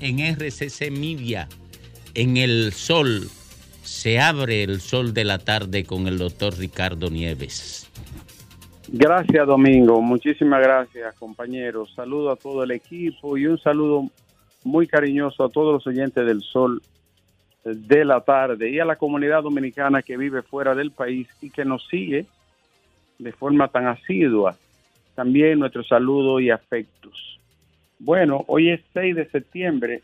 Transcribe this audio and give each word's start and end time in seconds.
en 0.00 0.20
RCC 0.20 0.90
Media. 0.90 1.48
En 2.14 2.36
el 2.36 2.72
sol. 2.72 3.28
Se 3.82 4.18
abre 4.18 4.62
el 4.62 4.80
sol 4.80 5.12
de 5.12 5.24
la 5.24 5.38
tarde 5.38 5.84
con 5.84 6.06
el 6.06 6.18
doctor 6.18 6.56
Ricardo 6.56 7.10
Nieves. 7.10 7.90
Gracias, 8.88 9.46
Domingo. 9.46 10.00
Muchísimas 10.00 10.62
gracias, 10.62 11.14
compañeros. 11.16 11.92
Saludo 11.94 12.30
a 12.30 12.36
todo 12.36 12.62
el 12.62 12.70
equipo 12.70 13.36
y 13.36 13.46
un 13.46 13.58
saludo 13.58 14.08
muy 14.62 14.86
cariñoso 14.86 15.44
a 15.44 15.48
todos 15.48 15.74
los 15.74 15.86
oyentes 15.86 16.24
del 16.26 16.40
Sol 16.42 16.80
de 17.64 18.04
la 18.04 18.20
tarde 18.20 18.70
y 18.70 18.78
a 18.78 18.84
la 18.84 18.96
comunidad 18.96 19.42
dominicana 19.42 20.02
que 20.02 20.16
vive 20.16 20.42
fuera 20.42 20.74
del 20.74 20.90
país 20.90 21.28
y 21.40 21.50
que 21.50 21.64
nos 21.64 21.86
sigue 21.88 22.26
de 23.18 23.32
forma 23.32 23.68
tan 23.68 23.86
asidua. 23.86 24.56
También 25.14 25.58
nuestro 25.58 25.82
saludo 25.82 26.40
y 26.40 26.50
afectos. 26.50 27.33
Bueno, 28.04 28.44
hoy 28.48 28.68
es 28.68 28.82
6 28.92 29.16
de 29.16 29.30
septiembre. 29.30 30.02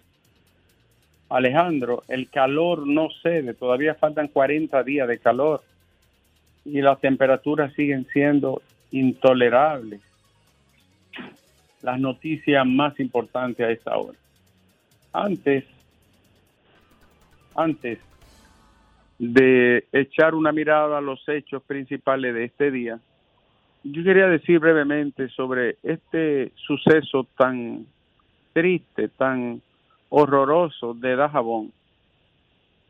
Alejandro, 1.28 2.02
el 2.08 2.30
calor 2.30 2.86
no 2.86 3.08
cede, 3.22 3.52
todavía 3.52 3.94
faltan 3.94 4.28
40 4.28 4.82
días 4.84 5.06
de 5.06 5.18
calor 5.18 5.62
y 6.64 6.80
las 6.80 6.98
temperaturas 6.98 7.74
siguen 7.74 8.06
siendo 8.10 8.62
intolerables. 8.90 10.00
Las 11.82 12.00
noticias 12.00 12.66
más 12.66 12.98
importantes 13.00 13.66
a 13.66 13.70
esta 13.70 13.94
hora. 13.98 14.18
Antes, 15.12 15.64
antes 17.54 17.98
de 19.18 19.84
echar 19.92 20.34
una 20.34 20.52
mirada 20.52 20.96
a 20.96 21.02
los 21.02 21.28
hechos 21.28 21.62
principales 21.64 22.32
de 22.32 22.44
este 22.44 22.70
día, 22.70 22.98
yo 23.82 24.04
quería 24.04 24.26
decir 24.26 24.58
brevemente 24.58 25.28
sobre 25.30 25.76
este 25.82 26.52
suceso 26.54 27.26
tan 27.36 27.86
triste, 28.52 29.08
tan 29.08 29.62
horroroso 30.08 30.94
de 30.94 31.16
Dajabón, 31.16 31.72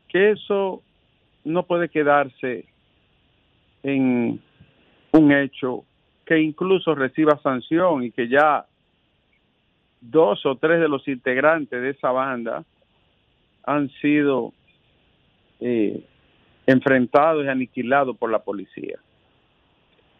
que 0.09 0.31
eso 0.31 0.81
no 1.45 1.63
puede 1.63 1.89
quedarse 1.89 2.65
en 3.83 4.41
un 5.13 5.31
hecho 5.31 5.85
que 6.25 6.39
incluso 6.39 6.95
reciba 6.95 7.39
sanción 7.41 8.03
y 8.03 8.11
que 8.11 8.27
ya 8.27 8.65
dos 10.01 10.45
o 10.45 10.55
tres 10.55 10.79
de 10.79 10.87
los 10.89 11.07
integrantes 11.07 11.81
de 11.81 11.89
esa 11.91 12.11
banda 12.11 12.63
han 13.63 13.89
sido 14.01 14.53
eh, 15.59 16.03
enfrentados 16.65 17.45
y 17.45 17.49
aniquilados 17.49 18.17
por 18.17 18.31
la 18.31 18.39
policía. 18.39 18.97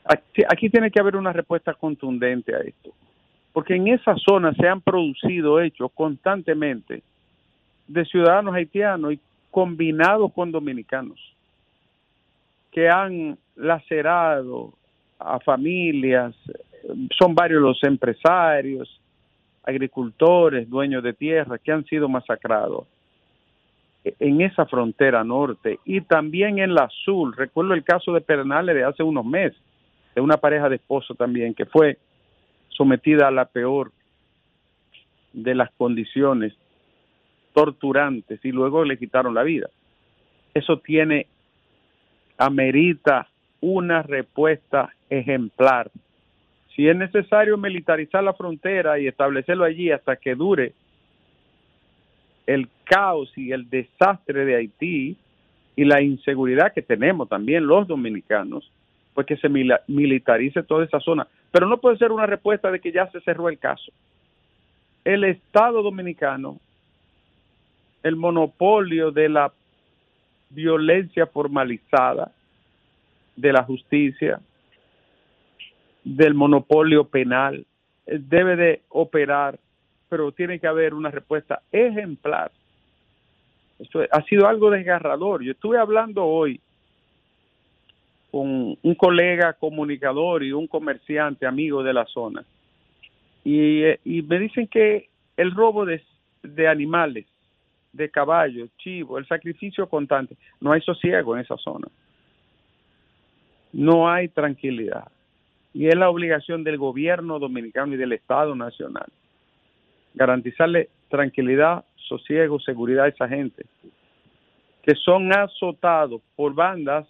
Aquí, 0.03 0.69
tiene 0.69 0.89
que 0.89 0.99
haber 0.99 1.15
una 1.15 1.31
respuesta 1.31 1.73
contundente 1.73 2.55
a 2.55 2.59
esto, 2.59 2.91
porque 3.53 3.75
en 3.75 3.87
esa 3.87 4.15
zona 4.17 4.53
se 4.53 4.67
han 4.67 4.81
producido 4.81 5.61
hechos 5.61 5.91
constantemente 5.93 7.03
de 7.87 8.05
ciudadanos 8.05 8.55
haitianos 8.55 9.13
y 9.13 9.19
combinados 9.51 10.31
con 10.33 10.51
dominicanos 10.51 11.19
que 12.71 12.89
han 12.89 13.37
lacerado 13.55 14.73
a 15.19 15.39
familias, 15.39 16.33
son 17.19 17.35
varios 17.35 17.61
los 17.61 17.83
empresarios, 17.83 18.99
agricultores, 19.63 20.69
dueños 20.69 21.03
de 21.03 21.13
tierra 21.13 21.57
que 21.59 21.71
han 21.71 21.85
sido 21.85 22.09
masacrados 22.09 22.87
en 24.03 24.41
esa 24.41 24.65
frontera 24.65 25.23
norte 25.23 25.79
y 25.85 26.01
también 26.01 26.57
en 26.57 26.73
la 26.73 26.89
sur. 27.03 27.37
Recuerdo 27.37 27.73
el 27.73 27.83
caso 27.83 28.13
de 28.13 28.21
Pernales 28.21 28.75
de 28.75 28.83
hace 28.83 29.03
unos 29.03 29.25
meses, 29.25 29.59
de 30.15 30.21
una 30.21 30.37
pareja 30.37 30.69
de 30.69 30.75
esposos 30.75 31.17
también 31.17 31.53
que 31.53 31.65
fue 31.65 31.97
sometida 32.69 33.27
a 33.27 33.31
la 33.31 33.45
peor 33.45 33.91
de 35.33 35.55
las 35.55 35.71
condiciones 35.71 36.53
torturantes 37.53 38.39
y 38.43 38.51
luego 38.51 38.83
le 38.83 38.97
quitaron 38.97 39.33
la 39.33 39.43
vida. 39.43 39.69
Eso 40.53 40.79
tiene, 40.79 41.27
amerita 42.37 43.27
una 43.61 44.01
respuesta 44.01 44.93
ejemplar. 45.09 45.91
Si 46.75 46.87
es 46.87 46.95
necesario 46.95 47.57
militarizar 47.57 48.23
la 48.23 48.33
frontera 48.33 48.99
y 48.99 49.07
establecerlo 49.07 49.65
allí 49.65 49.91
hasta 49.91 50.15
que 50.15 50.35
dure 50.35 50.73
el 52.47 52.67
caos 52.85 53.31
y 53.37 53.51
el 53.51 53.69
desastre 53.69 54.45
de 54.45 54.55
Haití 54.55 55.17
y 55.75 55.85
la 55.85 56.01
inseguridad 56.01 56.73
que 56.73 56.81
tenemos 56.81 57.29
también 57.29 57.65
los 57.65 57.87
dominicanos, 57.87 58.69
pues 59.13 59.27
que 59.27 59.37
se 59.37 59.49
militarice 59.49 60.63
toda 60.63 60.85
esa 60.85 60.99
zona. 60.99 61.27
Pero 61.51 61.67
no 61.67 61.79
puede 61.79 61.97
ser 61.97 62.11
una 62.11 62.25
respuesta 62.25 62.71
de 62.71 62.79
que 62.79 62.91
ya 62.91 63.09
se 63.11 63.21
cerró 63.21 63.49
el 63.49 63.59
caso. 63.59 63.91
El 65.03 65.23
Estado 65.23 65.81
dominicano, 65.81 66.59
el 68.03 68.15
monopolio 68.15 69.11
de 69.11 69.29
la 69.29 69.51
violencia 70.49 71.27
formalizada, 71.27 72.31
de 73.35 73.53
la 73.53 73.63
justicia, 73.63 74.39
del 76.03 76.33
monopolio 76.33 77.05
penal, 77.05 77.65
eh, 78.05 78.19
debe 78.19 78.55
de 78.55 78.81
operar, 78.89 79.59
pero 80.09 80.31
tiene 80.31 80.59
que 80.59 80.67
haber 80.67 80.93
una 80.93 81.09
respuesta 81.09 81.61
ejemplar. 81.71 82.51
Esto 83.79 84.01
ha 84.11 84.21
sido 84.23 84.47
algo 84.47 84.69
desgarrador. 84.69 85.43
Yo 85.43 85.53
estuve 85.53 85.79
hablando 85.79 86.23
hoy 86.25 86.59
con 88.31 88.77
un 88.81 88.95
colega 88.95 89.53
comunicador 89.53 90.43
y 90.43 90.53
un 90.53 90.67
comerciante 90.67 91.45
amigo 91.45 91.83
de 91.83 91.93
la 91.93 92.05
zona 92.05 92.43
y, 93.43 93.83
eh, 93.83 93.99
y 94.05 94.21
me 94.21 94.39
dicen 94.39 94.67
que 94.67 95.09
el 95.35 95.51
robo 95.53 95.85
de, 95.85 96.01
de 96.43 96.67
animales, 96.67 97.25
de 97.91 98.09
caballos, 98.09 98.69
chivos, 98.77 99.19
el 99.19 99.27
sacrificio 99.27 99.87
constante, 99.89 100.35
no 100.59 100.71
hay 100.71 100.81
sosiego 100.81 101.35
en 101.35 101.41
esa 101.41 101.57
zona 101.57 101.87
no 103.73 104.09
hay 104.09 104.27
tranquilidad. 104.27 105.07
Y 105.73 105.87
es 105.87 105.95
la 105.95 106.09
obligación 106.09 106.63
del 106.63 106.77
gobierno 106.77 107.39
dominicano 107.39 107.93
y 107.93 107.97
del 107.97 108.13
Estado 108.13 108.55
Nacional 108.55 109.07
garantizarle 110.13 110.89
tranquilidad, 111.09 111.85
sosiego, 111.95 112.59
seguridad 112.59 113.05
a 113.05 113.07
esa 113.07 113.29
gente 113.29 113.65
que 114.83 114.93
son 114.95 115.31
azotados 115.31 116.21
por 116.35 116.53
bandas 116.53 117.07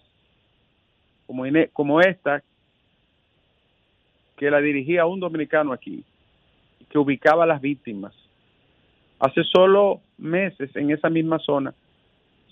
como, 1.32 1.44
como 1.72 2.00
esta 2.02 2.42
que 4.36 4.50
la 4.50 4.60
dirigía 4.60 5.06
un 5.06 5.18
dominicano 5.18 5.72
aquí, 5.72 6.04
que 6.90 6.98
ubicaba 6.98 7.44
a 7.44 7.46
las 7.46 7.60
víctimas. 7.60 8.12
Hace 9.18 9.42
solo 9.44 10.00
meses 10.18 10.74
en 10.76 10.90
esa 10.90 11.08
misma 11.08 11.38
zona 11.38 11.72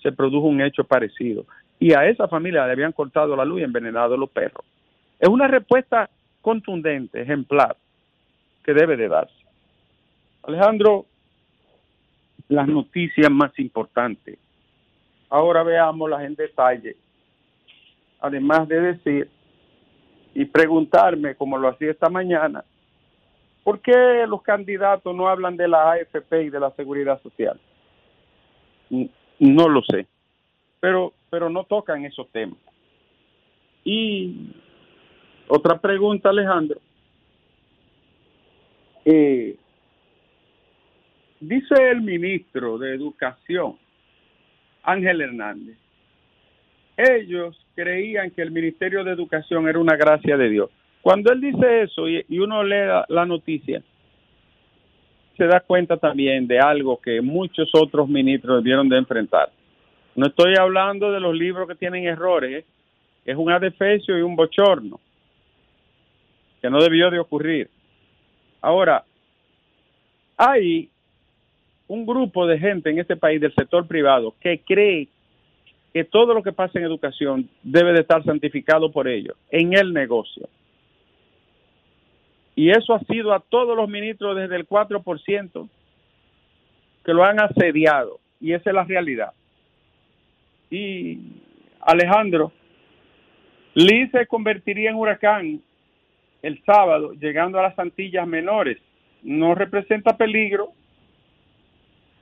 se 0.01 0.11
produjo 0.11 0.47
un 0.47 0.61
hecho 0.61 0.83
parecido 0.83 1.45
y 1.79 1.93
a 1.93 2.07
esa 2.07 2.27
familia 2.27 2.65
le 2.65 2.71
habían 2.71 2.91
cortado 2.91 3.35
la 3.35 3.45
luz 3.45 3.61
y 3.61 3.63
envenenado 3.63 4.17
los 4.17 4.29
perros. 4.29 4.65
Es 5.19 5.29
una 5.29 5.47
respuesta 5.47 6.09
contundente, 6.41 7.21
ejemplar, 7.21 7.75
que 8.63 8.73
debe 8.73 8.97
de 8.97 9.09
darse. 9.09 9.45
Alejandro, 10.43 11.05
las 12.49 12.67
noticias 12.67 13.29
más 13.29 13.57
importantes. 13.59 14.39
Ahora 15.29 15.61
veámoslas 15.61 16.23
en 16.23 16.35
detalle. 16.35 16.95
Además 18.21 18.67
de 18.67 18.79
decir 18.79 19.29
y 20.33 20.45
preguntarme, 20.45 21.35
como 21.35 21.57
lo 21.57 21.67
hacía 21.67 21.91
esta 21.91 22.09
mañana, 22.09 22.63
¿por 23.63 23.81
qué 23.81 24.25
los 24.27 24.41
candidatos 24.41 25.13
no 25.13 25.27
hablan 25.27 25.57
de 25.57 25.67
la 25.67 25.91
AFP 25.91 26.43
y 26.43 26.49
de 26.49 26.59
la 26.59 26.71
seguridad 26.71 27.21
social? 27.21 27.59
No 29.39 29.67
lo 29.67 29.81
sé 29.83 30.07
pero, 30.81 31.13
pero 31.29 31.49
no 31.49 31.63
tocan 31.63 32.03
esos 32.03 32.29
temas. 32.31 32.57
Y 33.85 34.49
otra 35.47 35.79
pregunta, 35.79 36.29
Alejandro. 36.29 36.81
Eh, 39.05 39.55
dice 41.39 41.75
el 41.91 42.01
ministro 42.01 42.77
de 42.77 42.95
Educación, 42.95 43.77
Ángel 44.83 45.21
Hernández, 45.21 45.77
ellos 46.97 47.57
creían 47.75 48.31
que 48.31 48.41
el 48.41 48.51
Ministerio 48.51 49.03
de 49.03 49.11
Educación 49.11 49.67
era 49.67 49.79
una 49.79 49.95
gracia 49.95 50.37
de 50.37 50.49
Dios. 50.49 50.69
Cuando 51.01 51.31
él 51.31 51.41
dice 51.41 51.83
eso 51.83 52.07
y, 52.07 52.39
uno 52.39 52.63
lee 52.63 53.03
la, 53.07 53.25
noticia, 53.25 53.81
se 55.35 55.45
da 55.45 55.59
cuenta 55.61 55.97
también 55.97 56.47
de 56.47 56.59
algo 56.59 56.99
que 57.01 57.21
muchos 57.21 57.69
otros 57.73 58.07
ministros 58.07 58.63
debieron 58.63 58.87
de 58.87 58.97
enfrentar. 58.97 59.49
No 60.15 60.27
estoy 60.27 60.53
hablando 60.59 61.11
de 61.11 61.19
los 61.19 61.35
libros 61.35 61.67
que 61.67 61.75
tienen 61.75 62.05
errores, 62.05 62.63
¿eh? 62.63 62.65
es 63.25 63.35
un 63.35 63.51
adefesio 63.51 64.17
y 64.17 64.21
un 64.21 64.35
bochorno 64.35 64.99
que 66.61 66.69
no 66.69 66.79
debió 66.79 67.09
de 67.09 67.19
ocurrir. 67.19 67.69
Ahora, 68.61 69.03
hay 70.37 70.89
un 71.87 72.05
grupo 72.05 72.45
de 72.45 72.59
gente 72.59 72.89
en 72.89 72.99
este 72.99 73.15
país 73.15 73.41
del 73.41 73.53
sector 73.55 73.87
privado 73.87 74.35
que 74.39 74.59
cree 74.59 75.07
que 75.93 76.03
todo 76.05 76.33
lo 76.33 76.41
que 76.41 76.53
pasa 76.53 76.79
en 76.79 76.85
educación 76.85 77.49
debe 77.63 77.93
de 77.93 78.01
estar 78.01 78.23
santificado 78.23 78.91
por 78.91 79.07
ellos, 79.07 79.35
en 79.49 79.73
el 79.73 79.93
negocio. 79.93 80.47
Y 82.55 82.69
eso 82.69 82.93
ha 82.93 82.99
sido 83.01 83.33
a 83.33 83.39
todos 83.39 83.75
los 83.75 83.89
ministros 83.89 84.35
desde 84.35 84.55
el 84.55 84.67
4% 84.67 85.69
que 87.03 87.13
lo 87.13 87.23
han 87.23 87.39
asediado. 87.41 88.19
Y 88.39 88.53
esa 88.53 88.69
es 88.69 88.75
la 88.75 88.83
realidad. 88.83 89.33
Y 90.69 91.19
Alejandro, 91.81 92.51
Lee 93.73 94.09
se 94.11 94.27
convertiría 94.27 94.89
en 94.89 94.95
huracán 94.95 95.61
el 96.41 96.63
sábado, 96.63 97.13
llegando 97.13 97.59
a 97.59 97.63
las 97.63 97.77
Antillas 97.77 98.27
Menores. 98.27 98.77
No 99.23 99.53
representa 99.55 100.17
peligro 100.17 100.71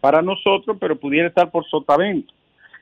para 0.01 0.21
nosotros, 0.21 0.77
pero 0.79 0.99
pudiera 0.99 1.27
estar 1.27 1.49
por 1.51 1.65
sotavento. 1.65 2.33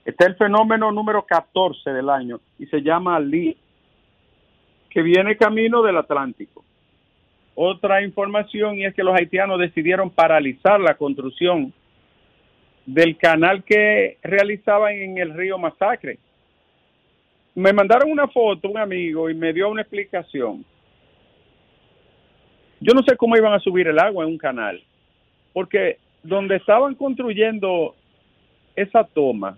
Está 0.08 0.26
el 0.26 0.36
fenómeno 0.36 0.90
número 0.90 1.26
14 1.26 1.90
del 1.90 2.10
año 2.10 2.40
y 2.58 2.66
se 2.68 2.82
llama 2.82 3.20
Lee, 3.20 3.58
que 4.90 5.02
viene 5.02 5.36
camino 5.36 5.82
del 5.82 5.98
Atlántico. 5.98 6.64
Otra 7.56 8.02
información 8.02 8.78
y 8.78 8.86
es 8.86 8.96
que 8.96 9.04
los 9.04 9.14
haitianos 9.14 9.60
decidieron 9.60 10.10
paralizar 10.10 10.80
la 10.80 10.94
construcción 10.94 11.74
del 12.86 13.18
canal 13.18 13.66
que 13.66 14.18
realizaban 14.24 14.94
en 14.94 15.18
el 15.18 15.34
río 15.34 15.58
Masacre. 15.58 16.20
Me 17.54 17.74
mandaron 17.74 18.10
una 18.10 18.30
foto 18.30 18.70
un 18.70 18.78
amigo 18.78 19.30
y 19.30 19.34
me 19.34 19.52
dio 19.52 19.70
una 19.70 19.82
explicación. 19.82 20.64
Yo 22.80 22.94
no 22.94 23.04
sé 23.04 23.18
cómo 23.18 23.36
iban 23.36 23.52
a 23.52 23.60
subir 23.60 23.90
el 23.90 24.00
agua 24.00 24.24
en 24.24 24.30
un 24.30 24.38
canal, 24.38 24.82
porque 25.52 25.98
donde 26.24 26.56
estaban 26.56 26.96
construyendo 26.96 27.94
esa 28.74 29.04
toma, 29.04 29.58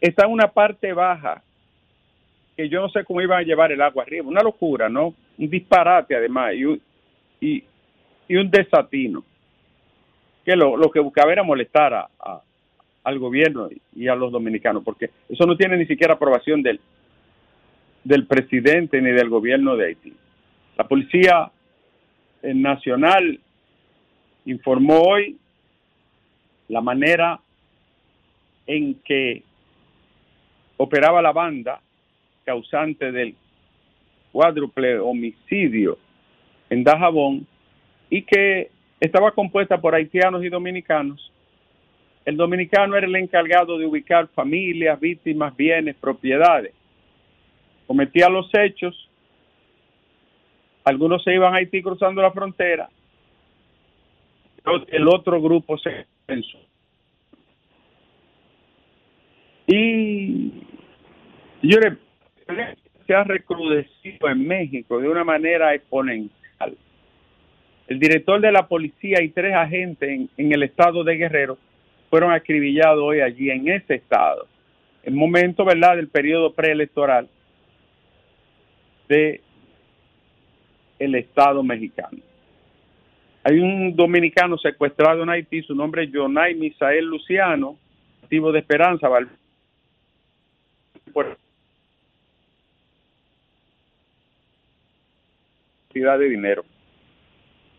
está 0.00 0.26
una 0.26 0.48
parte 0.48 0.92
baja 0.92 1.42
que 2.56 2.68
yo 2.68 2.80
no 2.80 2.88
sé 2.88 3.04
cómo 3.04 3.20
iban 3.20 3.40
a 3.40 3.42
llevar 3.42 3.70
el 3.70 3.82
agua 3.82 4.02
arriba. 4.02 4.26
Una 4.26 4.42
locura, 4.42 4.88
¿no? 4.88 5.14
Un 5.36 5.50
disparate 5.50 6.16
además 6.16 6.54
y 6.54 6.64
un, 6.64 6.80
y, 7.40 7.64
un 8.30 8.50
desatino. 8.50 9.22
Que 10.44 10.56
lo, 10.56 10.90
que 10.90 11.00
buscaba 11.00 11.32
era 11.32 11.42
molestar 11.42 11.92
a, 11.92 12.08
al 13.04 13.18
gobierno 13.18 13.68
y 13.94 14.08
a 14.08 14.14
los 14.14 14.32
dominicanos, 14.32 14.82
porque 14.84 15.10
eso 15.28 15.44
no 15.44 15.56
tiene 15.56 15.76
ni 15.76 15.86
siquiera 15.86 16.14
aprobación 16.14 16.62
del, 16.62 16.80
del 18.02 18.26
presidente 18.26 19.00
ni 19.02 19.10
del 19.10 19.28
gobierno 19.28 19.76
de 19.76 19.86
Haití. 19.86 20.12
La 20.76 20.86
Policía 20.86 21.50
eh, 22.42 22.54
Nacional 22.54 23.40
informó 24.44 25.00
hoy 25.02 25.36
la 26.68 26.80
manera 26.80 27.40
en 28.66 28.94
que 29.04 29.42
operaba 30.76 31.22
la 31.22 31.32
banda 31.32 31.80
causante 32.44 33.10
del 33.12 33.34
cuádruple 34.32 34.98
homicidio 34.98 35.98
en 36.70 36.84
Dajabón 36.84 37.46
y 38.10 38.22
que 38.22 38.70
estaba 39.00 39.32
compuesta 39.32 39.80
por 39.80 39.94
haitianos 39.94 40.44
y 40.44 40.48
dominicanos. 40.48 41.32
El 42.24 42.36
dominicano 42.36 42.96
era 42.96 43.06
el 43.06 43.16
encargado 43.16 43.78
de 43.78 43.86
ubicar 43.86 44.28
familias, 44.28 44.98
víctimas, 44.98 45.56
bienes, 45.56 45.96
propiedades. 45.96 46.72
Cometía 47.86 48.28
los 48.28 48.50
hechos, 48.52 49.08
algunos 50.84 51.22
se 51.22 51.34
iban 51.34 51.54
a 51.54 51.58
Haití 51.58 51.82
cruzando 51.82 52.20
la 52.20 52.32
frontera, 52.32 52.88
el 54.88 55.08
otro 55.08 55.40
grupo 55.40 55.78
se 55.78 56.06
pensó. 56.26 56.58
Y 59.66 60.52
yo 61.62 61.78
se 63.06 63.14
ha 63.14 63.24
recrudecido 63.24 64.28
en 64.28 64.46
México 64.46 65.00
de 65.00 65.08
una 65.08 65.24
manera 65.24 65.74
exponencial. 65.74 66.76
El 67.88 67.98
director 67.98 68.40
de 68.40 68.52
la 68.52 68.66
policía 68.66 69.22
y 69.22 69.28
tres 69.28 69.54
agentes 69.54 70.28
en, 70.36 70.52
el 70.52 70.62
estado 70.62 71.04
de 71.04 71.16
Guerrero 71.16 71.58
fueron 72.10 72.32
acribillados 72.32 73.02
hoy 73.02 73.20
allí 73.20 73.50
en 73.50 73.68
ese 73.68 73.94
estado, 73.96 74.46
en 75.02 75.14
momento, 75.14 75.64
¿verdad?, 75.64 75.96
del 75.96 76.08
periodo 76.08 76.52
preelectoral 76.52 77.28
de 79.08 79.40
el 80.98 81.14
estado 81.14 81.62
mexicano. 81.62 82.18
Hay 83.44 83.60
un 83.60 83.94
dominicano 83.94 84.58
secuestrado 84.58 85.22
en 85.22 85.30
Haití, 85.30 85.62
su 85.62 85.74
nombre 85.74 86.04
es 86.04 86.10
Jonay 86.12 86.54
Misael 86.54 87.04
Luciano, 87.04 87.76
activo 88.22 88.50
de 88.50 88.58
Esperanza, 88.58 89.08
de 96.18 96.28
dinero. 96.28 96.64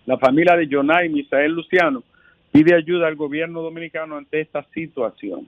La 0.06 0.18
familia 0.18 0.56
de 0.56 0.68
Jonay 0.70 1.10
Misael 1.10 1.52
Luciano 1.52 2.04
pide 2.52 2.76
ayuda 2.76 3.08
al 3.08 3.16
gobierno 3.16 3.62
dominicano 3.62 4.18
ante 4.18 4.42
esta 4.42 4.66
situación. 4.74 5.48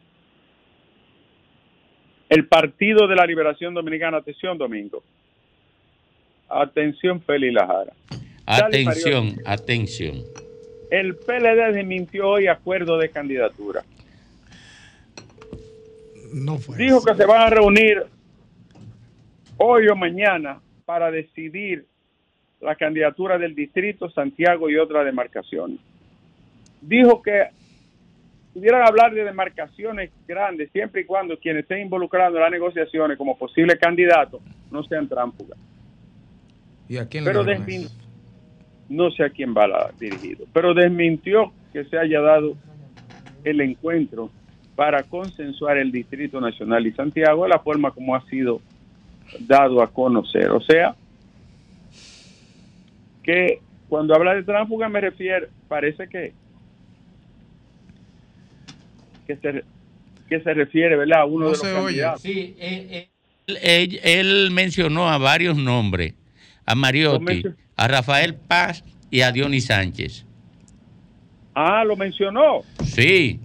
El 2.29 2.45
Partido 2.45 3.07
de 3.07 3.15
la 3.15 3.25
Liberación 3.25 3.73
Dominicana, 3.73 4.17
atención 4.17 4.57
Domingo. 4.57 5.03
Atención 6.47 7.21
Feli 7.21 7.51
Lajara. 7.51 7.93
Atención, 8.45 9.35
atención. 9.45 10.23
El 10.91 11.15
PLD 11.15 11.73
desmintió 11.73 12.29
hoy 12.29 12.47
acuerdo 12.47 12.97
de 12.97 13.09
candidatura. 13.09 13.83
No 16.33 16.57
fue 16.57 16.77
Dijo 16.77 17.03
que 17.03 17.15
se 17.15 17.25
van 17.25 17.41
a 17.41 17.49
reunir 17.49 18.03
hoy 19.57 19.87
o 19.87 19.95
mañana 19.95 20.59
para 20.85 21.11
decidir 21.11 21.85
la 22.61 22.75
candidatura 22.75 23.37
del 23.37 23.55
distrito 23.55 24.09
Santiago 24.09 24.69
y 24.69 24.77
otras 24.77 25.05
demarcaciones. 25.05 25.79
Dijo 26.81 27.21
que 27.21 27.47
pudieran 28.53 28.85
hablar 28.87 29.13
de 29.13 29.23
demarcaciones 29.23 30.11
grandes 30.27 30.71
siempre 30.71 31.01
y 31.01 31.05
cuando 31.05 31.37
quienes 31.37 31.63
estén 31.63 31.81
involucrados 31.81 32.35
en 32.35 32.41
las 32.41 32.51
negociaciones 32.51 33.17
como 33.17 33.37
posible 33.37 33.77
candidato 33.77 34.41
no 34.71 34.83
sean 34.83 35.07
tránsfugas. 35.07 35.57
¿Y 36.87 36.97
a 36.97 37.07
quién 37.07 37.23
Pero 37.23 37.43
no 38.89 39.11
sé 39.11 39.23
a 39.23 39.29
quién 39.29 39.53
va 39.53 39.91
dirigido, 39.99 40.45
pero 40.51 40.73
desmintió 40.73 41.53
que 41.71 41.85
se 41.85 41.97
haya 41.97 42.19
dado 42.21 42.55
el 43.43 43.61
encuentro 43.61 44.31
para 44.79 45.03
consensuar 45.03 45.77
el 45.77 45.91
Distrito 45.91 46.39
Nacional 46.39 46.87
y 46.87 46.93
Santiago 46.93 47.43
de 47.43 47.49
la 47.49 47.59
forma 47.59 47.91
como 47.91 48.15
ha 48.15 48.25
sido 48.29 48.61
dado 49.41 49.81
a 49.81 49.91
conocer. 49.91 50.49
O 50.51 50.61
sea, 50.61 50.95
que 53.21 53.59
cuando 53.89 54.15
habla 54.15 54.35
de 54.35 54.43
tránsfuga 54.43 54.87
me 54.87 55.01
refiero, 55.01 55.47
parece 55.67 56.07
que 56.07 56.31
que 59.27 59.35
se, 59.35 59.65
que 60.29 60.39
se 60.39 60.53
refiere, 60.53 60.95
¿verdad? 60.95 61.23
A 61.23 61.25
uno 61.25 61.47
de 61.47 61.51
los 61.51 61.61
candidatos. 61.61 62.21
Sí, 62.21 62.55
eh, 62.57 63.09
eh, 63.61 63.99
él, 64.01 64.49
mencionó 64.51 65.09
a 65.09 65.17
varios 65.17 65.57
nombres, 65.57 66.13
a 66.65 66.73
Mariotti, 66.75 67.43
a 67.75 67.87
Rafael 67.89 68.33
Paz 68.33 68.85
y 69.11 69.19
a 69.19 69.33
Dionis 69.33 69.65
Sánchez. 69.65 70.25
Ah, 71.53 71.83
lo 71.83 71.97
mencionó. 71.97 72.61
Sí. 72.85 73.41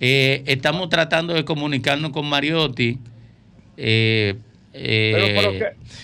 Eh, 0.00 0.42
estamos 0.46 0.88
tratando 0.88 1.34
de 1.34 1.44
comunicarnos 1.44 2.10
con 2.10 2.28
Mariotti 2.28 2.98
eh, 3.76 4.36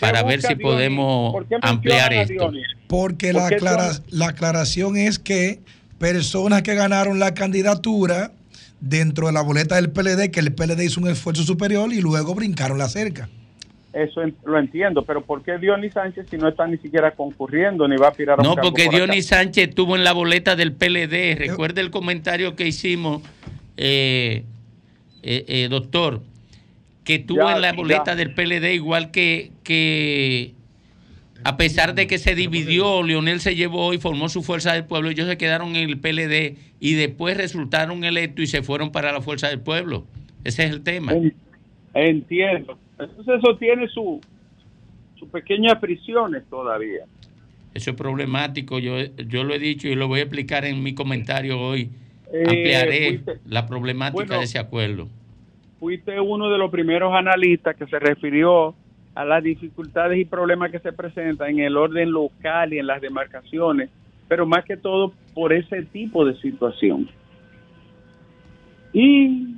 para 0.00 0.22
ver 0.22 0.40
si 0.42 0.54
podemos 0.54 1.34
ampliar 1.60 2.12
esto. 2.12 2.52
Porque 2.86 3.32
la, 3.32 3.50
la 4.10 4.28
aclaración 4.28 4.96
es 4.96 5.18
que 5.18 5.60
personas 5.98 6.62
que 6.62 6.74
ganaron 6.74 7.18
la 7.18 7.34
candidatura 7.34 8.32
dentro 8.80 9.28
de 9.28 9.32
la 9.32 9.42
boleta 9.42 9.76
del 9.76 9.90
PLD, 9.90 10.30
que 10.30 10.40
el 10.40 10.52
PLD 10.52 10.80
hizo 10.82 11.00
un 11.00 11.08
esfuerzo 11.08 11.44
superior 11.44 11.92
y 11.92 12.00
luego 12.00 12.34
brincaron 12.34 12.78
la 12.78 12.88
cerca. 12.88 13.28
Eso 13.92 14.22
lo 14.44 14.58
entiendo, 14.58 15.04
pero 15.04 15.22
¿por 15.22 15.42
qué 15.42 15.58
Dionis 15.58 15.92
Sánchez 15.92 16.26
si 16.30 16.38
no 16.38 16.48
está 16.48 16.66
ni 16.66 16.78
siquiera 16.78 17.10
concurriendo 17.10 17.86
ni 17.86 17.96
va 17.96 18.06
a 18.06 18.10
aspirar 18.10 18.40
a 18.40 18.42
No, 18.42 18.56
porque 18.56 18.88
Dionis 18.88 19.26
Sánchez 19.26 19.68
estuvo 19.68 19.96
en 19.96 20.02
la 20.02 20.12
boleta 20.12 20.56
del 20.56 20.72
PLD. 20.72 21.36
Recuerde 21.36 21.82
el 21.82 21.90
comentario 21.90 22.56
que 22.56 22.66
hicimos, 22.66 23.22
eh, 23.76 24.44
eh, 25.22 25.68
doctor 25.70 26.22
que 27.04 27.18
tuvo 27.18 27.50
en 27.50 27.60
la 27.60 27.72
boleta 27.72 28.14
del 28.14 28.32
PLD, 28.32 28.74
igual 28.74 29.10
que, 29.10 29.50
que 29.64 30.54
a 31.44 31.56
pesar 31.56 31.94
de 31.94 32.06
que 32.06 32.18
se 32.18 32.34
dividió, 32.34 33.02
Leonel 33.02 33.40
se 33.40 33.56
llevó 33.56 33.92
y 33.92 33.98
formó 33.98 34.28
su 34.28 34.42
fuerza 34.42 34.72
del 34.72 34.84
pueblo, 34.84 35.10
ellos 35.10 35.28
se 35.28 35.36
quedaron 35.36 35.74
en 35.74 35.90
el 35.90 35.98
PLD 35.98 36.56
y 36.78 36.94
después 36.94 37.36
resultaron 37.36 38.04
electos 38.04 38.44
y 38.44 38.46
se 38.46 38.62
fueron 38.62 38.92
para 38.92 39.12
la 39.12 39.20
fuerza 39.20 39.48
del 39.48 39.60
pueblo. 39.60 40.06
Ese 40.44 40.64
es 40.64 40.70
el 40.70 40.82
tema. 40.82 41.12
Entiendo. 41.94 42.78
Entonces 42.98 43.34
eso 43.38 43.56
tiene 43.56 43.88
su, 43.88 44.20
su 45.18 45.28
pequeñas 45.28 45.78
prisiones 45.80 46.44
todavía. 46.48 47.04
Eso 47.74 47.90
es 47.90 47.96
problemático, 47.96 48.78
yo, 48.78 48.98
yo 49.16 49.44
lo 49.44 49.54
he 49.54 49.58
dicho 49.58 49.88
y 49.88 49.94
lo 49.94 50.06
voy 50.06 50.20
a 50.20 50.24
explicar 50.24 50.64
en 50.64 50.82
mi 50.82 50.94
comentario 50.94 51.58
hoy. 51.58 51.90
Eh, 52.32 52.44
Ampliaré 52.48 53.20
la 53.44 53.66
problemática 53.66 54.38
de 54.38 54.44
ese 54.44 54.58
acuerdo 54.58 55.08
fuiste 55.82 56.20
uno 56.20 56.48
de 56.48 56.58
los 56.58 56.70
primeros 56.70 57.12
analistas 57.12 57.74
que 57.74 57.88
se 57.88 57.98
refirió 57.98 58.72
a 59.16 59.24
las 59.24 59.42
dificultades 59.42 60.16
y 60.16 60.24
problemas 60.24 60.70
que 60.70 60.78
se 60.78 60.92
presentan 60.92 61.50
en 61.50 61.58
el 61.58 61.76
orden 61.76 62.12
local 62.12 62.72
y 62.72 62.78
en 62.78 62.86
las 62.86 63.00
demarcaciones, 63.00 63.90
pero 64.28 64.46
más 64.46 64.64
que 64.64 64.76
todo 64.76 65.12
por 65.34 65.52
ese 65.52 65.82
tipo 65.82 66.24
de 66.24 66.36
situación. 66.36 67.10
Y 68.92 69.56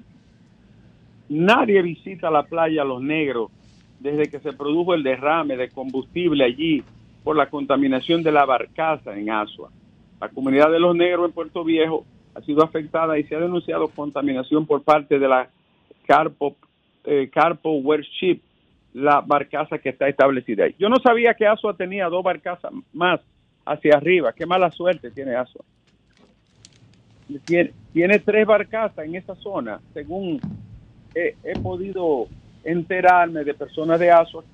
nadie 1.29 1.83
visita 1.83 2.31
la 2.31 2.45
playa 2.45 2.85
Los 2.85 3.03
Negros 3.03 3.51
desde 4.01 4.31
que 4.31 4.41
se 4.41 4.55
produjo 4.55 4.95
el 4.95 5.03
derrame 5.03 5.59
de 5.59 5.69
combustible 5.69 6.43
allí 6.43 6.83
por 7.23 7.37
la 7.37 7.51
contaminación 7.51 8.23
de 8.23 8.33
la 8.33 8.47
barcaza 8.47 9.15
en 9.15 9.29
Asua. 9.29 9.71
La 10.19 10.31
comunidad 10.31 10.71
de 10.71 10.81
Los 10.81 10.97
Negros 10.97 11.27
en 11.27 11.33
Puerto 11.33 11.65
Viejo 11.65 12.07
ha 12.35 12.41
sido 12.43 12.63
afectada 12.63 13.19
y 13.19 13.25
se 13.25 13.37
ha 13.37 13.41
denunciado 13.41 13.89
contaminación 13.89 14.67
por 14.67 14.83
parte 14.83 15.19
de 15.19 15.29
la 15.29 15.49
Carpo, 16.07 16.57
eh, 17.05 17.31
Carpo 17.33 17.71
Worship, 17.79 18.41
la 18.93 19.21
barcaza 19.21 19.79
que 19.79 19.91
está 19.91 20.09
establecida 20.09 20.65
ahí. 20.65 20.75
Yo 20.79 20.89
no 20.89 20.97
sabía 20.97 21.35
que 21.35 21.47
Asua 21.47 21.77
tenía 21.77 22.09
dos 22.09 22.23
barcazas 22.23 22.73
más 22.93 23.21
hacia 23.65 23.97
arriba. 23.97 24.33
Qué 24.33 24.47
mala 24.47 24.71
suerte 24.71 25.11
tiene 25.11 25.35
Asua. 25.35 25.65
Tiene, 27.47 28.19
tres 28.19 28.47
barcazas 28.47 29.07
en 29.07 29.15
esa 29.15 29.35
zona, 29.37 29.81
según 29.95 30.39
he, 31.15 31.35
he 31.43 31.59
podido 31.59 32.27
enterarme 32.63 33.45
de 33.45 33.55
personas 33.55 33.99
de 33.99 34.11
Asua 34.11 34.45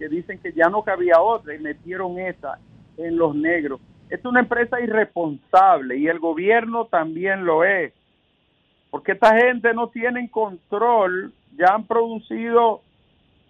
que 0.00 0.08
dicen 0.08 0.38
que 0.38 0.52
ya 0.52 0.68
no 0.68 0.82
cabía 0.82 1.20
otra 1.20 1.54
y 1.54 1.58
metieron 1.58 2.18
esa 2.18 2.58
en 2.96 3.16
los 3.16 3.34
negros. 3.36 3.80
Es 4.10 4.24
una 4.24 4.40
empresa 4.40 4.80
irresponsable 4.80 5.96
y 5.96 6.08
el 6.08 6.18
gobierno 6.18 6.86
también 6.86 7.44
lo 7.44 7.64
es, 7.64 7.92
porque 8.90 9.12
esta 9.12 9.38
gente 9.38 9.72
no 9.72 9.88
tiene 9.88 10.28
control, 10.30 11.32
ya 11.56 11.74
han 11.74 11.86
producido 11.86 12.82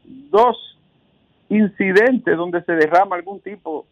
dos 0.05 0.79
incidentes 1.49 2.37
donde 2.37 2.63
se 2.63 2.73
derrama 2.73 3.17
algún 3.17 3.41
tipo 3.41 3.87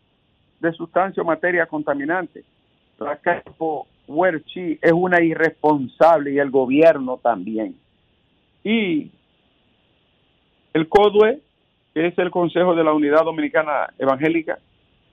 de 0.60 0.72
sustancia 0.72 1.22
o 1.22 1.26
materia 1.26 1.64
contaminante. 1.66 2.44
La 2.98 3.16
Campo 3.16 3.86
Huerchi 4.06 4.78
es 4.82 4.92
una 4.92 5.22
irresponsable 5.22 6.32
y 6.32 6.38
el 6.38 6.50
gobierno 6.50 7.18
también. 7.18 7.76
Y 8.62 9.10
el 10.74 10.88
CODUE, 10.88 11.40
que 11.94 12.08
es 12.08 12.18
el 12.18 12.30
Consejo 12.30 12.74
de 12.74 12.84
la 12.84 12.92
Unidad 12.92 13.24
Dominicana 13.24 13.88
Evangélica, 13.98 14.58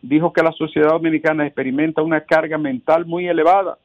dijo 0.08 0.32
que 0.32 0.44
la 0.44 0.52
sociedad 0.52 0.90
dominicana 0.90 1.46
experimenta 1.46 2.02
una 2.02 2.22
carga 2.22 2.58
mental 2.58 3.06
muy 3.06 3.28
elevada, 3.28 3.78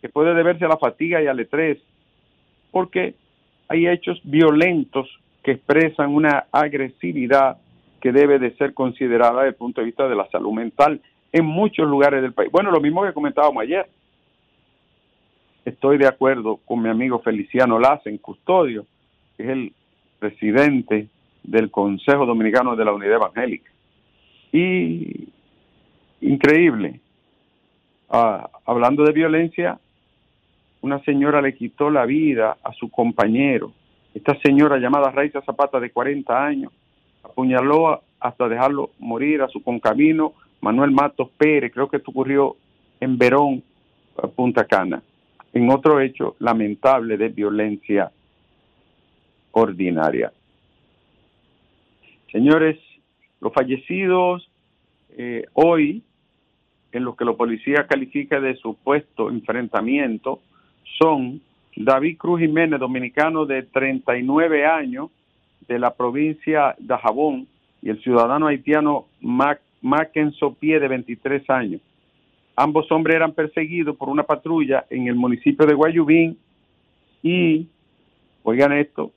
que 0.00 0.08
puede 0.08 0.34
deberse 0.34 0.64
a 0.64 0.68
la 0.68 0.78
fatiga 0.78 1.22
y 1.22 1.26
al 1.26 1.38
estrés, 1.40 1.78
porque 2.70 3.14
hay 3.68 3.86
hechos 3.86 4.20
violentos 4.24 5.06
que 5.42 5.52
expresan 5.52 6.14
una 6.14 6.46
agresividad 6.50 7.58
que 8.00 8.12
debe 8.12 8.38
de 8.38 8.56
ser 8.56 8.72
considerada 8.72 9.40
desde 9.40 9.48
el 9.50 9.54
punto 9.54 9.80
de 9.80 9.86
vista 9.86 10.08
de 10.08 10.16
la 10.16 10.28
salud 10.30 10.52
mental 10.52 11.00
en 11.32 11.44
muchos 11.44 11.86
lugares 11.86 12.22
del 12.22 12.32
país. 12.32 12.50
Bueno, 12.50 12.70
lo 12.70 12.80
mismo 12.80 13.04
que 13.04 13.12
comentábamos 13.12 13.62
ayer. 13.62 13.86
Estoy 15.66 15.98
de 15.98 16.06
acuerdo 16.06 16.58
con 16.64 16.82
mi 16.82 16.88
amigo 16.88 17.20
Feliciano 17.20 17.78
en 18.06 18.18
Custodio, 18.18 18.86
que 19.36 19.42
es 19.42 19.48
el 19.50 19.72
presidente 20.18 21.08
del 21.42 21.70
Consejo 21.70 22.24
Dominicano 22.24 22.74
de 22.76 22.84
la 22.84 22.92
Unidad 22.92 23.16
Evangélica. 23.16 23.70
Y 24.52 25.28
increíble, 26.20 27.00
ah, 28.08 28.50
hablando 28.64 29.04
de 29.04 29.12
violencia, 29.12 29.78
una 30.82 31.02
señora 31.04 31.42
le 31.42 31.54
quitó 31.54 31.90
la 31.90 32.06
vida 32.06 32.56
a 32.62 32.72
su 32.72 32.90
compañero. 32.90 33.72
Esta 34.14 34.38
señora 34.40 34.78
llamada 34.78 35.10
Raiza 35.10 35.42
Zapata 35.42 35.78
de 35.78 35.90
40 35.90 36.44
años 36.44 36.72
apuñaló 37.22 38.02
hasta 38.18 38.48
dejarlo 38.48 38.90
morir 38.98 39.42
a 39.42 39.48
su 39.48 39.62
concabino 39.62 40.34
Manuel 40.60 40.90
Matos 40.90 41.30
Pérez, 41.36 41.72
creo 41.72 41.88
que 41.88 41.98
esto 41.98 42.10
ocurrió 42.10 42.56
en 43.00 43.16
Verón, 43.16 43.62
Punta 44.36 44.64
Cana, 44.66 45.02
en 45.52 45.70
otro 45.70 46.00
hecho 46.00 46.36
lamentable 46.38 47.16
de 47.16 47.28
violencia 47.28 48.10
ordinaria. 49.52 50.32
Señores, 52.30 52.78
los 53.40 53.52
fallecidos 53.52 54.48
eh, 55.16 55.46
hoy, 55.54 56.02
en 56.92 57.04
lo 57.04 57.14
que 57.14 57.24
la 57.24 57.32
policía 57.32 57.86
califica 57.86 58.40
de 58.40 58.56
supuesto 58.56 59.30
enfrentamiento, 59.30 60.40
son 60.98 61.40
David 61.76 62.18
Cruz 62.18 62.40
Jiménez, 62.40 62.80
dominicano 62.80 63.46
de 63.46 63.62
39 63.62 64.66
años, 64.66 65.10
de 65.68 65.78
la 65.78 65.94
provincia 65.94 66.74
de 66.78 66.96
Jabón, 66.96 67.46
y 67.82 67.90
el 67.90 68.02
ciudadano 68.02 68.48
haitiano 68.48 69.06
Mac, 69.20 69.60
Pie, 70.58 70.80
de 70.80 70.88
23 70.88 71.48
años. 71.48 71.80
Ambos 72.56 72.90
hombres 72.92 73.16
eran 73.16 73.32
perseguidos 73.32 73.96
por 73.96 74.08
una 74.08 74.24
patrulla 74.24 74.84
en 74.90 75.06
el 75.06 75.14
municipio 75.14 75.64
de 75.64 75.74
Guayubín 75.74 76.36
y, 77.22 77.66
oigan 78.42 78.72
esto, 78.72 79.12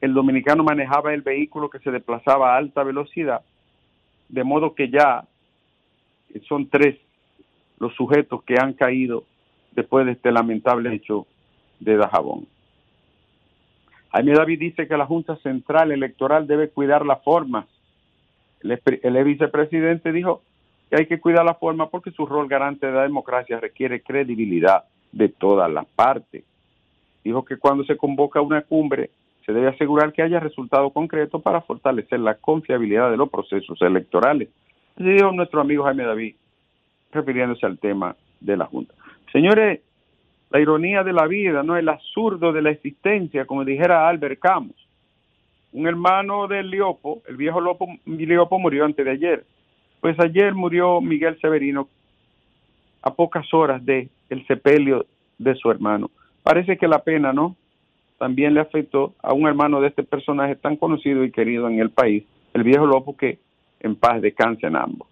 el 0.00 0.12
dominicano 0.12 0.64
manejaba 0.64 1.14
el 1.14 1.22
vehículo 1.22 1.70
que 1.70 1.78
se 1.78 1.90
desplazaba 1.90 2.52
a 2.52 2.58
alta 2.58 2.82
velocidad, 2.82 3.40
de 4.28 4.44
modo 4.44 4.74
que 4.74 4.90
ya 4.90 5.24
son 6.48 6.68
tres 6.68 6.98
los 7.82 7.92
sujetos 7.96 8.44
que 8.44 8.54
han 8.60 8.74
caído 8.74 9.24
después 9.72 10.06
de 10.06 10.12
este 10.12 10.30
lamentable 10.30 10.94
hecho 10.94 11.26
de 11.80 11.96
Dajabón. 11.96 12.46
Jaime 14.12 14.34
David 14.34 14.60
dice 14.60 14.86
que 14.86 14.96
la 14.96 15.04
Junta 15.04 15.34
Central 15.38 15.90
Electoral 15.90 16.46
debe 16.46 16.68
cuidar 16.68 17.04
la 17.04 17.16
forma. 17.16 17.66
El, 18.62 18.80
el 19.02 19.24
vicepresidente 19.24 20.12
dijo 20.12 20.42
que 20.88 20.96
hay 20.96 21.06
que 21.06 21.18
cuidar 21.18 21.44
la 21.44 21.54
forma 21.54 21.90
porque 21.90 22.12
su 22.12 22.24
rol 22.24 22.46
garante 22.46 22.86
de 22.86 22.92
la 22.92 23.02
democracia 23.02 23.58
requiere 23.58 24.00
credibilidad 24.00 24.84
de 25.10 25.28
todas 25.28 25.68
las 25.68 25.86
partes. 25.86 26.44
Dijo 27.24 27.44
que 27.44 27.56
cuando 27.56 27.82
se 27.82 27.96
convoca 27.96 28.40
una 28.40 28.62
cumbre 28.62 29.10
se 29.44 29.52
debe 29.52 29.70
asegurar 29.70 30.12
que 30.12 30.22
haya 30.22 30.38
resultados 30.38 30.92
concretos 30.92 31.42
para 31.42 31.62
fortalecer 31.62 32.20
la 32.20 32.36
confiabilidad 32.36 33.10
de 33.10 33.16
los 33.16 33.28
procesos 33.28 33.82
electorales. 33.82 34.50
Dijo 34.94 35.32
nuestro 35.32 35.60
amigo 35.60 35.82
Jaime 35.82 36.04
David, 36.04 36.36
refiriéndose 37.12 37.66
al 37.66 37.78
tema 37.78 38.16
de 38.40 38.56
la 38.56 38.66
Junta. 38.66 38.94
Señores, 39.30 39.80
la 40.50 40.60
ironía 40.60 41.02
de 41.02 41.12
la 41.12 41.26
vida, 41.26 41.62
no 41.62 41.76
el 41.76 41.88
absurdo 41.88 42.52
de 42.52 42.62
la 42.62 42.70
existencia, 42.70 43.44
como 43.46 43.64
dijera 43.64 44.08
Albert 44.08 44.40
Camus. 44.40 44.76
Un 45.72 45.86
hermano 45.86 46.48
de 46.48 46.62
Liopo, 46.62 47.22
el 47.26 47.36
viejo 47.36 47.60
Lopo, 47.60 47.86
Liopo 48.04 48.58
murió 48.58 48.84
antes 48.84 49.04
de 49.04 49.10
ayer. 49.10 49.44
Pues 50.00 50.18
ayer 50.20 50.54
murió 50.54 51.00
Miguel 51.00 51.38
Severino 51.40 51.88
a 53.00 53.14
pocas 53.14 53.52
horas 53.54 53.84
de 53.84 54.08
el 54.28 54.46
sepelio 54.46 55.06
de 55.38 55.54
su 55.54 55.70
hermano. 55.70 56.10
Parece 56.42 56.76
que 56.76 56.88
la 56.88 56.98
pena, 56.98 57.32
¿no? 57.32 57.56
también 58.22 58.54
le 58.54 58.60
afectó 58.60 59.14
a 59.20 59.32
un 59.32 59.48
hermano 59.48 59.80
de 59.80 59.88
este 59.88 60.04
personaje 60.04 60.54
tan 60.54 60.76
conocido 60.76 61.24
y 61.24 61.32
querido 61.32 61.68
en 61.68 61.80
el 61.80 61.90
país, 61.90 62.22
el 62.54 62.62
viejo 62.62 62.86
Lopo, 62.86 63.16
que 63.16 63.40
en 63.80 63.96
paz 63.96 64.22
descanse 64.22 64.64
en 64.64 64.76
ambos. 64.76 65.08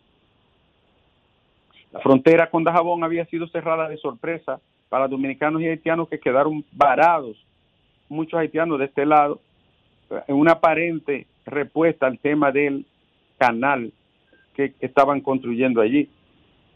La 1.92 2.00
frontera 2.00 2.50
con 2.50 2.64
Dajabón 2.64 3.02
había 3.02 3.24
sido 3.26 3.48
cerrada 3.48 3.88
de 3.88 3.96
sorpresa 3.96 4.60
para 4.88 5.08
dominicanos 5.08 5.60
y 5.62 5.66
haitianos 5.66 6.08
que 6.08 6.20
quedaron 6.20 6.64
varados, 6.72 7.36
muchos 8.08 8.38
haitianos 8.38 8.78
de 8.78 8.86
este 8.86 9.06
lado, 9.06 9.40
en 10.26 10.36
una 10.36 10.52
aparente 10.52 11.26
respuesta 11.46 12.06
al 12.06 12.18
tema 12.18 12.52
del 12.52 12.86
canal 13.38 13.92
que 14.54 14.74
estaban 14.80 15.20
construyendo 15.20 15.80
allí. 15.80 16.08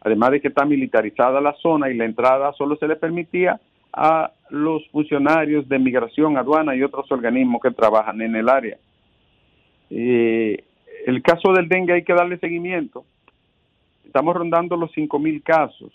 Además 0.00 0.32
de 0.32 0.40
que 0.40 0.48
está 0.48 0.64
militarizada 0.64 1.40
la 1.40 1.54
zona 1.54 1.90
y 1.90 1.96
la 1.96 2.04
entrada 2.04 2.52
solo 2.52 2.76
se 2.76 2.86
le 2.86 2.96
permitía 2.96 3.60
a 3.92 4.32
los 4.50 4.86
funcionarios 4.88 5.68
de 5.68 5.78
migración, 5.78 6.36
aduana 6.36 6.74
y 6.74 6.82
otros 6.82 7.10
organismos 7.10 7.62
que 7.62 7.70
trabajan 7.70 8.20
en 8.20 8.36
el 8.36 8.48
área. 8.48 8.76
Eh, 9.90 10.64
el 11.06 11.22
caso 11.22 11.52
del 11.52 11.68
dengue 11.68 11.94
hay 11.94 12.04
que 12.04 12.14
darle 12.14 12.38
seguimiento. 12.38 13.04
Estamos 14.14 14.36
rondando 14.36 14.76
los 14.76 14.92
5.000 14.92 15.42
casos, 15.42 15.92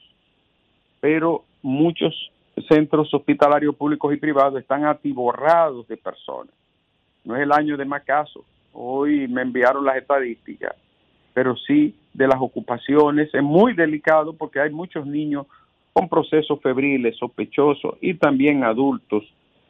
pero 1.00 1.46
muchos 1.62 2.14
centros 2.68 3.14
hospitalarios 3.14 3.74
públicos 3.78 4.14
y 4.14 4.18
privados 4.18 4.60
están 4.60 4.84
atiborrados 4.84 5.88
de 5.88 5.96
personas. 5.96 6.54
No 7.24 7.38
es 7.38 7.44
el 7.44 7.54
año 7.54 7.78
de 7.78 7.86
más 7.86 8.04
casos. 8.04 8.44
Hoy 8.74 9.26
me 9.30 9.42
enviaron 9.42 9.86
las 9.86 9.96
estadísticas, 9.96 10.76
pero 11.34 11.56
sí 11.56 11.96
de 12.14 12.28
las 12.28 12.42
ocupaciones. 12.42 13.34
Es 13.34 13.42
muy 13.42 13.72
delicado 13.74 14.34
porque 14.34 14.60
hay 14.60 14.70
muchos 14.70 15.08
niños 15.08 15.48
con 15.94 16.10
procesos 16.10 16.60
febriles, 16.62 17.16
sospechosos 17.16 17.96
y 18.02 18.16
también 18.16 18.66
adultos 18.66 19.24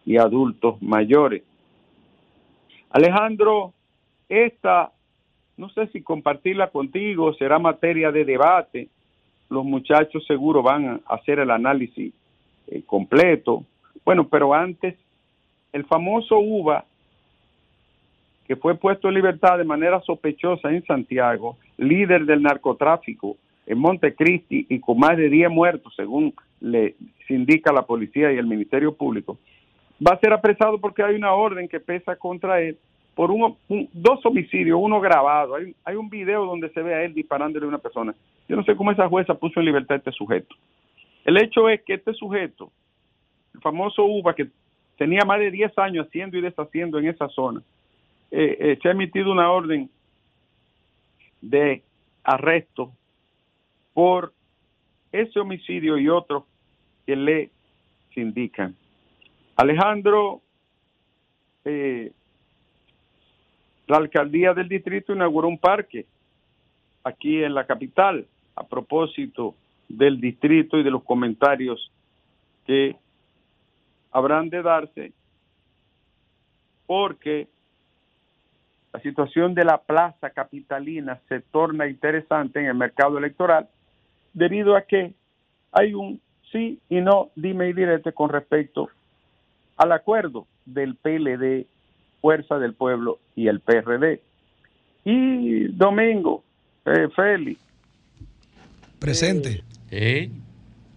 y 0.07 0.17
adultos 0.17 0.81
mayores. 0.81 1.43
Alejandro, 2.89 3.73
esta, 4.27 4.91
no 5.59 5.69
sé 5.71 5.87
si 5.87 6.01
compartirla 6.01 6.69
contigo, 6.69 7.33
será 7.33 7.59
materia 7.59 8.13
de 8.13 8.23
debate. 8.23 8.87
Los 9.49 9.65
muchachos 9.65 10.25
seguro 10.25 10.63
van 10.63 11.01
a 11.05 11.13
hacer 11.13 11.39
el 11.39 11.51
análisis 11.51 12.13
eh, 12.67 12.81
completo. 12.85 13.65
Bueno, 14.05 14.29
pero 14.29 14.53
antes 14.53 14.95
el 15.73 15.83
famoso 15.83 16.39
UVA, 16.39 16.85
que 18.47 18.55
fue 18.55 18.75
puesto 18.75 19.09
en 19.09 19.15
libertad 19.15 19.57
de 19.57 19.65
manera 19.65 19.99
sospechosa 19.99 20.71
en 20.71 20.85
Santiago, 20.85 21.57
líder 21.77 22.25
del 22.25 22.41
narcotráfico 22.41 23.35
en 23.65 23.79
Montecristi 23.79 24.65
y 24.69 24.79
con 24.79 24.97
más 24.97 25.17
de 25.17 25.29
10 25.29 25.49
muertos, 25.49 25.93
según 25.93 26.33
le 26.61 26.95
indica 27.27 27.73
la 27.73 27.81
policía 27.81 28.31
y 28.31 28.37
el 28.37 28.47
Ministerio 28.47 28.95
Público, 28.95 29.37
va 30.01 30.13
a 30.13 30.19
ser 30.19 30.31
apresado 30.31 30.79
porque 30.79 31.03
hay 31.03 31.15
una 31.15 31.33
orden 31.33 31.67
que 31.67 31.81
pesa 31.81 32.15
contra 32.15 32.61
él 32.61 32.77
por 33.19 33.31
dos 33.67 34.25
homicidios, 34.25 34.79
uno 34.81 35.01
grabado. 35.01 35.55
Hay, 35.83 35.95
un 35.97 36.09
video 36.09 36.45
donde 36.45 36.69
se 36.69 36.81
ve 36.81 36.93
a 36.95 37.03
él 37.03 37.13
disparándole 37.13 37.65
a 37.65 37.67
una 37.67 37.77
persona. 37.77 38.15
Yo 38.47 38.55
no 38.55 38.63
sé 38.63 38.77
cómo 38.77 38.93
esa 38.93 39.09
jueza 39.09 39.33
puso 39.33 39.59
en 39.59 39.65
libertad 39.65 39.95
a 39.95 39.97
este 39.97 40.13
sujeto. 40.13 40.55
El 41.25 41.35
hecho 41.35 41.67
es 41.67 41.81
que 41.81 41.95
este 41.95 42.13
sujeto, 42.13 42.71
el 43.53 43.59
famoso 43.59 44.05
UBA, 44.05 44.35
que 44.35 44.47
tenía 44.97 45.25
más 45.25 45.37
de 45.41 45.51
10 45.51 45.77
años 45.79 46.07
haciendo 46.07 46.37
y 46.37 46.41
deshaciendo 46.41 46.97
en 46.97 47.09
esa 47.09 47.27
zona, 47.27 47.61
eh, 48.31 48.55
eh, 48.57 48.79
se 48.81 48.87
ha 48.87 48.91
emitido 48.91 49.33
una 49.33 49.51
orden 49.51 49.89
de 51.41 51.83
arresto 52.23 52.93
por 53.93 54.31
ese 55.11 55.41
homicidio 55.41 55.97
y 55.97 56.07
otros 56.07 56.45
que 57.05 57.17
le 57.17 57.49
indican. 58.15 58.77
Alejandro, 59.57 60.39
eh, 61.65 62.13
la 63.89 63.97
alcaldía 63.97 64.53
del 64.53 64.69
distrito 64.69 65.13
inauguró 65.13 65.47
un 65.47 65.57
parque 65.57 66.05
aquí 67.03 67.43
en 67.43 67.55
la 67.55 67.65
capital 67.65 68.25
a 68.55 68.63
propósito 68.63 69.55
del 69.87 70.21
distrito 70.21 70.77
y 70.77 70.83
de 70.83 70.91
los 70.91 71.03
comentarios 71.03 71.91
que 72.67 72.95
habrán 74.11 74.49
de 74.49 74.61
darse 74.61 75.11
porque 76.85 77.47
la 78.93 78.99
situación 78.99 79.55
de 79.55 79.65
la 79.65 79.79
plaza 79.79 80.29
capitalina 80.29 81.19
se 81.27 81.39
torna 81.39 81.87
interesante 81.87 82.59
en 82.59 82.67
el 82.67 82.75
mercado 82.75 83.17
electoral 83.17 83.67
debido 84.33 84.75
a 84.75 84.83
que 84.83 85.13
hay 85.71 85.95
un 85.95 86.21
sí 86.51 86.79
y 86.89 87.01
no 87.01 87.29
dime 87.35 87.69
y 87.69 87.73
direte 87.73 88.13
con 88.13 88.29
respecto 88.29 88.89
al 89.77 89.91
acuerdo 89.93 90.45
del 90.65 90.95
PLD, 90.95 91.65
Fuerza 92.21 92.57
del 92.59 92.73
Pueblo 92.73 93.19
y 93.35 93.47
el 93.47 93.59
PRD. 93.59 94.21
Y 95.05 95.67
Domingo, 95.69 96.43
eh, 96.85 97.07
Félix. 97.15 97.59
Presente. 98.99 99.63
Eh, 99.91 100.29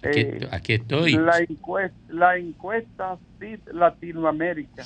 eh, 0.03 0.49
aquí, 0.51 0.75
estoy. 0.75 1.12
La 1.12 1.38
encuesta, 1.38 1.96
la 2.09 2.37
encuesta 2.37 3.18
Latinoamérica 3.73 4.85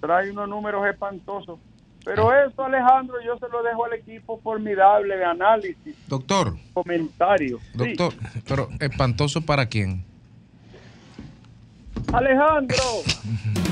trae 0.00 0.30
unos 0.30 0.48
números 0.48 0.86
espantosos 0.86 1.58
pero 2.04 2.30
ah. 2.30 2.44
eso, 2.46 2.64
Alejandro, 2.64 3.16
yo 3.24 3.38
se 3.38 3.48
lo 3.48 3.62
dejo 3.62 3.84
al 3.84 3.94
equipo 3.94 4.40
formidable 4.40 5.16
de 5.16 5.24
análisis. 5.24 5.96
Doctor. 6.08 6.56
Comentario. 6.74 7.58
Doctor, 7.74 8.12
pero 8.48 8.68
espantoso 8.80 9.42
para 9.42 9.66
quién? 9.66 10.04
Alejandro. 12.12 12.76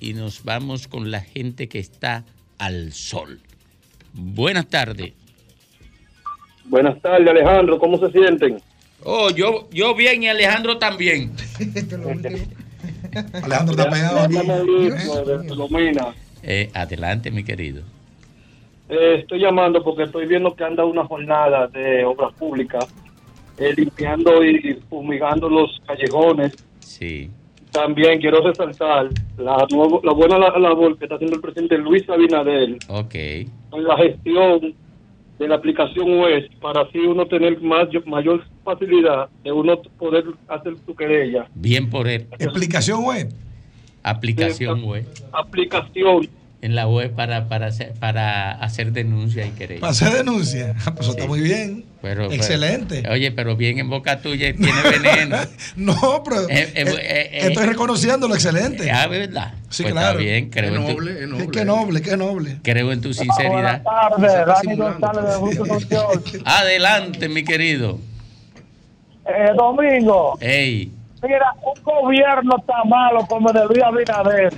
y 0.00 0.14
nos 0.14 0.44
vamos 0.44 0.88
con 0.88 1.10
la 1.10 1.20
gente 1.20 1.68
que 1.68 1.78
está 1.78 2.24
al 2.58 2.92
sol. 2.92 3.40
Buenas 4.12 4.68
tardes. 4.68 5.12
Buenas 6.64 7.00
tardes, 7.00 7.28
Alejandro. 7.28 7.78
¿Cómo 7.78 7.98
se 7.98 8.10
sienten? 8.10 8.60
Oh, 9.04 9.30
yo, 9.30 9.68
yo 9.70 9.94
bien 9.94 10.22
y 10.22 10.28
Alejandro 10.28 10.78
también. 10.78 11.32
Alejandro 13.32 13.70
está 13.72 13.90
pegado 13.90 14.28
eh, 16.42 16.70
adelante, 16.74 17.30
mi 17.30 17.44
querido. 17.44 17.82
Eh, 18.88 19.16
estoy 19.20 19.40
llamando 19.40 19.82
porque 19.82 20.04
estoy 20.04 20.26
viendo 20.26 20.54
que 20.54 20.64
anda 20.64 20.84
una 20.84 21.04
jornada 21.04 21.66
de 21.66 22.04
obras 22.04 22.32
públicas, 22.34 22.86
eh, 23.58 23.74
limpiando 23.76 24.44
y 24.44 24.80
fumigando 24.88 25.48
los 25.48 25.80
callejones. 25.86 26.54
Sí. 26.80 27.30
También 27.72 28.20
quiero 28.20 28.40
resaltar 28.40 29.08
la, 29.36 29.66
la 30.02 30.12
buena 30.12 30.38
labor 30.38 30.98
que 30.98 31.04
está 31.04 31.16
haciendo 31.16 31.36
el 31.36 31.42
presidente 31.42 31.78
Luis 31.78 32.08
Abinader 32.08 32.76
okay. 32.88 33.48
en 33.72 33.84
la 33.84 33.96
gestión 33.96 34.74
de 35.38 35.48
la 35.48 35.54
aplicación 35.54 36.18
web 36.18 36.50
para 36.60 36.82
así 36.82 36.98
uno 36.98 37.26
tener 37.26 37.60
más, 37.60 37.88
mayor 38.06 38.44
facilidad 38.64 39.28
de 39.44 39.52
uno 39.52 39.80
poder 39.98 40.24
hacer 40.48 40.74
su 40.84 40.94
querella. 40.94 41.46
Bien 41.54 41.88
por 41.88 42.08
él. 42.08 42.26
¿Explicación 42.38 43.04
web? 43.04 43.28
Aplicación 44.02 44.84
web. 44.84 45.06
Aplicación 45.32 46.28
en 46.60 46.74
la 46.74 46.88
web 46.88 47.14
para, 47.14 47.48
para, 47.48 47.66
hacer, 47.66 47.94
para 47.94 48.50
hacer 48.50 48.92
denuncia 48.92 49.46
y 49.46 49.50
querer. 49.50 49.80
Para 49.80 49.92
hacer 49.92 50.12
denuncia. 50.12 50.74
Ah, 50.84 50.94
pues 50.94 51.08
está 51.08 51.26
muy 51.26 51.40
bien. 51.40 51.84
Pero, 52.00 52.30
Excelente. 52.30 53.02
oye, 53.10 53.32
pero 53.32 53.56
bien 53.56 53.78
en 53.78 53.90
boca 53.90 54.20
tuya 54.20 54.54
tiene 54.54 54.82
veneno. 54.82 55.36
no, 55.76 56.22
pero 56.24 56.48
eh, 56.48 56.72
eh, 56.74 56.74
eh, 56.74 57.38
estoy 57.48 57.66
reconociendo 57.66 58.28
lo 58.28 58.34
excelente. 58.34 58.90
Ah, 58.90 59.06
¿verdad? 59.08 59.54
Sí, 59.68 59.82
pues 59.82 59.94
claro. 59.94 60.18
Está 60.18 60.22
bien, 60.22 60.50
creo 60.50 60.72
qué 60.72 60.78
noble, 60.78 61.22
en 61.22 61.38
tu, 61.38 61.50
Qué 61.50 61.64
noble, 61.64 62.02
qué 62.02 62.16
noble. 62.16 62.58
Creo 62.62 62.92
en 62.92 63.00
tu 63.00 63.12
sinceridad. 63.12 63.82
Adelante, 66.44 67.28
mi 67.28 67.44
querido. 67.44 67.98
Eh, 69.26 69.50
Domingo. 69.56 70.38
Ey. 70.40 70.92
Mira, 71.22 71.52
un 71.62 71.82
gobierno 71.82 72.56
tan 72.64 72.88
malo 72.88 73.26
como 73.26 73.50
el 73.50 73.54
de 73.54 73.66
Luis 73.66 73.82
Abinader 73.82 74.52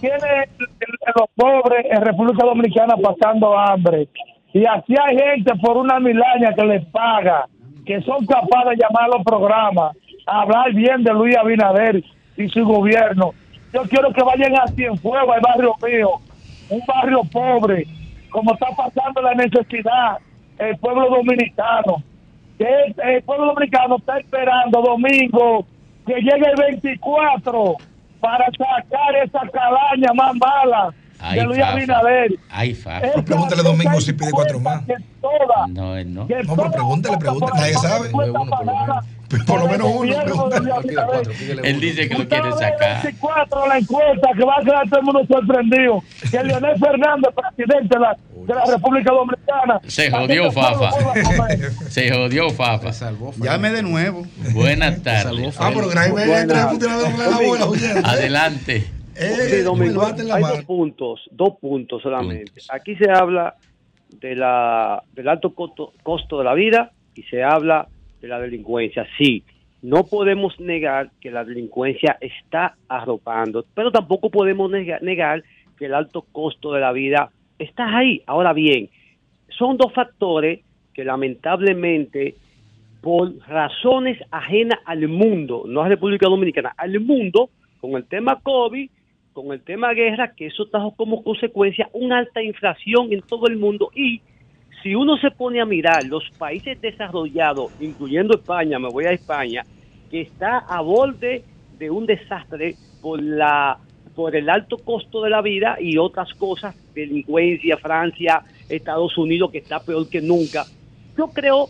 tiene 0.00 0.48
los 1.14 1.28
pobres 1.34 1.86
en 1.90 2.02
República 2.02 2.46
Dominicana 2.46 2.96
pasando 2.96 3.58
hambre. 3.58 4.08
Y 4.52 4.64
así 4.64 4.94
hay 5.00 5.16
gente 5.16 5.54
por 5.56 5.76
una 5.76 5.98
milaña 6.00 6.54
que 6.54 6.64
les 6.64 6.84
paga, 6.86 7.46
que 7.84 8.00
son 8.02 8.24
capaces 8.26 8.70
de 8.70 8.76
llamar 8.76 9.04
a 9.04 9.16
los 9.16 9.24
programas, 9.24 9.96
hablar 10.26 10.72
bien 10.72 11.02
de 11.02 11.12
Luis 11.12 11.36
Abinader 11.36 12.02
y 12.36 12.48
su 12.48 12.64
gobierno. 12.64 13.32
Yo 13.72 13.82
quiero 13.82 14.12
que 14.12 14.22
vayan 14.22 14.54
a 14.56 14.66
Cienfuegos, 14.68 15.34
al 15.34 15.40
barrio 15.40 15.74
mío, 15.86 16.10
un 16.70 16.80
barrio 16.86 17.22
pobre, 17.30 17.86
como 18.30 18.54
está 18.54 18.68
pasando 18.76 19.20
la 19.20 19.34
necesidad 19.34 20.18
el 20.58 20.76
pueblo 20.78 21.08
dominicano. 21.10 22.02
Que 22.58 22.66
el 22.96 23.22
pueblo 23.22 23.46
dominicano 23.46 23.96
está 23.96 24.18
esperando 24.18 24.80
domingo 24.80 25.66
que 26.06 26.14
llegue 26.14 26.46
el 26.46 26.56
24 26.56 27.76
para 28.20 28.46
sacar 28.46 29.14
esa 29.24 29.40
calaña 29.50 30.12
más 30.14 30.34
mala 30.36 30.94
de 31.32 31.42
Luis 31.44 31.62
Abinader. 31.62 32.32
Ay, 32.50 32.74
fa. 32.74 33.00
No, 33.00 33.24
pregúntale 33.24 33.62
domingo 33.62 34.00
si 34.00 34.12
pide 34.12 34.30
cuatro 34.30 34.60
más. 34.60 34.82
No, 35.68 35.96
él 35.96 36.12
no. 36.12 36.22
No, 36.22 36.56
pero 36.56 36.70
pregúntale, 36.70 37.18
pregúntale, 37.18 37.60
nadie 37.60 37.74
sabe. 37.74 38.08
Por 38.10 38.26
lo 38.28 38.44
menos 38.44 39.04
uno. 39.84 40.48
Él 41.62 41.80
dice 41.80 42.08
que 42.08 42.14
lo 42.14 42.28
quiere 42.28 42.52
sacar. 42.52 43.02
24 43.02 43.66
la 43.68 43.78
encuesta 43.78 44.28
que 44.36 44.44
va 44.44 44.56
a 44.60 44.64
quedar 44.64 44.88
todo 44.88 45.00
el 45.00 45.06
mundo 45.06 45.26
sorprendido. 45.26 46.02
Que 46.30 46.44
Leonel 46.44 46.78
Fernández, 46.78 47.34
presidente 47.34 47.96
de 47.96 48.00
la, 48.00 48.16
de 48.46 48.54
la 48.54 48.64
República 48.64 49.12
Dominicana. 49.12 49.80
Se 49.86 50.10
jodió, 50.12 50.52
Fafa. 50.52 50.90
Se 51.88 52.10
jodió, 52.10 52.50
Fafa. 52.50 52.90
Llame 53.38 53.70
de 53.70 53.82
nuevo. 53.82 54.26
Buenas 54.52 55.02
tardes. 55.02 55.56
Ah, 55.58 55.70
pero 55.74 55.90
Adelante. 58.04 58.86
Eh, 59.18 59.64
hay 60.30 60.42
dos 60.42 60.64
puntos, 60.66 61.22
dos 61.30 61.54
puntos 61.58 62.02
solamente. 62.02 62.52
Aquí 62.68 62.96
se 62.96 63.10
habla 63.10 63.54
de 64.20 64.36
la, 64.36 65.02
del 65.12 65.28
alto 65.28 65.54
costo, 65.54 65.92
costo 66.02 66.38
de 66.38 66.44
la 66.44 66.54
vida 66.54 66.92
y 67.14 67.22
se 67.24 67.42
habla 67.42 67.88
la 68.26 68.40
delincuencia. 68.40 69.06
Sí, 69.18 69.42
no 69.82 70.04
podemos 70.04 70.58
negar 70.60 71.10
que 71.20 71.30
la 71.30 71.44
delincuencia 71.44 72.16
está 72.20 72.76
arropando, 72.88 73.64
pero 73.74 73.90
tampoco 73.90 74.30
podemos 74.30 74.70
nega- 74.70 75.00
negar 75.00 75.44
que 75.78 75.86
el 75.86 75.94
alto 75.94 76.22
costo 76.32 76.72
de 76.72 76.80
la 76.80 76.92
vida 76.92 77.30
está 77.58 77.96
ahí. 77.96 78.22
Ahora 78.26 78.52
bien, 78.52 78.88
son 79.48 79.76
dos 79.76 79.92
factores 79.92 80.60
que 80.94 81.04
lamentablemente 81.04 82.34
por 83.00 83.36
razones 83.46 84.18
ajenas 84.30 84.80
al 84.84 85.06
mundo, 85.08 85.64
no 85.66 85.82
a 85.82 85.88
República 85.88 86.26
Dominicana, 86.28 86.74
al 86.76 86.98
mundo, 87.00 87.50
con 87.80 87.92
el 87.92 88.04
tema 88.04 88.40
COVID, 88.42 88.90
con 89.32 89.52
el 89.52 89.60
tema 89.60 89.92
guerra, 89.92 90.32
que 90.34 90.46
eso 90.46 90.66
trajo 90.66 90.92
como 90.96 91.22
consecuencia 91.22 91.88
una 91.92 92.18
alta 92.18 92.42
inflación 92.42 93.12
en 93.12 93.20
todo 93.20 93.46
el 93.46 93.58
mundo 93.58 93.90
y 93.94 94.22
si 94.86 94.94
uno 94.94 95.16
se 95.16 95.32
pone 95.32 95.60
a 95.60 95.64
mirar 95.64 96.04
los 96.04 96.22
países 96.38 96.80
desarrollados, 96.80 97.72
incluyendo 97.80 98.36
España, 98.36 98.78
me 98.78 98.88
voy 98.88 99.06
a 99.06 99.10
España, 99.10 99.66
que 100.08 100.20
está 100.20 100.58
a 100.58 100.80
borde 100.80 101.42
de 101.76 101.90
un 101.90 102.06
desastre 102.06 102.76
por 103.02 103.20
la 103.20 103.78
por 104.14 104.36
el 104.36 104.48
alto 104.48 104.78
costo 104.78 105.22
de 105.22 105.30
la 105.30 105.42
vida 105.42 105.76
y 105.80 105.98
otras 105.98 106.32
cosas, 106.34 106.76
delincuencia, 106.94 107.76
Francia, 107.78 108.42
Estados 108.68 109.18
Unidos, 109.18 109.50
que 109.50 109.58
está 109.58 109.80
peor 109.80 110.08
que 110.08 110.22
nunca. 110.22 110.64
Yo 111.18 111.26
creo 111.30 111.68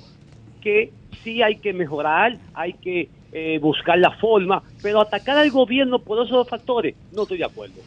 que 0.61 0.93
sí 1.25 1.43
hay 1.43 1.57
que 1.57 1.73
mejorar, 1.73 2.37
hay 2.53 2.75
que 2.75 3.09
eh, 3.33 3.59
buscar 3.61 3.99
la 3.99 4.11
forma, 4.11 4.63
pero 4.83 5.01
atacar 5.01 5.39
al 5.39 5.51
gobierno 5.51 5.99
por 6.01 6.19
esos 6.19 6.37
dos 6.37 6.49
factores, 6.49 6.95
no 7.13 7.23
estoy 7.23 7.39
de 7.39 7.47
acuerdo. 7.47 7.81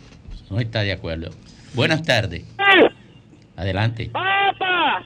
No 0.49 0.59
está 0.59 0.81
de 0.81 0.91
acuerdo. 0.91 1.29
Buenas 1.75 2.01
tardes. 2.01 2.43
Adelante. 3.55 4.09
¡Papá! 4.11 5.05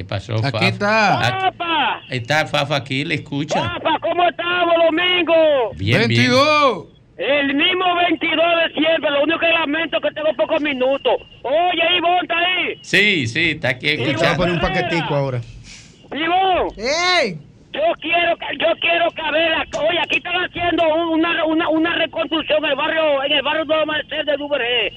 ¿Qué 0.00 0.04
pasó, 0.06 0.32
Aquí 0.36 0.50
Fafa? 0.50 0.66
está. 0.66 1.26
Aquí- 1.28 1.44
¡Papá! 1.58 2.00
Está 2.08 2.46
Fafa 2.46 2.76
aquí, 2.76 3.04
le 3.04 3.16
escucha. 3.16 3.60
¡Papá! 3.74 3.98
¿Cómo 4.00 4.26
estamos, 4.26 4.74
Domingo? 4.86 5.34
Bien, 5.76 6.08
bien. 6.08 6.30
22. 6.30 6.86
El 7.18 7.54
mismo 7.54 7.84
22 8.08 8.44
de 8.64 8.80
siempre, 8.80 9.10
lo 9.10 9.22
único 9.24 9.38
que 9.40 9.48
lamento 9.50 9.98
es 9.98 10.02
que 10.04 10.10
tengo 10.12 10.32
pocos 10.38 10.62
minutos. 10.62 11.12
Oye, 11.42 11.96
Ivonne, 11.98 12.18
¿está 12.22 12.38
ahí? 12.38 12.78
Sí, 12.80 13.26
sí, 13.26 13.50
está 13.50 13.68
aquí 13.68 13.88
Te 13.88 13.96
voy 13.98 14.06
a 14.06 14.10
escuchando. 14.12 14.36
poner 14.38 14.54
un 14.54 14.60
paquetico 14.62 15.14
ahora. 15.14 15.40
Ivonne, 16.10 16.70
¡Ey! 16.78 17.36
yo 17.74 17.80
quiero 18.00 18.36
que, 18.38 18.46
yo 18.58 18.66
quiero 18.80 19.10
que 19.10 19.20
a 19.22 19.30
ver, 19.32 19.52
oye, 19.86 19.98
aquí 20.02 20.16
están 20.16 20.34
haciendo 20.46 20.82
una, 21.10 21.44
una, 21.44 21.68
una 21.68 21.94
reconstrucción 21.96 22.64
en 22.64 22.70
el 22.70 22.76
barrio, 22.76 23.22
en 23.22 23.32
el 23.32 23.42
barrio 23.42 23.64
de 23.66 24.36
Duvergé. 24.38 24.92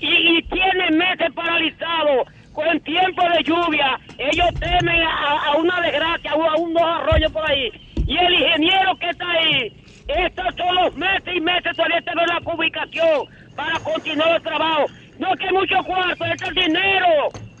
y, 0.00 0.38
y 0.38 0.42
tienen 0.42 0.96
meses 0.96 1.32
paralizados. 1.34 2.28
Con 2.56 2.80
tiempo 2.80 3.22
de 3.36 3.42
lluvia, 3.44 3.98
ellos 4.18 4.48
temen 4.60 5.02
a, 5.02 5.46
a 5.48 5.56
una 5.56 5.80
desgracia, 5.80 6.30
a, 6.32 6.36
un- 6.36 6.46
a 6.48 6.54
unos 6.56 6.82
arroyos 6.82 7.32
por 7.32 7.48
ahí. 7.50 7.70
Y 8.06 8.16
el 8.16 8.34
ingeniero 8.34 8.96
que 8.98 9.10
está 9.10 9.28
ahí, 9.30 9.72
estos 10.08 10.46
son 10.56 10.74
los 10.76 10.94
meses 10.96 11.34
y 11.34 11.40
meses 11.40 11.72
todavía 11.76 11.98
está 11.98 12.12
en 12.12 12.18
la 12.18 12.40
ubicación 12.54 13.26
para 13.56 13.78
continuar 13.80 14.36
el 14.36 14.42
trabajo. 14.42 14.86
No 15.18 15.32
es 15.32 15.40
que 15.40 15.52
mucho 15.52 15.74
cuarto, 15.84 16.24
es 16.24 16.42
el 16.42 16.54
dinero. 16.54 17.06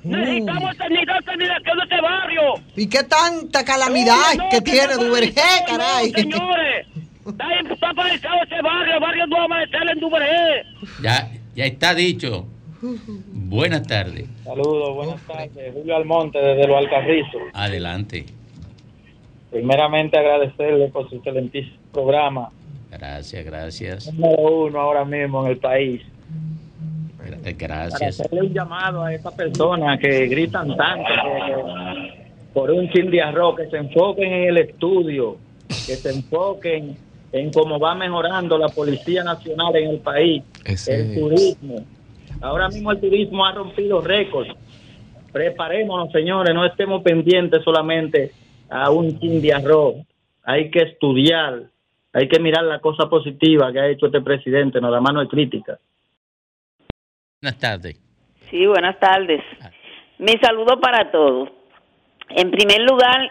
Necesitamos 0.04 0.78
necesitamos 0.78 1.24
terminación 1.24 1.78
de 1.78 1.82
este 1.84 2.00
barrio. 2.00 2.42
¿Y 2.76 2.88
qué 2.88 3.02
tanta 3.02 3.64
calamidad 3.64 4.34
no, 4.38 4.48
que 4.50 4.58
que 4.58 4.70
tiene 4.70 4.94
Duvergé, 4.94 5.40
caray? 5.66 6.12
no, 6.12 6.18
señores, 6.20 6.86
está, 7.26 7.46
está 7.72 7.92
paralizado 7.92 8.36
ese 8.44 8.62
barrio, 8.62 8.94
el 8.94 9.00
barrio 9.00 9.26
no 9.26 9.42
amanecer 9.42 9.82
en 9.92 9.98
Duvergé. 9.98 10.62
Ya, 11.02 11.28
ya 11.56 11.64
está 11.64 11.92
dicho. 11.94 12.46
Buenas 13.48 13.86
tardes. 13.86 14.26
Saludos, 14.44 14.94
buenas 14.96 15.20
tardes. 15.26 15.72
Julio 15.72 15.96
Almonte 15.96 16.38
desde 16.38 16.66
Los 16.66 16.78
Alcarrizos. 16.78 17.42
Adelante. 17.54 18.26
Primeramente 19.50 20.18
agradecerle 20.18 20.88
por 20.88 21.08
su 21.08 21.16
excelentísimo 21.16 21.76
programa. 21.92 22.50
Gracias, 22.90 23.44
gracias. 23.44 24.12
Número 24.12 24.42
uno 24.66 24.80
ahora 24.80 25.04
mismo 25.04 25.44
en 25.44 25.52
el 25.52 25.58
país. 25.58 26.02
Gra- 27.24 27.56
Para 27.58 27.86
Gracias. 27.86 28.20
hacerle 28.20 28.40
un 28.48 28.52
llamado 28.52 29.02
a 29.04 29.14
estas 29.14 29.34
personas 29.34 29.98
que 30.00 30.26
gritan 30.26 30.76
tanto 30.76 31.04
que- 31.08 32.26
por 32.52 32.70
un 32.70 32.88
chin 32.90 33.10
de 33.10 33.22
arroz, 33.22 33.56
que 33.56 33.66
se 33.70 33.76
enfoquen 33.76 34.32
en 34.32 34.48
el 34.48 34.58
estudio, 34.58 35.36
que 35.68 35.94
se 35.94 36.10
enfoquen 36.10 36.96
en 37.32 37.52
cómo 37.52 37.78
va 37.78 37.94
mejorando 37.94 38.58
la 38.58 38.68
Policía 38.68 39.22
Nacional 39.22 39.76
en 39.76 39.90
el 39.90 39.98
país, 39.98 40.42
Ese 40.64 40.94
el 40.94 41.32
es. 41.32 41.56
Ahora 42.40 42.68
mismo 42.68 42.92
el 42.92 43.00
turismo 43.00 43.44
ha 43.44 43.52
rompido 43.52 44.00
récords. 44.00 44.54
Preparémonos, 45.32 46.12
señores, 46.12 46.54
no 46.54 46.64
estemos 46.64 47.02
pendientes 47.02 47.62
solamente 47.62 48.32
a 48.70 48.90
un 48.90 49.18
chin 49.18 49.40
de 49.42 49.52
arroz. 49.52 49.96
Hay 50.44 50.70
que 50.70 50.82
estudiar, 50.82 51.64
hay 52.12 52.28
que 52.28 52.38
mirar 52.38 52.64
la 52.64 52.80
cosa 52.80 53.08
positiva 53.08 53.72
que 53.72 53.80
ha 53.80 53.88
hecho 53.88 54.06
este 54.06 54.20
presidente, 54.20 54.80
nada 54.80 55.00
más 55.00 55.12
no 55.12 55.20
hay 55.20 55.28
crítica. 55.28 55.78
Buenas 57.42 57.58
tardes. 57.60 58.00
Sí, 58.50 58.64
buenas 58.66 58.98
tardes. 58.98 59.42
Mi 60.18 60.32
saludo 60.40 60.80
para 60.80 61.10
todos. 61.10 61.50
En 62.30 62.50
primer 62.50 62.80
lugar, 62.82 63.30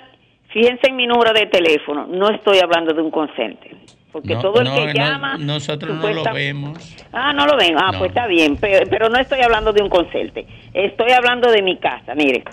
fíjense 0.49 0.89
en 0.89 0.95
mi 0.95 1.07
número 1.07 1.33
de 1.33 1.47
teléfono. 1.47 2.05
No 2.07 2.29
estoy 2.29 2.59
hablando 2.59 2.93
de 2.93 3.01
un 3.01 3.11
consente. 3.11 3.71
Porque 4.15 4.33
No, 4.33 4.39
todo 4.39 4.59
el 4.61 4.63
no, 4.63 4.75
que 4.75 4.85
no, 4.85 4.93
llama. 4.93 5.37
nosotros 5.37 5.97
no 5.97 6.09
lo 6.09 6.23
vemos. 6.33 6.79
Ah, 7.11 7.33
no 7.33 7.45
lo 7.45 7.57
ven. 7.57 7.75
Ah, 7.77 7.91
No. 7.91 7.99
pues 7.99 8.11
está 8.11 8.27
bien. 8.27 8.55
Pero, 8.55 8.89
pero 8.89 9.09
no 9.09 9.19
estoy 9.19 9.41
hablando 9.41 9.73
de 9.73 9.81
un 9.81 9.89
consente. 9.89 10.47
Estoy 10.73 11.11
hablando 11.11 11.51
de 11.51 11.61
mi 11.61 11.75
casa. 11.79 12.15
Mire, 12.15 12.45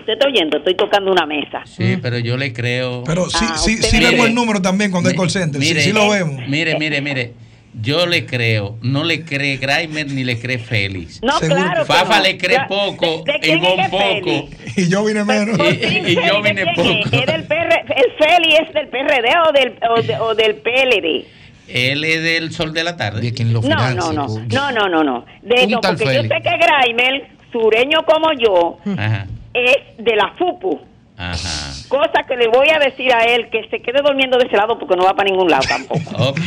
usted 0.00 0.14
está 0.14 0.26
oyendo, 0.26 0.56
estoy 0.58 0.74
tocando 0.74 1.12
una 1.12 1.24
mesa. 1.24 1.62
Sí, 1.64 1.96
pero 2.02 2.18
yo 2.18 2.36
le 2.36 2.52
creo. 2.52 3.04
Pero 3.06 3.30
sí, 3.30 3.38
Ah, 3.48 3.56
sí, 3.56 3.78
mire. 3.92 4.10
vemos 4.10 4.26
el 4.26 4.34
número 4.34 4.60
también 4.60 4.90
cuando 4.90 5.08
hay 5.08 5.14
call 5.14 5.30
center. 5.30 5.62
Sí, 5.62 5.68
Mire, 5.68 5.80
sí 5.80 5.92
lo 5.92 6.10
vemos. 6.10 6.42
Mire, 6.48 6.76
mire, 6.76 7.00
mire. 7.00 7.34
Yo 7.80 8.06
le 8.06 8.24
creo. 8.26 8.76
No 8.82 9.04
le 9.04 9.24
cree 9.24 9.58
Grimer 9.58 10.10
ni 10.10 10.24
le 10.24 10.38
cree 10.40 10.58
Félix. 10.58 11.20
No, 11.22 11.38
Seguro. 11.38 11.56
claro. 11.62 11.84
Fafa 11.84 12.16
no. 12.18 12.22
le 12.24 12.38
cree 12.38 12.56
Ya- 12.56 12.66
poco, 12.66 13.22
¿De, 13.24 13.32
de 13.34 13.40
quién 13.40 13.58
Ivonne 13.58 13.88
poco. 13.90 14.04
Félix? 14.04 14.78
Y 14.78 14.88
yo 14.88 15.04
vine 15.04 15.24
menos. 15.24 15.58
Pues, 15.58 15.74
Y- 15.82 16.14
yo 16.14 16.20
Félix, 16.22 16.42
vine 16.42 16.64
¿de 16.64 16.72
quién 16.74 16.74
poco. 16.74 17.16
es? 17.16 17.20
¿Es 17.20 17.26
del 17.26 17.44
PR, 17.44 17.84
¿El 17.96 18.12
Feli 18.18 18.54
es 18.54 18.72
del 18.74 18.88
PRD 18.88 19.28
o 19.48 19.52
del, 19.52 19.74
o, 19.90 20.02
de- 20.02 20.18
o 20.20 20.34
del 20.34 20.54
PLD? 20.56 21.26
Él 21.68 22.04
es 22.04 22.22
del 22.22 22.52
sol 22.52 22.72
de 22.72 22.84
la 22.84 22.96
tarde. 22.96 23.20
De 23.20 23.32
quien 23.34 23.52
lo 23.52 23.60
No, 23.60 23.68
financia. 23.68 23.94
no, 23.94 24.12
no, 24.12 24.26
coño. 24.26 24.46
no, 24.52 24.72
no, 24.72 24.88
no, 24.88 25.04
no. 25.04 25.26
De, 25.42 25.66
no 25.66 25.80
porque 25.80 26.04
yo 26.04 26.10
Félix. 26.10 26.28
sé 26.34 26.40
que 26.42 26.56
Graimer, 26.56 27.28
sureño 27.52 28.04
como 28.06 28.32
yo, 28.38 28.78
Ajá, 28.96 29.26
es 29.52 29.76
de 29.98 30.16
la 30.16 30.32
FUPU. 30.38 30.80
ajá. 31.16 31.72
Cosa 31.88 32.24
que 32.26 32.36
le 32.36 32.48
voy 32.48 32.68
a 32.70 32.78
decir 32.78 33.12
a 33.12 33.24
él 33.24 33.48
que 33.50 33.62
se 33.70 33.80
quede 33.80 34.00
durmiendo 34.04 34.38
de 34.38 34.46
ese 34.46 34.56
lado 34.56 34.78
porque 34.78 34.96
no 34.96 35.04
va 35.04 35.14
para 35.14 35.30
ningún 35.30 35.48
lado 35.50 35.64
tampoco. 35.68 36.00
Ok. 36.28 36.38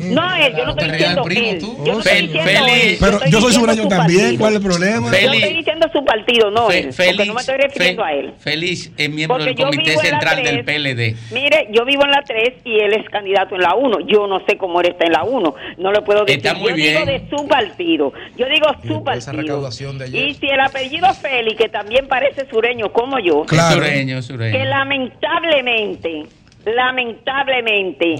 No 0.00 0.34
él, 0.36 0.54
yo 0.56 0.64
no 0.66 0.70
estoy 0.72 0.90
diciendo 0.90 1.22
él. 1.30 1.60
Yo 1.84 1.92
no 1.94 1.98
estoy 2.00 2.26
diciendo 2.26 2.50
él, 2.66 2.96
Pero 3.00 3.20
yo 3.30 3.40
soy 3.40 3.52
sureño 3.52 3.82
su 3.84 3.88
también. 3.88 4.36
¿Cuál 4.36 4.52
es 4.54 4.56
el 4.60 4.62
problema? 4.66 5.10
Yo 5.10 5.32
estoy 5.32 5.54
diciendo 5.54 5.86
su 5.92 6.04
partido, 6.04 6.50
no 6.50 6.68
Fe- 6.68 6.78
él. 6.80 6.86
Porque 6.96 7.24
no 7.26 7.34
me 7.34 7.40
estoy 7.40 7.56
refiriendo 7.56 8.02
Fe- 8.04 8.08
a 8.08 8.12
él. 8.14 8.32
Félix 8.38 8.90
es 8.96 9.10
miembro 9.10 9.38
Porque 9.38 9.54
del 9.54 9.64
Comité 9.64 9.96
Central 9.98 10.42
del 10.42 10.64
3. 10.64 10.64
PLD. 10.64 11.16
Mire, 11.32 11.68
yo 11.72 11.84
vivo 11.84 12.04
en 12.04 12.10
la 12.10 12.22
3 12.22 12.54
y 12.64 12.78
él 12.80 12.92
es 12.94 13.08
candidato 13.10 13.54
en 13.54 13.62
la 13.62 13.74
1. 13.74 14.00
Yo 14.08 14.26
no 14.26 14.40
sé 14.46 14.56
cómo 14.56 14.80
él 14.80 14.88
está 14.88 15.06
en 15.06 15.12
la 15.12 15.24
1. 15.24 15.54
No 15.78 15.92
le 15.92 16.02
puedo 16.02 16.24
decir. 16.24 16.38
Está 16.44 16.54
muy 16.54 16.70
yo 16.70 16.76
bien. 16.76 16.94
digo 16.94 17.06
de 17.06 17.22
su 17.30 17.48
partido. 17.48 18.12
Yo 18.36 18.46
digo 18.48 18.66
su 18.86 19.02
partido. 19.04 19.32
recaudación 19.32 19.98
de 19.98 20.04
ayer. 20.06 20.28
Y 20.28 20.34
si 20.34 20.46
el 20.48 20.60
apellido 20.60 21.12
Félix, 21.14 21.56
que 21.56 21.68
también 21.68 22.06
parece 22.08 22.46
sureño 22.50 22.92
como 22.92 23.18
yo, 23.18 23.44
Claro. 23.44 23.76
Sureño, 23.76 24.16
que 24.16 24.22
sureño. 24.22 24.58
Lamentablemente, 24.70 26.26
lamentablemente, 26.64 28.16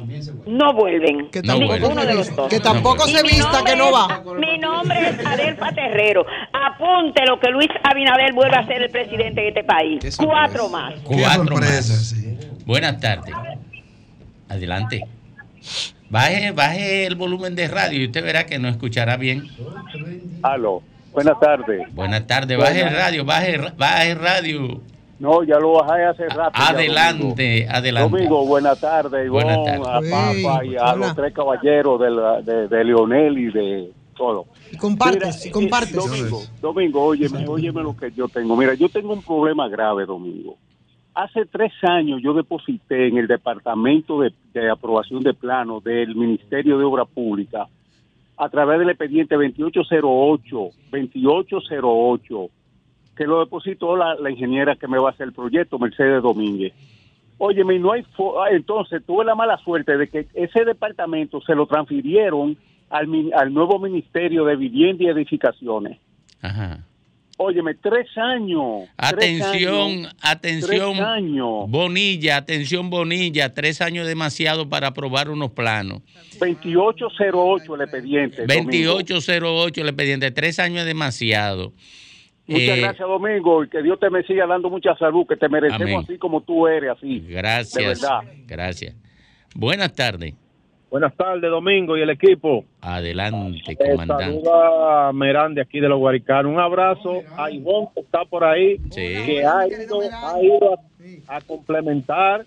no 0.47 0.73
vuelven. 0.75 1.29
Que 1.31 1.41
No 1.43 1.47
tampoco, 1.55 1.67
vuelve. 1.67 1.81
Ninguno 1.81 2.07
de 2.07 2.15
los 2.15 2.37
dos. 2.37 2.49
que 2.49 2.61
tampoco 2.61 3.07
Y 3.09 3.13
se 3.13 3.23
vista 3.23 3.63
que 3.65 3.77
no 3.77 3.93
va. 3.93 4.09
es- 4.25 4.33
Mi 4.39 4.59
nombre 4.59 5.09
es 5.09 5.27
Adelfa 5.27 5.73
Terrero. 5.73 6.25
Apunte 6.53 7.25
lo 7.27 7.39
que 7.41 7.49
Luis 7.51 7.69
Abinader 7.83 8.33
vuelve 8.33 8.57
a 8.57 8.67
ser 8.67 8.83
el 8.83 8.91
presidente 8.91 9.41
de 9.41 9.49
este 9.49 9.65
país. 9.65 10.17
Cuatro 10.17 10.69
más. 10.69 10.95
Cuatro 11.05 11.45
sorpresa, 11.47 11.93
más. 11.93 12.09
sí. 12.11 12.39
Buenas 12.65 13.01
tardes. 13.01 13.35
Adelante. 14.49 15.03
Baje, 16.09 16.53
baje 16.53 17.07
el 17.07 17.17
volumen 17.17 17.57
de 17.57 17.67
radio 17.67 18.01
y 18.01 18.07
usted 18.07 18.23
verá 18.25 18.47
que 18.47 18.59
no 18.61 18.69
escuchará 18.69 19.17
bien. 19.17 19.43
Aló, 20.43 20.81
buenas 21.13 21.39
tardes. 21.41 21.93
Buenas 21.95 22.27
tardes. 22.29 22.57
Baje 22.57 22.83
el 22.83 22.95
radio, 22.95 23.25
baje, 23.25 23.59
baje 23.77 24.11
el 24.13 24.19
radio. 24.21 24.81
No, 25.19 25.43
ya 25.45 25.59
lo 25.59 25.73
bajé 25.73 26.05
hace 26.05 26.29
rato. 26.29 26.53
ya, 26.59 26.69
Adelante, 26.69 27.67
adelante. 27.71 28.11
Domingo, 28.19 28.47
buenas 28.47 28.79
tardes, 28.81 29.31
Buenas 29.31 29.57
Ivonne, 29.57 29.81
tardes. 29.83 30.13
a 30.13 30.17
Papa 30.17 30.65
y 30.65 30.77
a 30.77 30.83
hola. 30.83 30.97
los 30.97 31.17
tres 31.17 31.33
caballeros 31.33 32.01
de, 32.01 32.11
la- 32.11 32.43
de, 32.43 32.69
de 32.69 32.85
Leonel 32.85 33.39
y 33.39 33.51
de 33.51 33.91
todo. 34.17 34.45
Y 34.71 34.77
compartes, 34.77 35.37
Mira, 35.39 35.49
y 35.49 35.51
compartes. 35.51 35.93
eh, 35.95 35.97
Domingo, 35.97 36.41
Domingo, 36.61 37.05
óyeme, 37.05 37.47
óyeme 37.49 37.83
lo 37.83 37.97
que 37.97 38.11
yo 38.13 38.29
tengo. 38.29 38.57
Mira, 38.57 38.75
yo 38.75 38.89
tengo 38.91 39.13
un 39.15 39.23
problema 39.23 39.69
grave, 39.69 40.05
Domingo. 40.05 40.57
Hace 41.15 41.47
tres 41.47 41.73
años 41.83 42.21
yo 42.23 42.35
deposité 42.35 43.09
en 43.09 43.17
el 43.17 43.27
Departamento 43.27 44.21
de, 44.21 44.33
de 44.53 44.69
Aprobación 44.71 45.23
de 45.23 45.33
Planos 45.33 45.83
del 45.83 46.15
Ministerio 46.15 46.77
de 46.77 46.85
Obra 46.85 47.07
Pública 47.07 47.67
a 48.37 48.49
través 48.51 48.79
del 48.79 48.91
expediente 48.91 49.35
2808, 49.35 50.71
2808, 50.93 52.49
que 53.17 53.25
lo 53.25 53.41
depositó 53.41 53.97
la, 53.97 54.15
la 54.17 54.31
ingeniera 54.31 54.77
que 54.77 54.87
me 54.89 54.99
va 54.99 55.09
a 55.09 55.13
hacer 55.13 55.29
el 55.29 55.33
proyecto, 55.33 55.79
Mercedes 55.79 56.23
Domínguez. 56.23 56.73
Óyeme, 57.39 57.75
y 57.75 57.79
no 57.79 57.93
hay... 57.93 58.03
ah, 58.19 58.49
Entonces, 58.51 59.03
tuve 59.07 59.25
la 59.25 59.35
mala 59.35 59.59
suerte 59.59 59.97
de 59.97 60.09
que 60.09 60.27
ese 60.35 60.65
departamento 60.65 61.41
se 61.43 61.55
lo 61.55 61.67
transfirieron 61.67 62.57
al, 62.89 63.53
nuevo 63.53 63.79
Ministerio 63.79 64.45
de 64.45 64.57
Vivienda 64.57 65.05
y 65.05 65.09
Edificaciones. 65.09 65.99
Ajá. 66.41 66.81
Óyeme, 67.39 67.75
tres 67.75 68.07
años. 68.17 68.89
tres 68.97 69.43
Atención, 69.43 69.75
años, 69.75 70.17
atención. 70.23 70.93
Tres 70.95 71.07
años. 71.07 71.49
Bonilla, 71.69 72.39
atención 72.39 72.89
Bonilla, 72.89 73.53
tres 73.53 73.83
años 73.83 74.07
demasiado 74.07 74.71
para 74.71 74.89
aprobar 74.89 75.29
unos 75.29 75.51
planos. 75.51 76.01
2808 76.41 77.75
el 77.75 77.81
expediente. 77.83 78.47
Domingo. 78.47 78.95
2808 78.95 79.81
el 79.83 79.89
expediente, 79.89 80.31
tres 80.31 80.59
años 80.59 80.81
es 80.81 80.87
demasiado. 80.87 81.75
Muchas 82.49 82.79
Eh, 82.79 82.81
gracias, 82.81 83.09
Domingo, 83.09 83.65
y 83.65 83.69
que 83.69 83.83
Dios 83.83 83.99
te 83.99 84.09
me 84.11 84.23
siga 84.23 84.47
dando 84.47 84.71
mucha 84.71 84.95
salud, 84.97 85.27
que 85.27 85.37
te 85.37 85.49
merecemos 85.49 85.83
Amén. 85.83 85.99
así 86.05 86.17
como 86.19 86.43
tú 86.43 86.67
eres, 86.69 86.91
así. 86.91 87.21
De 87.21 87.35
Gracias. 87.35 88.01
verdad. 88.03 88.21
Gracias. 88.47 88.95
Buenas 89.55 89.95
tardes. 89.95 90.35
Buenas 90.89 91.15
tardes, 91.17 91.51
Domingo 91.51 91.97
y 91.97 92.03
el 92.03 92.11
equipo. 92.11 92.65
Adelante, 92.81 93.61
Eh, 93.67 93.77
comandante. 93.77 94.25
saluda 94.25 95.09
a 95.09 95.13
Merán 95.13 95.55
de 95.55 95.61
aquí 95.63 95.81
de 95.81 95.89
los 95.89 95.99
Guaricanos. 95.99 96.53
Un 96.53 96.61
abrazo 96.61 97.23
a 97.37 97.51
Ivonne 97.51 97.89
que 97.95 98.01
está 98.03 98.25
por 98.25 98.45
ahí, 98.45 98.77
Sí. 98.91 99.15
que 99.27 99.45
ha 99.45 99.67
ido, 99.67 100.01
ha 100.01 100.41
ido 100.43 100.75
a, 101.29 101.37
a 101.37 101.41
complementar 101.41 102.47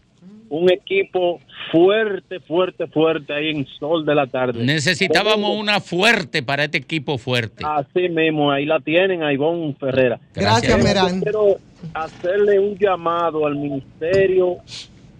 un 0.49 0.71
equipo 0.71 1.39
fuerte, 1.71 2.39
fuerte, 2.39 2.87
fuerte 2.87 3.33
ahí 3.33 3.49
en 3.51 3.67
Sol 3.79 4.05
de 4.05 4.15
la 4.15 4.25
Tarde. 4.27 4.63
Necesitábamos 4.63 5.55
una 5.57 5.79
fuerte 5.79 6.41
para 6.41 6.63
este 6.63 6.79
equipo 6.79 7.17
fuerte. 7.19 7.63
Así 7.65 8.09
mismo, 8.09 8.51
ahí 8.51 8.65
la 8.65 8.79
tienen 8.79 9.21
a 9.23 9.31
Ivonne 9.31 9.75
Ferrera. 9.79 10.19
Gracias, 10.33 10.83
Merán. 10.83 11.21
Quiero 11.21 11.57
hacerle 11.93 12.59
un 12.59 12.75
llamado 12.77 13.45
al 13.45 13.55
Ministerio 13.55 14.57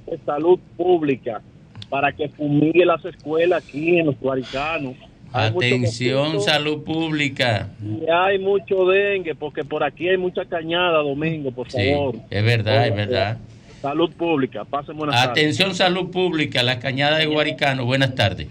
de 0.08 0.18
Salud 0.26 0.60
Pública 0.76 1.42
para 1.90 2.12
que 2.12 2.28
fumigue 2.30 2.86
las 2.86 3.04
escuelas 3.06 3.64
aquí 3.64 4.00
en 4.00 4.08
los 4.08 4.20
Guaricanos. 4.20 4.96
Atención, 5.32 6.42
salud 6.42 6.84
pública. 6.84 7.70
y 7.84 8.10
hay 8.10 8.40
mucho 8.40 8.86
dengue, 8.86 9.36
porque 9.36 9.64
por 9.64 9.84
aquí 9.84 10.10
hay 10.10 10.18
mucha 10.18 10.44
cañada, 10.46 11.00
Domingo, 11.04 11.52
por 11.52 11.70
Sí, 11.72 11.78
favor. 11.92 12.16
es 12.30 12.44
verdad, 12.44 12.88
es 12.88 12.96
verdad. 12.96 13.38
Salud 13.82 14.12
pública, 14.12 14.66
pasen 14.66 14.98
buenas 14.98 15.16
tardes. 15.16 15.32
Atención, 15.32 15.74
salud 15.74 16.12
pública, 16.12 16.62
la 16.64 16.80
cañada 16.80 17.18
de 17.18 17.28
Guaricano. 17.28 17.86
Buenas 17.86 18.14
tardes. 18.14 18.48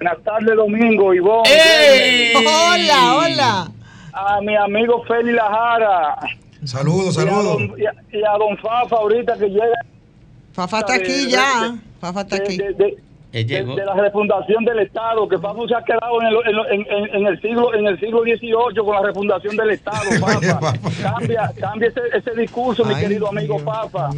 Buenas 0.00 0.22
tardes, 0.24 0.56
Domingo, 0.56 1.14
Ivonne. 1.14 1.48
¡Ey! 1.50 2.32
Hola, 2.34 3.16
hola. 3.16 3.72
A 4.12 4.40
mi 4.40 4.56
amigo 4.56 5.04
Feli 5.04 5.32
Lajara. 5.32 6.16
Saludos, 6.64 7.16
Y 7.16 7.20
a, 7.20 7.22
saludos. 7.24 7.44
don, 7.58 7.80
y, 7.80 7.86
a, 7.86 7.92
y 8.12 8.22
a 8.24 8.32
don 8.38 8.56
Fafa 8.58 8.96
ahorita 8.96 9.38
que 9.38 9.48
llega. 9.48 9.74
Fafa 10.52 10.80
está 10.80 10.94
aquí 10.94 11.12
de- 11.12 11.30
ya. 11.30 11.76
Fafa 12.00 12.20
está 12.22 12.36
de- 12.36 12.42
aquí. 12.42 12.58
De- 13.34 13.38
de- 13.38 13.40
Él 13.40 13.46
de, 13.46 13.54
llegó. 13.56 13.74
de 13.76 13.84
la 13.84 13.94
refundación 13.94 14.64
del 14.64 14.78
Estado, 14.80 15.28
que 15.28 15.38
Fafa 15.38 15.60
se 15.68 15.74
ha 15.74 15.82
quedado 15.84 16.20
en 16.22 16.26
el, 16.28 16.36
en, 16.70 16.86
en- 16.92 17.14
en 17.16 17.26
el 17.26 17.40
siglo 17.40 17.74
en 17.74 17.86
el 17.86 17.98
siglo 18.00 18.22
XVIII 18.22 18.76
con 18.84 18.94
la 18.94 19.02
refundación 19.02 19.56
del 19.56 19.70
Estado, 19.70 20.10
Fafa. 20.20 20.72
cambia 21.02 21.50
cambia 21.60 21.88
ese, 21.88 22.00
ese 22.16 22.30
discurso, 22.40 22.84
mi 22.84 22.94
querido 22.94 23.28
amigo 23.28 23.58
Fafa. 23.58 24.10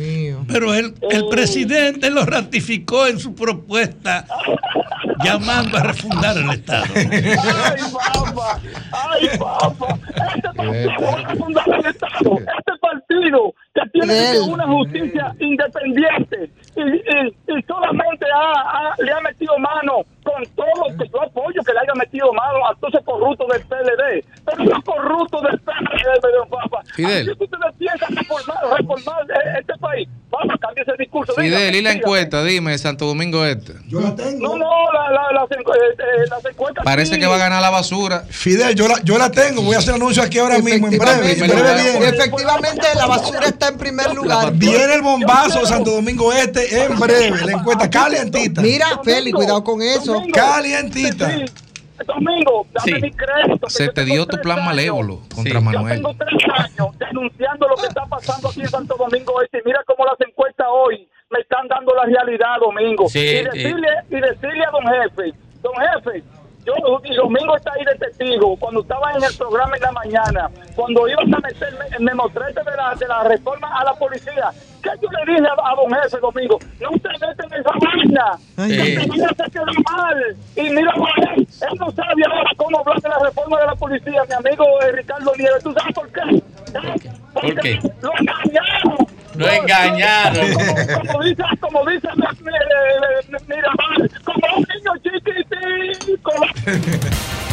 Pero 0.48 0.74
el, 0.74 0.94
el 1.10 1.28
presidente 1.28 2.10
lo 2.10 2.24
ratificó 2.24 3.06
en 3.06 3.18
su 3.18 3.34
propuesta 3.34 4.24
llamando 5.24 5.78
a 5.78 5.82
refundar 5.82 6.36
el 6.36 6.50
Estado. 6.50 6.84
Ay, 6.94 7.80
papá, 7.92 8.60
ay, 8.92 9.28
papá. 9.38 9.98
Este 10.34 10.48
partido 10.54 10.90
va 11.02 11.18
a 11.18 11.28
refundar 11.32 11.68
el 11.68 11.86
Estado. 11.86 12.38
Este 12.38 12.72
partido 12.80 13.54
que 13.74 13.82
tiene 13.92 14.06
que 14.14 14.36
ser 14.36 14.40
una 14.52 14.66
justicia 14.66 15.34
independiente 15.38 16.50
y, 16.76 16.80
y- 16.80 17.58
y 17.58 17.62
solamente 17.66 18.26
ha- 18.34 18.60
ha- 18.60 18.94
le 19.06 19.12
ha 19.12 19.20
metido 19.20 19.56
mano 19.58 20.04
con 20.24 20.44
todo 20.56 20.66
lo 20.88 20.96
que 20.98 21.08
yo 21.08 21.22
apoyo 21.22 21.62
que 21.62 21.72
le 21.72 21.78
haya 21.78 21.94
metido 21.94 22.32
mano 22.32 22.66
a 22.66 22.74
todos 22.74 22.94
esos 22.94 23.04
corruptos 23.06 23.46
del 23.48 23.62
PLD. 23.62 24.24
Pero 24.44 24.64
los 24.64 24.84
corruptos 24.84 25.42
del 25.42 25.58
PLD, 25.60 26.32
don 26.36 26.48
papá. 26.50 26.82
Fidel. 26.94 27.28
Así 27.28 27.38
que 27.38 27.44
ustedes 27.44 27.76
piensan 27.78 28.16
reformar, 28.16 28.56
reformar 28.76 29.22
eh, 29.30 29.58
este 29.60 29.74
país. 29.78 30.08
Vamos, 30.28 30.56
cambie 30.60 30.82
ese 30.82 30.92
discurso. 30.98 31.32
Fidel, 31.34 31.50
Dígame, 31.50 31.64
y 31.66 31.70
la 31.70 31.90
dígame. 31.90 31.98
encuesta, 31.98 32.42
dime, 32.44 32.76
Santo 32.78 33.06
Domingo 33.06 33.44
Este. 33.44 33.74
Yo 33.86 34.00
la 34.00 34.14
tengo. 34.16 34.48
No, 34.48 34.56
no, 34.56 34.92
la, 34.92 35.10
la, 35.12 35.32
las 35.32 35.50
eh, 35.52 35.56
eh, 35.60 36.26
las 36.28 36.44
encuestas. 36.44 36.84
Parece 36.84 37.14
sí. 37.14 37.20
que 37.20 37.26
va 37.26 37.36
a 37.36 37.38
ganar 37.38 37.62
la 37.62 37.70
basura. 37.70 38.24
Fidel, 38.28 38.74
yo 38.74 38.88
la, 38.88 39.00
yo 39.04 39.18
la 39.18 39.30
tengo. 39.30 39.62
Voy 39.62 39.76
a 39.76 39.78
hacer 39.78 39.94
anuncio 39.94 40.22
aquí 40.24 40.38
ahora 40.38 40.58
mismo, 40.58 40.88
en 40.88 40.98
breve. 40.98 41.32
En 41.32 41.38
breve 41.38 41.82
viene. 41.82 42.08
Efectivamente, 42.08 42.86
la 42.96 43.06
basura 43.06 43.46
está 43.46 43.68
en 43.68 43.78
primer 43.78 44.12
lugar. 44.12 44.52
Viene 44.52 44.94
el 44.94 45.02
bombazo 45.02 45.60
de 45.60 45.66
Santo 45.66 45.92
Domingo 45.92 46.32
Este 46.32 46.84
en 46.84 46.98
breve. 46.98 47.44
La 47.44 47.52
encuesta 47.52 47.88
calientita. 47.88 48.60
Mira, 48.62 48.95
Feli, 49.04 49.32
cuidado 49.32 49.62
con 49.64 49.80
eso. 49.82 50.22
Calientita. 50.32 51.30
Domingo, 52.06 52.66
dame 52.72 52.92
Sí. 52.92 53.00
mi 53.00 53.10
crédito. 53.10 53.70
Se 53.70 53.86
yo 53.86 53.92
te 53.92 54.04
dio 54.04 54.26
tu 54.26 54.36
plan 54.42 54.58
años. 54.58 54.66
malévolo 54.66 55.20
contra 55.34 55.54
Yo 55.54 55.60
Manuel. 55.62 55.94
tengo 55.96 56.14
tres 56.14 56.42
años 56.58 56.98
denunciando 56.98 57.68
lo 57.68 57.74
que 57.76 57.86
está 57.86 58.04
pasando 58.04 58.48
aquí 58.48 58.60
en 58.60 58.68
Santo 58.68 58.96
Domingo 58.98 59.40
Este. 59.42 59.62
Mira 59.64 59.80
cómo 59.86 60.04
las 60.04 60.20
encuestas 60.20 60.66
hoy 60.70 61.08
me 61.30 61.40
están 61.40 61.66
dando 61.68 61.94
la 61.94 62.04
realidad, 62.04 62.58
Domingo. 62.60 63.08
Sí, 63.08 63.18
y, 63.20 63.44
decirle, 63.44 63.88
y 64.10 64.14
decirle 64.20 64.64
a 64.66 64.70
don 64.70 64.84
jefe, 64.86 65.32
don 65.62 65.72
jefe, 65.74 66.22
yo, 66.66 67.00
y 67.04 67.14
Domingo 67.14 67.56
está 67.56 67.72
ahí 67.72 67.84
de 67.84 67.94
testigo, 67.94 68.56
cuando 68.58 68.80
estaba 68.82 69.12
en 69.12 69.22
el 69.22 69.34
programa 69.36 69.76
en 69.76 69.82
la 69.82 69.92
mañana, 69.92 70.50
cuando 70.74 71.08
iban 71.08 71.32
a 71.34 71.38
meter 71.38 71.74
me, 71.90 71.98
me 72.04 72.14
mostrete 72.14 72.60
de 72.62 72.76
la, 72.76 72.94
de 72.94 73.06
la 73.08 73.22
reforma 73.24 73.68
a 73.78 73.84
la 73.84 73.94
policía, 73.94 74.50
¿qué 74.82 74.90
yo 75.00 75.08
le 75.10 75.32
dije 75.32 75.46
a, 75.48 75.52
a 75.70 75.74
don 75.76 75.90
jefe, 76.02 76.18
Domingo? 76.20 76.58
No 76.80 76.90
se 76.90 77.08
meten 77.26 77.52
en 77.52 77.60
esa 77.60 77.72
vaina, 77.80 78.38
que 78.68 78.96
vaina 79.08 79.28
se 79.36 79.50
queda 79.50 79.64
mal. 79.90 80.36
Y 80.56 80.62
mira, 80.70 80.92
él, 81.36 81.46
él 81.70 81.78
no 81.78 81.90
sabe 81.92 82.22
ahora 82.30 82.50
cómo 82.56 82.78
hablar 82.80 83.00
de 83.00 83.08
la 83.08 83.18
reforma 83.20 83.60
de 83.60 83.66
la 83.66 83.74
policía, 83.76 84.22
mi 84.28 84.34
amigo 84.34 84.64
eh, 84.82 84.92
Ricardo 84.92 85.32
Nieves. 85.36 85.62
¿Tú 85.62 85.72
sabes 85.72 85.94
por 85.94 86.08
qué? 86.12 86.42
¿Por 87.32 87.60
qué? 87.60 87.78
Lo 88.02 88.10
engañaron. 88.18 89.06
Lo 89.36 89.48
engañaron. 89.50 90.52
Como, 90.54 91.06
como 91.06 91.22
dice, 91.22 91.42
como 91.60 91.84
dice, 91.86 92.08
mi- 92.16 92.44
mi- 92.44 93.32
mi- 93.38 93.54
mira, 93.54 93.70
Bye. 96.36 97.52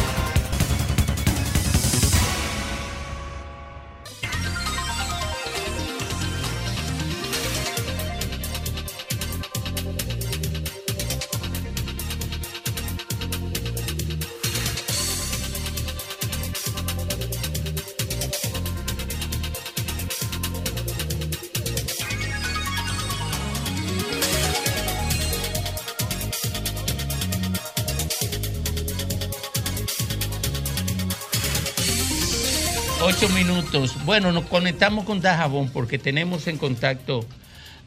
Minutos. 33.32 33.96
Bueno, 34.04 34.32
nos 34.32 34.44
conectamos 34.44 35.04
con 35.04 35.22
Dajabón 35.22 35.70
porque 35.70 35.98
tenemos 35.98 36.46
en 36.46 36.58
contacto 36.58 37.24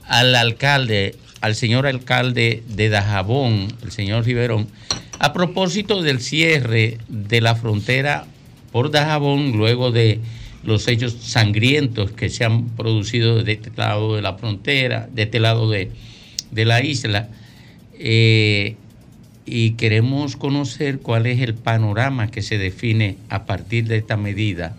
al 0.07 0.33
alcalde, 0.33 1.15
al 1.41 1.53
señor 1.53 1.85
alcalde 1.85 2.63
de 2.67 2.89
Dajabón, 2.89 3.67
el 3.83 3.91
señor 3.91 4.25
Riverón, 4.25 4.67
a 5.19 5.33
propósito 5.33 6.01
del 6.01 6.21
cierre 6.21 6.97
de 7.07 7.41
la 7.41 7.55
frontera 7.55 8.25
por 8.71 8.89
Dajabón 8.89 9.51
luego 9.51 9.91
de 9.91 10.21
los 10.63 10.87
hechos 10.87 11.13
sangrientos 11.19 12.11
que 12.11 12.29
se 12.29 12.43
han 12.43 12.69
producido 12.69 13.43
de 13.43 13.51
este 13.51 13.71
lado 13.75 14.15
de 14.15 14.23
la 14.23 14.33
frontera, 14.33 15.07
de 15.11 15.23
este 15.23 15.39
lado 15.39 15.69
de, 15.69 15.91
de 16.51 16.65
la 16.65 16.83
isla. 16.83 17.29
Eh, 17.99 18.75
y 19.45 19.71
queremos 19.71 20.35
conocer 20.35 20.99
cuál 20.99 21.27
es 21.27 21.41
el 21.41 21.53
panorama 21.53 22.31
que 22.31 22.41
se 22.41 22.57
define 22.57 23.17
a 23.29 23.45
partir 23.45 23.85
de 23.85 23.97
esta 23.97 24.17
medida 24.17 24.75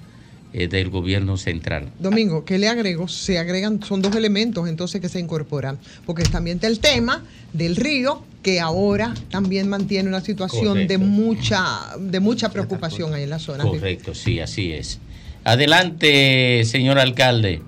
del 0.53 0.91
gobierno 0.91 1.37
central. 1.37 1.89
Domingo, 1.99 2.45
¿qué 2.45 2.59
le 2.59 2.69
agrego? 2.69 3.07
Se 3.09 3.39
agregan, 3.39 3.83
son 3.83 4.01
dos 4.03 4.15
elementos 4.17 4.69
entonces 4.69 5.01
que 5.01 5.09
se 5.09 5.21
incorporan, 5.21 5.79
porque 6.07 6.23
también 6.25 6.57
está 6.57 6.67
el 6.69 6.81
tema 6.81 7.23
del 7.53 7.77
río, 7.77 8.23
que 8.43 8.61
ahora 8.61 9.15
también 9.31 9.69
mantiene 9.69 10.09
una 10.09 10.21
situación 10.21 10.87
de 10.87 10.97
mucha, 10.99 11.63
de 11.99 12.21
mucha 12.21 12.51
preocupación 12.51 13.13
ahí 13.15 13.25
en 13.25 13.31
la 13.31 13.39
zona. 13.39 13.65
Correcto, 13.65 14.15
sí, 14.15 14.41
así 14.41 14.73
es. 14.73 15.01
Adelante, 15.45 16.63
señor 16.65 16.99
alcalde. 16.99 17.61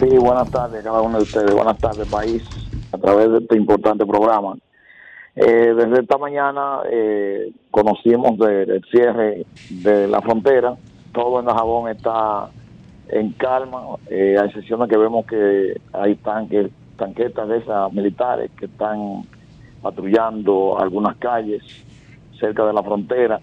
Sí, 0.00 0.06
buenas 0.18 0.50
tardes 0.50 0.80
a 0.80 0.84
cada 0.84 1.00
uno 1.02 1.18
de 1.18 1.22
ustedes. 1.22 1.52
Buenas 1.52 1.78
tardes, 1.78 2.08
país, 2.08 2.42
a 2.92 2.98
través 2.98 3.30
de 3.30 3.38
este 3.38 3.56
importante 3.56 4.04
programa. 4.04 4.56
Eh, 5.36 5.74
desde 5.76 6.00
esta 6.02 6.18
mañana 6.18 6.78
eh, 6.90 7.50
conocimos 7.70 8.38
de- 8.38 8.66
del 8.66 8.82
cierre 8.90 9.44
de 9.70 10.08
la 10.08 10.20
frontera. 10.22 10.74
Todo 11.14 11.40
en 11.40 11.46
Dajabón 11.46 11.90
está 11.90 12.50
en 13.08 13.32
calma, 13.32 13.82
eh, 14.10 14.36
excepción 14.44 14.80
de 14.80 14.88
que 14.88 14.96
vemos 14.96 15.24
que 15.26 15.80
hay 15.92 16.16
tanques 16.16 16.70
tanquetas 16.96 17.48
de 17.48 17.58
esas 17.58 17.92
militares 17.92 18.50
que 18.58 18.66
están 18.66 19.22
patrullando 19.82 20.78
algunas 20.78 21.16
calles 21.16 21.62
cerca 22.38 22.64
de 22.64 22.72
la 22.72 22.82
frontera. 22.82 23.40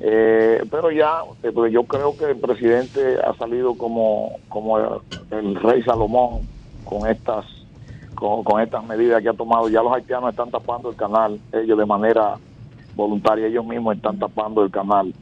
Eh, 0.00 0.62
pero 0.70 0.90
ya, 0.90 1.22
eh, 1.42 1.52
yo 1.70 1.82
creo 1.84 2.16
que 2.16 2.26
el 2.26 2.36
presidente 2.36 3.18
ha 3.24 3.34
salido 3.34 3.76
como, 3.76 4.36
como 4.48 4.78
el, 4.78 4.86
el 5.30 5.54
rey 5.56 5.82
Salomón 5.82 6.40
con 6.84 7.08
estas 7.08 7.44
con, 8.14 8.42
con 8.44 8.60
estas 8.60 8.84
medidas 8.84 9.22
que 9.22 9.28
ha 9.28 9.34
tomado. 9.34 9.68
Ya 9.68 9.82
los 9.82 9.92
haitianos 9.92 10.30
están 10.30 10.50
tapando 10.50 10.90
el 10.90 10.96
canal, 10.96 11.38
ellos 11.52 11.78
de 11.78 11.86
manera 11.86 12.36
voluntaria, 12.96 13.46
ellos 13.46 13.64
mismos 13.64 13.96
están 13.96 14.18
tapando 14.18 14.62
el 14.62 14.70
canal 14.70 15.12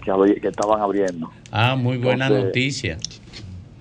que, 0.00 0.48
estaban 0.48 0.80
abriendo. 0.80 1.30
Ah, 1.50 1.76
muy 1.76 1.96
buena 1.98 2.26
Entonces, 2.26 2.46
noticia. 2.46 2.98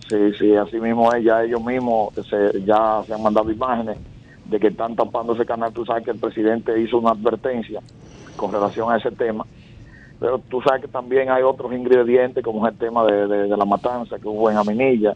Sí, 0.07 0.33
sí, 0.39 0.55
así 0.55 0.79
mismo 0.79 1.13
es, 1.13 1.23
ya 1.23 1.43
ellos 1.43 1.63
mismos 1.63 2.13
se, 2.29 2.61
ya 2.65 3.03
se 3.05 3.13
han 3.13 3.21
mandado 3.21 3.51
imágenes 3.51 3.97
de 4.45 4.59
que 4.59 4.67
están 4.67 4.95
tapando 4.95 5.33
ese 5.33 5.45
canal. 5.45 5.71
Tú 5.71 5.85
sabes 5.85 6.03
que 6.03 6.11
el 6.11 6.19
presidente 6.19 6.79
hizo 6.81 6.97
una 6.97 7.11
advertencia 7.11 7.81
con 8.35 8.51
relación 8.51 8.91
a 8.91 8.97
ese 8.97 9.11
tema, 9.11 9.45
pero 10.19 10.39
tú 10.49 10.61
sabes 10.61 10.81
que 10.81 10.87
también 10.87 11.29
hay 11.29 11.43
otros 11.43 11.71
ingredientes, 11.73 12.43
como 12.43 12.65
es 12.65 12.73
el 12.73 12.77
tema 12.79 13.05
de, 13.05 13.27
de- 13.27 13.47
de 13.47 13.57
la 13.57 13.65
matanza 13.65 14.17
que 14.17 14.27
hubo 14.27 14.49
en 14.49 14.57
Aminilla, 14.57 15.13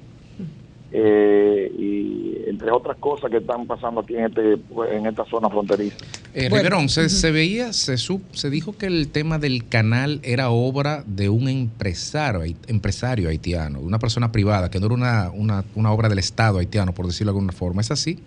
eh, 0.95 1.71
y 1.77 2.49
entre 2.49 2.69
otras 2.71 2.97
cosas 2.97 3.31
que 3.31 3.37
están 3.37 3.65
pasando 3.65 4.01
aquí 4.01 4.15
en, 4.15 4.25
este, 4.25 4.53
en 4.91 5.07
esta 5.07 5.25
zona 5.25 5.49
fronteriza. 5.49 5.97
Eh, 6.35 6.49
Riverón, 6.49 6.87
se, 6.87 7.09
se 7.09 7.31
veía, 7.31 7.73
se, 7.73 7.95
sup- 7.95 8.21
se 8.31 8.49
dijo 8.51 8.77
que 8.77 8.85
el 8.85 9.09
tema 9.09 9.39
del 9.39 9.67
canal 9.67 10.19
era 10.23 10.51
obra 10.51 11.03
de 11.07 11.29
un 11.29 11.47
empresario, 11.49 12.41
empresario 12.67 13.29
haitiano, 13.29 13.79
una 13.79 13.97
persona 13.97 14.31
privada, 14.31 14.69
que 14.69 14.79
no 14.79 14.85
era 14.85 14.95
una, 14.95 15.31
una, 15.33 15.63
una 15.75 15.91
obra 15.91 16.09
del 16.09 16.19
Estado 16.19 16.59
haitiano, 16.59 16.93
por 16.93 17.07
decirlo 17.07 17.33
de 17.33 17.37
alguna 17.39 17.53
forma. 17.53 17.81
¿Es 17.81 17.91
así? 17.91 18.19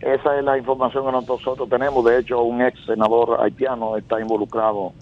Esa 0.00 0.38
es 0.38 0.44
la 0.44 0.58
información 0.58 1.06
que 1.06 1.12
nosotros 1.12 1.68
tenemos. 1.70 2.04
De 2.04 2.18
hecho, 2.18 2.42
un 2.42 2.60
ex 2.60 2.78
senador 2.84 3.38
haitiano 3.40 3.96
está 3.96 4.20
involucrado 4.20 4.92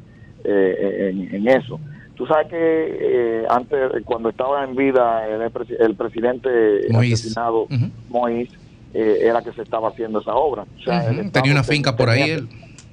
eh, 0.44 1.10
en, 1.12 1.34
en 1.34 1.48
eso. 1.48 1.80
Tú 2.14 2.26
sabes 2.26 2.46
que 2.48 2.56
eh, 2.60 3.46
antes, 3.48 3.78
cuando 4.04 4.28
estaba 4.28 4.62
en 4.64 4.76
vida 4.76 5.26
el, 5.26 5.40
presi- 5.52 5.76
el 5.78 5.94
presidente 5.96 6.48
Moïse. 6.90 7.14
asesinado, 7.14 7.66
Moïse, 8.10 8.52
eh, 8.94 9.18
era 9.22 9.42
que 9.42 9.52
se 9.52 9.62
estaba 9.62 9.88
haciendo 9.88 10.20
esa 10.20 10.34
obra. 10.34 10.62
O 10.62 10.82
sea, 10.82 11.08
el 11.08 11.30
Tenía 11.32 11.52
una 11.52 11.64
finca 11.64 11.96
por 11.96 12.10
ahí. 12.10 12.30
él. 12.30 12.48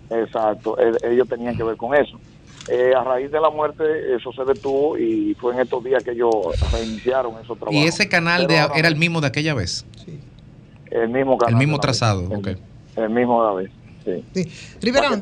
Exacto, 0.09 0.77
el- 0.77 0.97
ellos 1.03 1.27
tenían 1.27 1.55
que 1.55 1.63
ver 1.63 1.75
con 1.77 1.93
eso. 1.95 2.19
Eh, 2.67 2.93
a 2.95 3.03
raíz 3.03 3.31
de 3.31 3.39
la 3.41 3.49
muerte, 3.49 3.83
eso 4.15 4.31
se 4.31 4.43
detuvo 4.45 4.97
y 4.97 5.33
fue 5.35 5.53
en 5.53 5.59
estos 5.61 5.83
días 5.83 6.03
que 6.03 6.11
ellos 6.11 6.31
reiniciaron 6.71 7.33
esos 7.41 7.57
trabajos. 7.57 7.73
Y 7.73 7.87
ese 7.87 8.07
canal 8.07 8.47
de, 8.47 8.55
era 8.75 8.87
el 8.87 8.95
mismo 8.95 9.21
de 9.21 9.27
aquella 9.27 9.53
vez. 9.53 9.85
el 10.91 11.09
mismo 11.09 11.37
canal 11.37 11.53
El 11.53 11.57
mismo 11.59 11.79
trazado. 11.79 12.27
vez. 12.29 12.39
ok. 12.39 12.47
El 12.95 13.09
mismo 13.11 13.41
de 13.43 13.47
la 13.49 13.53
vez, 13.55 13.71
sí. 14.33 14.47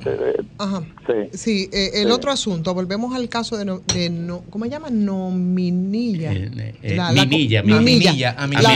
Eh, 0.06 0.44
Ajá. 0.58 0.84
Sí. 1.08 1.14
Sí, 1.38 1.70
eh, 1.72 1.92
el 2.02 2.08
Sí. 2.08 2.12
otro 2.12 2.32
asunto, 2.32 2.74
volvemos 2.74 3.16
al 3.16 3.30
caso 3.30 3.56
de, 3.58 3.66
no, 3.66 3.82
de 3.94 4.10
no- 4.10 4.44
¿cómo 4.50 4.66
se 4.66 4.72
llama? 4.72 4.90
Nominilla. 4.90 6.32
eh, 6.34 6.96
La- 6.96 7.12
la 7.12 7.24
co- 7.24 7.30
Minilla, 7.30 7.64
Minilla. 7.64 8.12
Minilla, 8.12 8.36
La- 8.38 8.76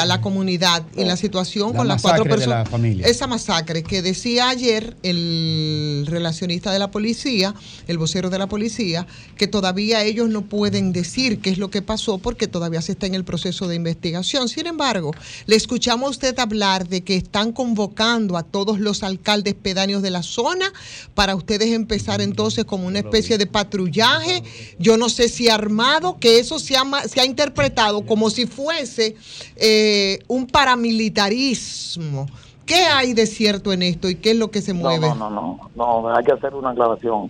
la- 0.00 0.04
la 0.06 0.20
comunidad 0.20 0.82
y 0.96 1.04
la 1.04 1.16
situación 1.16 1.72
La 1.72 1.78
con 1.78 1.88
las 1.88 2.02
cuatro 2.02 2.24
la 2.24 2.30
personas. 2.30 2.68
Esa 3.06 3.26
masacre 3.26 3.82
que 3.82 4.02
decía 4.02 4.48
ayer 4.48 4.96
el 5.02 6.04
relacionista 6.08 6.72
de 6.72 6.78
la 6.78 6.90
policía, 6.90 7.54
el 7.88 7.98
vocero 7.98 8.30
de 8.30 8.38
la 8.38 8.48
policía, 8.48 9.06
que 9.36 9.46
todavía 9.46 10.02
ellos 10.04 10.28
no 10.28 10.42
pueden 10.42 10.92
decir 10.92 11.40
qué 11.40 11.50
es 11.50 11.58
lo 11.58 11.70
que 11.70 11.82
pasó 11.82 12.18
porque 12.18 12.46
todavía 12.46 12.82
se 12.82 12.92
está 12.92 13.06
en 13.06 13.14
el 13.14 13.24
proceso 13.24 13.68
de 13.68 13.76
investigación. 13.76 14.48
Sin 14.48 14.66
embargo, 14.66 15.12
le 15.46 15.56
escuchamos 15.56 16.06
a 16.08 16.10
usted 16.10 16.38
hablar 16.38 16.88
de 16.88 17.02
que 17.02 17.16
están 17.16 17.52
convocando 17.52 18.36
a 18.36 18.42
todos 18.42 18.78
los 18.80 19.02
alcaldes 19.10 19.54
pedáneos 19.54 20.02
de 20.02 20.10
la 20.10 20.22
zona 20.22 20.72
para 21.14 21.34
ustedes 21.34 21.72
empezar 21.72 22.20
entonces 22.20 22.64
como 22.64 22.86
una 22.86 23.00
especie 23.00 23.38
de 23.38 23.46
patrullaje, 23.46 24.42
yo 24.78 24.96
no 24.96 25.08
sé 25.08 25.28
si 25.28 25.48
armado, 25.48 26.18
que 26.18 26.38
eso 26.38 26.58
se 26.58 26.76
ha, 26.76 26.84
se 27.06 27.20
ha 27.20 27.24
interpretado 27.24 28.06
como 28.06 28.30
si 28.30 28.46
fuese 28.46 29.16
eh, 29.56 30.20
un 30.28 30.46
paramilitarismo. 30.46 32.26
¿Qué 32.66 32.84
hay 32.84 33.14
de 33.14 33.26
cierto 33.26 33.72
en 33.72 33.82
esto 33.82 34.08
y 34.08 34.14
qué 34.14 34.30
es 34.30 34.36
lo 34.36 34.52
que 34.52 34.62
se 34.62 34.72
mueve? 34.72 35.08
no, 35.08 35.14
no, 35.16 35.30
no, 35.30 35.70
no, 35.74 36.14
hay 36.14 36.22
que 36.22 36.32
hacer 36.32 36.54
una 36.54 36.70
aclaración, 36.70 37.28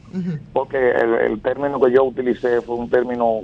porque 0.53 0.77
el, 0.77 1.15
el 1.15 1.41
término 1.41 1.81
que 1.81 1.93
yo 1.95 2.05
utilicé 2.05 2.61
fue 2.61 2.77
un 2.77 2.91
término 2.91 3.41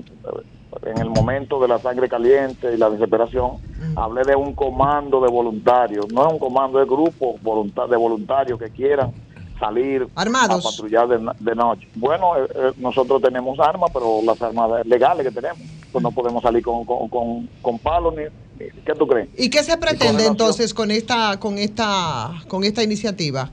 en 0.84 0.98
el 0.98 1.10
momento 1.10 1.60
de 1.60 1.68
la 1.68 1.78
sangre 1.78 2.08
caliente 2.08 2.72
y 2.74 2.76
la 2.76 2.90
desesperación, 2.90 3.52
hablé 3.96 4.22
de 4.24 4.36
un 4.36 4.52
comando 4.54 5.20
de 5.20 5.28
voluntarios, 5.30 6.06
no 6.12 6.26
es 6.26 6.32
un 6.32 6.38
comando 6.38 6.78
de 6.78 6.84
grupo 6.84 7.36
de 7.88 7.96
voluntarios 7.96 8.58
que 8.58 8.70
quieran 8.70 9.12
salir 9.58 10.06
Armados. 10.14 10.66
a 10.66 10.70
patrullar 10.70 11.08
de, 11.08 11.30
de 11.40 11.54
noche. 11.54 11.88
Bueno, 11.94 12.36
eh, 12.36 12.46
eh, 12.54 12.72
nosotros 12.76 13.22
tenemos 13.22 13.58
armas, 13.58 13.90
pero 13.92 14.20
las 14.22 14.40
armas 14.42 14.84
legales 14.86 15.26
que 15.26 15.32
tenemos, 15.32 15.58
pues 15.90 16.02
no 16.02 16.10
podemos 16.10 16.42
salir 16.42 16.62
con, 16.62 16.84
con, 16.84 17.08
con, 17.08 17.48
con 17.62 17.78
palos 17.78 18.14
ni, 18.14 18.24
ni- 18.24 18.70
¿Qué 18.84 18.92
tú 18.94 19.06
crees? 19.06 19.28
¿Y 19.36 19.48
qué 19.48 19.62
se 19.62 19.76
pretende 19.78 20.26
entonces 20.26 20.74
con 20.74 20.90
esta, 20.90 21.38
con 21.40 21.56
esta, 21.58 22.32
con 22.48 22.64
esta 22.64 22.82
iniciativa? 22.82 23.50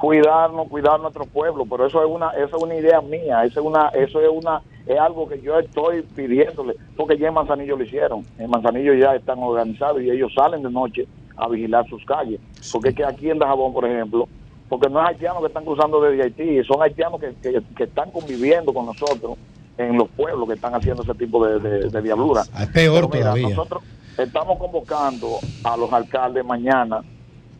Cuidarnos, 0.00 0.68
cuidar 0.68 1.00
nuestro 1.00 1.24
pueblo, 1.24 1.64
pero 1.68 1.86
eso 1.86 2.02
es 2.02 2.08
una, 2.10 2.30
eso 2.30 2.56
es 2.56 2.62
una 2.62 2.74
idea 2.74 3.00
mía, 3.00 3.44
eso 3.44 3.60
es 3.60 3.66
una, 3.66 3.88
eso 3.88 4.20
es 4.20 4.28
una, 4.30 4.60
es 4.86 4.98
algo 4.98 5.28
que 5.28 5.40
yo 5.40 5.58
estoy 5.58 6.02
pidiéndole, 6.02 6.74
porque 6.96 7.18
ya 7.18 7.28
en 7.28 7.34
Manzanillo 7.34 7.76
lo 7.76 7.84
hicieron, 7.84 8.24
en 8.38 8.50
Manzanillo 8.50 8.94
ya 8.94 9.14
están 9.14 9.38
organizados 9.38 10.02
y 10.02 10.10
ellos 10.10 10.32
salen 10.34 10.62
de 10.62 10.70
noche 10.70 11.06
a 11.36 11.48
vigilar 11.48 11.86
sus 11.88 12.04
calles, 12.04 12.40
porque 12.72 12.90
es 12.90 12.94
que 12.94 13.04
aquí 13.04 13.30
en 13.30 13.38
Dajabón, 13.38 13.72
por 13.72 13.84
ejemplo, 13.84 14.28
porque 14.68 14.88
no 14.88 15.00
es 15.00 15.08
haitianos 15.08 15.40
que 15.40 15.48
están 15.48 15.64
cruzando 15.64 16.00
desde 16.00 16.24
Haití, 16.24 16.64
son 16.64 16.82
haitianos 16.82 17.20
que, 17.20 17.34
que, 17.42 17.62
que 17.76 17.84
están 17.84 18.10
conviviendo 18.10 18.74
con 18.74 18.86
nosotros 18.86 19.38
en 19.78 19.96
los 19.96 20.08
pueblos 20.08 20.48
que 20.48 20.54
están 20.54 20.74
haciendo 20.74 21.02
ese 21.02 21.14
tipo 21.14 21.46
de, 21.46 21.58
de, 21.60 21.88
de 21.88 22.02
diablura. 22.02 22.42
Es 22.58 22.66
peor 22.68 23.08
mira, 23.08 23.26
todavía. 23.26 23.48
Nosotros 23.50 23.82
estamos 24.18 24.58
convocando 24.58 25.38
a 25.62 25.76
los 25.76 25.92
alcaldes 25.92 26.44
mañana 26.44 27.02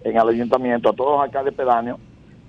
en 0.02 0.16
el 0.16 0.28
ayuntamiento, 0.28 0.90
a 0.90 0.92
todos 0.94 1.12
los 1.12 1.22
alcaldes 1.22 1.54
pedáneos, 1.54 1.98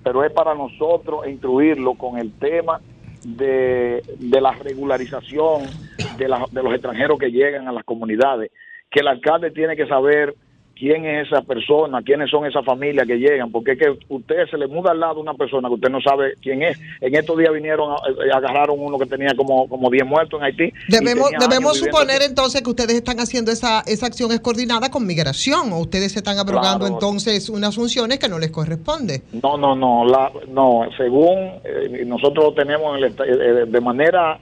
pero 0.04 0.24
es 0.24 0.32
para 0.32 0.56
nosotros 0.56 1.28
instruirlo 1.28 1.96
con 1.96 2.18
el 2.18 2.34
tema 2.38 2.82
de, 3.24 4.04
de 4.18 4.42
la 4.42 4.54
regularización 4.54 5.76
de, 6.10 6.28
la- 6.30 6.48
de 6.52 6.64
los 6.64 6.74
extranjeros 6.74 7.18
que 7.20 7.32
llegan 7.32 7.68
a 7.68 7.72
las 7.74 7.84
comunidades, 7.84 8.52
que 8.90 9.02
el 9.02 9.08
alcalde 9.08 9.52
tiene 9.52 9.76
que 9.76 9.88
saber 9.88 10.36
quién 10.78 11.06
es 11.06 11.28
esa 11.28 11.42
persona, 11.42 12.02
quiénes 12.02 12.30
son 12.30 12.46
esas 12.46 12.64
familias 12.66 13.08
que 13.08 13.18
llegan, 13.18 13.52
porque 13.52 13.72
es 13.74 13.80
que 13.80 13.98
usted 14.10 14.46
se 14.50 14.58
le 14.58 14.68
muda 14.68 14.92
al 14.92 15.00
lado 15.00 15.20
una 15.20 15.34
persona 15.34 15.68
que 15.70 15.76
usted 15.76 15.90
no 15.90 16.02
sabe 16.02 16.34
quién 16.42 16.62
es. 16.64 16.78
En 17.02 17.16
estos 17.16 17.38
días 17.38 17.54
vinieron, 17.54 17.94
eh, 17.94 18.30
agarraron 18.34 18.78
uno 18.80 18.98
que 18.98 19.06
tenía 19.06 19.34
como, 19.36 19.68
como 19.68 19.90
10 19.90 20.06
muertos 20.06 20.40
en 20.40 20.46
Haití. 20.46 20.74
Debemos, 20.88 21.30
debemos 21.40 21.78
suponer 21.78 22.18
aquí. 22.18 22.26
entonces 22.26 22.62
que 22.62 22.70
ustedes 22.70 22.94
están 22.96 23.20
haciendo 23.20 23.52
esa, 23.52 23.82
esa 23.88 24.06
acción 24.06 24.32
es 24.32 24.40
coordinada 24.40 24.90
con 24.92 25.06
migración 25.06 25.72
o 25.74 25.80
ustedes 25.80 26.12
se 26.14 26.20
están 26.20 26.38
abrogando 26.38 26.80
Claro. 26.86 26.94
entonces 26.94 27.50
unas 27.50 27.76
funciones 27.76 28.20
que 28.20 28.30
no 28.30 28.40
les 28.40 28.52
corresponde. 28.52 29.22
No, 29.44 29.58
no, 29.58 29.76
no, 29.76 30.06
la, 30.06 30.32
no, 30.50 30.82
según 30.98 31.38
eh, 31.64 32.04
nosotros 32.06 32.56
tenemos 32.56 32.98
en 32.98 33.04
el 33.04 33.10
esta- 33.12 33.26
eh, 33.26 33.66
de 33.66 33.82
manera 33.82 34.40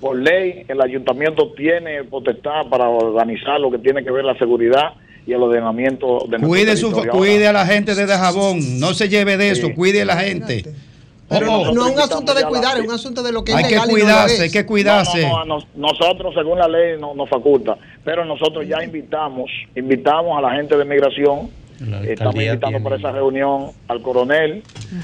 por 0.00 0.16
ley, 0.16 0.64
el 0.68 0.80
ayuntamiento 0.80 1.52
tiene 1.52 2.02
potestad 2.04 2.66
para 2.70 2.88
organizar 2.88 3.60
lo 3.60 3.70
que 3.70 3.78
tiene 3.78 4.02
que 4.02 4.10
ver 4.10 4.24
la 4.24 4.36
seguridad 4.38 4.94
y 5.26 5.32
el 5.32 5.42
ordenamiento 5.42 6.24
de 6.28 6.38
Cuide, 6.38 6.76
su, 6.76 6.92
cuide 6.92 7.48
a 7.48 7.52
la 7.52 7.66
gente 7.66 7.94
de 7.94 8.06
Dajabón, 8.06 8.78
no 8.78 8.94
se 8.94 9.08
lleve 9.08 9.36
de 9.36 9.50
eso, 9.50 9.72
cuide 9.74 10.02
a 10.02 10.04
la 10.04 10.16
gente. 10.18 10.64
Pero 11.28 11.72
no 11.72 11.88
es 11.88 11.94
un 11.94 12.00
asunto 12.00 12.34
de 12.34 12.44
cuidar, 12.44 12.78
es 12.78 12.84
un 12.84 12.94
asunto 12.94 13.22
de 13.22 13.32
lo 13.32 13.42
que 13.42 13.50
es 13.50 13.58
Hay 13.58 13.64
que 13.64 13.70
legal 13.70 13.88
no 13.88 13.94
lo 13.94 14.00
cuidarse, 14.00 14.42
hay 14.44 14.50
que 14.50 14.64
cuidarse. 14.64 15.22
No, 15.22 15.44
no, 15.44 15.58
no, 15.58 15.66
nosotros, 15.74 16.32
según 16.34 16.58
la 16.58 16.68
ley, 16.68 17.00
no, 17.00 17.14
nos 17.14 17.28
faculta, 17.28 17.76
pero 18.04 18.24
nosotros 18.24 18.66
ya 18.68 18.84
invitamos, 18.84 19.50
invitamos 19.74 20.38
a 20.38 20.42
la 20.42 20.54
gente 20.54 20.76
de 20.76 20.84
migración, 20.84 21.50
estamos 22.06 22.36
invitando 22.36 22.80
por 22.80 22.92
esa 22.94 23.10
reunión 23.10 23.70
al 23.88 24.02
coronel 24.02 24.62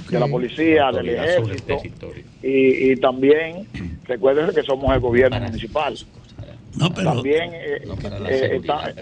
de 0.09 0.21
la 0.21 0.29
policía, 0.29 0.93
del 0.93 1.19
Autoridad 1.19 1.37
sobre 1.39 1.55
el 1.55 1.61
ejército, 1.61 2.09
y, 2.41 2.93
y 2.93 2.97
también 2.97 3.67
recuerden 4.05 4.55
que 4.55 4.63
somos 4.63 4.95
el 4.95 5.01
gobierno 5.01 5.41
municipal. 5.41 5.97
también 6.95 7.53
eh, 7.53 7.83
eh, 8.29 8.59
está- 8.63 8.93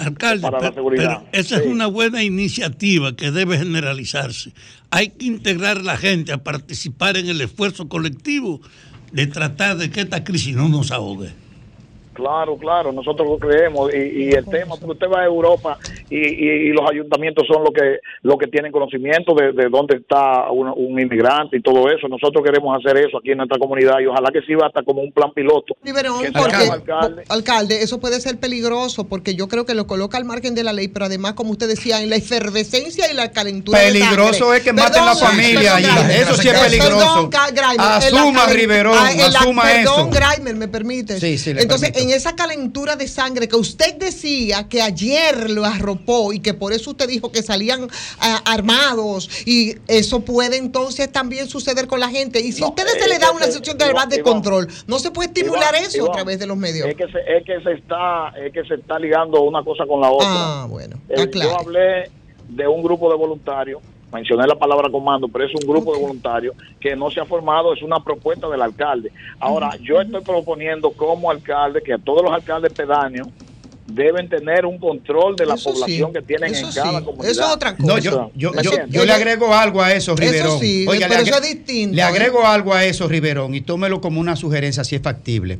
Alcalde, 0.00 0.42
para 0.42 0.60
la 0.60 0.72
seguridad. 0.72 1.22
pero 1.30 1.40
esa 1.40 1.58
es 1.58 1.66
una 1.66 1.86
buena 1.86 2.22
iniciativa 2.22 3.14
que 3.14 3.30
debe 3.30 3.58
generalizarse. 3.58 4.52
Hay 4.90 5.10
que 5.10 5.26
integrar 5.26 5.78
a 5.78 5.82
la 5.82 5.96
gente 5.96 6.32
a 6.32 6.42
participar 6.42 7.16
en 7.16 7.28
el 7.28 7.40
esfuerzo 7.40 7.88
colectivo 7.88 8.60
de 9.12 9.26
tratar 9.26 9.76
de 9.76 9.90
que 9.90 10.00
esta 10.00 10.24
crisis 10.24 10.56
no 10.56 10.68
nos 10.68 10.90
ahogue. 10.90 11.30
Claro, 12.20 12.56
claro, 12.58 12.92
nosotros 12.92 13.26
lo 13.28 13.38
creemos 13.38 13.92
y, 13.94 14.24
y 14.24 14.28
el 14.30 14.44
tema, 14.46 14.76
porque 14.76 14.92
usted 14.92 15.06
va 15.08 15.22
a 15.22 15.26
Europa 15.26 15.78
y, 16.08 16.16
y- 16.18 16.68
y 16.68 16.72
los 16.72 16.88
ayuntamientos 16.90 17.46
son 17.46 17.62
los 17.64 17.72
que 17.72 17.98
los 18.22 18.36
que 18.38 18.46
tienen 18.46 18.70
conocimiento 18.72 19.34
de, 19.34 19.52
de 19.52 19.68
dónde 19.68 19.96
está 19.96 20.50
un, 20.50 20.68
un 20.68 21.00
inmigrante 21.00 21.56
y 21.56 21.62
todo 21.62 21.90
eso. 21.90 22.08
Nosotros 22.08 22.44
queremos 22.44 22.76
hacer 22.78 22.96
eso 22.98 23.18
aquí 23.18 23.30
en 23.32 23.38
nuestra 23.38 23.58
comunidad 23.58 23.98
y 24.00 24.06
ojalá 24.06 24.30
que 24.32 24.42
sirva 24.42 24.66
hasta 24.66 24.82
como 24.82 25.00
un 25.02 25.12
plan 25.12 25.32
piloto. 25.32 25.74
Que 25.82 25.92
porque, 26.32 26.56
alcalde. 26.70 27.22
alcalde, 27.28 27.82
eso 27.82 28.00
puede 28.00 28.20
ser 28.20 28.38
peligroso 28.38 29.04
porque 29.08 29.34
yo 29.34 29.48
creo 29.48 29.64
que 29.64 29.74
lo 29.74 29.86
coloca 29.86 30.18
al 30.18 30.24
margen 30.24 30.54
de 30.54 30.64
la 30.64 30.72
ley, 30.72 30.88
pero 30.88 31.06
además, 31.06 31.34
como 31.34 31.50
usted 31.52 31.68
decía, 31.68 32.02
en 32.02 32.10
la 32.10 32.16
efervescencia 32.16 33.10
y 33.10 33.14
la 33.14 33.30
calentura. 33.32 33.78
Peligroso 33.80 34.52
es 34.54 34.62
que 34.62 34.72
maten 34.72 35.04
la 35.04 35.14
familia. 35.16 35.78
Eso 36.10 36.34
sí 36.34 36.48
es 36.48 36.54
Perdón, 36.54 36.64
peligroso. 36.70 37.30
Ga- 37.30 37.50
Grimer, 37.50 37.80
Asuma, 37.80 38.46
Riverón, 38.46 38.94
Ah, 38.96 39.10
asuma 39.28 39.72
eso. 39.72 39.94
Perdón, 39.94 40.10
Grimer, 40.10 40.56
me 40.56 40.68
permite. 40.68 41.18
Sí, 41.20 41.38
sí, 41.38 41.54
le 41.54 41.62
Entonces, 41.62 41.90
permito. 41.90 42.09
en 42.09 42.09
esa 42.12 42.34
calentura 42.36 42.96
de 42.96 43.08
sangre 43.08 43.48
que 43.48 43.56
usted 43.56 43.96
decía 43.96 44.68
que 44.68 44.82
ayer 44.82 45.50
lo 45.50 45.64
arropó 45.64 46.32
y 46.32 46.40
que 46.40 46.54
por 46.54 46.72
eso 46.72 46.90
usted 46.90 47.08
dijo 47.08 47.32
que 47.32 47.42
salían 47.42 47.88
ah, 48.20 48.42
armados 48.44 49.28
y 49.46 49.76
eso 49.88 50.20
puede 50.20 50.56
entonces 50.56 51.10
también 51.10 51.48
suceder 51.48 51.86
con 51.86 52.00
la 52.00 52.08
gente. 52.08 52.40
Y 52.40 52.52
si 52.52 52.62
a 52.62 52.68
ustedes 52.68 52.92
se 52.92 53.08
le 53.08 53.18
da 53.18 53.30
una 53.32 53.46
situación 53.46 53.78
de 53.78 53.90
Iván, 53.90 54.08
de 54.08 54.22
control, 54.22 54.68
no 54.86 54.98
se 54.98 55.10
puede 55.10 55.28
estimular 55.28 55.74
Iván, 55.74 55.84
eso 55.84 55.98
Iván, 55.98 56.10
a 56.10 56.12
través 56.14 56.38
de 56.38 56.46
los 56.46 56.56
medios. 56.56 56.88
Es 56.88 56.96
que 56.96 57.06
se, 57.06 57.18
es 57.36 57.44
que 57.44 57.60
se 57.62 57.72
está 57.72 58.32
es 58.36 58.52
que 58.52 58.64
se 58.64 58.74
está 58.74 58.98
ligando 58.98 59.42
una 59.42 59.62
cosa 59.62 59.84
con 59.86 60.00
la 60.00 60.10
otra. 60.10 60.28
Ah, 60.30 60.66
bueno, 60.68 60.96
Eh, 61.08 61.28
yo 61.32 61.58
hablé 61.58 62.10
de 62.48 62.66
un 62.66 62.82
grupo 62.82 63.10
de 63.10 63.16
voluntarios, 63.16 63.80
mencioné 64.12 64.46
la 64.46 64.56
palabra 64.56 64.88
comando, 64.90 65.28
pero 65.28 65.44
es 65.44 65.52
un 65.54 65.68
grupo 65.68 65.92
de 65.94 66.00
voluntarios 66.00 66.54
que 66.80 66.96
no 66.96 67.10
se 67.10 67.20
ha 67.20 67.24
formado, 67.24 67.72
es 67.74 67.82
una 67.82 68.02
propuesta 68.02 68.48
del 68.48 68.62
alcalde. 68.62 69.12
Ahora, 69.38 69.70
yo 69.82 70.00
estoy 70.00 70.22
proponiendo 70.22 70.90
como 70.90 71.30
alcalde 71.30 71.82
que 71.82 71.92
a 71.92 71.98
todos 71.98 72.22
los 72.22 72.32
alcaldes 72.32 72.72
pedáneos 72.72 73.28
deben 73.86 74.28
tener 74.28 74.66
un 74.66 74.78
control 74.78 75.34
de 75.34 75.46
la 75.46 75.54
Eso 75.54 75.70
sí, 75.70 75.74
población 75.80 76.12
que 76.12 76.22
tienen 76.22 76.52
eso 76.52 76.68
en 76.68 76.72
cada 76.72 76.98
sí, 77.00 77.04
comunidad. 77.04 77.30
eso 77.32 77.42
es 77.44 77.50
otra 77.50 77.74
No, 77.78 77.98
yo, 77.98 78.30
yo, 78.36 78.52
¿Me 78.52 78.62
yo, 78.62 78.70
entiendes? 78.70 78.94
yo 79.00 79.04
le 79.04 79.12
agrego 79.12 79.52
algo 79.52 79.82
a 79.82 79.92
eso, 79.92 80.14
Riverón. 80.14 80.60
sí, 80.60 80.86
Oiga, 80.88 81.08
pero 81.08 81.22
le, 81.22 81.28
eso 81.28 81.40
es 81.42 81.48
distinto, 81.54 81.96
le 81.96 82.02
¿eh? 82.02 82.04
agrego 82.04 82.46
algo 82.46 82.72
a 82.72 82.84
eso, 82.84 83.08
Riverón, 83.08 83.52
y 83.54 83.62
tómelo 83.62 84.00
como 84.00 84.20
una 84.20 84.36
sugerencia 84.36 84.84
si 84.84 84.94
es 84.94 85.02
factible. 85.02 85.58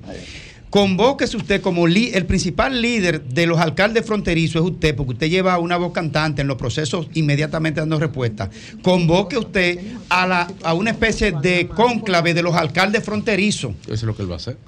Convóquese 0.70 1.36
usted 1.36 1.60
como 1.60 1.88
el 1.88 2.26
principal 2.26 2.80
líder 2.80 3.24
de 3.24 3.46
los 3.46 3.58
alcaldes 3.58 4.06
fronterizos 4.06 4.62
es 4.62 4.70
usted, 4.70 4.94
porque 4.94 5.14
usted 5.14 5.28
lleva 5.28 5.58
una 5.58 5.76
voz 5.76 5.92
cantante 5.92 6.42
en 6.42 6.48
los 6.48 6.56
procesos 6.56 7.08
inmediatamente 7.14 7.80
dando 7.80 7.98
respuesta. 7.98 8.48
Convoque 8.80 9.36
usted 9.36 9.80
a, 10.08 10.28
la, 10.28 10.52
a 10.62 10.74
una 10.74 10.92
especie 10.92 11.32
de 11.32 11.66
cónclave 11.66 12.34
de 12.34 12.42
los 12.42 12.54
alcaldes 12.54 13.02
fronterizos. 13.02 13.72
Eso 13.82 13.94
es 13.94 14.02
lo 14.04 14.14
que 14.14 14.22
él 14.22 14.30
va 14.30 14.34
a 14.34 14.36
hacer. 14.36 14.58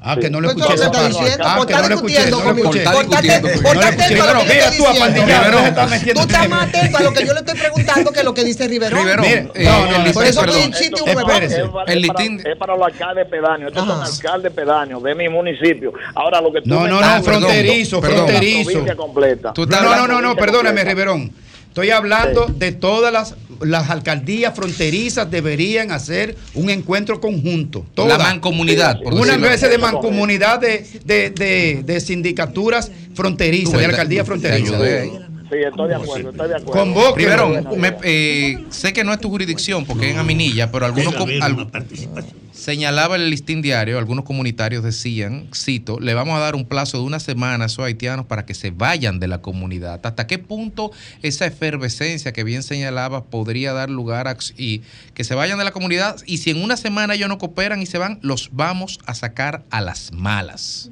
Ah, 0.00 0.16
que 0.16 0.30
no 0.30 0.40
lo 0.40 0.52
Pues 0.52 0.58
escuché. 0.64 0.74
eso 0.74 0.84
es 0.84 0.86
lo 0.86 0.92
que 0.92 0.98
esa 0.98 1.08
está 1.08 1.20
diciendo, 1.24 1.44
Ah, 1.46 1.56
por 1.56 1.66
que 1.66 1.72
estar 1.72 1.82
no 1.82 1.88
lo 1.88 1.94
escuché, 1.96 2.14
discutiendo 2.14 2.44
conmigo. 2.44 2.70
Por 2.70 2.76
estar 2.78 2.94
No 2.94 3.02
lo 3.02 3.08
atento- 3.16 4.24
a 4.24 4.32
lo 4.34 4.40
que 4.40 4.46
Mira 4.54 4.64
yo 4.64 4.70
estoy 4.70 5.90
diciendo. 5.90 6.14
Tú 6.14 6.20
estás 6.20 6.48
más 6.48 6.68
atento 6.68 6.96
a 6.96 7.02
lo 7.02 7.12
que 7.12 7.26
yo 7.26 7.32
le 7.34 7.40
estoy 7.40 7.58
preguntando 7.58 8.12
que 8.12 8.22
lo 8.22 8.34
que 8.34 8.44
dice 8.44 8.68
Riverón. 8.68 8.98
Riverón, 9.00 9.24
eh, 9.26 9.50
no, 9.64 9.88
Por 9.88 10.04
listín- 10.06 10.22
eso 10.24 10.42
que 10.44 10.64
insiste 10.64 11.02
un 11.02 11.08
El 11.08 11.18
es 11.18 11.24
para- 11.24 11.94
listín- 11.94 12.42
es 12.46 12.56
para 12.56 12.76
los 12.76 12.86
alcaldes 12.86 13.26
pedáneos, 13.28 13.72
estos 13.72 13.86
son 13.86 14.02
alcaldes 14.02 14.52
pedáneos 14.52 15.02
de 15.02 15.14
mi 15.16 15.28
municipio. 15.28 15.92
Ahora 16.14 16.40
lo 16.40 16.52
que 16.52 16.62
tú 16.62 16.68
No, 16.70 16.86
no, 16.86 17.00
estás 17.00 17.18
no, 17.18 17.24
fronterizo, 17.24 18.00
fronterizo. 18.00 18.58
la 18.58 18.64
provincia 18.72 18.96
completa. 18.96 19.52
No, 19.56 19.96
no, 19.96 20.06
no, 20.06 20.20
no, 20.20 20.36
perdóname, 20.36 20.84
Riverón. 20.84 21.32
Estoy 21.68 21.90
hablando 21.90 22.46
de 22.46 22.70
todas 22.70 23.12
las, 23.12 23.34
las 23.60 23.90
alcaldías 23.90 24.54
fronterizas 24.54 25.30
deberían 25.30 25.90
hacer 25.90 26.36
un 26.54 26.70
encuentro 26.70 27.20
conjunto. 27.20 27.84
Todas. 27.94 28.18
La 28.18 28.24
mancomunidad, 28.24 29.00
por 29.00 29.14
Una 29.14 29.34
especie 29.34 29.68
de 29.68 29.78
mancomunidad 29.78 30.60
de, 30.60 30.86
de, 31.04 31.30
de, 31.30 31.82
de 31.84 32.00
sindicaturas 32.00 32.90
fronterizas, 33.14 33.78
de 33.78 33.84
alcaldías 33.86 34.26
fronterizas. 34.26 34.80
Sí, 35.54 35.62
estoy 35.64 35.88
de 35.88 35.94
acuerdo, 35.94 36.30
estoy 36.30 36.48
de 36.48 36.56
acuerdo. 36.56 36.80
Convoque. 36.80 37.14
Primero, 37.14 37.48
me- 37.76 37.96
eh, 38.02 38.64
sé 38.70 38.92
que 38.92 39.04
no 39.04 39.12
es 39.12 39.20
tu 39.20 39.28
jurisdicción 39.30 39.84
porque 39.84 40.06
es 40.08 40.12
en 40.14 40.18
Aminilla, 40.18 40.70
pero 40.72 40.86
algunos 40.86 41.14
al- 41.42 41.70
señalaba 42.52 43.16
el 43.16 43.30
listín 43.30 43.62
diario, 43.62 43.98
algunos 43.98 44.24
comunitarios 44.24 44.82
decían, 44.82 45.48
cito, 45.54 45.98
le 46.00 46.14
vamos 46.14 46.36
a 46.36 46.40
dar 46.40 46.54
un 46.54 46.64
plazo 46.66 46.98
de 46.98 47.04
una 47.04 47.20
semana 47.20 47.64
a 47.64 47.66
esos 47.66 47.84
haitianos 47.84 48.26
para 48.26 48.46
que 48.46 48.54
se 48.54 48.70
vayan 48.70 49.20
de 49.20 49.28
la 49.28 49.38
comunidad. 49.42 50.00
¿Hasta 50.04 50.26
qué 50.26 50.38
punto 50.38 50.90
esa 51.22 51.46
efervescencia 51.46 52.32
que 52.32 52.44
bien 52.44 52.62
señalaba 52.62 53.24
podría 53.24 53.72
dar 53.72 53.90
lugar 53.90 54.28
a 54.28 54.36
y 54.56 54.82
que 55.14 55.24
se 55.24 55.34
vayan 55.34 55.58
de 55.58 55.64
la 55.64 55.72
comunidad? 55.72 56.16
Y 56.26 56.38
si 56.38 56.50
en 56.50 56.62
una 56.62 56.76
semana 56.76 57.14
ellos 57.14 57.28
no 57.28 57.38
cooperan 57.38 57.82
y 57.82 57.86
se 57.86 57.98
van, 57.98 58.18
los 58.22 58.50
vamos 58.52 58.98
a 59.06 59.14
sacar 59.14 59.62
a 59.70 59.80
las 59.80 60.12
malas. 60.12 60.90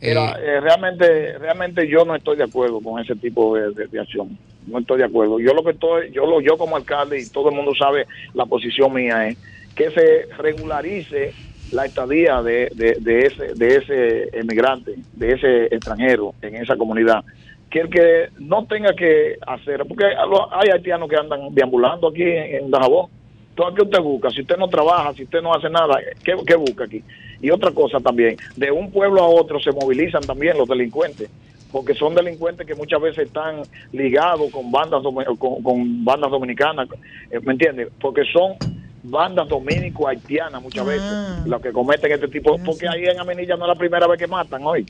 Mira, 0.00 0.36
eh, 0.40 0.60
realmente, 0.60 1.38
realmente 1.38 1.88
yo 1.88 2.04
no 2.04 2.14
estoy 2.16 2.36
de 2.36 2.44
acuerdo 2.44 2.80
con 2.82 3.00
ese 3.02 3.16
tipo 3.16 3.56
de, 3.56 3.72
de- 3.72 3.88
de 3.88 4.00
acción. 4.00 4.38
No 4.66 4.78
estoy 4.78 4.98
de 4.98 5.04
acuerdo. 5.04 5.40
Yo 5.40 5.54
lo 5.54 5.64
que 5.64 5.72
estoy, 5.72 6.12
yo 6.12 6.26
lo, 6.26 6.40
yo 6.40 6.56
como 6.58 6.76
alcalde 6.76 7.20
y 7.20 7.30
todo 7.30 7.48
el 7.50 7.56
mundo 7.56 7.72
sabe 7.74 8.06
la 8.34 8.46
posición 8.46 8.92
mía 8.94 9.28
es 9.28 9.38
que 9.74 9.90
se 9.90 10.26
regularice 10.38 11.34
la 11.70 11.86
estadía 11.86 12.42
de, 12.42 12.70
de, 12.74 13.26
ese 13.26 13.54
de 13.54 13.76
ese 13.76 14.28
emigrante, 14.38 14.94
de 15.12 15.28
ese 15.32 15.64
extranjero 15.66 16.34
en 16.42 16.56
esa 16.56 16.76
comunidad. 16.76 17.24
Que 17.70 17.80
el 17.80 17.90
que 17.90 18.28
no 18.38 18.66
tenga 18.66 18.94
que 18.94 19.36
hacer, 19.46 19.84
porque 19.86 20.06
hay 20.06 20.70
haitianos 20.70 21.08
que 21.08 21.16
andan 21.16 21.52
deambulando 21.54 22.08
aquí 22.08 22.22
en, 22.22 22.64
en 22.64 22.70
Dajabón. 22.70 23.08
Entonces, 23.50 23.76
¿qué 23.76 23.84
usted 23.84 24.00
busca? 24.02 24.30
Si 24.30 24.42
usted 24.42 24.56
no 24.56 24.68
trabaja, 24.68 25.12
si 25.14 25.24
usted 25.24 25.42
no 25.42 25.52
hace 25.54 25.68
nada, 25.68 26.00
¿qué, 26.24 26.34
qué 26.46 26.56
busca 26.56 26.84
aquí? 26.84 27.04
Y 27.40 27.50
otra 27.50 27.70
cosa 27.70 28.00
también, 28.00 28.36
de 28.56 28.70
un 28.70 28.90
pueblo 28.90 29.22
a 29.22 29.28
otro 29.28 29.60
se 29.60 29.72
movilizan 29.72 30.22
también 30.22 30.58
los 30.58 30.68
delincuentes, 30.68 31.30
porque 31.70 31.94
son 31.94 32.14
delincuentes 32.14 32.66
que 32.66 32.74
muchas 32.74 33.00
veces 33.00 33.26
están 33.26 33.62
ligados 33.92 34.50
con 34.50 34.70
bandas 34.72 35.02
con, 35.38 35.62
con 35.62 36.04
bandas 36.04 36.30
dominicanas, 36.30 36.88
eh, 37.30 37.38
¿me 37.42 37.52
entiendes? 37.52 37.88
Porque 38.00 38.22
son 38.32 38.54
bandas 39.02 39.48
dominico-haitianas 39.48 40.62
muchas 40.62 40.84
veces 40.86 41.46
las 41.46 41.62
que 41.62 41.72
cometen 41.72 42.12
este 42.12 42.28
tipo, 42.28 42.58
porque 42.64 42.88
ahí 42.88 43.04
en 43.04 43.20
Amenilla 43.20 43.56
no 43.56 43.64
es 43.64 43.68
la 43.68 43.78
primera 43.78 44.06
vez 44.06 44.18
que 44.18 44.26
matan 44.26 44.62
hoy. 44.64 44.86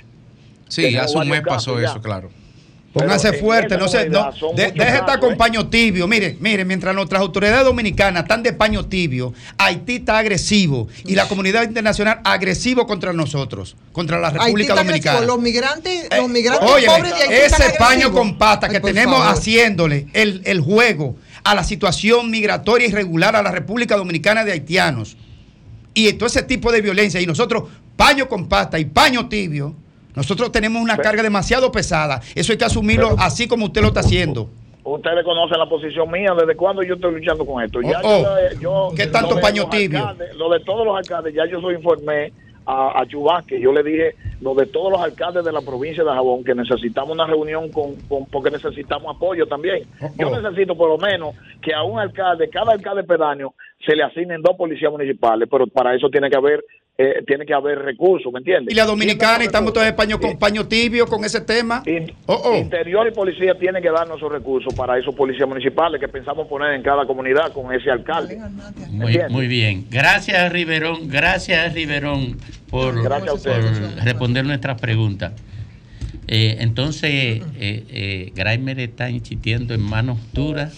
Sí, 0.68 0.96
hace 0.96 1.18
un 1.18 1.28
mes 1.28 1.42
pasó 1.42 1.80
ya. 1.80 1.88
eso, 1.88 2.00
claro. 2.00 2.30
Póngase 2.92 3.34
fuerte, 3.34 3.74
esa 3.74 3.82
no 3.84 3.88
se, 3.88 4.08
no, 4.08 4.32
son 4.32 4.56
de- 4.56 4.72
deje 4.72 4.96
estar 4.96 5.20
con 5.20 5.34
¿eh? 5.34 5.36
paño 5.36 5.68
tibio. 5.68 6.08
Mire, 6.08 6.36
mire, 6.40 6.64
mientras 6.64 6.94
nuestras 6.94 7.20
autoridades 7.20 7.64
dominicanas 7.64 8.22
están 8.22 8.42
de 8.42 8.52
paño 8.54 8.86
tibio, 8.86 9.34
Haití 9.58 9.96
está 9.96 10.18
agresivo 10.18 10.88
y 11.04 11.14
la 11.14 11.28
comunidad 11.28 11.62
internacional 11.64 12.20
agresivo 12.24 12.86
contra 12.86 13.12
nosotros, 13.12 13.76
contra 13.92 14.18
la 14.18 14.28
Haití 14.28 14.38
República 14.40 14.72
está 14.72 14.82
Dominicana. 14.84 15.18
agresivo. 15.18 15.36
Los 15.36 15.42
migrantes, 15.44 16.08
los 16.16 16.28
migrantes 16.30 16.70
Oye, 16.70 16.86
pobres 16.86 17.12
de 17.14 17.22
Haití 17.22 17.34
están 17.34 17.62
ese 17.68 17.78
paño 17.78 18.10
con 18.10 18.38
pata 18.38 18.68
que 18.68 18.76
Ay, 18.76 18.82
tenemos 18.82 19.18
favor. 19.18 19.34
haciéndole 19.34 20.06
el, 20.14 20.40
el 20.46 20.60
juego 20.60 21.16
a 21.44 21.54
la 21.54 21.64
situación 21.64 22.30
migratoria 22.30 22.88
irregular 22.88 23.36
a 23.36 23.42
la 23.42 23.50
República 23.52 23.96
Dominicana 23.96 24.44
de 24.44 24.52
haitianos 24.52 25.16
y 25.94 26.12
todo 26.14 26.26
ese 26.26 26.42
tipo 26.42 26.72
de 26.72 26.80
violencia 26.80 27.20
y 27.20 27.26
nosotros 27.26 27.64
paño 27.96 28.28
con 28.28 28.48
pasta 28.48 28.78
y 28.78 28.86
paño 28.86 29.28
tibio, 29.28 29.74
nosotros 30.18 30.50
tenemos 30.52 30.82
una 30.82 30.96
carga 30.96 31.22
demasiado 31.22 31.70
pesada. 31.70 32.20
Eso 32.34 32.50
hay 32.52 32.58
que 32.58 32.64
asumirlo 32.64 33.14
así 33.18 33.46
como 33.46 33.66
usted 33.66 33.80
lo 33.82 33.88
está 33.88 34.00
haciendo. 34.00 34.50
Ustedes 34.82 35.24
conocen 35.24 35.58
la 35.58 35.68
posición 35.68 36.10
mía, 36.10 36.32
desde 36.38 36.56
cuándo 36.56 36.82
yo 36.82 36.94
estoy 36.94 37.14
luchando 37.14 37.44
con 37.46 37.62
esto. 37.62 37.80
Ya 37.82 38.00
Oh, 38.02 38.22
yo, 38.54 38.60
yo- 38.60 38.88
¿Qué 38.96 39.06
tanto 39.06 39.34
lo 39.36 39.40
paño 39.40 39.68
tibio? 39.68 39.98
alcaldes, 40.00 40.34
Lo 40.34 40.48
de 40.50 40.60
todos 40.60 40.84
los 40.84 40.96
alcaldes, 40.96 41.34
ya 41.34 41.46
yo 41.46 41.60
soy 41.60 41.74
informé 41.76 42.32
a, 42.66 43.00
a 43.00 43.06
Chubasque, 43.06 43.60
yo 43.60 43.72
le 43.72 43.82
dije 43.82 44.14
lo 44.40 44.54
de 44.54 44.66
todos 44.66 44.90
los 44.92 45.00
alcaldes 45.00 45.44
de 45.44 45.52
la 45.52 45.60
provincia 45.60 46.02
de 46.02 46.10
Jabón, 46.10 46.42
que 46.42 46.54
necesitamos 46.54 47.10
una 47.12 47.26
reunión 47.26 47.70
con, 47.70 47.94
con- 48.08 48.26
porque 48.26 48.50
necesitamos 48.50 49.14
apoyo 49.14 49.46
también. 49.46 49.84
Yo 50.16 50.30
necesito 50.30 50.74
por 50.76 50.88
lo 50.88 50.98
menos 50.98 51.34
que 51.62 51.72
a 51.74 51.82
un 51.84 51.98
alcalde, 51.98 52.48
cada 52.50 52.72
alcalde 52.72 53.04
pedáneo, 53.04 53.54
se 53.86 53.94
le 53.94 54.02
asignen 54.02 54.42
dos 54.42 54.56
policías 54.56 54.90
municipales, 54.90 55.48
pero 55.50 55.66
para 55.66 55.94
eso 55.94 56.08
tiene 56.10 56.28
que 56.30 56.36
haber 56.36 56.64
eh, 57.00 57.22
tiene 57.24 57.46
que 57.46 57.54
haber 57.54 57.78
recursos, 57.78 58.32
¿me 58.32 58.40
entiendes? 58.40 58.74
Y 58.74 58.76
la 58.76 58.84
dominicana, 58.84 59.44
y 59.44 59.46
estamos 59.46 59.72
todos 59.72 59.86
en 59.86 59.94
paño, 59.94 60.18
con 60.18 60.36
paño 60.36 60.66
tibio 60.66 61.06
con 61.06 61.24
ese 61.24 61.40
tema. 61.40 61.84
Oh, 62.26 62.56
Interior 62.56 63.06
y 63.06 63.12
policía 63.12 63.54
tienen 63.56 63.80
que 63.80 63.88
darnos 63.88 64.16
esos 64.16 64.32
recursos 64.32 64.74
para 64.74 64.98
esos 64.98 65.14
policías 65.14 65.48
municipales 65.48 66.00
que 66.00 66.08
pensamos 66.08 66.48
poner 66.48 66.72
en 66.74 66.82
cada 66.82 67.06
comunidad 67.06 67.52
con 67.52 67.72
ese 67.72 67.88
alcalde. 67.88 68.40
Muy, 68.90 69.16
muy 69.30 69.46
bien. 69.46 69.86
Gracias, 69.88 70.52
Riverón. 70.52 71.08
Gracias, 71.08 71.72
Riverón, 71.72 72.36
por, 72.68 73.00
Gracias 73.00 73.28
a 73.28 73.34
ustedes. 73.34 73.78
por 73.78 74.04
responder 74.04 74.44
nuestras 74.44 74.80
preguntas. 74.80 75.34
Eh, 76.26 76.56
entonces, 76.58 77.10
eh, 77.12 77.42
eh, 77.58 78.32
Graimer 78.34 78.80
está 78.80 79.08
insistiendo 79.08 79.72
en 79.72 79.82
manos 79.82 80.18
duras 80.32 80.76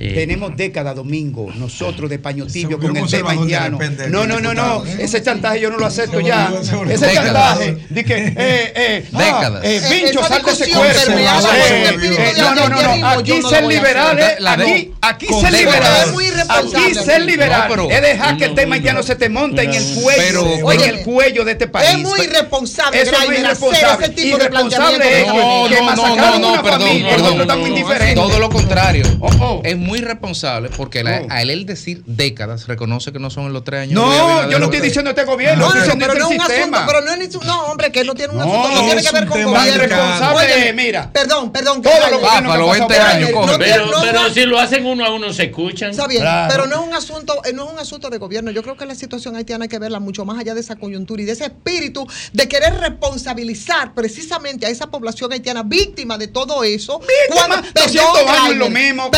Eh, 0.00 0.14
Tenemos 0.14 0.56
décadas, 0.56 0.94
Domingo, 0.94 1.48
nosotros 1.56 2.08
de 2.08 2.20
paño 2.20 2.46
tibio 2.46 2.78
con 2.78 2.96
el 2.96 3.10
tema 3.10 3.32
haitiano. 3.32 3.80
No, 4.10 4.26
no, 4.28 4.38
no, 4.40 4.54
no. 4.54 4.84
¿eh? 4.86 4.98
Ese 5.00 5.20
chantaje 5.20 5.58
yo 5.60 5.70
no 5.70 5.76
lo 5.76 5.86
acepto 5.86 6.20
ya. 6.20 6.52
Ese 6.62 6.76
Décadas. 7.06 7.14
chantaje 7.58 7.86
de 7.90 8.04
que, 8.04 8.14
eh, 8.16 8.34
eh, 8.36 9.08
ah, 9.12 9.18
Décadas. 9.18 9.64
eh, 9.64 9.76
Eh, 9.76 9.88
Vincho, 9.90 10.20
esa 10.20 10.28
sal 10.28 10.42
de 10.44 10.52
ese 10.52 10.70
cuerpo. 10.72 10.92
Eh, 10.92 11.58
eh, 11.58 11.88
eh, 11.90 12.34
de 12.34 12.40
No, 12.42 12.54
no, 12.54 12.68
no, 12.68 13.08
Aquí 13.08 13.42
ser 13.42 13.64
liberal 13.64 14.20
aquí, 14.46 14.92
aquí 15.00 15.26
ser 15.26 15.52
liberal. 15.52 16.02
Es 16.06 16.12
muy 16.12 16.26
irresponsable. 16.26 16.86
Aquí 16.86 16.94
ser 16.94 17.22
liberal 17.22 17.70
es 17.90 18.02
dejar 18.02 18.36
que 18.36 18.44
el 18.44 18.54
tema 18.54 18.76
no, 18.76 18.82
ya 18.84 18.92
no. 18.92 18.98
no 19.00 19.02
se 19.02 19.16
te 19.16 19.28
monte 19.28 19.62
en 19.62 19.74
el 19.74 19.82
Pero- 20.16 20.44
cuello, 20.44 20.72
en 20.72 20.80
el 20.96 21.02
cuello 21.04 21.44
de 21.44 21.52
este 21.52 21.66
país. 21.66 21.90
Es 21.90 21.98
muy 21.98 22.20
irresponsable, 22.20 23.02
Eso 23.02 23.12
es 23.16 23.38
irresponsable. 23.40 24.04
ese 24.06 24.14
tipo 24.14 24.38
de 24.38 24.48
planteamiento. 24.48 25.34
No, 25.34 25.68
no, 25.68 25.76
no, 25.76 25.82
masacraron 25.82 26.40
no, 26.40 26.62
perdón, 26.62 26.80
familia, 26.82 27.08
perdón. 27.10 27.22
nosotros 27.24 27.40
estamos 27.42 27.68
indiferentes. 27.68 28.14
Todo 28.14 28.38
lo 28.38 28.48
contrario. 28.50 29.04
Oh, 29.20 29.30
oh. 29.40 29.60
Es 29.64 29.76
muy 29.88 30.00
responsable 30.00 30.68
porque 30.76 31.02
la- 31.02 31.22
a 31.30 31.42
él, 31.42 31.50
él 31.50 31.66
decir 31.66 32.02
décadas 32.06 32.66
reconoce 32.68 33.12
que 33.12 33.18
no 33.18 33.30
son 33.30 33.46
en 33.46 33.52
los 33.52 33.64
tres 33.64 33.82
años. 33.82 33.94
de 33.94 33.94
No, 34.18 34.50
yo 34.50 34.58
no 34.58 34.66
estoy 34.66 34.80
diciendo 34.80 35.10
este 35.10 35.24
gobierno, 35.24 35.68
No, 35.68 35.74
no, 35.74 35.80
pero 35.98 36.14
no 36.14 36.14
este 36.14 36.18
es 36.18 36.24
un 36.24 36.40
asunto, 36.40 36.78
pero 36.86 37.00
no 37.00 37.10
es 37.12 37.18
ni 37.18 37.30
su- 37.32 37.40
no, 37.40 37.62
hombre, 37.66 37.90
que 37.90 38.04
no 38.04 38.14
tiene 38.14 38.32
un 38.34 38.38
No, 38.40 38.44
asunto, 38.44 38.68
no 38.74 38.84
tiene 38.84 39.00
es 39.00 39.06
que 39.06 39.12
ver 39.14 39.26
con 39.26 39.42
gobierno. 39.44 39.74
irresponsable, 39.74 40.38
Óyeme, 40.54 40.72
mira. 40.74 41.10
Perdón, 41.12 41.50
perdón. 41.52 41.82
Todo 41.82 41.92
lo 41.94 42.00
que 42.00 42.10
20 42.10 42.26
pasan 42.26 42.44
por 42.44 43.00
años. 43.00 43.30
No 43.32 43.58
Pero, 43.58 43.86
no, 43.86 44.12
no, 44.12 44.30
si 44.30 44.44
lo 44.44 44.58
hacen 44.60 44.84
uno 44.86 45.04
a 45.04 45.10
uno 45.14 45.32
se 45.32 45.44
escuchan. 45.44 45.90
Está 45.90 46.06
bien, 46.06 46.22
pero 46.48 46.66
no 46.66 46.74
es 46.82 46.86
un 46.88 46.94
asunto, 46.94 47.42
eh, 47.44 47.52
no 47.52 47.66
es 47.66 47.72
un 47.72 47.78
asunto 47.78 48.10
de 48.10 48.18
gobierno. 48.18 48.50
Yo 48.50 48.62
creo 48.62 48.76
que 48.76 48.84
la 48.86 48.94
situación 48.94 49.36
haitiana 49.36 49.64
hay 49.64 49.68
que 49.68 49.78
verla 49.78 50.00
mucho 50.00 50.24
más 50.24 50.38
allá 50.38 50.54
de 50.54 50.60
esa 50.60 50.76
coyuntura 50.76 51.22
y 51.22 51.24
de 51.24 51.32
ese 51.32 51.44
espíritu 51.44 52.06
de 52.32 52.48
querer 52.48 52.74
responsabilizar 52.78 53.94
precisamente 53.94 54.66
a 54.66 54.68
esa 54.70 54.88
población 54.88 55.32
haitiana 55.32 55.62
víctima 55.62 56.18
de 56.18 56.28
todo 56.28 56.62
eso. 56.64 57.00
Víctima, 57.00 57.62
200 57.74 58.26
años 58.28 58.56
lo 58.56 58.70
mismo, 58.70 59.10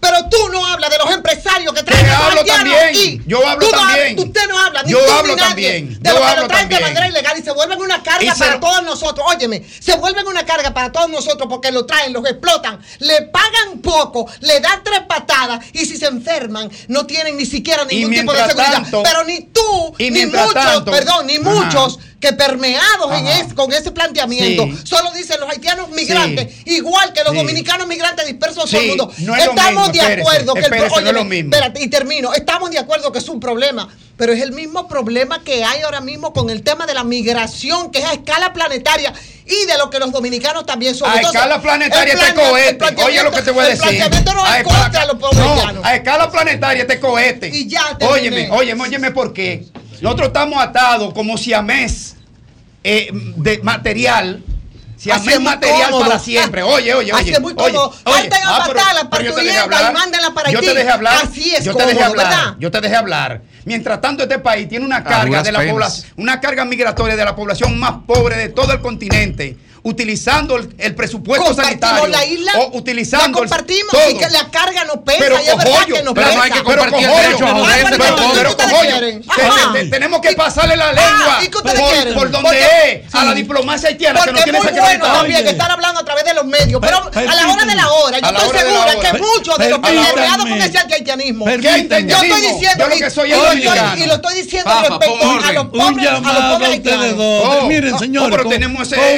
pero 0.00 0.28
tú 0.30 0.48
no 0.52 0.64
hablas 0.66 0.90
de 0.90 0.98
los 0.98 1.10
empresarios 1.12 1.72
que 1.72 1.82
traen 1.82 2.06
a 2.06 2.18
los 2.18 2.26
hablo 2.28 2.44
también. 2.44 2.78
aquí. 2.88 3.20
Yo 3.26 3.46
hablo 3.46 3.66
Tú 3.66 3.72
también. 3.72 4.18
usted 4.18 4.48
no 4.48 4.58
habla, 4.58 4.82
ni 4.82 4.90
Yo 4.92 4.98
tú 5.04 5.12
hablo 5.12 5.34
ni 5.34 5.40
nadie, 5.40 5.48
también. 5.48 6.02
De 6.02 6.10
Yo 6.10 6.18
los 6.18 6.30
que 6.34 6.40
lo 6.40 6.48
traen 6.48 6.68
de 6.68 6.74
también. 6.76 6.82
manera 6.82 7.08
ilegal 7.08 7.38
y 7.38 7.42
se 7.42 7.50
vuelven 7.52 7.80
una 7.80 8.02
carga 8.02 8.34
para 8.34 8.54
lo- 8.54 8.60
todos 8.60 8.82
nosotros. 8.82 9.26
Óyeme, 9.28 9.62
se 9.80 9.96
vuelven 9.96 10.26
una 10.26 10.44
carga 10.44 10.72
para 10.74 10.92
todos 10.92 11.08
nosotros 11.10 11.48
porque 11.48 11.70
lo 11.72 11.86
traen, 11.86 12.12
los 12.12 12.24
explotan, 12.26 12.80
le 13.00 13.22
pagan 13.22 13.80
poco, 13.82 14.30
le 14.40 14.60
dan 14.60 14.82
tres 14.84 15.00
patadas 15.08 15.64
y 15.72 15.84
si 15.86 15.96
se 15.96 16.06
enferman 16.06 16.70
no 16.88 17.06
tienen 17.06 17.36
ni 17.36 17.46
siquiera 17.46 17.84
ningún 17.84 18.10
tipo 18.12 18.32
de 18.32 18.38
seguridad. 18.46 18.72
tanto- 18.72 19.02
Pero 19.02 19.24
ni 19.24 19.40
tú, 19.52 19.94
ni 19.98 20.26
muchos, 20.26 20.54
tanto- 20.54 20.90
perdón, 20.90 21.26
ni 21.26 21.36
Ajá. 21.36 21.50
muchos 21.50 21.98
que 22.24 22.32
permeados 22.32 23.12
en 23.18 23.26
es- 23.26 23.52
con 23.54 23.70
ese 23.72 23.90
planteamiento, 23.90 24.64
Sí. 24.64 24.78
solo 24.84 25.10
dicen 25.12 25.38
los 25.40 25.50
haitianos 25.50 25.90
migrantes, 25.90 26.48
igual 26.64 27.12
que 27.12 27.22
los 27.22 27.32
Sí. 27.32 27.36
dominicanos 27.38 27.86
migrantes 27.86 28.26
dispersos 28.26 28.70
por 28.70 28.80
el 28.80 28.88
mundo. 28.88 29.12
no 29.18 29.36
es 29.36 29.44
lo 29.44 29.50
Estamos 29.50 29.88
mismo, 29.88 29.92
de 29.92 29.98
espérese, 29.98 30.20
acuerdo 30.22 30.54
que 30.54 30.58
el 30.60 30.64
espérese, 30.64 30.88
no 30.88 30.94
es 30.96 31.02
óyeme, 31.02 31.12
lo 31.18 31.24
mismo. 31.24 31.50
espérate, 31.54 31.82
y 31.82 31.88
termino. 31.88 32.32
Estamos 32.32 32.70
de 32.70 32.78
acuerdo 32.78 33.12
que 33.12 33.18
es 33.18 33.28
un 33.28 33.40
problema, 33.40 33.88
pero 34.16 34.32
es 34.32 34.40
el 34.40 34.52
mismo 34.52 34.88
problema 34.88 35.44
que 35.44 35.64
hay 35.64 35.82
ahora 35.82 36.00
mismo 36.00 36.32
con 36.32 36.48
el 36.48 36.62
tema 36.62 36.86
de 36.86 36.94
la 36.94 37.04
migración, 37.04 37.90
que 37.90 37.98
es 37.98 38.04
a 38.06 38.14
escala 38.14 38.52
planetaria 38.54 39.12
y 39.44 39.66
de 39.66 39.76
lo 39.76 39.90
que 39.90 39.98
los 39.98 40.10
dominicanos 40.10 40.64
también 40.64 40.94
son. 40.94 41.10
A 41.10 41.16
Entonces, 41.16 41.38
escala 41.42 41.60
planetaria 41.60 42.14
el 42.14 42.18
este 42.20 42.30
el 42.42 42.48
cohete. 42.48 43.02
Oye 43.04 43.22
lo 43.22 43.30
que 43.32 43.42
te 43.42 43.50
voy 43.50 43.64
a 43.64 43.68
el 43.68 43.72
decir. 43.78 43.82
planteamiento 43.98 44.32
no 44.34 44.44
A 44.44 44.58
es 44.60 44.64
contra 44.64 45.04
los 45.04 45.18
pueblos 45.18 45.74
no, 45.74 45.84
a 45.84 45.94
escala 45.94 46.30
planetaria 46.30 46.82
este 46.82 46.98
cohete. 47.00 47.48
Y 47.48 47.68
ya 47.68 47.98
terminé. 47.98 48.08
Óyeme, 48.46 48.50
óyeme, 48.50 48.82
óyeme 48.82 49.10
por 49.10 49.34
qué. 49.34 49.66
Nosotros 50.04 50.28
estamos 50.28 50.62
atados 50.62 51.14
como 51.14 51.38
siamés 51.38 52.16
eh, 52.84 53.08
de 53.12 53.58
material. 53.62 54.42
Es 55.04 55.24
muy 55.24 55.38
material 55.40 55.90
cómodo. 55.90 56.00
para 56.08 56.18
siempre. 56.18 56.62
Oye, 56.62 56.92
oye, 56.94 57.12
oye. 57.12 57.22
Así 57.22 57.30
es 57.32 57.40
muy 57.40 57.54
oye, 57.56 57.72
cómodo. 57.74 57.94
oye. 58.04 58.28
A 58.28 58.56
Ah, 58.56 58.64
pero- 58.66 58.74
matarla, 58.80 59.10
pero 59.10 59.22
yo 59.24 59.34
te 59.34 59.42
dejé 59.44 59.56
parturienta, 59.58 59.62
hablar. 59.78 59.90
y 59.90 59.94
mándenla 59.94 60.30
para 60.34 60.50
Yo 60.50 60.60
te 60.60 60.74
dejé 60.74 60.90
hablar. 60.90 61.14
Así 61.24 61.54
es 61.54 61.64
yo 61.64 61.74
te 61.74 61.82
dejé 61.86 61.94
cómodo, 62.00 62.10
hablar. 62.20 62.28
¿verdad? 62.28 62.56
Yo 62.60 62.70
te 62.70 62.80
dejé 62.82 62.96
hablar. 62.96 63.42
Mientras 63.64 64.00
tanto, 64.02 64.22
este 64.24 64.38
país 64.38 64.68
tiene 64.68 64.84
una 64.84 64.96
A 64.98 65.04
carga 65.04 65.24
duras 65.26 65.44
de 65.44 65.52
la 65.52 65.58
penas. 65.60 65.72
población, 65.72 66.12
una 66.18 66.40
carga 66.40 66.64
migratoria 66.66 67.16
de 67.16 67.24
la 67.24 67.34
población 67.34 67.78
más 67.80 67.92
pobre 68.06 68.36
de 68.36 68.50
todo 68.50 68.72
el 68.74 68.80
continente, 68.80 69.56
utilizando 69.84 70.56
el, 70.56 70.74
el 70.78 70.94
presupuesto 70.94 71.44
Compartimos 71.46 71.80
sanitario. 71.90 72.08
la 72.08 72.24
isla, 72.26 72.52
o 72.58 72.78
utilizando 72.78 73.24
la 73.24 73.44
el- 73.44 73.50
compartimos 73.50 73.90
todo. 73.92 74.10
y 74.10 74.14
que 74.18 74.28
la 74.30 74.50
carga 74.50 74.84
no 74.84 75.04
pesa. 75.04 75.18
Pero 75.20 75.36
y 75.40 75.48
es 75.48 75.56
verdad 75.56 75.84
que 75.86 76.02
no 76.02 76.14
pero 76.14 76.26
pesa. 76.26 76.36
no 76.38 76.42
hay 76.42 76.50
que 76.50 76.62
Pero 76.64 76.82
compartir 76.82 76.98
el 77.04 77.10
cojollo, 77.10 77.22
derecho 77.22 77.46
a 77.46 77.50
joderse, 77.54 77.82
bueno, 77.82 77.96
pero, 77.98 79.72
te- 79.72 79.84
tenemos 79.86 80.20
que 80.20 80.32
pasarle 80.32 80.76
la 80.76 80.88
Ah, 80.88 80.92
lengua 80.92 81.38
¿y 81.44 81.48
qué 81.48 81.56
ustedes 81.58 82.14
por, 82.14 82.30
donde 82.30 82.60
es, 83.04 83.14
a 83.14 83.24
la 83.24 83.34
diplomacia 83.34 83.88
haitiana 83.88 84.20
que 84.20 84.30
Porque 84.30 84.32
no 84.32 84.38
es 84.38 84.44
tiene 84.44 84.58
muy 84.58 84.68
esa 84.68 84.74
bueno 84.74 84.86
acreditada. 84.94 85.18
también 85.18 85.40
Oye. 85.40 85.50
estar 85.50 85.70
hablando 85.70 86.00
a 86.00 86.04
través 86.04 86.24
de 86.24 86.34
los 86.34 86.44
medios, 86.46 86.80
pero 86.80 87.10
Per- 87.10 87.28
a 87.28 87.34
la 87.34 87.48
hora 87.52 87.64
de 87.64 87.74
la 87.74 87.90
hora, 87.90 88.18
yo 88.20 88.26
estoy 88.28 88.58
segura 88.58 88.92
que 89.00 89.18
muchos 89.18 89.58
de 89.58 89.70
los 89.70 89.78
que 89.80 89.88
permeados 89.94 90.46
con 90.48 90.62
ese 90.62 90.78
haitianismo. 90.78 91.44
Per- 91.44 91.60
¿Qué 91.60 91.88
Yo 92.06 92.16
estoy 92.22 92.40
diciendo 92.40 92.78
Yo 92.78 92.88
lo 92.88 92.96
y- 92.96 92.98
que 93.00 93.10
soy 93.10 93.28
y 93.28 93.30
lo 93.32 93.36
estoy- 93.36 93.48
dominicano. 93.64 93.96
y 93.96 94.06
lo 94.06 94.14
estoy 94.14 94.34
diciendo 94.42 94.70
respecto 94.88 95.30
a 95.30 95.52
los 95.52 95.66
pobres, 95.66 96.68
haitianos. 96.70 97.16
dos. 97.16 97.64
Miren, 97.66 97.98
señores. 97.98 98.30
pero 98.36 98.48
tenemos 98.48 98.90
ese- 98.92 99.16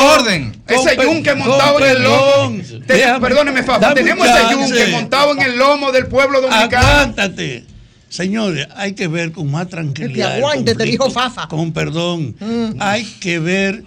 orden. 0.00 0.62
Ese 0.66 0.96
yunque 1.02 1.34
montado 1.34 1.78
en 1.84 1.96
el 1.96 2.02
lomo. 2.02 2.58
Déjame- 2.86 3.20
perdóneme, 3.20 3.62
Fafa. 3.62 3.94
Tenemos 3.94 4.26
ese 4.26 4.38
yunque 4.52 4.86
montado 4.92 5.32
en 5.32 5.42
el 5.42 5.58
lomo 5.58 5.92
del 5.92 6.06
pueblo 6.06 6.40
dominicano. 6.40 6.86
Aguántate. 6.86 7.64
Señores, 8.08 8.66
hay 8.74 8.94
que 8.94 9.06
ver 9.06 9.30
con 9.32 9.50
más 9.50 9.68
tranquilidad. 9.68 10.36
Aguante, 10.36 10.74
te 10.74 10.84
dijo 10.84 11.10
Fafa. 11.10 11.46
Con 11.48 11.72
perdón. 11.72 12.34
Hay 12.80 13.04
que 13.04 13.38
ver 13.38 13.84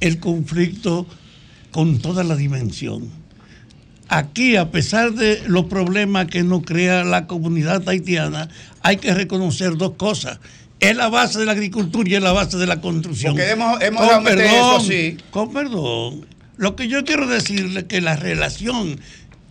el 0.00 0.18
conflicto 0.18 1.06
con 1.72 1.98
toda 2.00 2.24
la 2.24 2.36
dimensión. 2.36 3.10
Aquí, 4.08 4.54
a 4.56 4.70
pesar 4.70 5.12
de 5.12 5.42
los 5.48 5.64
problemas 5.66 6.26
que 6.28 6.42
nos 6.44 6.62
crea 6.62 7.02
la 7.02 7.26
comunidad 7.26 7.86
haitiana, 7.88 8.48
hay 8.82 8.98
que 8.98 9.12
reconocer 9.12 9.76
dos 9.76 9.92
cosas. 9.96 10.38
Es 10.80 10.94
la 10.96 11.08
base 11.08 11.38
de 11.38 11.46
la 11.46 11.52
agricultura 11.52 12.08
y 12.08 12.14
es 12.16 12.22
la 12.22 12.32
base 12.32 12.56
de 12.58 12.66
la 12.66 12.80
construcción. 12.80 13.34
Porque 13.34 13.50
hemos- 13.50 13.80
hemos 13.80 14.06
Con 14.10 14.24
meter 14.24 14.40
eso 14.40 14.52
perdón, 14.54 14.80
así. 14.80 15.16
Con 15.30 15.52
perdón. 15.52 16.26
Lo 16.58 16.76
que 16.76 16.88
yo 16.88 17.04
quiero 17.04 17.26
decirle 17.26 17.80
es 17.80 17.86
que 17.86 18.00
la 18.00 18.16
relación 18.16 19.00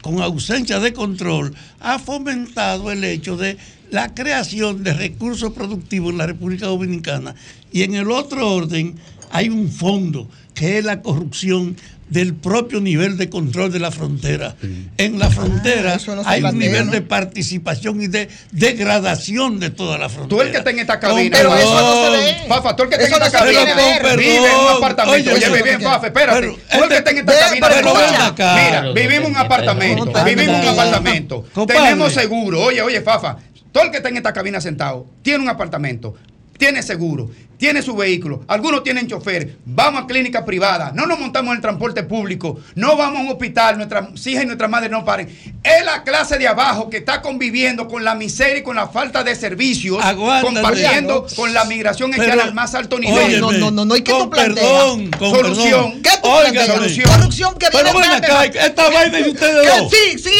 con 0.01 0.21
ausencia 0.21 0.79
de 0.79 0.93
control 0.93 1.55
ha 1.79 1.97
fomentado 1.99 2.91
el 2.91 3.03
hecho 3.03 3.37
de 3.37 3.57
la 3.89 4.13
creación 4.13 4.83
de 4.83 4.93
recursos 4.93 5.51
productivos 5.53 6.11
en 6.11 6.17
la 6.19 6.27
República 6.27 6.67
Dominicana. 6.67 7.33
Y 7.71 7.83
en 7.83 7.95
el 7.95 8.11
otro 8.11 8.53
orden 8.53 8.95
hay 9.31 9.49
un 9.49 9.71
fondo 9.71 10.29
que 10.53 10.77
es 10.77 10.85
la 10.85 11.01
corrupción 11.01 11.75
del 12.09 12.35
propio 12.35 12.79
nivel 12.81 13.17
de 13.17 13.29
control 13.29 13.71
de 13.71 13.79
la 13.79 13.89
frontera. 13.91 14.55
En 14.97 15.17
la 15.19 15.29
frontera 15.29 15.93
Ah, 15.95 16.15
no 16.15 16.23
se 16.23 16.29
hay 16.29 16.37
un 16.37 16.49
plantea, 16.49 16.67
nivel 16.69 16.85
¿no? 16.85 16.91
de 16.91 17.01
participación 17.01 18.01
y 18.01 18.07
de 18.07 18.29
degradación 18.51 19.59
de 19.59 19.69
toda 19.71 19.97
la 19.97 20.09
frontera. 20.09 20.29
Tú 20.29 20.41
el 20.41 20.51
que 20.51 20.57
está 20.57 20.69
en 20.69 20.79
esta 20.79 20.99
cabina. 20.99 21.37
Pero 21.37 21.55
eso 21.55 21.73
no 21.73 21.93
se 21.95 22.01
perdón. 22.11 22.41
ve. 22.43 22.47
Fafa, 22.47 22.75
tú 22.75 22.83
el 22.83 22.89
que 22.89 22.95
está 22.95 23.07
en 23.17 23.23
esta 23.23 23.31
cabina. 23.39 24.15
Vive 24.15 24.35
en 24.37 24.59
un 24.59 24.67
apartamento. 24.77 25.31
Oye, 25.31 25.33
Oye, 25.33 25.45
eso- 25.55 25.63
bien, 25.63 25.81
Fafa, 25.81 26.07
espérate. 26.07 26.39
pero- 26.41 26.53
Tú 26.55 26.83
el 26.83 26.89
que 26.89 26.97
está 26.97 27.11
en 27.11 27.17
esta 27.19 27.33
cabina. 27.39 27.67
pero 27.69 28.23
acá. 28.25 28.55
Mira, 28.55 28.91
vivimos 28.93 29.25
en 29.29 29.31
un 29.31 29.37
apartamento. 29.37 30.05
Vivimos 30.25 30.55
en 30.55 30.61
un 30.61 30.67
apartamento. 30.79 31.45
Tenemos 31.67 32.13
seguro. 32.13 32.61
Oye, 32.61 32.81
oye, 32.81 33.01
Fafa. 33.01 33.37
Todo 33.71 33.83
el 33.83 33.91
que 33.91 33.97
está 33.97 34.09
en 34.09 34.17
esta 34.17 34.31
cabina 34.31 34.61
sentado 34.61 35.07
tiene 35.21 35.39
un 35.43 35.49
apartamento. 35.49 36.15
Tiene 36.57 36.81
seguro, 36.81 37.29
tiene 37.57 37.81
su 37.81 37.95
vehículo, 37.95 38.43
algunos 38.47 38.83
tienen 38.83 39.07
chofer, 39.07 39.57
vamos 39.65 40.03
a 40.03 40.07
clínica 40.07 40.43
privada, 40.45 40.91
no 40.93 41.05
nos 41.05 41.19
montamos 41.19 41.51
en 41.51 41.55
el 41.57 41.61
transporte 41.61 42.03
público, 42.03 42.59
no 42.75 42.95
vamos 42.97 43.19
a 43.19 43.21
un 43.23 43.29
hospital, 43.29 43.77
nuestras 43.77 44.05
hijas 44.27 44.43
y 44.43 44.45
nuestras 44.45 44.69
madres 44.69 44.91
no 44.91 45.05
paren. 45.05 45.27
Es 45.63 45.85
la 45.85 46.03
clase 46.03 46.37
de 46.37 46.47
abajo 46.47 46.89
que 46.89 46.97
está 46.97 47.21
conviviendo 47.21 47.87
con 47.87 48.03
la 48.03 48.15
miseria 48.15 48.57
y 48.59 48.63
con 48.63 48.75
la 48.75 48.87
falta 48.87 49.23
de 49.23 49.35
servicios, 49.35 50.03
Aguántate. 50.03 50.53
compartiendo 50.53 51.25
con 51.35 51.53
la 51.53 51.65
migración 51.65 52.13
haitiana 52.13 52.43
al 52.43 52.53
más 52.53 52.75
alto 52.75 52.99
nivel. 52.99 53.17
óyeme, 53.25 53.39
No, 53.41 53.51
no, 53.51 53.71
no, 53.71 53.85
no, 53.85 53.95
¿y 53.95 54.01
qué 54.01 54.11
con 54.11 54.21
tú 54.23 54.29
planteas? 54.29 54.65
perdón, 54.67 55.11
con 55.11 55.29
Solución. 55.31 55.69
perdón. 55.71 56.01
¿Qué 56.03 56.09
tú 56.21 56.29
planteas? 56.29 57.07
Corrupción 57.15 57.55
que 57.57 57.67
Pero 57.71 57.91
viene 57.93 58.07
de- 58.07 58.15
acá, 58.15 58.45
esta 58.45 58.89
vaina 58.89 59.17
de 59.17 59.29
ustedes 59.31 59.71
Que 59.71 59.79
dos. 59.79 59.91
sí, 59.91 60.19
sí, 60.19 60.29
de 60.29 60.39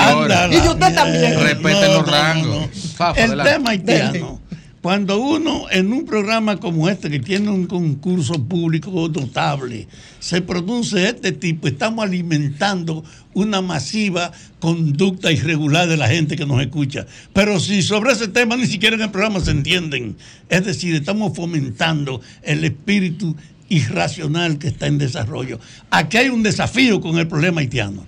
Y 0.50 0.68
usted 0.68 0.94
también. 0.94 1.40
Respeten 1.40 1.92
los 1.92 2.06
rangos. 2.06 2.68
Fafa, 2.96 3.20
El 3.20 3.30
adelante. 3.32 3.52
tema 3.52 3.70
haitiano. 3.70 4.40
Cuando 4.86 5.18
uno 5.18 5.66
en 5.72 5.92
un 5.92 6.04
programa 6.04 6.58
como 6.58 6.88
este, 6.88 7.10
que 7.10 7.18
tiene 7.18 7.50
un 7.50 7.66
concurso 7.66 8.34
público 8.34 9.10
notable, 9.12 9.88
se 10.20 10.42
produce 10.42 11.08
este 11.08 11.32
tipo, 11.32 11.66
estamos 11.66 12.04
alimentando 12.04 13.02
una 13.34 13.60
masiva 13.62 14.30
conducta 14.60 15.32
irregular 15.32 15.88
de 15.88 15.96
la 15.96 16.06
gente 16.06 16.36
que 16.36 16.46
nos 16.46 16.60
escucha. 16.60 17.04
Pero 17.32 17.58
si 17.58 17.82
sobre 17.82 18.12
ese 18.12 18.28
tema 18.28 18.56
ni 18.56 18.66
siquiera 18.68 18.94
en 18.94 19.02
el 19.02 19.10
programa 19.10 19.40
se 19.40 19.50
entienden, 19.50 20.16
es 20.48 20.64
decir, 20.64 20.94
estamos 20.94 21.34
fomentando 21.34 22.20
el 22.44 22.64
espíritu 22.64 23.34
irracional 23.68 24.58
que 24.58 24.68
está 24.68 24.86
en 24.86 24.98
desarrollo. 24.98 25.58
Aquí 25.90 26.16
hay 26.18 26.28
un 26.28 26.44
desafío 26.44 27.00
con 27.00 27.18
el 27.18 27.26
problema 27.26 27.60
haitiano. 27.60 28.06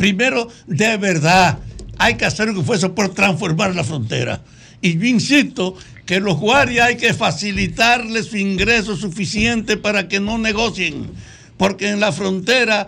Primero, 0.00 0.48
de 0.66 0.96
verdad, 0.96 1.58
hay 1.98 2.14
que 2.14 2.24
hacer 2.24 2.48
un 2.48 2.60
esfuerzo 2.60 2.94
por 2.94 3.12
transformar 3.12 3.74
la 3.74 3.84
frontera. 3.84 4.42
Y 4.80 4.96
yo 4.98 5.04
insisto 5.04 5.76
que 6.06 6.20
los 6.20 6.38
guardias 6.38 6.86
hay 6.86 6.96
que 6.96 7.12
facilitarles 7.12 8.28
su 8.28 8.38
ingreso 8.38 8.96
suficiente 8.96 9.76
para 9.76 10.08
que 10.08 10.18
no 10.18 10.38
negocien, 10.38 11.10
porque 11.58 11.90
en 11.90 12.00
la 12.00 12.12
frontera 12.12 12.86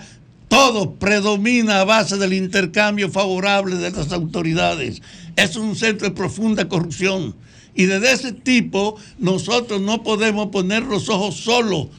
todo 0.48 0.94
predomina 0.94 1.80
a 1.80 1.84
base 1.84 2.16
del 2.16 2.32
intercambio 2.32 3.10
favorable 3.10 3.76
de 3.76 3.90
las 3.90 4.10
autoridades. 4.10 5.02
Es 5.36 5.56
un 5.56 5.76
centro 5.76 6.08
de 6.08 6.14
profunda 6.14 6.66
corrupción. 6.66 7.36
Y 7.74 7.84
desde 7.84 8.12
ese 8.12 8.32
tipo 8.32 8.96
nosotros 9.18 9.82
no 9.82 10.02
podemos 10.02 10.46
poner 10.46 10.82
los 10.84 11.10
ojos 11.10 11.36
solo 11.36 11.90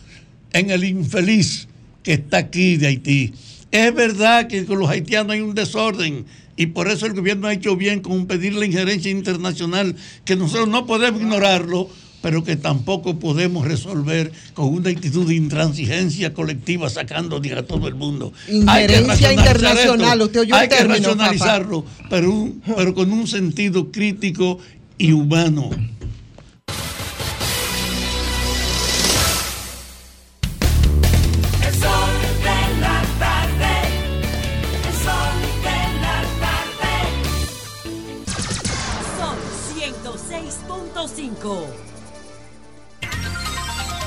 en 0.53 0.71
el 0.71 0.83
infeliz 0.83 1.67
que 2.01 2.13
está 2.13 2.37
aquí 2.37 2.77
de 2.77 2.87
Haití. 2.87 3.33
Es 3.73 3.91
verdad 3.95 4.45
que 4.47 4.65
con 4.65 4.77
los 4.77 4.87
haitianos 4.87 5.33
hay 5.33 5.41
un 5.41 5.55
desorden 5.55 6.25
y 6.55 6.67
por 6.67 6.87
eso 6.89 7.07
el 7.07 7.13
gobierno 7.13 7.47
ha 7.47 7.53
hecho 7.53 7.75
bien 7.75 8.01
con 8.01 8.27
pedir 8.27 8.53
la 8.53 8.67
injerencia 8.67 9.09
internacional, 9.09 9.95
que 10.25 10.35
nosotros 10.35 10.67
no 10.67 10.85
podemos 10.85 11.19
ignorarlo, 11.19 11.89
pero 12.21 12.43
que 12.43 12.55
tampoco 12.55 13.17
podemos 13.17 13.65
resolver 13.67 14.31
con 14.53 14.67
una 14.67 14.91
actitud 14.91 15.27
de 15.27 15.33
intransigencia 15.33 16.35
colectiva 16.35 16.87
sacando 16.87 17.37
a 17.37 17.63
todo 17.63 17.87
el 17.87 17.95
mundo. 17.95 18.31
Hay 18.67 18.85
que 18.85 18.93
Injerencia 18.93 19.33
internacional, 19.33 20.11
esto, 20.21 20.25
usted 20.25 20.39
oyó 20.41 20.55
Hay 20.55 20.69
que 20.69 20.75
término, 20.75 20.93
papá. 20.95 21.09
racionalizarlo, 21.09 21.85
pero, 22.11 22.31
un- 22.31 22.61
pero 22.77 22.93
con 22.93 23.11
un 23.11 23.25
sentido 23.27 23.91
crítico 23.91 24.59
y 24.99 25.13
humano. 25.13 25.71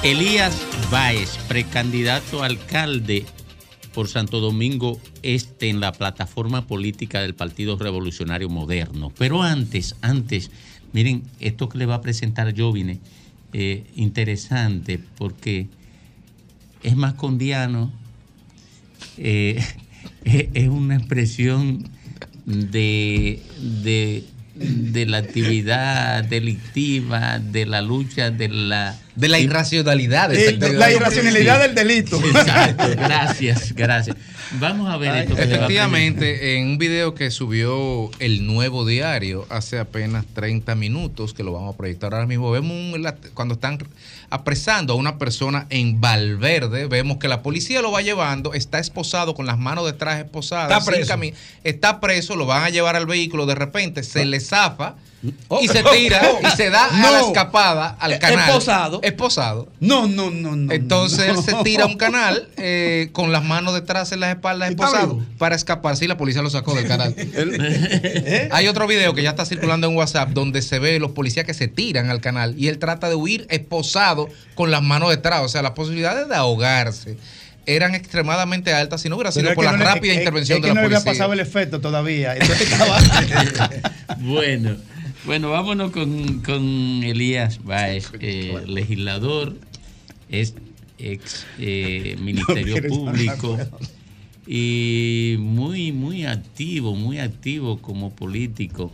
Elías 0.06 0.64
Báez, 0.88 1.36
precandidato 1.48 2.40
a 2.40 2.46
alcalde 2.46 3.26
por 3.92 4.06
Santo 4.06 4.38
Domingo 4.38 5.00
Este 5.24 5.68
en 5.68 5.80
la 5.80 5.90
plataforma 5.90 6.64
política 6.68 7.22
del 7.22 7.34
Partido 7.34 7.76
Revolucionario 7.76 8.48
Moderno. 8.48 9.12
Pero 9.18 9.42
antes, 9.42 9.96
antes, 10.02 10.52
miren, 10.92 11.24
esto 11.40 11.68
que 11.68 11.78
le 11.78 11.86
va 11.86 11.96
a 11.96 12.02
presentar 12.02 12.56
Jovine, 12.56 13.00
eh, 13.52 13.84
interesante, 13.96 15.00
porque 15.18 15.66
es 16.84 16.94
mascondiano, 16.94 17.92
eh, 19.18 19.60
es 20.24 20.46
es 20.54 20.68
una 20.68 20.98
expresión 20.98 21.90
de, 22.44 23.42
de, 23.82 24.22
de 24.58 25.06
la 25.06 25.18
actividad 25.18 26.24
delictiva, 26.24 27.38
de 27.38 27.66
la 27.66 27.82
lucha, 27.82 28.30
de 28.30 28.48
la... 28.48 28.96
De 29.14 29.28
la 29.28 29.38
irracionalidad. 29.38 30.34
Eh, 30.34 30.56
la 30.58 30.90
irracionalidad 30.90 31.60
del 31.60 31.74
delito. 31.74 32.20
Exacto, 32.24 32.84
gracias, 32.96 33.72
gracias. 33.76 34.16
Vamos 34.52 34.88
a 34.88 34.96
ver 34.96 35.16
esto. 35.16 35.34
que 35.34 35.40
le 35.44 35.46
va 35.46 35.52
a 35.52 35.56
Efectivamente, 35.56 36.56
en 36.56 36.68
un 36.68 36.78
video 36.78 37.14
que 37.14 37.30
subió 37.30 38.10
el 38.20 38.46
nuevo 38.46 38.86
diario 38.86 39.46
hace 39.50 39.78
apenas 39.78 40.24
30 40.34 40.74
minutos, 40.74 41.34
que 41.34 41.42
lo 41.42 41.52
vamos 41.52 41.74
a 41.74 41.76
proyectar 41.76 42.14
ahora 42.14 42.26
mismo, 42.26 42.50
vemos 42.50 42.70
un- 42.72 43.06
cuando 43.34 43.54
están 43.54 43.78
apresando 44.30 44.92
a 44.92 44.96
una 44.96 45.18
persona 45.18 45.66
en 45.70 46.00
Valverde, 46.00 46.86
vemos 46.86 47.18
que 47.18 47.28
la 47.28 47.42
policía 47.42 47.82
lo 47.82 47.90
va 47.92 48.02
llevando, 48.02 48.54
está 48.54 48.78
esposado 48.78 49.34
con 49.34 49.46
las 49.46 49.58
manos 49.58 49.84
detrás 49.86 50.18
esposadas, 50.24 50.78
Está 50.78 50.90
preso. 50.90 51.14
está 51.64 52.00
preso, 52.00 52.36
lo 52.36 52.46
van 52.46 52.62
a 52.64 52.70
llevar 52.70 52.96
al 52.96 53.06
vehículo, 53.06 53.46
de 53.46 53.54
repente 53.56 54.02
se 54.02 54.24
le 54.24 54.40
zafa 54.40 54.94
Oh. 55.48 55.58
y 55.60 55.66
se 55.66 55.82
tira 55.82 56.20
y 56.42 56.56
se 56.56 56.70
da 56.70 56.84
a 56.86 57.10
la 57.10 57.20
escapada 57.22 57.96
al 57.98 58.12
Eh, 58.12 58.18
canal. 58.20 58.48
esposado. 58.48 59.00
Esposado. 59.02 59.66
No, 59.80 60.06
no, 60.06 60.30
no, 60.30 60.54
no. 60.54 60.70
Entonces 60.72 61.32
no. 61.32 61.40
él 61.40 61.44
se 61.44 61.54
tira 61.64 61.84
a 61.84 61.86
un 61.86 61.96
canal 61.98 62.48
eh, 62.58 63.08
con 63.12 63.32
las 63.32 63.42
manos 63.42 63.74
detrás 63.74 64.12
en 64.12 64.20
las 64.20 64.30
espaldas 64.36 64.70
¿Está 64.70 64.84
esposado 64.84 65.22
para 65.38 65.56
escapar. 65.56 65.96
Sí, 65.96 66.06
la 66.06 66.16
policía 66.16 66.42
lo 66.42 66.50
sacó 66.50 66.74
del 66.74 66.86
canal. 66.86 67.14
Hay 68.52 68.68
otro 68.68 68.86
video 68.86 69.14
que 69.14 69.22
ya 69.22 69.30
está 69.30 69.44
circulando 69.44 69.88
en 69.88 69.96
WhatsApp 69.96 70.30
donde 70.30 70.62
se 70.62 70.78
ve 70.78 70.98
los 71.00 71.10
policías 71.12 71.44
que 71.44 71.54
se 71.54 71.68
tiran 71.68 72.10
al 72.10 72.20
canal 72.20 72.54
y 72.56 72.68
él 72.68 72.78
trata 72.78 73.08
de 73.08 73.14
huir 73.14 73.46
esposado 73.50 74.28
con 74.54 74.70
las 74.70 74.82
manos 74.82 75.10
detrás. 75.10 75.42
O 75.42 75.48
sea, 75.48 75.62
las 75.62 75.72
posibilidades 75.72 76.28
de 76.28 76.34
ahogarse 76.34 77.16
eran 77.66 77.94
extremadamente 77.94 78.72
altas 78.72 79.00
si 79.00 79.08
no 79.08 79.16
hubiera 79.16 79.32
sido 79.32 79.52
por 79.54 79.64
la 79.64 79.72
no 79.72 79.84
rápida 79.84 80.14
intervención 80.14 80.58
es 80.58 80.62
que 80.62 80.68
de 80.68 80.74
la 80.74 80.80
no 80.80 80.80
le 80.82 80.86
había 80.86 80.98
policía. 81.04 81.12
pasado 81.12 81.32
el 81.32 81.40
efecto 81.40 81.80
todavía. 81.80 82.34
Bueno, 84.20 84.76
bueno, 85.24 85.50
vámonos 85.50 85.90
con, 85.90 86.40
con 86.40 87.02
Elías 87.02 87.62
Báez, 87.64 88.06
eh, 88.20 88.62
legislador, 88.66 89.54
es 90.30 90.54
ex 90.98 91.44
eh, 91.58 92.16
Ministerio 92.20 92.80
No 92.82 92.88
Público 92.88 93.58
y 94.46 95.36
muy, 95.38 95.92
muy 95.92 96.24
activo, 96.24 96.94
muy 96.94 97.18
activo 97.18 97.78
como 97.78 98.14
político 98.14 98.92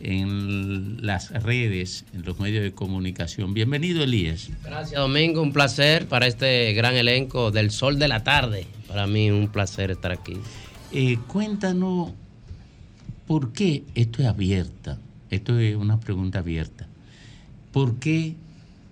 en 0.00 1.04
las 1.04 1.30
redes, 1.30 2.04
en 2.14 2.24
los 2.24 2.38
medios 2.40 2.62
de 2.62 2.72
comunicación. 2.72 3.54
Bienvenido, 3.54 4.02
Elías. 4.02 4.50
Gracias, 4.64 5.00
Domingo. 5.00 5.42
Un 5.42 5.52
placer 5.52 6.06
para 6.06 6.26
este 6.26 6.72
gran 6.72 6.94
elenco 6.94 7.50
del 7.50 7.70
Sol 7.70 7.98
de 7.98 8.08
la 8.08 8.24
Tarde. 8.24 8.66
Para 8.88 9.06
mí, 9.06 9.30
un 9.30 9.48
placer 9.48 9.90
estar 9.90 10.12
aquí. 10.12 10.36
Eh, 10.92 11.18
cuéntanos 11.26 12.12
por 13.26 13.52
qué 13.52 13.84
esto 13.94 14.22
es 14.22 14.28
abierta. 14.28 14.98
Esto 15.30 15.58
es 15.58 15.76
una 15.76 16.00
pregunta 16.00 16.40
abierta. 16.40 16.88
¿Por 17.72 17.98
qué 17.98 18.34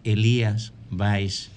Elías 0.04 0.72
Báez, 0.90 1.50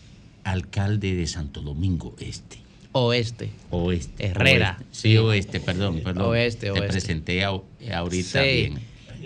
alcalde 0.44 1.16
de 1.16 1.28
Santo 1.28 1.62
Domingo 1.62 2.16
Este? 2.20 2.69
Oeste. 2.92 3.50
Oeste. 3.70 4.28
Herrera. 4.28 4.78
Oeste. 4.80 4.86
Sí, 4.92 5.18
oeste, 5.18 5.60
perdón, 5.60 6.02
perdón. 6.04 6.26
Oeste, 6.28 6.68
Te 6.68 6.72
oeste. 6.72 6.88
presenté 6.88 7.44
a- 7.44 7.50
ahorita 7.94 8.44
Sí. 8.44 8.50
bien. 8.50 8.80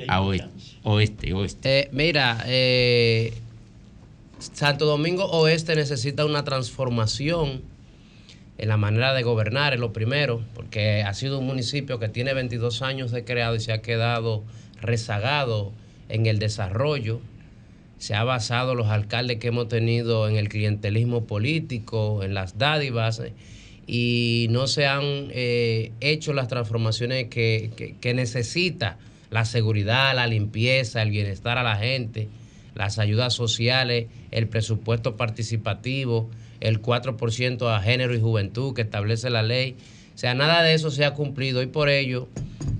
A 0.07 0.21
oeste, 0.21 0.49
oeste, 0.83 1.33
oeste. 1.33 1.79
Eh, 1.79 1.89
mira, 1.91 2.43
eh, 2.47 3.33
Santo 4.39 4.85
Domingo 4.85 5.25
Oeste 5.25 5.75
necesita 5.75 6.25
una 6.25 6.43
transformación 6.43 7.61
en 8.57 8.67
la 8.67 8.75
manera 8.77 9.13
de 9.13 9.23
gobernar, 9.23 9.73
es 9.73 9.79
lo 9.79 9.93
primero, 9.93 10.43
porque 10.53 11.01
ha 11.03 11.13
sido 11.13 11.39
un 11.39 11.45
municipio 11.47 11.99
que 11.99 12.09
tiene 12.09 12.33
22 12.33 12.81
años 12.81 13.11
de 13.11 13.23
creado 13.23 13.55
y 13.55 13.59
se 13.61 13.71
ha 13.71 13.81
quedado 13.81 14.43
rezagado 14.81 15.71
en 16.09 16.25
el 16.25 16.39
desarrollo. 16.39 17.21
Se 18.03 18.15
ha 18.15 18.25
basado 18.25 18.75
los 18.75 18.87
alcaldes 18.87 19.37
que 19.37 19.47
hemos 19.47 19.69
tenido 19.69 20.27
en 20.27 20.35
el 20.35 20.49
clientelismo 20.49 21.25
político, 21.25 22.21
en 22.21 22.33
las 22.33 22.57
dádivas, 22.57 23.21
eh, 23.21 23.31
y 23.87 24.47
no 24.49 24.67
se 24.67 24.87
han 24.87 25.03
eh, 25.31 25.93
hecho 26.01 26.33
las 26.33 26.49
transformaciones 26.49 27.29
que, 27.29 27.71
que- 27.77 27.95
que 27.95 28.13
necesita 28.13 28.97
la 29.29 29.45
seguridad, 29.45 30.13
la 30.15 30.27
limpieza, 30.27 31.01
el 31.01 31.11
bienestar 31.11 31.57
a 31.57 31.63
la 31.63 31.77
gente, 31.77 32.27
las 32.75 32.99
ayudas 32.99 33.33
sociales, 33.35 34.07
el 34.31 34.49
presupuesto 34.49 35.15
participativo, 35.15 36.29
el 36.59 36.81
4% 36.81 37.69
a 37.73 37.81
género 37.81 38.13
y 38.13 38.19
juventud 38.19 38.73
que 38.73 38.81
establece 38.81 39.29
la 39.29 39.43
ley. 39.43 39.77
O 40.13 40.17
sea, 40.17 40.33
nada 40.33 40.63
de 40.63 40.73
eso 40.73 40.91
se 40.91 41.05
ha 41.05 41.13
cumplido 41.13 41.61
y 41.61 41.67
por 41.67 41.89
ello 41.89 42.29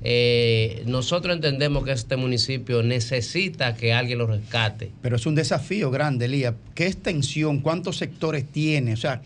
eh, 0.04 0.84
nosotros 0.86 1.36
entendemos 1.36 1.84
que 1.84 1.92
este 1.92 2.16
municipio 2.16 2.84
necesita 2.84 3.76
que 3.76 3.94
alguien 3.94 4.20
lo 4.20 4.28
rescate. 4.28 4.92
Pero 5.02 5.16
es 5.16 5.26
un 5.26 5.36
desafío 5.36 5.92
grande, 5.92 6.26
Elías. 6.26 6.54
¿Qué 6.76 6.88
extensión, 6.88 7.60
cuántos 7.60 7.98
sectores 7.98 8.46
tiene? 8.46 8.94
O 8.94 8.98
sea, 8.98 9.22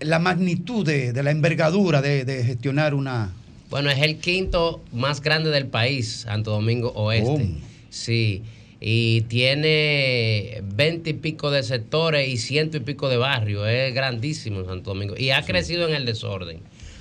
la 0.00 0.18
magnitud 0.18 0.84
de, 0.84 1.12
de 1.12 1.22
la 1.22 1.30
envergadura 1.30 2.02
de, 2.02 2.24
de 2.24 2.44
gestionar 2.44 2.94
una... 2.94 3.32
Bueno, 3.70 3.90
es 3.90 3.98
el 3.98 4.18
quinto 4.18 4.82
más 4.92 5.20
grande 5.20 5.50
del 5.50 5.66
país, 5.66 6.24
Santo 6.26 6.50
Domingo 6.50 6.90
Oeste. 6.90 7.26
¿Cómo? 7.26 7.44
Sí. 7.88 8.42
Y 8.80 9.22
tiene 9.22 10.62
veinte 10.76 11.10
y 11.10 11.14
pico 11.14 11.50
de 11.50 11.62
sectores 11.62 12.28
y 12.28 12.36
ciento 12.36 12.76
y 12.76 12.80
pico 12.80 13.08
de 13.08 13.16
barrios. 13.16 13.66
Es 13.66 13.94
grandísimo 13.94 14.64
Santo 14.64 14.90
Domingo. 14.90 15.14
Y 15.16 15.30
ha 15.30 15.42
crecido 15.42 15.88
en 15.88 15.94
el 15.94 16.04
desorden. 16.04 16.58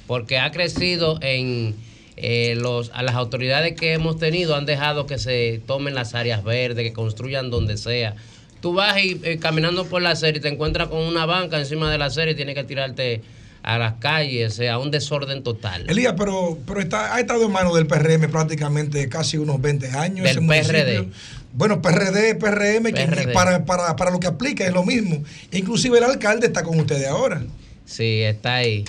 Porque 0.07 0.37
ha 0.37 0.51
crecido 0.51 1.17
en 1.21 1.75
eh, 2.15 2.55
los, 2.55 2.91
a 2.93 3.01
las 3.03 3.15
autoridades 3.15 3.75
que 3.75 3.93
hemos 3.93 4.17
tenido 4.17 4.55
han 4.55 4.65
dejado 4.65 5.07
que 5.07 5.17
se 5.17 5.61
tomen 5.65 5.95
las 5.95 6.13
áreas 6.13 6.43
verdes, 6.43 6.83
que 6.83 6.93
construyan 6.93 7.49
donde 7.49 7.77
sea. 7.77 8.15
Tú 8.61 8.73
vas 8.73 8.97
y, 9.03 9.19
eh, 9.23 9.39
caminando 9.39 9.85
por 9.85 10.01
la 10.01 10.11
acera 10.11 10.37
y 10.37 10.41
te 10.41 10.47
encuentras 10.47 10.87
con 10.89 10.99
una 10.99 11.25
banca 11.25 11.59
encima 11.59 11.91
de 11.91 11.97
la 11.97 12.05
acera 12.05 12.31
y 12.31 12.35
tienes 12.35 12.55
que 12.55 12.63
tirarte 12.63 13.21
a 13.63 13.77
las 13.77 13.93
calles, 13.93 14.53
o 14.53 14.55
sea, 14.55 14.77
un 14.77 14.91
desorden 14.91 15.41
total. 15.41 15.89
Elías, 15.89 16.13
pero, 16.17 16.57
pero 16.67 16.81
está, 16.81 17.15
ha 17.15 17.19
estado 17.19 17.45
en 17.45 17.51
manos 17.51 17.73
del 17.75 17.87
PRM 17.87 18.29
prácticamente 18.29 19.07
casi 19.07 19.37
unos 19.37 19.61
20 19.61 19.87
años. 19.91 20.25
Del 20.25 20.41
municipio. 20.41 20.83
PRD. 20.83 21.07
Bueno, 21.53 21.81
PRD, 21.81 22.35
PRM, 22.35 22.93
que 22.93 23.29
para, 23.33 23.63
para, 23.63 23.95
para 23.95 24.11
lo 24.11 24.19
que 24.19 24.27
aplica 24.27 24.65
es 24.65 24.73
lo 24.73 24.83
mismo. 24.83 25.23
Inclusive 25.51 25.97
el 25.97 26.03
alcalde 26.03 26.47
está 26.47 26.63
con 26.63 26.79
ustedes 26.79 27.07
ahora. 27.07 27.41
Sí, 27.85 28.21
está 28.23 28.55
ahí. 28.55 28.83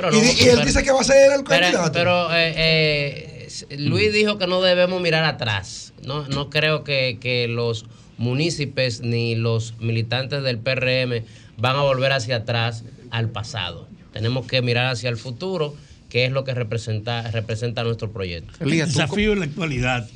Pero 0.00 0.12
y, 0.12 0.16
no- 0.16 0.20
di- 0.22 0.28
y 0.28 0.42
él 0.44 0.50
pero- 0.54 0.64
dice 0.66 0.82
que 0.84 0.92
va 0.92 1.00
a 1.00 1.04
ser 1.04 1.32
el 1.32 1.42
pero, 1.44 1.60
candidato. 1.60 1.92
pero, 1.92 2.32
eh, 2.32 2.54
eh, 2.56 3.48
Luis 3.78 4.12
dijo 4.12 4.38
que 4.38 4.46
no 4.46 4.62
debemos 4.62 5.02
mirar 5.02 5.24
atrás. 5.24 5.92
No, 6.06 6.28
no 6.28 6.50
creo 6.50 6.84
que, 6.84 7.18
que 7.20 7.48
los 7.48 7.84
municipios 8.16 9.00
ni 9.00 9.34
los 9.34 9.74
militantes 9.80 10.44
del 10.44 10.58
PRM 10.58 11.24
van 11.56 11.74
a 11.76 11.80
volver 11.82 12.12
hacia 12.12 12.36
atrás 12.36 12.84
al 13.10 13.30
pasado. 13.30 13.88
Tenemos 14.12 14.46
que 14.46 14.62
mirar 14.62 14.86
hacia 14.86 15.10
el 15.10 15.16
futuro, 15.16 15.74
que 16.08 16.24
es 16.26 16.30
lo 16.30 16.44
que 16.44 16.54
representa, 16.54 17.28
representa 17.32 17.82
nuestro 17.82 18.12
proyecto. 18.12 18.52
El 18.60 18.70
desafío 18.70 19.32
en 19.32 19.40
la 19.40 19.46
actualidad 19.46 20.08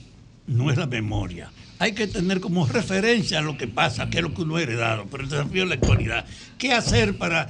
no 0.46 0.70
es 0.70 0.76
la 0.78 0.86
memoria. 0.86 1.50
Hay 1.80 1.92
que 1.92 2.06
tener 2.06 2.38
como 2.40 2.66
referencia 2.66 3.40
lo 3.40 3.58
que 3.58 3.66
pasa, 3.66 4.08
qué 4.10 4.18
es 4.18 4.22
lo 4.22 4.32
que 4.32 4.42
uno 4.42 4.54
ha 4.56 4.62
heredado, 4.62 5.06
pero 5.10 5.24
el 5.24 5.28
desafío 5.30 5.64
en 5.64 5.70
la 5.70 5.74
actualidad. 5.74 6.24
¿Qué 6.56 6.72
hacer 6.72 7.18
para... 7.18 7.48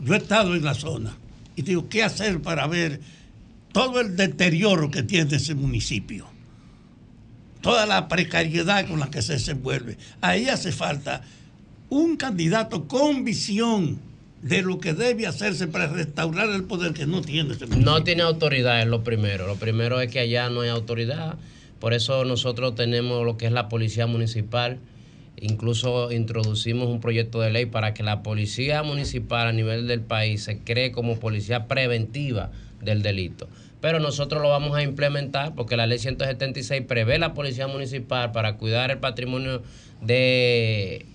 Yo 0.00 0.14
he 0.14 0.16
estado 0.16 0.54
en 0.56 0.64
la 0.64 0.74
zona 0.74 1.16
y 1.60 1.62
digo, 1.62 1.88
¿qué 1.88 2.02
hacer 2.02 2.40
para 2.40 2.66
ver 2.66 3.00
todo 3.72 4.00
el 4.00 4.16
deterioro 4.16 4.90
que 4.90 5.02
tiene 5.02 5.36
ese 5.36 5.54
municipio? 5.54 6.26
Toda 7.60 7.84
la 7.84 8.08
precariedad 8.08 8.88
con 8.88 8.98
la 8.98 9.10
que 9.10 9.20
se 9.20 9.34
desenvuelve. 9.34 9.98
Ahí 10.22 10.48
hace 10.48 10.72
falta 10.72 11.22
un 11.90 12.16
candidato 12.16 12.88
con 12.88 13.24
visión 13.24 14.00
de 14.40 14.62
lo 14.62 14.80
que 14.80 14.94
debe 14.94 15.26
hacerse 15.26 15.68
para 15.68 15.88
restaurar 15.88 16.48
el 16.48 16.64
poder 16.64 16.94
que 16.94 17.04
no 17.04 17.20
tiene 17.20 17.52
ese 17.52 17.66
municipio. 17.66 17.92
No 17.92 18.02
tiene 18.02 18.22
autoridad, 18.22 18.80
es 18.80 18.88
lo 18.88 19.04
primero. 19.04 19.46
Lo 19.46 19.56
primero 19.56 20.00
es 20.00 20.10
que 20.10 20.20
allá 20.20 20.48
no 20.48 20.62
hay 20.62 20.70
autoridad. 20.70 21.36
Por 21.78 21.92
eso 21.92 22.24
nosotros 22.24 22.74
tenemos 22.74 23.24
lo 23.26 23.36
que 23.36 23.46
es 23.46 23.52
la 23.52 23.68
policía 23.68 24.06
municipal. 24.06 24.78
Incluso 25.40 26.12
introducimos 26.12 26.88
un 26.88 27.00
proyecto 27.00 27.40
de 27.40 27.50
ley 27.50 27.66
para 27.66 27.94
que 27.94 28.02
la 28.02 28.22
policía 28.22 28.82
municipal 28.82 29.46
a 29.48 29.52
nivel 29.52 29.86
del 29.86 30.00
país 30.00 30.44
se 30.44 30.58
cree 30.58 30.92
como 30.92 31.18
policía 31.18 31.66
preventiva 31.66 32.50
del 32.82 33.02
delito. 33.02 33.48
Pero 33.80 33.98
nosotros 33.98 34.42
lo 34.42 34.50
vamos 34.50 34.76
a 34.76 34.82
implementar 34.82 35.54
porque 35.54 35.76
la 35.76 35.86
ley 35.86 35.98
176 35.98 36.82
prevé 36.86 37.18
la 37.18 37.32
policía 37.32 37.66
municipal 37.66 38.32
para 38.32 38.56
cuidar 38.56 38.90
el 38.90 38.98
patrimonio 38.98 39.62
de, 40.02 41.06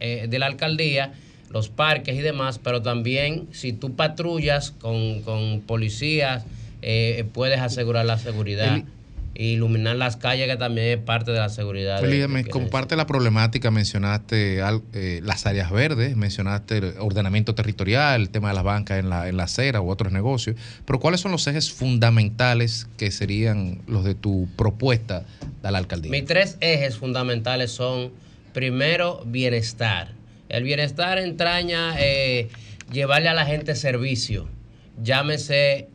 eh, 0.00 0.26
de 0.28 0.38
la 0.38 0.46
alcaldía, 0.46 1.14
los 1.50 1.70
parques 1.70 2.16
y 2.16 2.20
demás, 2.20 2.58
pero 2.58 2.82
también 2.82 3.48
si 3.52 3.72
tú 3.72 3.94
patrullas 3.94 4.72
con, 4.72 5.22
con 5.22 5.62
policías, 5.62 6.44
eh, 6.82 7.24
puedes 7.32 7.60
asegurar 7.60 8.04
la 8.04 8.18
seguridad. 8.18 8.82
E 9.34 9.44
iluminar 9.46 9.96
las 9.96 10.16
calles, 10.16 10.48
que 10.48 10.56
también 10.56 10.98
es 10.98 11.04
parte 11.04 11.32
de 11.32 11.38
la 11.38 11.48
seguridad. 11.48 12.00
Felipe, 12.00 12.28
me 12.28 12.44
comparte 12.44 12.96
la 12.96 13.06
problemática, 13.06 13.70
mencionaste 13.70 14.60
eh, 14.92 15.20
las 15.22 15.46
áreas 15.46 15.70
verdes, 15.70 16.16
mencionaste 16.16 16.78
el 16.78 16.94
ordenamiento 16.98 17.54
territorial, 17.54 18.20
el 18.20 18.30
tema 18.30 18.48
de 18.48 18.54
las 18.54 18.64
bancas 18.64 19.00
en 19.00 19.10
la, 19.10 19.28
en 19.28 19.36
la 19.36 19.44
acera 19.44 19.80
u 19.80 19.90
otros 19.90 20.12
negocios, 20.12 20.56
pero 20.84 21.00
¿cuáles 21.00 21.20
son 21.20 21.32
los 21.32 21.46
ejes 21.46 21.72
fundamentales 21.72 22.86
que 22.96 23.10
serían 23.10 23.82
los 23.86 24.04
de 24.04 24.14
tu 24.14 24.48
propuesta 24.56 25.24
a 25.62 25.70
la 25.70 25.78
alcaldía? 25.78 26.10
Mis 26.10 26.24
tres 26.24 26.56
ejes 26.60 26.96
fundamentales 26.96 27.72
son, 27.72 28.12
primero, 28.52 29.22
bienestar. 29.26 30.12
El 30.48 30.62
bienestar 30.62 31.18
entraña 31.18 31.94
eh, 31.98 32.48
llevarle 32.92 33.28
a 33.28 33.34
la 33.34 33.46
gente 33.46 33.74
servicio, 33.74 34.48
llámese 35.02 35.88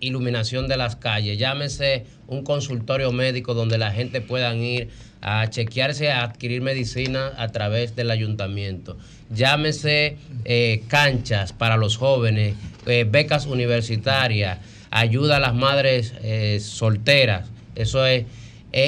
iluminación 0.00 0.68
de 0.68 0.76
las 0.76 0.96
calles, 0.96 1.38
llámese 1.38 2.04
un 2.26 2.42
consultorio 2.42 3.12
médico 3.12 3.54
donde 3.54 3.78
la 3.78 3.92
gente 3.92 4.20
puedan 4.20 4.62
ir 4.62 4.88
a 5.22 5.48
chequearse, 5.48 6.10
a 6.10 6.22
adquirir 6.22 6.60
medicina 6.60 7.32
a 7.36 7.48
través 7.48 7.96
del 7.96 8.10
ayuntamiento. 8.10 8.96
Llámese 9.30 10.18
eh, 10.44 10.82
canchas 10.88 11.52
para 11.52 11.76
los 11.76 11.96
jóvenes, 11.96 12.54
eh, 12.86 13.06
becas 13.08 13.46
universitarias, 13.46 14.58
ayuda 14.90 15.38
a 15.38 15.40
las 15.40 15.54
madres 15.54 16.14
eh, 16.22 16.60
solteras. 16.60 17.48
Eso 17.74 18.06
es 18.06 18.26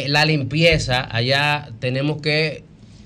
la 0.09 0.25
limpieza. 0.25 1.09
Allá 1.11 1.71
tenemos 1.81 2.21
que 2.21 2.63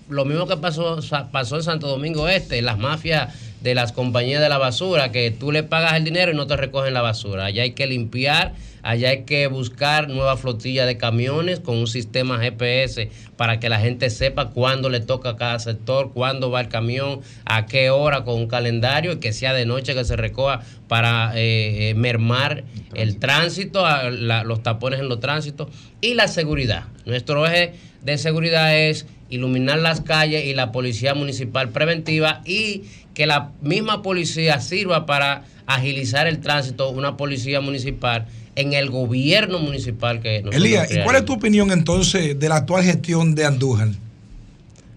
lo 0.08 0.24
mismo 0.24 0.46
que 0.46 0.56
pasó, 0.56 0.98
pasó 1.30 1.56
en 1.56 1.62
Santo 1.62 1.88
Domingo 1.88 2.28
Este, 2.28 2.60
las 2.60 2.78
mafias 2.78 3.34
de 3.62 3.74
las 3.74 3.92
compañías 3.92 4.40
de 4.40 4.48
la 4.48 4.58
basura, 4.58 5.12
que 5.12 5.30
tú 5.30 5.52
le 5.52 5.62
pagas 5.62 5.94
el 5.94 6.04
dinero 6.04 6.32
y 6.32 6.34
no 6.34 6.46
te 6.46 6.56
recogen 6.56 6.94
la 6.94 7.02
basura. 7.02 7.44
Allá 7.46 7.62
hay 7.62 7.72
que 7.72 7.86
limpiar, 7.86 8.54
allá 8.82 9.10
hay 9.10 9.22
que 9.24 9.46
buscar 9.46 10.08
nueva 10.08 10.36
flotilla 10.36 10.84
de 10.84 10.96
camiones 10.96 11.60
con 11.60 11.76
un 11.78 11.86
sistema 11.86 12.38
GPS 12.40 13.10
para 13.36 13.60
que 13.60 13.68
la 13.68 13.78
gente 13.78 14.10
sepa 14.10 14.50
cuándo 14.50 14.88
le 14.90 14.98
toca 15.00 15.30
a 15.30 15.36
cada 15.36 15.58
sector, 15.60 16.12
cuándo 16.12 16.50
va 16.50 16.60
el 16.60 16.68
camión, 16.68 17.20
a 17.44 17.66
qué 17.66 17.90
hora, 17.90 18.24
con 18.24 18.34
un 18.34 18.48
calendario 18.48 19.12
y 19.12 19.16
que 19.20 19.32
sea 19.32 19.52
de 19.54 19.64
noche 19.64 19.94
que 19.94 20.04
se 20.04 20.16
recoja 20.16 20.60
para 20.88 21.32
eh, 21.36 21.90
eh, 21.90 21.94
mermar 21.94 22.64
el 22.94 23.18
tránsito, 23.18 23.84
la- 24.10 24.42
los 24.44 24.62
tapones 24.62 24.98
en 25.00 25.08
los 25.08 25.20
tránsitos 25.20 25.68
y 26.00 26.14
la 26.14 26.26
seguridad. 26.26 26.84
Nuestro 27.06 27.46
eje 27.46 27.74
de 28.02 28.18
seguridad 28.18 28.76
es 28.76 29.06
iluminar 29.30 29.78
las 29.78 30.02
calles 30.02 30.44
y 30.44 30.52
la 30.52 30.72
policía 30.72 31.14
municipal 31.14 31.70
preventiva 31.70 32.42
y 32.44 32.82
que 33.14 33.26
la 33.26 33.50
misma 33.60 34.02
policía 34.02 34.60
sirva 34.60 35.06
para 35.06 35.44
agilizar 35.66 36.26
el 36.26 36.40
tránsito, 36.40 36.90
una 36.90 37.16
policía 37.16 37.60
municipal 37.60 38.26
en 38.56 38.72
el 38.74 38.90
gobierno 38.90 39.58
municipal 39.58 40.20
que 40.20 40.40
nosotros 40.40 40.56
Elías, 40.62 40.90
¿y 40.92 40.98
cuál 41.00 41.16
es 41.16 41.24
tu 41.24 41.32
opinión 41.34 41.70
entonces 41.70 42.38
de 42.38 42.48
la 42.48 42.56
actual 42.56 42.84
gestión 42.84 43.34
de 43.34 43.44
Andújar? 43.46 43.88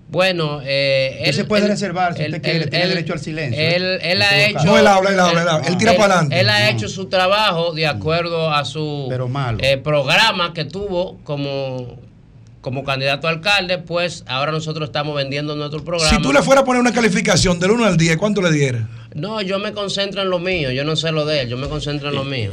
Bueno, 0.07 0.61
eh, 0.63 1.17
Usted 1.21 1.33
se 1.33 1.45
puede 1.45 1.67
reservar 1.67 2.15
si 2.15 2.23
usted 2.25 2.41
quiere, 2.41 2.67
tiene 2.67 2.87
derecho 2.87 3.13
al 3.13 3.19
silencio. 3.19 3.59
Él, 3.59 3.99
él 4.01 4.21
ha 4.21 4.45
hecho. 4.47 4.63
No, 4.63 4.77
él 4.77 4.85
habla, 4.87 5.09
él 5.09 5.19
habla, 5.19 5.41
él 5.41 5.47
habla. 5.47 5.67
Él 5.67 5.77
tira 5.77 5.91
él- 5.91 5.97
para 5.97 6.13
adelante. 6.19 6.39
Él 6.39 6.49
ha 6.49 6.59
No. 6.59 6.77
hecho 6.77 6.87
su 6.89 7.07
trabajo 7.07 7.73
de 7.73 7.87
acuerdo 7.87 8.51
a 8.53 8.63
su 8.65 9.09
eh, 9.61 9.77
programa 9.77 10.53
que 10.53 10.63
tuvo 10.65 11.17
como, 11.23 11.97
como 12.65 12.83
candidato 12.83 13.27
a 13.27 13.29
alcalde. 13.29 13.77
Pues 13.77 14.23
ahora 14.25 14.51
nosotros 14.51 14.89
estamos 14.89 15.15
vendiendo 15.15 15.55
nuestro 15.55 15.83
programa. 15.83 16.09
Si 16.09 16.19
tú 16.19 16.33
le 16.33 16.41
fueras 16.41 16.63
a 16.63 16.65
poner 16.65 16.81
una 16.81 16.91
calificación 16.91 17.59
del 17.59 17.69
1 17.69 17.85
al 17.85 17.95
10, 17.95 18.17
¿cuánto 18.17 18.41
le 18.41 18.51
dieras? 18.51 18.81
No, 19.13 19.39
yo 19.43 19.59
me 19.59 19.71
concentro 19.71 20.23
en 20.23 20.31
lo 20.31 20.39
mío, 20.39 20.71
yo 20.71 20.83
no 20.83 20.95
sé 20.95 21.11
lo 21.11 21.27
de 21.27 21.41
él, 21.41 21.49
yo 21.49 21.57
me 21.57 21.69
concentro 21.69 22.09
en 22.09 22.15
lo 22.15 22.23
mío. 22.23 22.49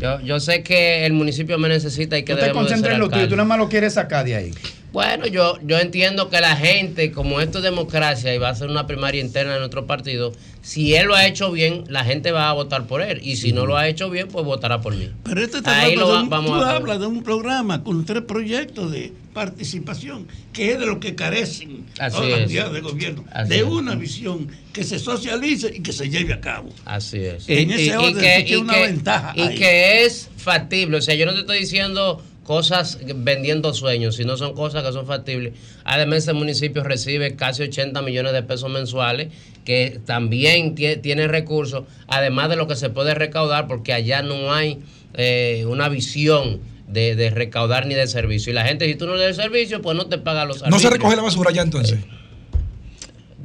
Yo, 0.00 0.20
yo 0.20 0.38
sé 0.38 0.62
que 0.62 1.04
el 1.04 1.14
municipio 1.14 1.58
me 1.58 1.68
necesita 1.68 2.16
y 2.16 2.22
que 2.22 2.34
Tú 2.34 2.38
te 2.38 2.44
debemos 2.44 2.62
de 2.62 2.68
concentras 2.68 2.92
ser 2.92 2.94
en 2.94 3.00
lo 3.00 3.10
tuyo, 3.10 3.28
tú 3.28 3.34
nada 3.34 3.48
más 3.48 3.58
lo 3.58 3.68
quieres 3.68 3.94
sacar 3.94 4.24
de 4.24 4.36
ahí. 4.36 4.52
Bueno, 4.96 5.26
yo, 5.26 5.58
yo 5.62 5.78
entiendo 5.78 6.30
que 6.30 6.40
la 6.40 6.56
gente, 6.56 7.12
como 7.12 7.42
esto 7.42 7.58
es 7.58 7.64
democracia 7.64 8.34
y 8.34 8.38
va 8.38 8.48
a 8.48 8.54
ser 8.54 8.70
una 8.70 8.86
primaria 8.86 9.20
interna 9.20 9.52
de 9.52 9.58
nuestro 9.58 9.86
partido, 9.86 10.32
si 10.62 10.94
él 10.94 11.08
lo 11.08 11.14
ha 11.14 11.26
hecho 11.26 11.52
bien, 11.52 11.84
la 11.88 12.02
gente 12.02 12.30
va 12.32 12.48
a 12.48 12.54
votar 12.54 12.86
por 12.86 13.02
él. 13.02 13.20
Y 13.22 13.36
si 13.36 13.52
no 13.52 13.66
lo 13.66 13.76
ha 13.76 13.88
hecho 13.88 14.08
bien, 14.08 14.28
pues 14.28 14.42
votará 14.46 14.80
por 14.80 14.94
mí. 14.96 15.10
Pero 15.22 15.42
este 15.42 15.60
te 15.60 15.68
Ahí 15.68 15.96
lo 15.96 16.08
va- 16.08 16.22
un, 16.22 16.30
vamos 16.30 16.50
tú 16.58 16.64
a 16.64 16.76
hablas 16.76 16.98
de 16.98 17.04
un 17.04 17.22
programa 17.22 17.84
con 17.84 18.06
tres 18.06 18.22
proyectos 18.22 18.90
de 18.90 19.12
participación, 19.34 20.28
que 20.54 20.72
es 20.72 20.78
de 20.80 20.86
lo 20.86 20.98
que 20.98 21.14
carecen 21.14 21.84
Así 21.98 22.16
todas 22.16 22.30
las 22.30 22.40
entidades 22.40 22.72
de 22.72 22.80
gobierno, 22.80 23.22
Así 23.32 23.50
de 23.50 23.58
es. 23.58 23.64
una 23.64 23.96
visión 23.96 24.48
que 24.72 24.82
se 24.82 24.98
socialice 24.98 25.74
y 25.76 25.82
que 25.82 25.92
se 25.92 26.08
lleve 26.08 26.32
a 26.32 26.40
cabo. 26.40 26.70
Así 26.86 27.18
es. 27.18 27.46
En 27.50 27.70
ese 27.70 27.94
orden 27.98 28.46
que 28.46 28.56
una 28.56 28.78
ventaja 28.78 29.34
y 29.36 29.42
ahí. 29.42 29.54
que 29.56 30.06
es 30.06 30.30
factible. 30.38 30.96
O 30.96 31.02
sea, 31.02 31.14
yo 31.14 31.26
no 31.26 31.34
te 31.34 31.40
estoy 31.40 31.58
diciendo 31.58 32.22
cosas 32.46 32.98
vendiendo 33.16 33.74
sueños, 33.74 34.14
sino 34.16 34.36
son 34.36 34.54
cosas 34.54 34.84
que 34.84 34.92
son 34.92 35.06
factibles. 35.06 35.54
Además, 35.84 36.18
ese 36.18 36.32
municipio 36.32 36.84
recibe 36.84 37.34
casi 37.34 37.64
80 37.64 38.00
millones 38.02 38.32
de 38.32 38.42
pesos 38.44 38.70
mensuales, 38.70 39.28
que 39.64 39.98
también 40.06 40.76
tie- 40.76 41.00
tiene 41.02 41.26
recursos, 41.26 41.84
además 42.06 42.48
de 42.48 42.56
lo 42.56 42.68
que 42.68 42.76
se 42.76 42.88
puede 42.88 43.14
recaudar, 43.14 43.66
porque 43.66 43.92
allá 43.92 44.22
no 44.22 44.52
hay 44.54 44.78
eh, 45.14 45.64
una 45.68 45.88
visión 45.88 46.60
de, 46.86 47.16
de 47.16 47.30
recaudar 47.30 47.86
ni 47.86 47.94
de 47.94 48.06
servicio. 48.06 48.52
Y 48.52 48.54
la 48.54 48.64
gente, 48.64 48.86
si 48.86 48.94
tú 48.94 49.06
no 49.06 49.16
le 49.16 49.24
das 49.24 49.36
servicio, 49.36 49.82
pues 49.82 49.96
no 49.96 50.06
te 50.06 50.18
paga 50.18 50.44
los 50.44 50.62
¿No 50.68 50.78
se 50.78 50.88
recoge 50.88 51.16
la 51.16 51.22
basura 51.22 51.50
ya 51.50 51.62
entonces? 51.62 51.98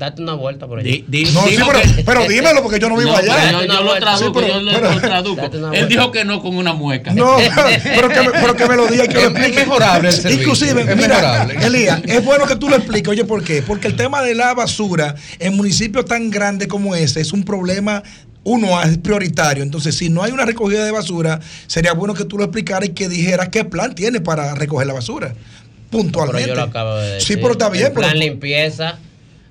Date 0.02 0.24
una 0.24 0.34
vuelta 0.34 0.66
por 0.66 0.80
allá. 0.80 0.90
No, 0.90 1.44
sí, 1.48 1.58
pero, 1.64 1.80
pero 2.04 2.28
dímelo 2.28 2.64
porque 2.64 2.80
yo 2.80 2.90
no 2.90 2.98
vivo 2.98 3.12
No, 3.12 3.18
allá. 3.18 3.52
yo, 3.52 3.66
yo 3.66 3.84
lo 3.84 3.94
traduzco, 4.00 4.26
Sí, 4.26 4.32
pero- 4.34 4.48
yo 4.48 4.60
lo, 4.62 4.72
pero- 4.72 4.94
lo 4.96 5.00
traduzco. 5.00 5.50
Él 5.74 5.88
dijo 5.88 6.12
que 6.12 6.26
no 6.26 6.42
con 6.42 6.58
una 6.58 6.74
mueca. 6.74 7.14
No, 7.14 7.38
pero 7.84 8.10
que, 8.10 8.22
me- 8.22 8.32
pero 8.32 8.56
que 8.56 8.66
me 8.68 8.76
lo 8.76 8.88
diga 8.88 9.06
y 9.06 9.08
que 9.10 9.14
lo 9.14 9.20
Es- 9.20 9.26
es 9.28 9.32
explique. 9.36 9.60
mejorable 9.60 10.08
el 10.10 10.14
servicio, 10.16 10.42
Inclusive, 10.42 10.82
es 10.82 10.96
mira, 10.98 11.08
mejorable. 11.08 11.54
Elías, 11.68 12.02
es 12.04 12.26
bueno 12.26 12.48
que 12.48 12.56
tú 12.56 12.68
lo 12.68 12.78
expliques. 12.78 13.10
Oye, 13.10 13.26
¿por 13.26 13.44
qué? 13.44 13.62
Porque 13.62 13.88
el 13.88 13.96
tema 13.96 14.24
de 14.24 14.34
la 14.34 14.56
basura 14.56 15.14
en 15.38 15.56
municipios 15.56 16.06
tan 16.06 16.32
grandes 16.32 16.68
como 16.68 16.96
ese 16.96 17.22
es 17.22 17.32
un 17.32 17.44
problema. 17.44 18.02
Uno 18.44 18.82
es 18.82 18.98
prioritario. 18.98 19.62
Entonces, 19.62 19.96
si 19.96 20.10
no 20.10 20.24
hay 20.24 20.32
una 20.32 20.46
recogida 20.46 20.84
de 20.84 20.90
basura, 20.90 21.40
sería 21.68 21.94
bueno 21.94 22.16
que 22.16 22.26
tú 22.26 22.40
lo 22.40 22.46
explicaras 22.46 22.90
y 22.90 22.94
que 22.94 23.08
dijeras 23.08 23.50
qué 23.50 23.66
plan 23.66 23.94
tiene 23.94 24.20
para 24.20 24.56
recoger 24.56 24.88
la 24.88 24.94
basura. 24.94 25.36
Pero 25.92 26.04
Puntualmente. 26.04 26.50
yo 26.50 26.56
lo 26.56 26.64
acabo 26.64 26.96
de 26.96 27.08
decir. 27.16 27.36
Sí, 27.36 27.36
pero 27.36 27.52
está 27.52 27.70
bien. 27.70 27.86
El 27.88 27.92
plan 27.92 28.10
pero- 28.14 28.20
limpieza, 28.26 28.98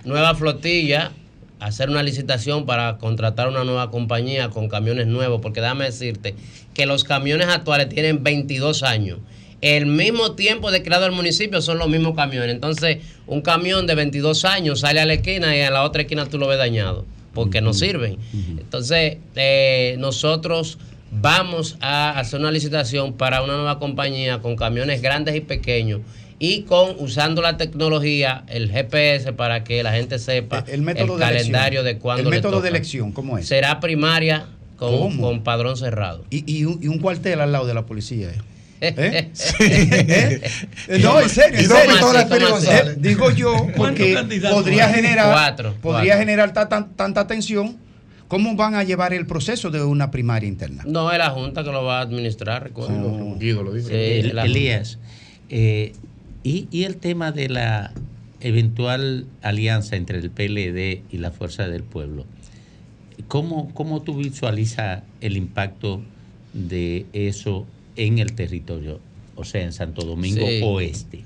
nueva 0.05 0.35
flotilla, 0.35 1.13
hacer 1.59 1.91
una 1.91 2.03
licitación 2.03 2.67
para 2.67 2.99
contratar 2.99 3.49
una 3.49 3.65
nueva 3.65 3.91
compañía 3.91 4.51
con 4.51 4.69
camiones 4.69 5.07
nuevos, 5.07 5.41
porque 5.41 5.61
déjame 5.61 5.85
decirte 5.85 6.35
que 6.75 6.87
los 6.87 7.05
camiones 7.05 7.49
actuales 7.49 7.89
tienen 7.89 8.23
22 8.23 8.83
años. 8.83 9.19
El 9.61 9.85
mismo 9.87 10.33
tiempo 10.33 10.71
de 10.71 10.83
creado 10.83 11.05
el 11.05 11.13
municipio 11.13 11.61
son 11.61 11.79
los 11.79 11.89
mismos 11.89 12.17
camiones. 12.17 12.55
Entonces, 12.55 12.99
un 13.27 13.43
camión 13.43 13.87
de 13.87 13.95
22 13.95 14.47
años 14.47 14.81
sale 14.81 15.01
a 15.01 15.07
la 15.07 15.15
esquina 15.15 15.55
y 15.55 15.61
a 15.61 15.71
la 15.71 15.85
otra 15.85 16.03
esquina 16.03 16.25
tú 16.27 16.39
lo 16.39 16.47
ves 16.47 16.57
dañado, 16.57 17.05
porque 17.35 17.61
no 17.61 17.75
sirven. 17.75 18.17
Entonces, 18.33 19.19
eh, 19.37 19.97
nosotros 19.99 20.79
vamos 21.11 21.77
a 21.81 22.19
hacer 22.19 22.41
una 22.41 22.51
licitación 22.51 23.13
para 23.15 23.43
una 23.43 23.55
nueva 23.55 23.79
compañía 23.79 24.41
con 24.41 24.57
camiones 24.57 25.03
grandes 25.03 25.37
y 25.37 25.41
pequeños 25.41 26.01
y 26.41 26.63
con 26.63 26.97
usando 26.99 27.43
la 27.43 27.57
tecnología, 27.57 28.43
el 28.49 28.71
GPS 28.73 29.33
para 29.35 29.63
que 29.63 29.83
la 29.85 29.93
gente 29.93 30.19
sepa 30.19 30.65
El 30.67 30.83
método 30.83 31.15
de 31.19 31.21
calendario 31.25 31.81
elección. 31.81 31.85
de 31.85 31.99
cuándo 32.03 32.23
El 32.25 32.31
le 32.31 32.37
método 32.37 32.61
de 32.63 32.69
elección, 32.71 33.13
¿cómo 33.13 33.39
es? 33.39 33.47
Será 33.47 33.79
primaria 33.79 34.47
con, 34.77 35.19
con 35.19 35.43
padrón 35.45 35.77
cerrado. 35.77 36.25
Y, 36.31 36.51
y 36.53 36.65
un, 36.65 36.83
y 36.83 36.89
un 36.89 36.99
cuartel 36.99 37.41
al 37.43 37.53
lado 37.53 37.67
de 37.67 37.75
la 37.75 37.87
policía. 37.87 38.31
¿eh? 38.31 38.41
¿Eh? 38.81 39.31
¿Eh? 40.89 40.99
No, 41.03 41.21
en 41.21 41.29
serio. 41.29 41.69
Digo 42.97 43.31
yo, 43.31 43.67
porque 43.77 44.15
candidatos 44.15 44.63
podría 44.63 44.89
generar, 44.89 45.31
Cuatro, 45.33 45.75
podría 45.83 46.15
cuatro. 46.15 46.19
generar 46.21 46.53
ta- 46.53 46.69
tan- 46.69 46.97
tanta 46.97 47.27
tensión. 47.27 47.77
¿Cómo 48.29 48.55
van 48.55 48.77
a 48.77 48.85
llevar 48.85 49.13
el 49.13 49.27
proceso 49.27 49.71
de 49.71 49.83
una 49.83 50.13
primaria 50.13 50.49
interna? 50.49 50.85
No, 50.87 51.11
es 51.11 51.19
la 51.19 51.31
Junta 51.31 51.65
que 51.65 51.73
lo 51.73 51.83
va 51.85 51.99
a 51.99 52.03
administrar. 52.03 52.71
Guido 52.73 53.63
lo 53.65 53.73
dijo. 53.73 53.89
Sí, 53.89 53.95
El- 53.95 54.37
la- 54.37 54.45
Elías, 54.45 54.99
eh, 55.49 55.93
y, 56.43 56.69
y 56.71 56.85
el 56.85 56.97
tema 56.97 57.33
de 57.33 57.49
la 57.49 57.93
eventual 58.41 59.27
alianza 59.43 59.97
entre 59.97 60.19
el 60.19 60.31
PLD 60.31 61.03
y 61.11 61.19
la 61.19 61.31
Fuerza 61.31 61.69
del 61.69 61.83
Pueblo, 61.83 62.25
¿cómo, 63.29 63.73
cómo 63.75 64.03
tú 64.03 64.17
visualizas 64.17 65.03
el 65.21 65.37
impacto 65.37 66.01
de 66.53 67.07
eso 67.13 67.67
en 67.97 68.19
el 68.19 68.33
territorio, 68.33 69.01
o 69.37 69.45
sea, 69.45 69.63
en 69.63 69.73
Santo 69.73 70.03
Domingo 70.03 70.47
Sí. 70.47 70.61
Oeste? 70.65 71.25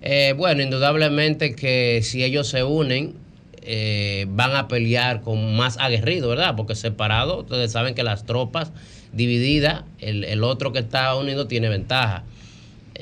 Eh, 0.00 0.34
bueno, 0.36 0.62
indudablemente 0.62 1.54
que 1.54 2.00
si 2.02 2.22
ellos 2.22 2.48
se 2.48 2.62
unen, 2.62 3.14
eh, 3.62 4.26
van 4.28 4.54
a 4.54 4.68
pelear 4.68 5.22
con 5.22 5.56
más 5.56 5.78
aguerrido, 5.78 6.28
¿verdad? 6.28 6.54
Porque 6.56 6.74
separado, 6.74 7.40
ustedes 7.40 7.72
saben 7.72 7.94
que 7.94 8.02
las 8.02 8.26
tropas 8.26 8.70
divididas, 9.12 9.84
el, 10.00 10.24
el 10.24 10.44
otro 10.44 10.72
que 10.72 10.80
está 10.80 11.16
unido 11.16 11.46
tiene 11.46 11.68
ventaja. 11.70 12.24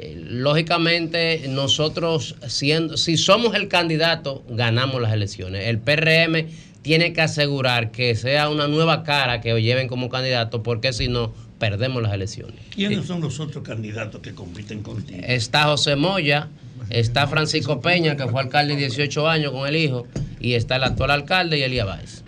Eh, 0.03 0.17
lógicamente, 0.17 1.45
nosotros, 1.49 2.35
siendo, 2.49 2.97
si 2.97 3.17
somos 3.17 3.55
el 3.55 3.69
candidato, 3.69 4.43
ganamos 4.49 5.01
las 5.01 5.13
elecciones. 5.13 5.69
El 5.69 5.79
PRM 5.79 6.49
tiene 6.83 7.13
que 7.13 7.21
asegurar 7.21 7.93
que 7.93 8.17
sea 8.17 8.49
una 8.49 8.67
nueva 8.67 9.05
cara 9.05 9.41
que 9.41 9.63
lleven 9.63 9.87
como 9.87 10.09
candidato, 10.09 10.65
porque 10.65 10.93
si 10.93 11.07
no, 11.07 11.33
perdemos 11.61 12.03
las 12.03 12.13
elecciones. 12.13 12.57
¿Quiénes 12.75 13.07
son 13.07 13.21
los 13.21 13.39
otros 13.39 13.63
candidatos 13.63 14.21
que 14.21 14.35
compiten 14.35 14.83
contigo? 14.83 15.21
Está 15.23 15.67
José 15.67 15.95
Moya, 15.95 16.49
está 16.91 17.29
Francisco 17.29 17.81
Peña, 17.81 18.17
que 18.17 18.27
fue 18.27 18.41
alcalde 18.41 18.75
18 18.75 19.29
años 19.29 19.53
con 19.53 19.69
el 19.69 19.77
hijo, 19.77 20.09
y 20.41 20.55
está 20.55 20.77
el 20.77 20.83
actual 20.83 21.13
alcalde 21.13 21.59
y 21.59 21.63
Elías 21.63 21.87
Báez. 21.87 22.25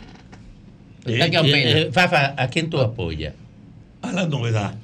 ¿Usted 1.00 1.20
Eh, 1.20 1.30
qué 1.30 1.38
opina? 1.38 1.56
eh, 1.56 1.82
eh, 1.82 1.90
Fafa, 1.92 2.40
¿a 2.40 2.48
quién 2.50 2.70
tú 2.70 2.80
apoyas? 2.80 3.34
A 4.00 4.12
la 4.12 4.28
novedad. 4.28 4.76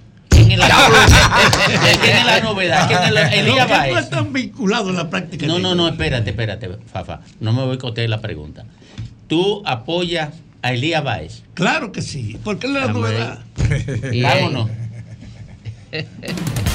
¿Quién 0.51 0.63
es 0.63 0.69
la, 0.69 1.99
¿Quién 2.03 2.17
es 2.17 2.27
la 2.27 2.41
novedad? 2.41 2.89
¿Quién 2.89 3.03
es 3.05 3.13
la, 3.13 3.29
Elías 3.29 3.69
Báez? 3.69 3.93
no 3.93 3.99
están 4.01 4.33
vinculados 4.33 4.89
en 4.89 4.97
la 4.97 5.09
práctica. 5.09 5.47
No, 5.47 5.61
no, 5.61 5.77
no, 5.77 5.87
espérate, 5.87 6.31
espérate, 6.31 6.69
Fafa. 6.93 7.21
No 7.39 7.53
me 7.53 7.63
voy 7.65 7.77
a 7.77 7.79
contestar 7.79 8.11
la 8.11 8.21
pregunta. 8.21 8.65
¿Tú 9.29 9.63
apoyas 9.65 10.31
a 10.63 10.73
Elías 10.73 11.05
Báez? 11.05 11.45
Claro 11.55 11.93
que 11.93 12.03
sí, 12.03 12.37
porque 12.43 12.67
es 12.67 12.73
la 12.73 12.89
novedad. 12.89 13.39
Vámonos. 14.23 14.71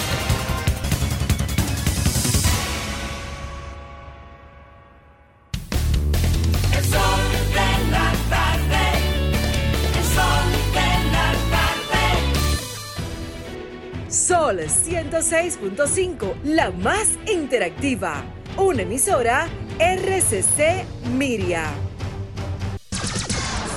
Sol 14.45 14.59
106.5, 14.59 16.43
la 16.43 16.69
más 16.69 17.17
interactiva. 17.33 18.23
Una 18.57 18.83
emisora 18.83 19.47
RCC 19.79 20.85
Miria. 21.17 21.65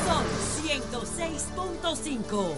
Sol 0.04 0.26
106.5. 0.92 2.52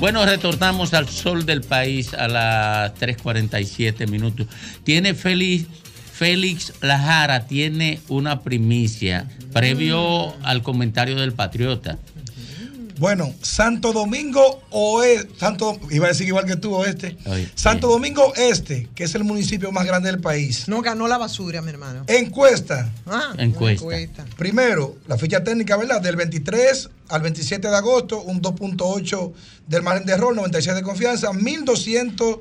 Bueno, 0.00 0.24
retornamos 0.24 0.94
al 0.94 1.06
sol 1.06 1.44
del 1.44 1.60
país 1.60 2.14
a 2.14 2.28
las 2.28 2.94
3.47 2.94 4.08
minutos. 4.08 4.46
Tiene 4.82 5.12
Félix, 5.12 5.66
Félix 6.10 6.72
Lajara, 6.80 7.46
tiene 7.46 8.00
una 8.08 8.40
primicia 8.40 9.28
previo 9.52 10.34
al 10.42 10.62
comentario 10.62 11.16
del 11.16 11.34
patriota. 11.34 11.98
Bueno, 12.98 13.34
Santo 13.42 13.92
Domingo 13.92 14.62
Oeste, 14.70 15.38
Santo, 15.38 15.78
iba 15.90 16.06
a 16.06 16.08
decir 16.08 16.26
igual 16.26 16.46
que 16.46 16.56
tú, 16.56 16.74
Oeste. 16.74 17.16
Santo 17.54 17.88
Domingo 17.88 18.32
Este, 18.36 18.88
que 18.94 19.04
es 19.04 19.14
el 19.14 19.24
municipio 19.24 19.70
más 19.70 19.84
grande 19.86 20.10
del 20.10 20.20
país. 20.20 20.66
No 20.68 20.80
ganó 20.80 21.06
la 21.06 21.18
basura, 21.18 21.60
mi 21.60 21.70
hermano. 21.70 22.04
Encuesta. 22.06 22.90
Ah, 23.06 23.34
Encuesta. 23.36 24.24
Primero, 24.36 24.96
la 25.06 25.18
ficha 25.18 25.44
técnica, 25.44 25.76
¿verdad? 25.76 26.00
Del 26.00 26.16
23 26.16 26.88
al 27.08 27.22
27 27.22 27.68
de 27.68 27.76
agosto, 27.76 28.22
un 28.22 28.40
2.8 28.40 29.32
del 29.66 29.82
margen 29.82 30.06
de 30.06 30.12
error, 30.14 30.34
96 30.34 30.76
de 30.76 30.82
confianza, 30.82 31.32
1200, 31.32 32.38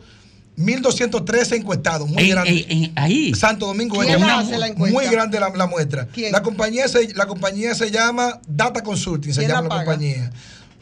1213 0.57 1.55
encuestados. 1.57 2.07
Muy 2.09 2.29
grande. 2.29 2.91
ahí. 2.95 3.33
Santo 3.35 3.65
Domingo 3.67 3.97
¿Quién 3.99 4.11
Este, 4.11 4.23
una 4.23 4.39
hace 4.39 4.53
mu- 4.53 4.59
la 4.59 4.67
encuesta? 4.67 4.93
Muy 4.99 5.05
grande 5.11 5.39
la, 5.39 5.49
la 5.49 5.67
muestra. 5.67 6.07
¿Quién? 6.07 6.31
La 6.31 6.41
compañía, 6.41 6.87
se, 6.87 7.13
la 7.13 7.25
compañía 7.27 7.75
se 7.75 7.91
llama 7.91 8.39
Data 8.47 8.81
Consulting, 8.83 9.33
se 9.33 9.39
¿Quién 9.41 9.51
llama 9.51 9.63
la 9.63 9.69
paga? 9.69 9.85
compañía. 9.85 10.31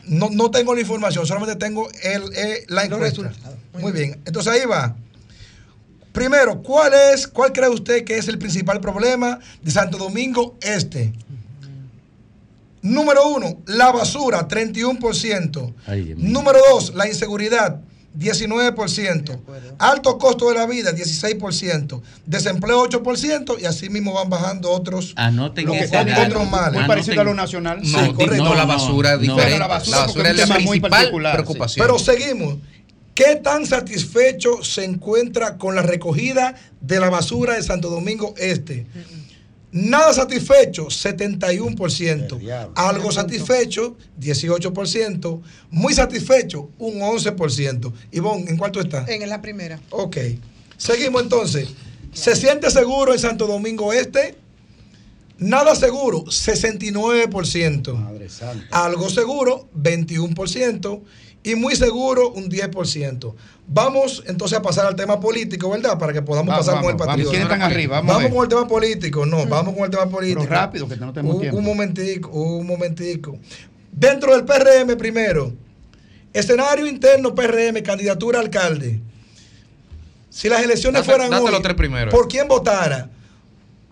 No, 0.06 0.30
no 0.30 0.52
tengo 0.52 0.76
la 0.76 0.82
información, 0.82 1.26
solamente 1.26 1.56
tengo 1.56 1.90
el, 2.04 2.24
la 2.68 2.84
encuesta. 2.86 3.32
Muy 3.80 3.92
bien. 3.92 4.20
Entonces 4.26 4.52
ahí 4.54 4.66
va. 4.68 4.96
Primero, 6.12 6.62
¿cuál 6.62 6.94
es, 6.94 7.26
cuál 7.28 7.52
cree 7.54 7.70
usted 7.70 8.04
que 8.04 8.18
es 8.18 8.28
el 8.28 8.38
principal 8.38 8.80
problema 8.80 9.40
de 9.64 9.72
Santo 9.72 9.98
Domingo 9.98 10.56
Este? 10.62 11.12
Número 12.82 13.30
uno, 13.30 13.62
la 13.66 13.92
basura, 13.92 14.46
31%. 14.48 15.74
Ay. 15.88 16.14
Número 16.18 16.60
dos, 16.70 16.94
la 16.94 17.08
inseguridad, 17.08 17.80
19%. 18.18 19.40
Alto 19.80 20.18
costo 20.18 20.50
de 20.50 20.56
la 20.56 20.66
vida, 20.66 20.92
16%. 20.94 22.02
Desempleo, 22.26 22.84
8%. 22.88 23.58
Y 23.62 23.66
así 23.66 23.90
mismo 23.90 24.14
van 24.14 24.30
bajando 24.30 24.72
otros, 24.72 25.14
Anoten 25.16 25.66
lo 25.66 25.74
que 25.74 25.88
data. 25.88 26.24
otros 26.28 26.50
males. 26.50 26.80
Muy 26.80 26.88
parecido 26.88 27.22
a 27.22 27.24
lo 27.24 27.34
nacional. 27.34 27.80
No, 27.84 28.06
Sí, 28.06 28.14
correcto. 28.14 28.44
no, 28.44 28.56
la 28.56 28.66
basura 28.66 29.14
es 29.14 29.20
No, 29.22 29.26
no. 29.28 29.34
diferente. 29.34 29.52
Bueno, 29.52 29.60
la 29.60 29.68
la 29.68 29.68
basura 29.68 29.98
basura, 30.00 30.14
porque 30.14 30.30
es 30.32 30.38
la 30.38 30.44
tema 30.44 30.56
muy 30.60 30.64
principal 30.80 30.90
particular, 30.92 31.34
preocupación. 31.34 31.86
Pero 31.86 32.00
seguimos. 32.00 32.56
¿Qué 33.16 33.36
tan 33.36 33.68
satisfecho 33.68 34.64
se 34.64 34.84
encuentra 34.86 35.58
con 35.60 35.76
la 35.76 35.84
recogida 35.84 36.56
de 36.82 37.00
la 37.00 37.12
basura 37.12 37.54
de 37.54 37.62
Santo 37.62 37.92
Domingo 37.92 38.34
Este? 38.38 38.88
Nada 39.74 40.14
satisfecho, 40.14 40.86
71%. 40.86 42.72
Algo 42.76 43.12
satisfecho, 43.12 43.98
18%. 44.20 45.42
Muy 45.72 45.94
satisfecho, 45.96 46.70
un 46.78 47.00
11%. 47.00 47.92
Ivonne, 48.12 48.52
¿en 48.52 48.58
cuánto 48.58 48.80
está? 48.80 49.04
En 49.08 49.28
la 49.28 49.42
primera. 49.42 49.80
Ok. 49.90 50.18
Seguimos 50.78 51.24
entonces. 51.24 51.70
¿Se 52.14 52.36
siente 52.36 52.70
seguro 52.70 53.14
en 53.14 53.20
Santo 53.20 53.48
Domingo 53.48 53.92
Este? 53.92 54.36
Nada 55.40 55.76
seguro, 55.76 56.24
69%. 56.26 57.94
Madre 57.96 58.30
santa. 58.30 58.86
Algo 58.86 59.10
seguro, 59.10 59.68
21%. 59.76 61.02
Y 61.44 61.56
muy 61.56 61.76
seguro, 61.76 62.30
un 62.32 62.50
10%. 62.50 63.34
Vamos 63.68 64.24
entonces 64.28 64.58
a 64.58 64.62
pasar 64.62 64.86
al 64.86 64.96
tema 64.96 65.20
político, 65.20 65.70
¿verdad? 65.70 65.98
Para 66.00 66.14
que 66.14 66.22
podamos 66.22 66.48
Vamos, 66.50 66.66
pasar 66.66 66.82
con 66.82 66.92
el 66.92 66.98
vamos, 66.98 67.08
vamos. 67.08 67.08
patriota. 67.08 67.32
¿Quiénes 67.32 67.52
están 67.52 67.62
arriba? 67.62 67.98
Vamos 68.02 68.16
Vamos 68.16 68.32
con 68.34 68.44
el 68.44 68.50
tema 68.50 68.68
político. 68.68 69.26
No, 69.26 69.46
vamos 69.46 69.74
con 69.76 69.84
el 69.84 69.90
tema 69.92 70.10
político. 70.10 70.42
Pero 70.42 70.52
rápido, 70.56 70.88
que 70.88 70.96
no 70.96 71.12
tenemos 71.12 71.36
un, 71.36 71.42
tiempo. 71.42 71.58
Un 71.58 71.66
momentico, 71.66 72.30
un 72.30 72.66
momentico. 72.66 73.38
Dentro 73.92 74.34
del 74.36 74.46
PRM 74.46 74.96
primero. 74.98 75.54
Escenario 76.32 76.88
interno 76.88 77.36
PRM, 77.36 77.82
candidatura 77.84 78.40
a 78.40 78.42
alcalde. 78.42 79.00
Si 80.30 80.50
las 80.50 80.64
elecciones 80.64 81.02
Date- 81.02 81.12
fueran 81.12 81.30
date 81.30 81.44
hoy, 81.44 81.52
los 81.52 81.62
tres 81.62 81.76
primeros. 81.76 82.12
¿por 82.14 82.28
quién 82.28 82.48
votara? 82.48 83.10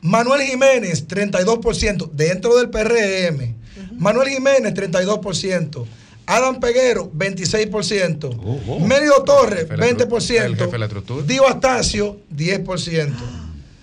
Manuel 0.02 0.41
Jiménez, 0.41 1.08
32%, 1.08 2.10
dentro 2.12 2.58
del 2.58 2.70
PRM. 2.72 3.56
Manuel 3.97 4.30
Jiménez, 4.30 4.74
32%. 4.74 5.86
Adam 6.26 6.59
Peguero, 6.59 7.11
26%. 7.11 8.30
oh. 8.67 8.80
Mérido 8.80 9.24
Torres, 9.24 9.61
Jefe 9.61 9.74
de 9.74 9.78
la 9.78 9.88
estru- 9.88 10.07
20%. 10.07 10.45
el 10.45 10.55
jefe 10.55 10.72
de 10.72 10.78
la 10.80 10.86
estructura. 10.86 11.26
Dio 11.26 11.47
Astacio, 11.47 12.19
10%. 12.36 13.13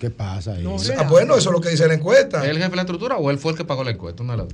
¿Qué 0.01 0.11
pasa 0.11 0.53
ahí? 0.53 0.65
Ah, 0.97 1.03
bueno, 1.03 1.37
eso 1.37 1.51
es 1.51 1.53
lo 1.53 1.61
que 1.61 1.71
dice 1.71 1.87
la 1.89 1.95
encuesta. 1.95 2.45
¿Es 2.45 2.51
el 2.51 2.57
jefe 2.59 2.71
de 2.71 2.77
la 2.77 2.83
estructura 2.83 3.17
o 3.17 3.31
él 3.31 3.39
fue 3.39 3.53
el 3.53 3.59
que 3.59 3.65
pagó 3.65 3.83
la 3.85 3.91
encuesta? 3.91 4.23
Una. 4.23 4.45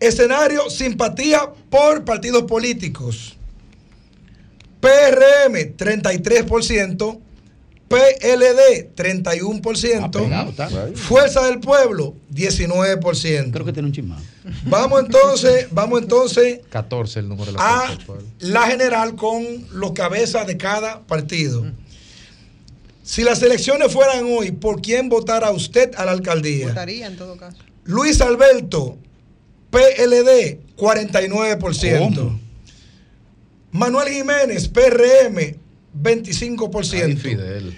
Escenario, 0.00 0.70
simpatía 0.70 1.50
por 1.68 2.04
partidos 2.04 2.44
políticos. 2.44 3.36
PRM, 4.80 5.76
33%. 5.76 7.18
PLD, 7.88 8.90
31%. 8.94 10.94
Fuerza 10.94 11.46
del 11.46 11.58
Pueblo, 11.58 12.14
19%. 12.32 13.50
Creo 13.50 13.64
que 13.64 13.72
tiene 13.72 13.88
un 13.88 13.92
chismado. 13.94 14.22
Vamos 14.64 15.00
entonces, 15.00 15.68
vamos 15.70 16.02
entonces 16.02 16.60
14 16.70 17.20
el 17.20 17.28
número 17.28 17.52
de 17.52 17.58
la 17.58 17.86
a 17.86 17.98
la 18.40 18.62
general 18.62 19.14
con 19.16 19.44
los 19.72 19.92
cabezas 19.92 20.46
de 20.46 20.56
cada 20.56 21.00
partido. 21.06 21.66
Si 23.02 23.22
las 23.22 23.42
elecciones 23.42 23.92
fueran 23.92 24.26
hoy, 24.26 24.50
¿por 24.50 24.82
quién 24.82 25.08
votara 25.08 25.50
usted 25.50 25.94
a 25.96 26.04
la 26.04 26.12
alcaldía? 26.12 26.68
Votaría 26.68 27.06
en 27.06 27.16
todo 27.16 27.36
caso. 27.36 27.56
Luis 27.84 28.20
Alberto, 28.20 28.98
PLD, 29.70 30.60
49%. 30.76 32.38
Manuel 33.70 34.08
Jiménez, 34.08 34.68
PRM, 34.68 35.56
25%. 36.02 37.76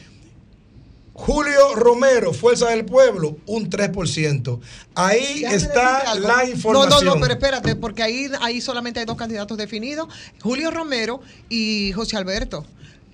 Julio 1.20 1.74
Romero, 1.74 2.32
Fuerza 2.32 2.70
del 2.70 2.86
Pueblo, 2.86 3.36
un 3.44 3.68
3%. 3.68 4.58
Ahí 4.94 5.40
Déjame 5.40 5.54
está 5.54 6.14
la 6.14 6.46
información. 6.46 6.88
No, 6.88 7.00
no, 7.02 7.14
no, 7.14 7.20
pero 7.20 7.34
espérate, 7.34 7.76
porque 7.76 8.02
ahí, 8.02 8.30
ahí 8.40 8.62
solamente 8.62 9.00
hay 9.00 9.06
dos 9.06 9.18
candidatos 9.18 9.58
definidos, 9.58 10.08
Julio 10.40 10.70
Romero 10.70 11.20
y 11.50 11.92
José 11.92 12.16
Alberto. 12.16 12.64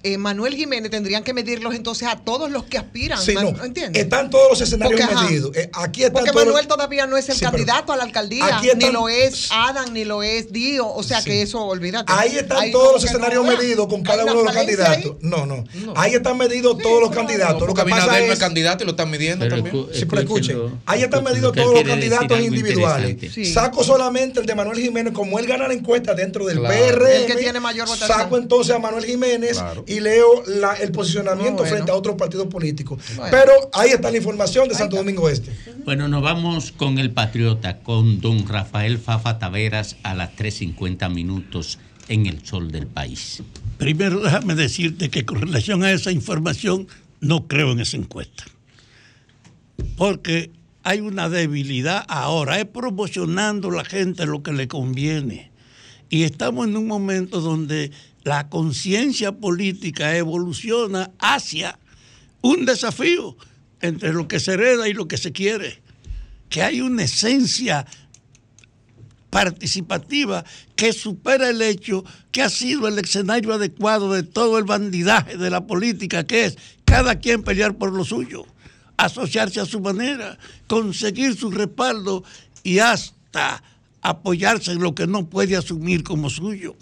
Eh, 0.03 0.19
Manuel 0.19 0.55
Jiménez 0.55 0.91
tendrían 0.91 1.25
que 1.25 1.33
medirlos 1.35 1.75
entonces 1.75 2.07
a 2.07 2.17
todos 2.17 2.51
los 2.51 2.65
que 2.65 2.79
aspiran. 2.79 3.21
Sí, 3.21 3.35
no. 3.35 3.49
¿Entiendes? 3.65 4.03
Están 4.03 4.31
todos 4.31 4.51
los 4.51 4.61
escenarios 4.61 5.01
Porque, 5.01 5.25
medidos. 5.25 5.57
Eh, 5.57 5.69
aquí 5.73 6.05
están 6.05 6.25
Porque 6.25 6.33
Manuel 6.33 6.67
todavía 6.69 7.07
no 7.07 7.17
es 7.17 7.29
el 7.29 7.35
Sí, 7.37 7.41
candidato 7.45 7.93
a 7.93 7.97
la 7.97 8.05
alcaldía, 8.05 8.59
aquí 8.59 8.67
están- 8.69 8.79
ni 8.79 8.91
lo 8.93 9.09
es 9.09 9.49
Adam, 9.51 9.93
ni 9.93 10.05
lo 10.05 10.23
es 10.23 10.53
Dio, 10.53 10.87
o 10.89 11.03
sea 11.03 11.23
que 11.23 11.43
eso, 11.43 11.65
olvídate. 11.65 12.13
Ahí 12.13 12.37
están 12.37 12.59
Ahí 12.59 12.73
todos 12.73 12.93
los 12.95 13.05
escenarios 13.05 13.45
no, 13.45 13.51
medidos 13.57 13.87
con 13.89 14.03
cada 14.03 14.23
uno 14.25 14.37
de 14.39 14.45
los 14.45 14.53
candidatos. 14.55 15.17
No, 15.21 15.45
no, 15.47 15.65
Ahí 15.97 16.15
están 16.15 16.37
medidos 16.39 16.79
todos 16.79 17.01
los 17.03 17.11
candidatos. 17.11 17.67
Lo 17.67 17.75
que 17.75 17.83
pasa 17.83 17.97
Abinader 18.05 18.21
no 18.27 18.33
es 18.33 18.33
es 18.35 18.39
candidato 18.39 18.85
y 18.85 18.87
lo 18.87 18.91
están 18.93 19.11
midiendo 19.11 19.49
también. 19.49 19.87
Sí, 19.93 20.05
pero 20.05 20.23
escuchen, 20.23 20.81
ahí 20.87 21.03
están 21.03 21.25
medidos 21.25 21.53
todos 21.55 21.75
los 21.75 21.83
candidatos 21.85 22.39
individuales. 22.41 23.17
Saco 23.53 23.83
solamente 23.83 24.41
el 24.41 24.47
de 24.47 24.55
Manuel 24.55 24.79
Jiménez, 24.79 25.13
como 25.13 25.39
él 25.39 25.47
gana 25.47 25.67
la 25.69 25.75
encuesta 25.75 26.15
dentro 26.15 26.45
del 26.47 26.59
Claro. 26.61 26.75
PRM. 26.75 27.17
El 27.17 27.27
que 27.27 27.35
tiene 27.37 27.61
mayor 27.61 27.89
votación. 27.89 28.19
Saco 28.19 28.37
entonces 28.37 28.75
a 28.75 28.79
Manuel 28.79 29.05
Jiménez 29.05 29.59
y 29.87 29.96
leo 30.01 30.43
la- 30.47 30.75
el 30.75 30.93
posicionamiento 30.93 31.65
frente 31.65 31.91
a 31.91 31.95
otros 31.95 32.17
partidos 32.17 32.47
políticos. 32.49 33.03
Bueno. 33.17 33.31
Pero 33.31 33.53
ahí 33.73 33.91
está 33.91 34.11
la 34.11 34.17
información 34.17 34.69
de 34.69 34.75
Santo 34.75 34.97
Domingo 34.97 35.29
Este. 35.29 35.53
Bueno, 35.85 36.09
nos 36.09 36.23
vamos 36.23 36.73
con 36.73 36.99
el 36.99 37.11
Patriota, 37.11 37.79
con 37.81 38.21
don 38.21 38.47
Rafael 38.47 38.99
Fafa 38.99 39.39
Taveras 39.39 39.97
a 40.03 40.15
las 40.15 40.35
3.50 40.37 41.09
minutos 41.09 41.79
en 42.09 42.27
el 42.27 42.45
sol 42.45 42.71
del 42.71 42.87
país. 42.87 43.43
Primero, 43.79 44.21
déjame 44.21 44.55
decirte 44.55 45.11
que 45.11 45.25
con 45.25 45.41
relación 45.41 45.83
a 45.85 45.91
esa 45.93 46.11
información, 46.13 46.87
no 47.21 47.47
creo 47.47 47.73
en 47.73 47.81
esa 47.81 47.97
encuesta. 47.97 48.45
Porque 49.97 50.51
hay 50.83 51.01
una 51.01 51.29
debilidad 51.29 52.05
ahora, 52.09 52.59
es 52.61 52.67
promocionando 52.67 53.69
a 53.71 53.77
la 53.77 53.85
gente 53.85 54.27
lo 54.27 54.43
que 54.43 54.53
le 54.53 54.69
conviene. 54.69 55.51
Y 56.09 56.23
estamos 56.23 56.67
en 56.69 56.77
un 56.77 56.87
momento 56.87 57.41
donde 57.41 57.91
la 58.27 58.49
conciencia 58.49 59.31
política 59.31 60.17
evoluciona 60.17 61.13
hacia 61.21 61.79
un 62.43 62.67
desafío 62.67 63.37
entre 63.81 64.13
lo 64.13 64.27
que 64.27 64.41
se 64.41 64.55
hereda 64.55 64.89
y 64.89 64.95
lo 64.95 65.07
que 65.07 65.17
se 65.17 65.31
quiere. 65.31 65.81
Que 66.49 66.63
hay 66.63 66.81
una 66.81 67.05
esencia 67.05 67.87
participativa 69.31 70.45
que 70.75 70.93
supera 70.93 71.51
el 71.51 71.63
hecho 71.63 72.05
que 72.33 72.43
ha 72.43 72.49
sido 72.49 72.89
el 72.89 72.99
escenario 72.99 73.55
adecuado 73.55 74.13
de 74.13 74.25
todo 74.25 74.59
el 74.59 74.65
bandidaje 74.65 75.37
de 75.37 75.49
la 75.49 75.69
política, 75.69 76.27
que 76.27 76.47
es 76.47 76.59
cada 76.85 77.21
quien 77.21 77.45
pelear 77.45 77.77
por 77.77 77.93
lo 77.93 78.05
suyo, 78.05 78.45
asociarse 78.97 79.61
a 79.61 79.67
su 79.67 79.81
manera, 79.81 80.37
conseguir 80.67 81.37
su 81.37 81.53
respaldo 81.53 82.25
y 82.65 82.81
hasta 82.81 83.63
apoyarse 84.03 84.73
en 84.73 84.81
lo 84.81 84.97
que 84.97 85.07
no 85.07 85.29
puede 85.31 85.57
asumir 85.57 86.03
como 86.03 86.29
suyo. 86.29 86.75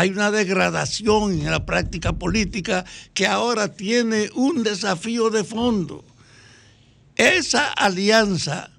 Hay 0.00 0.08
una 0.08 0.30
degradación 0.30 1.32
en 1.32 1.50
la 1.50 1.66
práctica 1.66 2.14
política 2.14 2.86
que 3.12 3.26
ahora 3.26 3.68
tiene 3.68 4.30
un 4.34 4.62
desafío 4.62 5.28
de 5.28 5.44
fondo. 5.44 6.06
Esa 7.16 7.70
alianza 7.70 8.70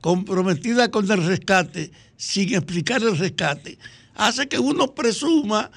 comprometida 0.00 0.90
con 0.90 1.08
el 1.08 1.24
rescate, 1.24 1.92
sin 2.16 2.52
explicar 2.52 3.00
el 3.00 3.16
rescate, 3.16 3.78
hace 4.16 4.48
que 4.48 4.58
uno 4.58 4.92
presuma 4.92 5.70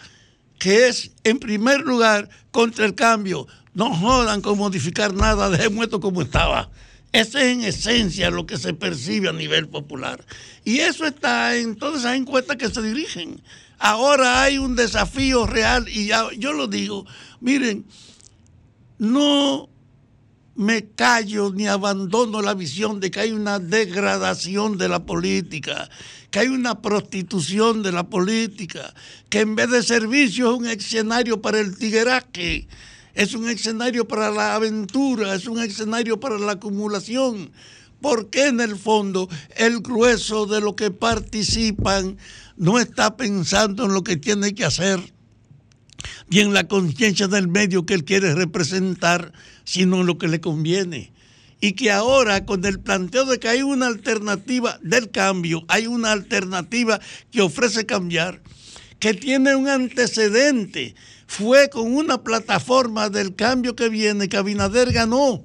que 0.58 0.88
es, 0.88 1.12
en 1.24 1.38
primer 1.38 1.82
lugar, 1.82 2.30
contra 2.50 2.88
el 2.88 2.96
cambio. 2.96 3.46
No 3.76 3.94
jodan 3.94 4.42
con 4.42 4.58
modificar 4.58 5.14
nada, 5.14 5.52
dejemos 5.52 5.84
esto 5.84 6.00
como 6.00 6.24
estaba. 6.24 6.72
Ese 7.12 7.38
es 7.38 7.58
en 7.58 7.62
esencia 7.62 8.32
lo 8.32 8.48
que 8.48 8.58
se 8.58 8.74
percibe 8.74 9.30
a 9.30 9.34
nivel 9.34 9.68
popular. 9.68 10.26
Y 10.66 10.80
eso 10.80 11.06
está 11.06 11.56
en 11.56 11.76
todas 11.76 12.00
esas 12.00 12.16
encuestas 12.16 12.58
que 12.58 12.72
se 12.72 12.82
dirigen. 12.82 13.40
Ahora 13.80 14.44
hay 14.44 14.58
un 14.58 14.76
desafío 14.76 15.48
real 15.48 15.88
y 15.88 16.08
ya, 16.08 16.28
yo 16.38 16.52
lo 16.52 16.68
digo, 16.68 17.06
miren, 17.40 17.86
no 18.98 19.70
me 20.56 20.90
callo 20.90 21.52
ni 21.54 21.68
abandono 21.68 22.42
la 22.42 22.54
visión 22.54 23.00
de 23.00 23.10
que 23.10 23.22
hay 23.22 23.32
una 23.32 23.60
degradación 23.60 24.78
de 24.78 24.90
la 24.90 25.06
política, 25.06 25.90
que 26.30 26.40
hay 26.40 26.48
una 26.50 26.82
prostitución 26.82 27.82
de 27.82 27.94
la 27.94 28.10
política, 28.10 28.94
que 29.30 29.40
en 29.40 29.56
vez 29.56 29.70
de 29.70 29.82
servicio 29.82 30.52
es 30.52 30.60
un 30.60 30.68
escenario 30.68 31.42
para 31.42 31.62
el 31.62 31.78
tigueraje, 31.78 32.68
es 33.14 33.34
un 33.34 33.48
escenario 33.48 34.06
para 34.06 34.30
la 34.32 34.56
aventura, 34.56 35.34
es 35.34 35.48
un 35.48 35.60
escenario 35.60 36.20
para 36.20 36.38
la 36.38 36.54
acumulación. 36.54 37.52
Porque 38.02 38.48
en 38.48 38.62
el 38.62 38.78
fondo 38.78 39.28
el 39.58 39.80
grueso 39.82 40.46
de 40.46 40.62
los 40.62 40.76
que 40.76 40.90
participan 40.90 42.18
no 42.60 42.78
está 42.78 43.16
pensando 43.18 43.86
en 43.86 43.94
lo 43.94 44.04
que 44.04 44.18
tiene 44.18 44.54
que 44.54 44.66
hacer 44.66 45.00
y 46.30 46.42
en 46.42 46.54
la 46.54 46.68
conciencia 46.68 47.28
del 47.28 47.48
medio 47.48 47.86
que 47.86 47.94
él 47.94 48.04
quiere 48.04 48.36
representar, 48.36 49.32
sino 49.64 50.02
en 50.02 50.06
lo 50.06 50.18
que 50.18 50.28
le 50.28 50.42
conviene. 50.42 51.14
Y 51.62 51.74
que 51.74 51.92
ahora 51.92 52.46
con 52.46 52.64
el 52.66 52.80
planteo 52.80 53.26
de 53.26 53.40
que 53.40 53.48
hay 53.48 53.64
una 53.64 53.88
alternativa 53.88 54.78
del 54.82 55.10
cambio, 55.10 55.64
hay 55.70 55.88
una 55.88 56.12
alternativa 56.12 57.00
que 57.32 57.42
ofrece 57.42 57.86
cambiar, 57.86 58.42
que 59.00 59.14
tiene 59.14 59.56
un 59.56 59.68
antecedente, 59.68 60.96
fue 61.28 61.70
con 61.70 61.96
una 61.96 62.24
plataforma 62.24 63.10
del 63.10 63.36
cambio 63.36 63.76
que 63.76 63.88
viene, 63.88 64.28
que 64.28 64.38
Abinader 64.38 64.92
ganó, 64.92 65.44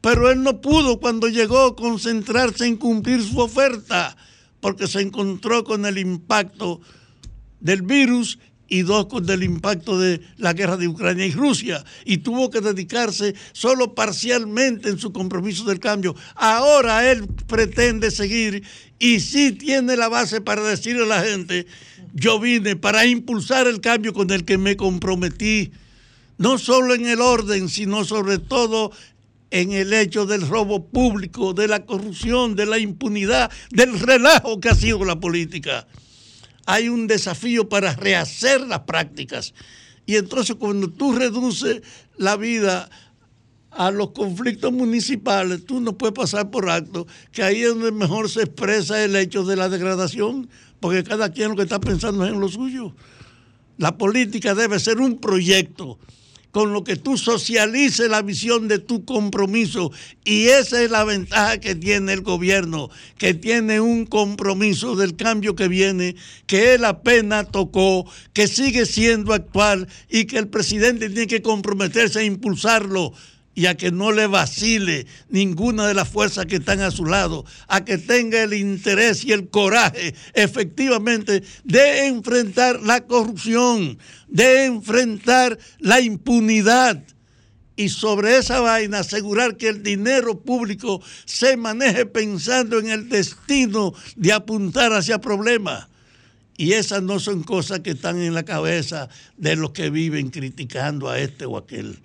pero 0.00 0.30
él 0.30 0.42
no 0.42 0.60
pudo 0.60 0.98
cuando 0.98 1.28
llegó 1.28 1.76
concentrarse 1.76 2.66
en 2.66 2.76
cumplir 2.76 3.22
su 3.22 3.38
oferta, 3.38 4.16
porque 4.66 4.88
se 4.88 5.00
encontró 5.00 5.62
con 5.62 5.86
el 5.86 5.96
impacto 5.96 6.80
del 7.60 7.82
virus 7.82 8.40
y 8.66 8.82
dos 8.82 9.06
con 9.06 9.30
el 9.30 9.44
impacto 9.44 9.96
de 9.96 10.20
la 10.38 10.54
guerra 10.54 10.76
de 10.76 10.88
Ucrania 10.88 11.24
y 11.24 11.30
Rusia 11.30 11.84
y 12.04 12.16
tuvo 12.16 12.50
que 12.50 12.60
dedicarse 12.60 13.36
solo 13.52 13.94
parcialmente 13.94 14.88
en 14.88 14.98
su 14.98 15.12
compromiso 15.12 15.62
del 15.66 15.78
cambio. 15.78 16.16
Ahora 16.34 17.08
él 17.08 17.28
pretende 17.46 18.10
seguir 18.10 18.64
y 18.98 19.20
sí 19.20 19.52
tiene 19.52 19.96
la 19.96 20.08
base 20.08 20.40
para 20.40 20.64
decirle 20.64 21.04
a 21.04 21.06
la 21.06 21.22
gente, 21.22 21.68
yo 22.12 22.40
vine 22.40 22.74
para 22.74 23.06
impulsar 23.06 23.68
el 23.68 23.80
cambio 23.80 24.12
con 24.12 24.32
el 24.32 24.44
que 24.44 24.58
me 24.58 24.76
comprometí, 24.76 25.70
no 26.38 26.58
solo 26.58 26.92
en 26.92 27.06
el 27.06 27.20
orden, 27.20 27.68
sino 27.68 28.04
sobre 28.04 28.38
todo 28.38 28.90
en 29.60 29.72
el 29.72 29.92
hecho 29.92 30.26
del 30.26 30.46
robo 30.46 30.86
público, 30.86 31.52
de 31.52 31.68
la 31.68 31.84
corrupción, 31.84 32.56
de 32.56 32.66
la 32.66 32.78
impunidad, 32.78 33.50
del 33.70 33.98
relajo 33.98 34.60
que 34.60 34.68
ha 34.68 34.74
sido 34.74 35.04
la 35.04 35.20
política 35.20 35.86
hay 36.66 36.88
un 36.88 37.06
desafío 37.06 37.68
para 37.68 37.94
rehacer 37.94 38.60
las 38.60 38.80
prácticas. 38.80 39.54
Y 40.04 40.16
entonces 40.16 40.56
cuando 40.56 40.90
tú 40.90 41.12
reduces 41.12 41.82
la 42.16 42.36
vida 42.36 42.90
a 43.70 43.90
los 43.90 44.10
conflictos 44.10 44.72
municipales, 44.72 45.64
tú 45.64 45.80
no 45.80 45.96
puedes 45.96 46.14
pasar 46.14 46.50
por 46.50 46.68
alto 46.68 47.06
que 47.32 47.42
ahí 47.42 47.62
es 47.62 47.68
donde 47.68 47.92
mejor 47.92 48.28
se 48.28 48.42
expresa 48.42 49.02
el 49.02 49.14
hecho 49.16 49.44
de 49.44 49.56
la 49.56 49.68
degradación, 49.68 50.48
porque 50.80 51.04
cada 51.04 51.30
quien 51.32 51.50
lo 51.50 51.56
que 51.56 51.62
está 51.62 51.80
pensando 51.80 52.24
es 52.24 52.32
en 52.32 52.40
lo 52.40 52.48
suyo. 52.48 52.94
La 53.78 53.96
política 53.96 54.54
debe 54.54 54.80
ser 54.80 54.98
un 54.98 55.18
proyecto 55.18 55.98
con 56.56 56.72
lo 56.72 56.84
que 56.84 56.96
tú 56.96 57.18
socialices 57.18 58.08
la 58.08 58.22
visión 58.22 58.66
de 58.66 58.78
tu 58.78 59.04
compromiso. 59.04 59.92
Y 60.24 60.46
esa 60.46 60.82
es 60.82 60.90
la 60.90 61.04
ventaja 61.04 61.60
que 61.60 61.74
tiene 61.74 62.14
el 62.14 62.22
gobierno, 62.22 62.88
que 63.18 63.34
tiene 63.34 63.78
un 63.78 64.06
compromiso 64.06 64.96
del 64.96 65.16
cambio 65.16 65.54
que 65.54 65.68
viene, 65.68 66.16
que 66.46 66.72
él 66.72 66.86
apenas 66.86 67.50
tocó, 67.50 68.10
que 68.32 68.48
sigue 68.48 68.86
siendo 68.86 69.34
actual 69.34 69.86
y 70.08 70.24
que 70.24 70.38
el 70.38 70.48
presidente 70.48 71.10
tiene 71.10 71.26
que 71.26 71.42
comprometerse 71.42 72.20
a 72.20 72.24
impulsarlo 72.24 73.12
y 73.56 73.66
a 73.66 73.76
que 73.76 73.90
no 73.90 74.12
le 74.12 74.28
vacile 74.28 75.06
ninguna 75.30 75.88
de 75.88 75.94
las 75.94 76.08
fuerzas 76.08 76.46
que 76.46 76.56
están 76.56 76.80
a 76.82 76.92
su 76.92 77.06
lado, 77.06 77.44
a 77.66 77.84
que 77.84 77.98
tenga 77.98 78.42
el 78.42 78.54
interés 78.54 79.24
y 79.24 79.32
el 79.32 79.48
coraje 79.48 80.14
efectivamente 80.34 81.42
de 81.64 82.06
enfrentar 82.06 82.80
la 82.82 83.00
corrupción, 83.00 83.98
de 84.28 84.66
enfrentar 84.66 85.58
la 85.80 86.00
impunidad, 86.00 87.02
y 87.76 87.90
sobre 87.90 88.38
esa 88.38 88.60
vaina 88.60 89.00
asegurar 89.00 89.56
que 89.56 89.68
el 89.68 89.82
dinero 89.82 90.40
público 90.40 91.02
se 91.26 91.56
maneje 91.56 92.06
pensando 92.06 92.78
en 92.78 92.88
el 92.88 93.08
destino 93.08 93.92
de 94.16 94.32
apuntar 94.32 94.92
hacia 94.94 95.20
problemas. 95.20 95.86
Y 96.56 96.72
esas 96.72 97.02
no 97.02 97.20
son 97.20 97.42
cosas 97.42 97.80
que 97.80 97.90
están 97.90 98.18
en 98.20 98.32
la 98.32 98.44
cabeza 98.44 99.10
de 99.36 99.56
los 99.56 99.72
que 99.72 99.90
viven 99.90 100.30
criticando 100.30 101.10
a 101.10 101.18
este 101.18 101.44
o 101.44 101.58
aquel. 101.58 101.98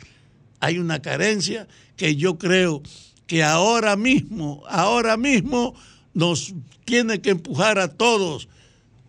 Hay 0.61 0.77
una 0.77 1.01
carencia 1.01 1.67
que 1.97 2.15
yo 2.15 2.37
creo 2.37 2.81
que 3.27 3.43
ahora 3.43 3.95
mismo, 3.95 4.63
ahora 4.69 5.17
mismo 5.17 5.73
nos 6.13 6.53
tiene 6.85 7.21
que 7.21 7.31
empujar 7.31 7.79
a 7.79 7.89
todos 7.89 8.47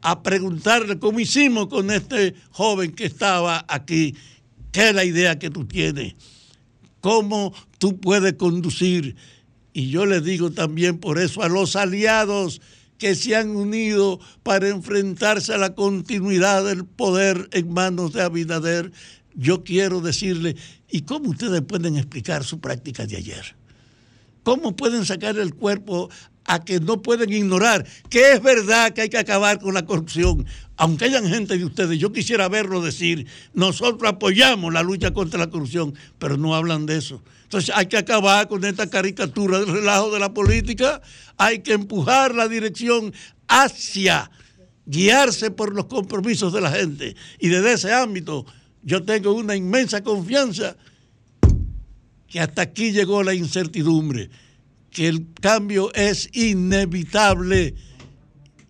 a 0.01 0.23
preguntarle 0.23 0.99
cómo 0.99 1.21
hicimos 1.21 1.69
con 1.69 1.91
este 1.91 2.35
joven 2.51 2.93
que 2.93 3.05
estaba 3.05 3.65
aquí, 3.69 4.17
qué 4.73 4.89
es 4.89 4.95
la 4.95 5.05
idea 5.05 5.39
que 5.39 5.51
tú 5.51 5.65
tienes, 5.65 6.15
cómo 7.01 7.55
tú 7.79 8.01
puedes 8.01 8.35
conducir. 8.35 9.15
Y 9.73 9.91
yo 9.91 10.07
le 10.07 10.21
digo 10.21 10.51
también 10.51 10.99
por 10.99 11.19
eso 11.19 11.43
a 11.43 11.49
los 11.49 11.77
aliados 11.77 12.61
que 12.99 13.15
se 13.15 13.35
han 13.35 13.51
unido 13.51 14.21
para 14.43 14.69
enfrentarse 14.69 15.53
a 15.55 15.59
la 15.59 15.75
continuidad 15.75 16.65
del 16.65 16.85
poder 16.85 17.49
en 17.53 17.73
manos 17.73 18.13
de 18.13 18.23
Abinader, 18.23 18.93
yo 19.35 19.65
quiero 19.65 20.01
decirle, 20.01 20.57
¿y 20.93 21.03
cómo 21.03 21.31
ustedes 21.31 21.63
pueden 21.63 21.97
explicar 21.97 22.45
su 22.45 22.61
práctica 22.61 23.07
de 23.07 23.17
ayer? 23.17 23.57
¿Cómo 24.43 24.77
pueden 24.77 25.07
sacar 25.07 25.39
el 25.39 25.55
cuerpo 25.55 26.11
a 26.45 26.65
que 26.65 26.81
no 26.81 27.01
pueden 27.01 27.33
ignorar 27.33 27.87
que 28.11 28.33
es 28.33 28.43
verdad 28.43 28.93
que 28.93 29.03
hay 29.03 29.09
que 29.09 29.19
acabar 29.19 29.59
con 29.59 29.73
la 29.73 29.87
corrupción? 29.87 30.45
Aunque 30.77 31.07
hayan 31.07 31.27
gente 31.27 31.57
de 31.57 31.65
ustedes, 31.65 31.99
yo 31.99 32.13
quisiera 32.13 32.49
verlo 32.49 32.83
decir, 32.83 33.27
nosotros 33.55 34.03
apoyamos 34.11 34.73
la 34.73 34.83
lucha 34.83 35.13
contra 35.13 35.39
la 35.39 35.49
corrupción, 35.49 35.95
pero 36.19 36.37
no 36.37 36.55
hablan 36.55 36.85
de 36.87 36.99
eso. 36.99 37.23
Entonces 37.45 37.75
hay 37.75 37.87
que 37.87 37.97
acabar 37.97 38.49
con 38.49 38.65
esta 38.65 38.91
caricatura 38.91 39.61
del 39.61 39.73
relajo 39.73 40.11
de 40.11 40.19
la 40.21 40.35
política, 40.35 41.01
hay 41.39 41.61
que 41.61 41.73
empujar 41.73 42.35
la 42.35 42.49
dirección 42.49 43.15
hacia 43.49 44.31
guiarse 44.85 45.51
por 45.51 45.75
los 45.75 45.87
compromisos 45.87 46.53
de 46.53 46.61
la 46.61 46.71
gente. 46.71 47.17
Y 47.39 47.49
desde 47.49 47.75
ese 47.75 47.93
ámbito 47.95 48.45
yo 48.83 49.03
tengo 49.03 49.33
una 49.33 49.57
inmensa 49.57 50.03
confianza 50.03 50.77
que 52.29 52.41
hasta 52.41 52.63
aquí 52.63 52.93
llegó 52.93 53.23
la 53.23 53.35
incertidumbre, 53.35 54.31
que 54.91 55.09
el 55.09 55.27
cambio 55.41 55.93
es 55.95 56.31
inevitable 56.33 57.75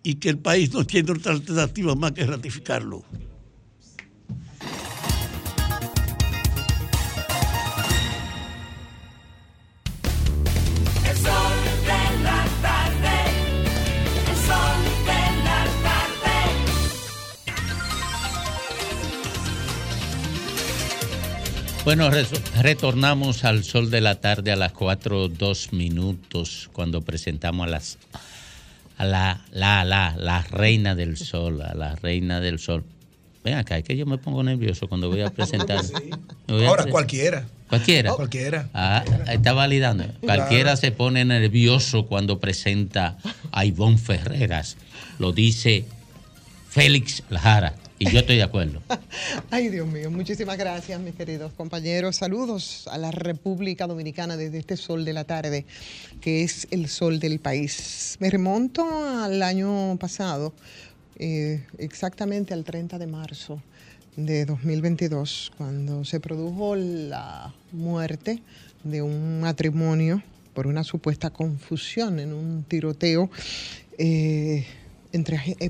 y 0.03 0.15
que 0.15 0.29
el 0.29 0.37
país 0.37 0.73
no 0.73 0.85
tiene 0.85 1.11
otra 1.13 1.31
alternativa 1.31 1.95
más 1.95 2.11
que 2.11 2.25
ratificarlo. 2.25 3.03
Bueno, 21.85 22.09
retornamos 22.61 23.43
al 23.43 23.63
sol 23.65 23.91
de 23.91 23.99
la 23.99 24.15
tarde 24.21 24.51
a 24.51 24.55
las 24.55 24.71
4, 24.71 25.27
2 25.27 25.73
minutos 25.73 26.69
cuando 26.71 27.01
presentamos 27.01 27.67
a 27.67 27.69
las 27.69 27.97
a 28.97 29.05
la, 29.05 29.41
la, 29.51 29.83
la, 29.83 30.15
la 30.17 30.43
reina 30.43 30.95
del 30.95 31.17
sol, 31.17 31.61
a 31.61 31.73
la 31.73 31.95
reina 31.95 32.39
del 32.39 32.59
sol. 32.59 32.83
Ven 33.43 33.55
acá, 33.55 33.77
es 33.77 33.83
que 33.83 33.97
yo 33.97 34.05
me 34.05 34.17
pongo 34.17 34.43
nervioso 34.43 34.87
cuando 34.87 35.09
voy 35.09 35.21
a 35.21 35.29
presentar. 35.31 35.83
Me 36.47 36.53
voy 36.53 36.63
a 36.63 36.69
Ahora 36.69 36.83
pre- 36.83 36.91
cualquiera. 36.91 37.45
Cualquiera. 37.67 38.13
Cualquiera. 38.13 38.69
Ah, 38.73 39.03
está 39.27 39.51
validando. 39.51 40.05
Cualquiera 40.21 40.77
se 40.77 40.91
pone 40.91 41.25
nervioso 41.25 42.05
cuando 42.05 42.39
presenta 42.39 43.17
a 43.51 43.65
Ivonne 43.65 43.97
Ferreras. 43.97 44.77
Lo 45.19 45.33
dice 45.33 45.85
Félix 46.69 47.23
Lajara. 47.29 47.73
Y 47.99 48.09
yo 48.09 48.19
estoy 48.19 48.37
de 48.37 48.43
acuerdo. 48.43 48.81
Ay, 49.51 49.69
Dios 49.69 49.87
mío, 49.87 50.09
muchísimas 50.09 50.57
gracias, 50.57 50.99
mis 50.99 51.13
queridos 51.13 51.53
compañeros. 51.53 52.15
Saludos 52.15 52.87
a 52.91 52.97
la 52.97 53.11
República 53.11 53.87
Dominicana 53.87 54.35
desde 54.35 54.57
este 54.57 54.77
sol 54.77 55.05
de 55.05 55.13
la 55.13 55.23
tarde, 55.23 55.65
que 56.19 56.43
es 56.43 56.67
el 56.71 56.89
sol 56.89 57.19
del 57.19 57.39
país. 57.39 58.17
Me 58.19 58.29
remonto 58.29 58.83
al 59.23 59.41
año 59.43 59.95
pasado, 59.99 60.53
eh, 61.17 61.65
exactamente 61.77 62.53
al 62.53 62.63
30 62.63 62.97
de 62.97 63.07
marzo 63.07 63.61
de 64.15 64.45
2022, 64.45 65.51
cuando 65.57 66.03
se 66.03 66.19
produjo 66.19 66.75
la 66.75 67.53
muerte 67.71 68.41
de 68.83 69.01
un 69.01 69.39
matrimonio 69.41 70.23
por 70.53 70.67
una 70.67 70.83
supuesta 70.83 71.29
confusión 71.29 72.19
en 72.19 72.33
un 72.33 72.63
tiroteo. 72.63 73.29
eh, 73.97 74.65
eh, 75.13 75.69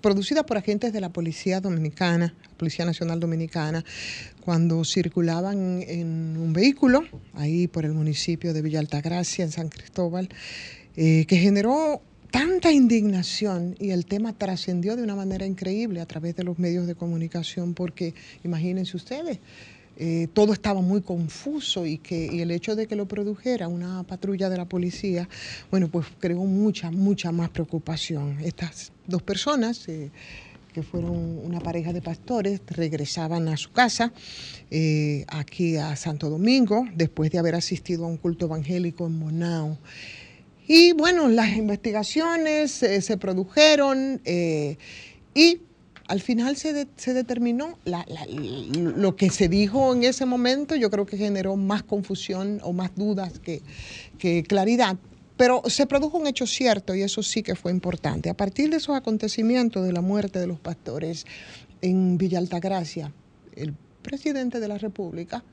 producida 0.00 0.44
por 0.44 0.56
agentes 0.56 0.92
de 0.92 1.00
la 1.02 1.10
Policía 1.10 1.60
Dominicana, 1.60 2.34
Policía 2.56 2.86
Nacional 2.86 3.20
Dominicana, 3.20 3.84
cuando 4.40 4.84
circulaban 4.84 5.82
en 5.86 6.36
un 6.38 6.52
vehículo 6.54 7.04
ahí 7.34 7.66
por 7.66 7.84
el 7.84 7.92
municipio 7.92 8.54
de 8.54 8.62
Villa 8.62 8.80
Altagracia, 8.80 9.44
en 9.44 9.52
San 9.52 9.68
Cristóbal, 9.68 10.30
eh, 10.96 11.26
que 11.28 11.36
generó 11.36 12.00
tanta 12.30 12.72
indignación 12.72 13.76
y 13.78 13.90
el 13.90 14.06
tema 14.06 14.32
trascendió 14.32 14.96
de 14.96 15.02
una 15.02 15.14
manera 15.14 15.44
increíble 15.44 16.00
a 16.00 16.06
través 16.06 16.34
de 16.36 16.44
los 16.44 16.58
medios 16.58 16.86
de 16.86 16.94
comunicación, 16.94 17.74
porque 17.74 18.14
imagínense 18.44 18.96
ustedes, 18.96 19.40
eh, 20.02 20.28
todo 20.32 20.54
estaba 20.54 20.80
muy 20.80 21.02
confuso 21.02 21.84
y 21.84 21.98
que 21.98 22.40
el 22.40 22.50
hecho 22.52 22.74
de 22.74 22.86
que 22.86 22.96
lo 22.96 23.06
produjera 23.06 23.68
una 23.68 24.02
patrulla 24.04 24.48
de 24.48 24.56
la 24.56 24.64
policía, 24.64 25.28
bueno, 25.70 25.88
pues 25.88 26.06
creó 26.18 26.42
mucha, 26.44 26.90
mucha 26.90 27.32
más 27.32 27.50
preocupación. 27.50 28.38
Estas 28.40 28.92
dos 29.06 29.22
personas, 29.22 29.86
eh, 29.88 30.10
que 30.72 30.82
fueron 30.82 31.38
una 31.44 31.60
pareja 31.60 31.92
de 31.92 32.00
pastores, 32.00 32.62
regresaban 32.68 33.46
a 33.48 33.58
su 33.58 33.72
casa, 33.72 34.14
eh, 34.70 35.26
aquí 35.28 35.76
a 35.76 35.94
Santo 35.96 36.30
Domingo, 36.30 36.86
después 36.94 37.30
de 37.30 37.38
haber 37.38 37.54
asistido 37.54 38.06
a 38.06 38.08
un 38.08 38.16
culto 38.16 38.46
evangélico 38.46 39.06
en 39.06 39.18
Monao. 39.18 39.76
Y 40.66 40.92
bueno, 40.92 41.28
las 41.28 41.54
investigaciones 41.58 42.70
se 42.70 43.16
produjeron 43.18 44.22
y 45.34 45.60
al 46.10 46.20
final 46.20 46.56
se, 46.56 46.72
de- 46.72 46.88
se 46.96 47.14
determinó 47.14 47.78
lo 48.96 49.14
que 49.14 49.30
se 49.30 49.48
dijo 49.48 49.94
en 49.94 50.02
ese 50.02 50.26
momento, 50.26 50.74
yo 50.74 50.90
creo 50.90 51.06
que 51.06 51.16
generó 51.16 51.56
más 51.56 51.84
confusión 51.84 52.58
o 52.64 52.72
más 52.72 52.90
dudas 52.96 53.38
que, 53.38 53.62
que 54.18 54.42
claridad. 54.42 54.96
Pero 55.36 55.62
se 55.66 55.86
produjo 55.86 56.18
un 56.18 56.26
hecho 56.26 56.46
cierto 56.46 56.94
y 56.96 57.02
eso 57.02 57.22
sí 57.22 57.42
que 57.44 57.54
fue 57.54 57.70
importante. 57.70 58.28
A 58.28 58.34
partir 58.34 58.70
de 58.70 58.78
esos 58.78 58.96
acontecimientos 58.96 59.86
de 59.86 59.92
la 59.92 60.00
muerte 60.00 60.38
de 60.40 60.46
los 60.48 60.58
pastores 60.58 61.26
en 61.80 62.18
Villa 62.18 62.38
Altagracia, 62.38 63.12
el 63.54 63.72
presidente 64.02 64.58
de 64.58 64.66
la 64.68 64.78
República 64.78 65.44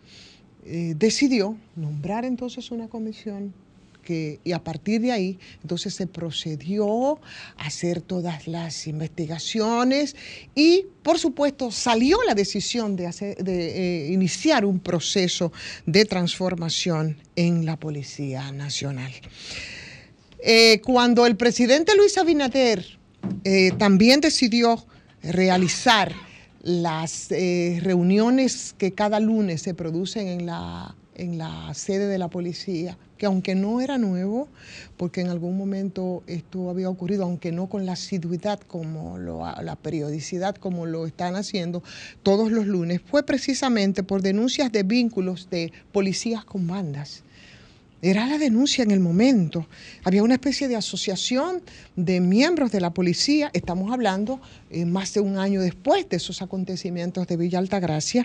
eh, 0.65 0.95
decidió 0.98 1.56
nombrar 1.76 2.26
entonces 2.26 2.72
una 2.72 2.88
comisión 2.88 3.53
y 4.10 4.52
a 4.52 4.64
partir 4.64 5.02
de 5.02 5.12
ahí, 5.12 5.40
entonces 5.62 5.94
se 5.94 6.08
procedió 6.08 7.20
a 7.58 7.66
hacer 7.66 8.02
todas 8.02 8.48
las 8.48 8.88
investigaciones 8.88 10.16
y, 10.56 10.86
por 11.04 11.20
supuesto, 11.20 11.72
salió 11.72 12.18
la 12.26 12.34
decisión 12.34 12.96
de, 12.96 13.08
hacer, 13.08 13.44
de 13.44 14.08
eh, 14.08 14.12
iniciar 14.12 14.66
un 14.66 14.80
proceso 14.80 15.52
de 15.86 16.06
transformación 16.06 17.18
en 17.36 17.66
la 17.66 17.78
Policía 17.78 18.52
Nacional. 18.52 19.12
Eh, 20.40 20.82
cuando 20.86 21.26
el 21.26 21.36
presidente 21.36 21.96
Luis 21.96 22.18
Abinader 22.18 22.98
eh, 23.44 23.72
también 23.78 24.22
decidió 24.22 24.86
realizar 25.24 26.14
las 26.62 27.30
reuniones 27.30 28.76
que 28.78 28.94
cada 28.94 29.20
lunes 29.20 29.62
se 29.62 29.74
producen 29.74 30.28
en 30.28 30.46
la, 30.46 30.96
en 31.18 31.38
la 31.38 31.73
sede 31.73 32.07
de 32.07 32.18
la 32.18 32.30
policía, 32.30 32.98
que 33.18 33.26
aunque 33.26 33.56
no 33.56 33.81
era 33.81 33.98
nuevo, 33.98 34.48
porque 34.95 35.22
en 35.22 35.27
algún 35.27 35.57
momento 35.57 36.23
esto 36.27 36.69
había 36.69 36.89
ocurrido, 36.89 37.23
aunque 37.23 37.52
no 37.52 37.68
con 37.68 37.85
la 37.85 37.94
asiduidad 37.94 38.60
como 38.61 39.18
lo, 39.18 39.39
la 39.61 39.76
periodicidad 39.76 40.56
como 40.56 40.85
lo 40.85 41.07
están 41.07 41.35
haciendo 41.35 41.84
todos 42.23 42.52
los 42.52 42.68
lunes, 42.68 43.02
fue 43.03 43.23
precisamente 43.23 44.03
por 44.03 44.22
denuncias 44.22 44.72
de 44.72 44.84
vínculos 44.84 45.49
de 45.49 45.73
policías 45.91 46.45
con 46.45 46.68
bandas. 46.68 47.23
Era 47.99 48.27
la 48.27 48.38
denuncia 48.38 48.84
en 48.84 48.91
el 48.91 48.99
momento. 48.99 49.68
Había 50.03 50.22
una 50.22 50.35
especie 50.35 50.68
de 50.68 50.76
asociación 50.76 51.64
de 51.95 52.19
miembros 52.19 52.72
de 52.72 52.80
la 52.80 52.94
policía, 52.94 53.49
estamos 53.53 53.91
hablando 53.91 54.39
eh, 54.69 54.85
más 54.85 55.15
de 55.15 55.22
un 55.22 55.39
año 55.39 55.61
después 55.61 56.07
de 56.07 56.18
esos 56.18 56.44
acontecimientos 56.44 57.26
de 57.26 57.38
Villa 57.38 57.57
Altagracia, 57.57 58.23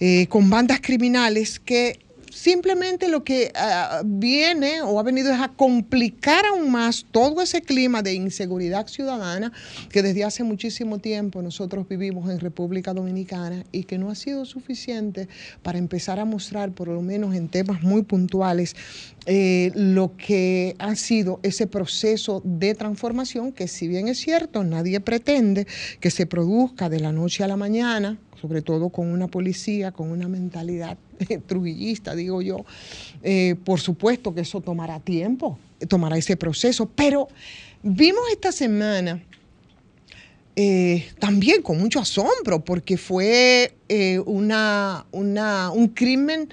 eh, 0.00 0.26
con 0.26 0.50
bandas 0.50 0.80
criminales 0.80 1.60
que 1.60 2.00
simplemente 2.34 3.08
lo 3.08 3.22
que 3.22 3.52
ah, 3.54 4.02
viene 4.04 4.82
o 4.82 4.98
ha 4.98 5.02
venido 5.04 5.32
es 5.32 5.40
a 5.40 5.48
complicar 5.48 6.44
aún 6.46 6.70
más 6.70 7.06
todo 7.10 7.40
ese 7.40 7.62
clima 7.62 8.02
de 8.02 8.14
inseguridad 8.14 8.88
ciudadana 8.88 9.52
que 9.90 10.02
desde 10.02 10.24
hace 10.24 10.42
muchísimo 10.42 10.98
tiempo 10.98 11.40
nosotros 11.42 11.88
vivimos 11.88 12.28
en 12.28 12.40
República 12.40 12.92
Dominicana 12.92 13.64
y 13.70 13.84
que 13.84 13.98
no 13.98 14.10
ha 14.10 14.16
sido 14.16 14.44
suficiente 14.44 15.28
para 15.62 15.78
empezar 15.78 16.18
a 16.18 16.24
mostrar, 16.24 16.72
por 16.72 16.88
lo 16.88 17.02
menos 17.02 17.34
en 17.34 17.48
temas 17.48 17.82
muy 17.82 18.02
puntuales, 18.02 18.74
eh, 19.26 19.70
lo 19.74 20.16
que 20.16 20.74
ha 20.78 20.96
sido 20.96 21.38
ese 21.44 21.68
proceso 21.68 22.42
de 22.44 22.74
transformación 22.74 23.52
que 23.52 23.68
si 23.68 23.86
bien 23.86 24.08
es 24.08 24.18
cierto, 24.18 24.64
nadie 24.64 25.00
pretende 25.00 25.66
que 26.00 26.10
se 26.10 26.26
produzca 26.26 26.88
de 26.88 26.98
la 26.98 27.12
noche 27.12 27.44
a 27.44 27.48
la 27.48 27.56
mañana, 27.56 28.18
sobre 28.44 28.60
todo 28.60 28.90
con 28.90 29.08
una 29.10 29.26
policía, 29.26 29.90
con 29.90 30.10
una 30.10 30.28
mentalidad 30.28 30.98
trujillista, 31.46 32.14
digo 32.14 32.42
yo. 32.42 32.66
Eh, 33.22 33.54
por 33.64 33.80
supuesto 33.80 34.34
que 34.34 34.42
eso 34.42 34.60
tomará 34.60 35.00
tiempo, 35.00 35.58
tomará 35.88 36.18
ese 36.18 36.36
proceso, 36.36 36.86
pero 36.94 37.26
vimos 37.82 38.20
esta 38.30 38.52
semana 38.52 39.18
eh, 40.56 41.06
también 41.18 41.62
con 41.62 41.78
mucho 41.80 42.00
asombro, 42.00 42.62
porque 42.62 42.98
fue 42.98 43.74
eh, 43.88 44.18
una, 44.26 45.06
una- 45.10 45.70
un 45.70 45.88
crimen 45.88 46.50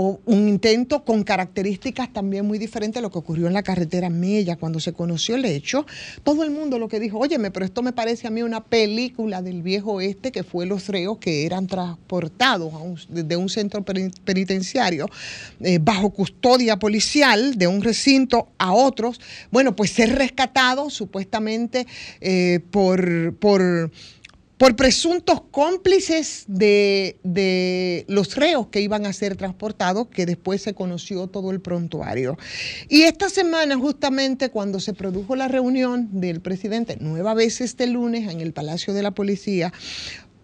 o 0.00 0.20
un 0.26 0.48
intento 0.48 1.04
con 1.04 1.24
características 1.24 2.12
también 2.12 2.46
muy 2.46 2.56
diferentes 2.58 2.98
a 2.98 3.02
lo 3.02 3.10
que 3.10 3.18
ocurrió 3.18 3.48
en 3.48 3.52
la 3.52 3.64
carretera 3.64 4.08
Mella 4.08 4.54
cuando 4.56 4.78
se 4.78 4.92
conoció 4.92 5.34
el 5.34 5.44
hecho. 5.44 5.84
Todo 6.22 6.44
el 6.44 6.52
mundo 6.52 6.78
lo 6.78 6.86
que 6.86 7.00
dijo, 7.00 7.18
óyeme, 7.18 7.50
pero 7.50 7.66
esto 7.66 7.82
me 7.82 7.92
parece 7.92 8.28
a 8.28 8.30
mí 8.30 8.42
una 8.42 8.62
película 8.62 9.42
del 9.42 9.62
viejo 9.62 9.94
oeste 9.94 10.30
que 10.30 10.44
fue 10.44 10.66
los 10.66 10.86
reos 10.86 11.18
que 11.18 11.44
eran 11.46 11.66
transportados 11.66 12.72
a 12.74 12.78
un- 12.78 12.98
de 13.10 13.36
un 13.36 13.48
centro 13.48 13.84
peni- 13.84 14.12
penitenciario 14.24 15.08
eh, 15.60 15.80
bajo 15.82 16.10
custodia 16.10 16.78
policial 16.78 17.56
de 17.56 17.66
un 17.66 17.82
recinto 17.82 18.48
a 18.58 18.72
otros. 18.72 19.20
Bueno, 19.50 19.74
pues 19.74 19.90
ser 19.90 20.14
rescatados 20.14 20.94
supuestamente 20.94 21.86
eh, 22.20 22.60
por, 22.70 23.34
por 23.36 23.90
por 24.58 24.74
presuntos 24.74 25.40
cómplices 25.52 26.44
de, 26.48 27.18
de 27.22 28.04
los 28.08 28.34
reos 28.34 28.66
que 28.66 28.80
iban 28.80 29.06
a 29.06 29.12
ser 29.12 29.36
transportados, 29.36 30.08
que 30.08 30.26
después 30.26 30.62
se 30.62 30.74
conoció 30.74 31.28
todo 31.28 31.52
el 31.52 31.60
prontuario. 31.60 32.36
Y 32.88 33.02
esta 33.02 33.30
semana, 33.30 33.76
justamente 33.76 34.50
cuando 34.50 34.80
se 34.80 34.94
produjo 34.94 35.36
la 35.36 35.46
reunión 35.46 36.08
del 36.20 36.40
presidente, 36.40 36.98
nueva 37.00 37.34
vez 37.34 37.60
este 37.60 37.86
lunes 37.86 38.30
en 38.30 38.40
el 38.40 38.52
Palacio 38.52 38.92
de 38.92 39.02
la 39.02 39.12
Policía, 39.12 39.72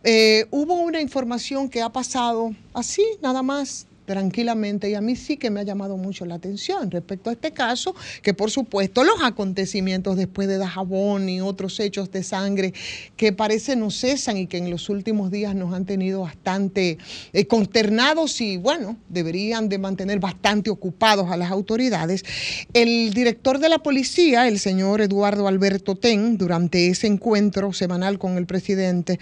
eh, 0.04 0.46
hubo 0.50 0.74
una 0.74 1.00
información 1.00 1.68
que 1.68 1.82
ha 1.82 1.90
pasado 1.90 2.54
así, 2.72 3.02
nada 3.20 3.42
más 3.42 3.86
tranquilamente 4.04 4.90
y 4.90 4.94
a 4.94 5.00
mí 5.00 5.16
sí 5.16 5.36
que 5.36 5.50
me 5.50 5.60
ha 5.60 5.62
llamado 5.62 5.96
mucho 5.96 6.24
la 6.26 6.36
atención 6.36 6.90
respecto 6.90 7.30
a 7.30 7.32
este 7.32 7.52
caso, 7.52 7.94
que 8.22 8.34
por 8.34 8.50
supuesto 8.50 9.04
los 9.04 9.22
acontecimientos 9.22 10.16
después 10.16 10.48
de 10.48 10.58
Dajabón 10.58 11.28
y 11.28 11.40
otros 11.40 11.80
hechos 11.80 12.10
de 12.10 12.22
sangre 12.22 12.74
que 13.16 13.32
parece 13.32 13.76
no 13.76 13.90
cesan 13.90 14.36
y 14.36 14.46
que 14.46 14.58
en 14.58 14.70
los 14.70 14.88
últimos 14.88 15.30
días 15.30 15.54
nos 15.54 15.74
han 15.74 15.84
tenido 15.84 16.22
bastante 16.22 16.98
eh, 17.32 17.46
consternados 17.46 18.40
y 18.40 18.56
bueno, 18.56 18.96
deberían 19.08 19.68
de 19.68 19.78
mantener 19.78 20.20
bastante 20.20 20.70
ocupados 20.70 21.30
a 21.30 21.36
las 21.36 21.50
autoridades. 21.50 22.24
El 22.72 23.12
director 23.14 23.58
de 23.58 23.68
la 23.68 23.78
policía, 23.78 24.48
el 24.48 24.58
señor 24.58 25.00
Eduardo 25.00 25.48
Alberto 25.48 25.94
Ten, 25.94 26.38
durante 26.38 26.88
ese 26.88 27.06
encuentro 27.06 27.72
semanal 27.72 28.18
con 28.18 28.36
el 28.36 28.46
presidente, 28.46 29.18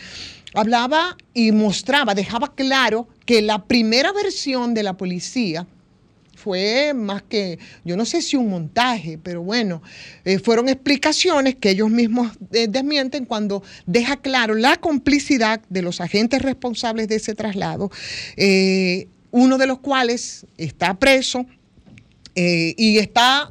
hablaba 0.55 1.17
y 1.35 1.53
mostraba, 1.53 2.15
dejaba 2.15 2.55
claro 2.55 3.09
que 3.25 3.43
la 3.43 3.65
primera 3.65 4.13
versión 4.13 4.75
de 4.75 4.83
la 4.83 4.97
policía 4.97 5.67
fue 6.43 6.93
más 6.93 7.23
que, 7.23 7.59
yo 7.85 7.97
no 7.97 8.05
sé 8.05 8.21
si 8.21 8.37
un 8.37 8.49
montaje, 8.49 9.19
pero 9.23 9.43
bueno, 9.43 9.81
eh, 10.25 10.41
fueron 10.41 10.69
explicaciones 10.69 11.55
que 11.55 11.71
ellos 11.71 11.89
mismos 11.89 12.33
eh, 12.53 12.67
desmienten 12.69 13.27
cuando 13.27 13.63
deja 13.87 14.17
claro 14.17 14.55
la 14.55 14.77
complicidad 14.77 15.61
de 15.69 15.83
los 15.83 16.01
agentes 16.01 16.43
responsables 16.43 17.07
de 17.07 17.17
ese 17.17 17.35
traslado, 17.35 17.93
eh, 18.37 19.07
uno 19.31 19.57
de 19.57 19.67
los 19.67 19.79
cuales 19.79 20.47
está 20.59 20.99
preso 20.99 21.47
y 22.35 22.99
está 22.99 23.51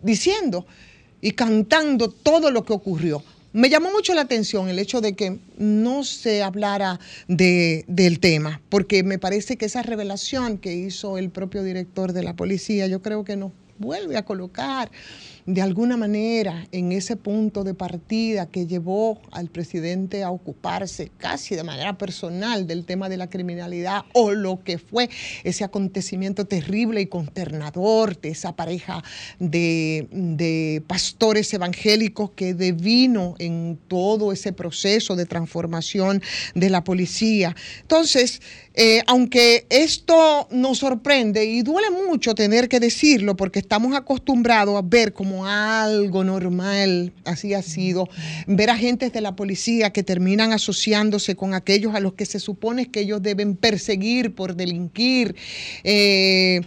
diciendo 0.00 0.64
y 1.20 1.32
cantando 1.32 2.08
todo 2.08 2.50
lo 2.50 2.64
que 2.64 2.72
ocurrió. 2.72 3.22
Me 3.52 3.68
llamó 3.68 3.90
mucho 3.90 4.14
la 4.14 4.20
atención 4.22 4.68
el 4.68 4.78
hecho 4.78 5.00
de 5.00 5.14
que 5.14 5.38
no 5.58 6.04
se 6.04 6.42
hablara 6.42 7.00
de- 7.26 7.84
del 7.88 8.20
tema, 8.20 8.60
porque 8.68 9.02
me 9.02 9.18
parece 9.18 9.56
que 9.56 9.64
esa 9.66 9.82
revelación 9.82 10.56
que 10.56 10.72
hizo 10.74 11.18
el 11.18 11.30
propio 11.30 11.64
director 11.64 12.12
de 12.12 12.22
la 12.22 12.34
policía, 12.36 12.86
yo 12.86 13.02
creo 13.02 13.24
que 13.24 13.36
nos 13.36 13.50
vuelve 13.78 14.16
a 14.16 14.24
colocar 14.24 14.90
de 15.54 15.62
alguna 15.62 15.96
manera 15.96 16.68
en 16.70 16.92
ese 16.92 17.16
punto 17.16 17.64
de 17.64 17.74
partida 17.74 18.46
que 18.46 18.68
llevó 18.68 19.20
al 19.32 19.48
presidente 19.48 20.22
a 20.22 20.30
ocuparse 20.30 21.10
casi 21.18 21.56
de 21.56 21.64
manera 21.64 21.98
personal 21.98 22.68
del 22.68 22.84
tema 22.84 23.08
de 23.08 23.16
la 23.16 23.28
criminalidad 23.28 24.02
o 24.12 24.30
lo 24.30 24.62
que 24.62 24.78
fue 24.78 25.10
ese 25.42 25.64
acontecimiento 25.64 26.46
terrible 26.46 27.00
y 27.00 27.06
consternador 27.06 28.20
de 28.20 28.28
esa 28.28 28.54
pareja 28.54 29.02
de, 29.40 30.06
de 30.12 30.84
pastores 30.86 31.52
evangélicos 31.52 32.30
que 32.30 32.54
devino 32.54 33.34
en 33.40 33.76
todo 33.88 34.30
ese 34.30 34.52
proceso 34.52 35.16
de 35.16 35.26
transformación 35.26 36.22
de 36.54 36.70
la 36.70 36.84
policía. 36.84 37.56
Entonces, 37.82 38.40
eh, 38.74 39.02
aunque 39.08 39.66
esto 39.68 40.46
nos 40.52 40.78
sorprende 40.78 41.44
y 41.44 41.62
duele 41.62 41.90
mucho 41.90 42.36
tener 42.36 42.68
que 42.68 42.78
decirlo 42.78 43.36
porque 43.36 43.58
estamos 43.58 43.96
acostumbrados 43.96 44.76
a 44.76 44.82
ver 44.82 45.12
algo 45.46 46.24
normal, 46.24 47.12
así 47.24 47.54
ha 47.54 47.62
sido, 47.62 48.08
ver 48.46 48.70
agentes 48.70 49.12
de 49.12 49.20
la 49.20 49.36
policía 49.36 49.90
que 49.90 50.02
terminan 50.02 50.52
asociándose 50.52 51.36
con 51.36 51.54
aquellos 51.54 51.94
a 51.94 52.00
los 52.00 52.14
que 52.14 52.26
se 52.26 52.40
supone 52.40 52.90
que 52.90 53.00
ellos 53.00 53.22
deben 53.22 53.56
perseguir 53.56 54.34
por 54.34 54.54
delinquir. 54.54 55.34
eh, 55.84 56.60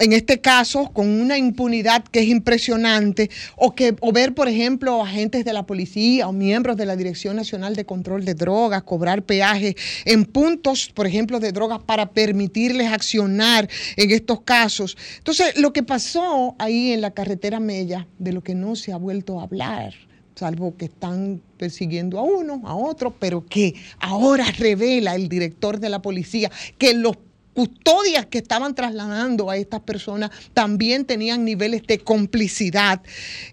en 0.00 0.12
este 0.12 0.40
caso, 0.40 0.90
con 0.92 1.08
una 1.08 1.38
impunidad 1.38 2.04
que 2.04 2.20
es 2.20 2.28
impresionante, 2.28 3.30
o, 3.56 3.74
que, 3.74 3.94
o 4.00 4.12
ver, 4.12 4.34
por 4.34 4.48
ejemplo, 4.48 5.02
agentes 5.02 5.44
de 5.44 5.52
la 5.52 5.66
policía 5.66 6.28
o 6.28 6.32
miembros 6.32 6.76
de 6.76 6.86
la 6.86 6.96
Dirección 6.96 7.36
Nacional 7.36 7.76
de 7.76 7.84
Control 7.84 8.24
de 8.24 8.34
Drogas 8.34 8.82
cobrar 8.82 9.22
peaje 9.22 9.76
en 10.04 10.24
puntos, 10.24 10.90
por 10.94 11.06
ejemplo, 11.06 11.40
de 11.40 11.52
drogas 11.52 11.80
para 11.82 12.10
permitirles 12.10 12.92
accionar 12.92 13.68
en 13.96 14.10
estos 14.10 14.40
casos. 14.42 14.96
Entonces, 15.18 15.56
lo 15.58 15.72
que 15.72 15.82
pasó 15.82 16.56
ahí 16.58 16.92
en 16.92 17.00
la 17.00 17.12
carretera 17.12 17.60
Mella, 17.60 18.06
de 18.18 18.32
lo 18.32 18.42
que 18.42 18.54
no 18.54 18.76
se 18.76 18.92
ha 18.92 18.96
vuelto 18.96 19.40
a 19.40 19.44
hablar, 19.44 19.94
salvo 20.34 20.76
que 20.76 20.86
están 20.86 21.40
persiguiendo 21.56 22.18
a 22.18 22.22
uno, 22.22 22.62
a 22.64 22.74
otro, 22.74 23.14
pero 23.18 23.46
que 23.46 23.74
ahora 24.00 24.44
revela 24.58 25.14
el 25.14 25.28
director 25.28 25.78
de 25.78 25.88
la 25.88 26.02
policía 26.02 26.50
que 26.78 26.94
los 26.94 27.16
custodias 27.54 28.26
que 28.26 28.38
estaban 28.38 28.74
trasladando 28.74 29.48
a 29.48 29.56
estas 29.56 29.80
personas 29.80 30.30
también 30.52 31.04
tenían 31.04 31.44
niveles 31.44 31.86
de 31.86 31.98
complicidad 31.98 33.00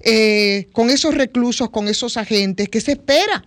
eh, 0.02 0.68
con 0.74 0.90
esos 0.90 1.16
reclusos, 1.16 1.70
con 1.70 1.88
esos 1.88 2.18
agentes, 2.18 2.68
que 2.68 2.82
se 2.82 2.94
espera 2.94 3.44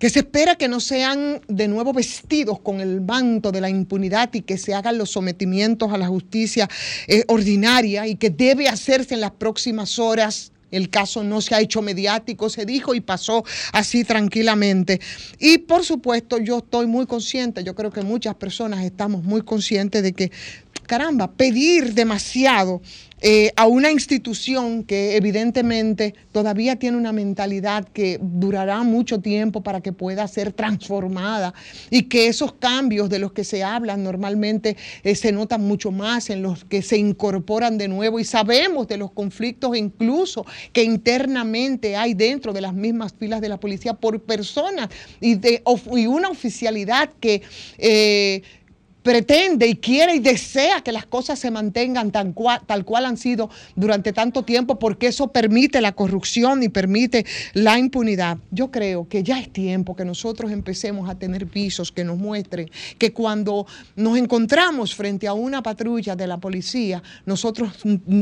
que 0.00 0.08
se 0.08 0.20
espera 0.20 0.56
que 0.56 0.66
no 0.66 0.80
sean 0.80 1.42
de 1.46 1.68
nuevo 1.68 1.92
vestidos 1.92 2.58
con 2.60 2.80
el 2.80 3.02
manto 3.02 3.52
de 3.52 3.60
la 3.60 3.68
impunidad 3.68 4.30
y 4.32 4.40
que 4.40 4.56
se 4.56 4.72
hagan 4.72 4.96
los 4.96 5.10
sometimientos 5.10 5.92
a 5.92 5.98
la 5.98 6.08
justicia 6.08 6.70
eh, 7.06 7.24
ordinaria 7.28 8.06
y 8.06 8.16
que 8.16 8.30
debe 8.30 8.66
hacerse 8.66 9.12
en 9.12 9.20
las 9.20 9.32
próximas 9.32 9.98
horas. 9.98 10.52
El 10.70 10.90
caso 10.90 11.22
no 11.24 11.40
se 11.40 11.54
ha 11.54 11.60
hecho 11.60 11.82
mediático, 11.82 12.48
se 12.48 12.64
dijo 12.64 12.94
y 12.94 13.00
pasó 13.00 13.44
así 13.72 14.04
tranquilamente. 14.04 15.00
Y 15.38 15.58
por 15.58 15.84
supuesto, 15.84 16.38
yo 16.38 16.58
estoy 16.58 16.86
muy 16.86 17.06
consciente, 17.06 17.64
yo 17.64 17.74
creo 17.74 17.90
que 17.90 18.02
muchas 18.02 18.34
personas 18.34 18.84
estamos 18.84 19.22
muy 19.24 19.42
conscientes 19.42 20.02
de 20.02 20.12
que, 20.12 20.30
caramba, 20.86 21.32
pedir 21.32 21.94
demasiado 21.94 22.82
eh, 23.22 23.52
a 23.56 23.66
una 23.66 23.90
institución 23.90 24.84
que 24.84 25.16
evidentemente 25.16 26.14
todavía 26.32 26.76
tiene 26.76 26.96
una 26.96 27.12
mentalidad 27.12 27.86
que 27.88 28.18
durará 28.20 28.82
mucho 28.82 29.20
tiempo 29.20 29.62
para 29.62 29.80
que 29.80 29.92
pueda 29.92 30.26
ser 30.28 30.52
transformada 30.52 31.52
y 31.90 32.04
que 32.04 32.28
esos 32.28 32.52
cambios 32.54 33.10
de 33.10 33.18
los 33.18 33.32
que 33.32 33.44
se 33.44 33.62
hablan 33.62 34.02
normalmente 34.04 34.76
eh, 35.02 35.14
se 35.14 35.32
notan 35.32 35.62
mucho 35.62 35.90
más 35.90 36.30
en 36.30 36.42
los 36.42 36.64
que 36.64 36.82
se 36.82 36.96
incorporan 36.96 37.78
de 37.78 37.88
nuevo 37.88 38.18
y 38.18 38.24
sabemos 38.24 38.88
de 38.88 38.96
los 38.96 39.10
conflictos 39.10 39.76
incluso 39.76 40.46
que 40.72 40.82
internamente 40.82 41.96
hay 41.96 42.14
dentro 42.14 42.52
de 42.52 42.60
las 42.60 42.74
mismas 42.74 43.12
filas 43.12 43.40
de 43.40 43.48
la 43.48 43.60
policía 43.60 43.94
por 43.94 44.20
personas 44.22 44.88
y, 45.20 45.34
de, 45.34 45.62
y 45.96 46.06
una 46.06 46.30
oficialidad 46.30 47.10
que... 47.20 47.42
eh, 47.78 48.42
pretende 49.02 49.66
y 49.66 49.76
quiere 49.76 50.14
y 50.14 50.18
desea 50.18 50.82
que 50.82 50.92
las 50.92 51.06
cosas 51.06 51.38
se 51.38 51.50
mantengan 51.50 52.10
tan 52.10 52.34
cua- 52.34 52.60
tal 52.66 52.84
cual 52.84 53.06
han 53.06 53.16
sido 53.16 53.50
durante 53.74 54.12
tanto 54.12 54.42
tiempo, 54.42 54.78
porque 54.78 55.06
eso 55.08 55.28
permite 55.28 55.80
la 55.80 55.92
corrupción 55.92 56.62
y 56.62 56.68
permite 56.68 57.24
la 57.54 57.78
impunidad. 57.78 58.38
Yo 58.50 58.70
creo 58.70 59.08
que 59.08 59.22
ya 59.22 59.38
es 59.40 59.52
tiempo 59.52 59.96
que 59.96 60.04
nosotros 60.04 60.52
empecemos 60.52 61.08
a 61.08 61.14
tener 61.14 61.46
pisos 61.46 61.92
que 61.92 62.04
nos 62.04 62.18
muestren 62.18 62.70
que 62.98 63.12
cuando 63.12 63.66
nos 63.96 64.18
encontramos 64.18 64.94
frente 64.94 65.26
a 65.26 65.32
una 65.32 65.62
patrulla 65.62 66.14
de 66.14 66.26
la 66.26 66.38
policía, 66.38 67.02
nosotros 67.26 67.72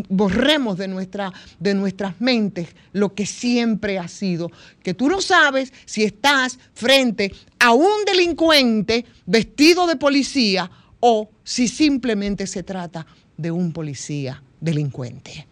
borremos 0.09 0.79
de, 0.79 0.89
nuestra, 0.89 1.33
de 1.59 1.75
nuestras 1.75 2.21
mentes 2.21 2.69
lo 2.93 3.15
que 3.15 3.27
siempre 3.27 3.99
ha 3.99 4.09
sido, 4.09 4.51
que 4.83 4.95
tú 4.95 5.09
no 5.09 5.21
sabes 5.21 5.73
si 5.85 6.05
estás 6.05 6.59
frente 6.73 7.33
a 7.61 7.73
un 7.73 8.05
delincuente 8.07 9.05
vestido 9.27 9.87
de 9.87 9.97
policía 9.97 10.71
o 11.01 11.31
si 11.45 11.69
simplemente 11.69 12.47
se 12.47 12.63
trata 12.63 13.07
de 13.37 13.51
un 13.51 13.73
policía 13.73 14.43
delincuente. 14.61 15.47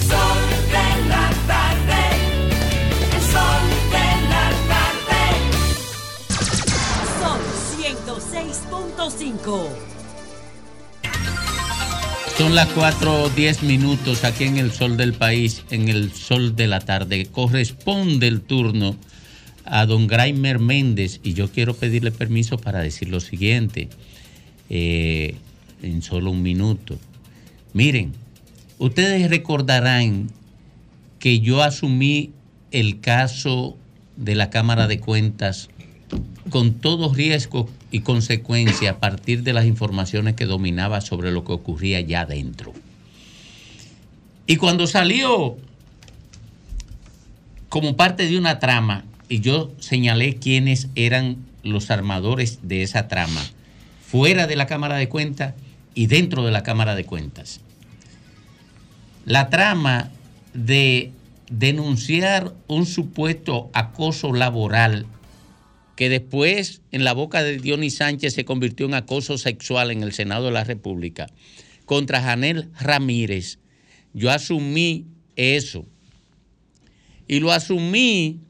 Son 0.00 0.54
106.5. 7.78 9.83
Son 12.36 12.56
las 12.56 12.68
4 12.70 13.22
o 13.22 13.30
10 13.30 13.62
minutos 13.62 14.24
aquí 14.24 14.42
en 14.42 14.58
el 14.58 14.72
sol 14.72 14.96
del 14.96 15.12
país, 15.12 15.62
en 15.70 15.88
el 15.88 16.12
sol 16.12 16.56
de 16.56 16.66
la 16.66 16.80
tarde. 16.80 17.26
Corresponde 17.26 18.26
el 18.26 18.40
turno 18.40 18.96
a 19.64 19.86
don 19.86 20.08
Graimer 20.08 20.58
Méndez 20.58 21.20
y 21.22 21.34
yo 21.34 21.48
quiero 21.48 21.74
pedirle 21.74 22.10
permiso 22.10 22.58
para 22.58 22.80
decir 22.80 23.08
lo 23.08 23.20
siguiente 23.20 23.88
eh, 24.68 25.36
en 25.80 26.02
solo 26.02 26.32
un 26.32 26.42
minuto. 26.42 26.98
Miren, 27.72 28.12
ustedes 28.78 29.30
recordarán 29.30 30.28
que 31.20 31.38
yo 31.38 31.62
asumí 31.62 32.32
el 32.72 33.00
caso 33.00 33.76
de 34.16 34.34
la 34.34 34.50
Cámara 34.50 34.88
de 34.88 34.98
Cuentas 34.98 35.68
con 36.50 36.74
todo 36.74 37.12
riesgo 37.12 37.68
y 37.90 38.00
consecuencia 38.00 38.90
a 38.90 38.98
partir 38.98 39.42
de 39.42 39.52
las 39.52 39.66
informaciones 39.66 40.34
que 40.34 40.46
dominaba 40.46 41.00
sobre 41.00 41.32
lo 41.32 41.44
que 41.44 41.52
ocurría 41.52 41.98
allá 41.98 42.22
adentro. 42.22 42.72
Y 44.46 44.56
cuando 44.56 44.86
salió 44.86 45.56
como 47.68 47.96
parte 47.96 48.28
de 48.28 48.38
una 48.38 48.58
trama, 48.58 49.04
y 49.28 49.40
yo 49.40 49.72
señalé 49.80 50.36
quiénes 50.36 50.88
eran 50.94 51.38
los 51.62 51.90
armadores 51.90 52.60
de 52.62 52.82
esa 52.82 53.08
trama, 53.08 53.42
fuera 54.06 54.46
de 54.46 54.56
la 54.56 54.66
Cámara 54.66 54.96
de 54.96 55.08
Cuentas 55.08 55.54
y 55.94 56.06
dentro 56.06 56.44
de 56.44 56.52
la 56.52 56.62
Cámara 56.62 56.94
de 56.94 57.04
Cuentas. 57.04 57.60
La 59.24 59.48
trama 59.48 60.10
de 60.52 61.10
denunciar 61.50 62.52
un 62.68 62.86
supuesto 62.86 63.70
acoso 63.72 64.32
laboral 64.32 65.06
que 65.96 66.08
después 66.08 66.82
en 66.90 67.04
la 67.04 67.12
boca 67.12 67.42
de 67.42 67.58
Dionis 67.58 67.96
Sánchez 67.96 68.34
se 68.34 68.44
convirtió 68.44 68.86
en 68.86 68.94
acoso 68.94 69.38
sexual 69.38 69.90
en 69.90 70.02
el 70.02 70.12
Senado 70.12 70.46
de 70.46 70.52
la 70.52 70.64
República 70.64 71.26
contra 71.84 72.20
Janel 72.22 72.70
Ramírez. 72.80 73.58
Yo 74.12 74.30
asumí 74.30 75.06
eso. 75.36 75.86
Y 77.28 77.40
lo 77.40 77.52
asumí 77.52 78.40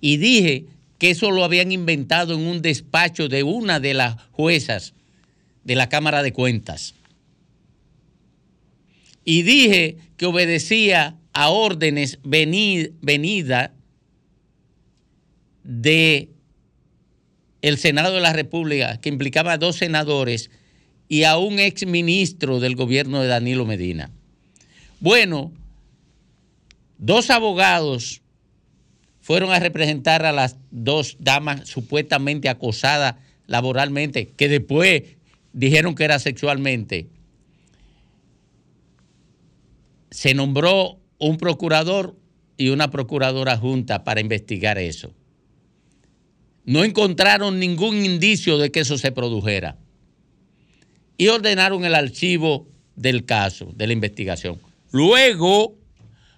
y 0.00 0.16
dije 0.16 0.66
que 0.98 1.10
eso 1.10 1.30
lo 1.30 1.44
habían 1.44 1.72
inventado 1.72 2.34
en 2.34 2.40
un 2.46 2.62
despacho 2.62 3.28
de 3.28 3.42
una 3.42 3.80
de 3.80 3.94
las 3.94 4.16
juezas 4.32 4.94
de 5.64 5.74
la 5.74 5.88
Cámara 5.88 6.22
de 6.22 6.32
Cuentas. 6.32 6.94
Y 9.24 9.42
dije 9.42 9.96
que 10.16 10.26
obedecía 10.26 11.16
a 11.32 11.50
órdenes 11.50 12.18
veni- 12.22 12.92
venida 13.00 13.73
de 15.64 16.28
el 17.62 17.78
Senado 17.78 18.14
de 18.14 18.20
la 18.20 18.34
República, 18.34 19.00
que 19.00 19.08
implicaba 19.08 19.52
a 19.52 19.58
dos 19.58 19.76
senadores 19.76 20.50
y 21.08 21.24
a 21.24 21.38
un 21.38 21.58
exministro 21.58 22.60
del 22.60 22.76
gobierno 22.76 23.22
de 23.22 23.28
Danilo 23.28 23.64
Medina. 23.64 24.10
Bueno, 25.00 25.50
dos 26.98 27.30
abogados 27.30 28.20
fueron 29.20 29.50
a 29.50 29.58
representar 29.58 30.26
a 30.26 30.32
las 30.32 30.58
dos 30.70 31.16
damas 31.18 31.66
supuestamente 31.66 32.50
acosadas 32.50 33.14
laboralmente, 33.46 34.28
que 34.28 34.48
después 34.48 35.02
dijeron 35.54 35.94
que 35.94 36.04
era 36.04 36.18
sexualmente. 36.18 37.08
Se 40.10 40.34
nombró 40.34 40.98
un 41.18 41.38
procurador 41.38 42.14
y 42.58 42.68
una 42.68 42.90
procuradora 42.90 43.56
junta 43.56 44.04
para 44.04 44.20
investigar 44.20 44.78
eso. 44.78 45.14
No 46.64 46.84
encontraron 46.84 47.58
ningún 47.58 48.04
indicio 48.04 48.58
de 48.58 48.70
que 48.70 48.80
eso 48.80 48.98
se 48.98 49.12
produjera. 49.12 49.76
Y 51.16 51.28
ordenaron 51.28 51.84
el 51.84 51.94
archivo 51.94 52.66
del 52.96 53.24
caso, 53.24 53.70
de 53.74 53.86
la 53.86 53.92
investigación. 53.92 54.58
Luego, 54.90 55.74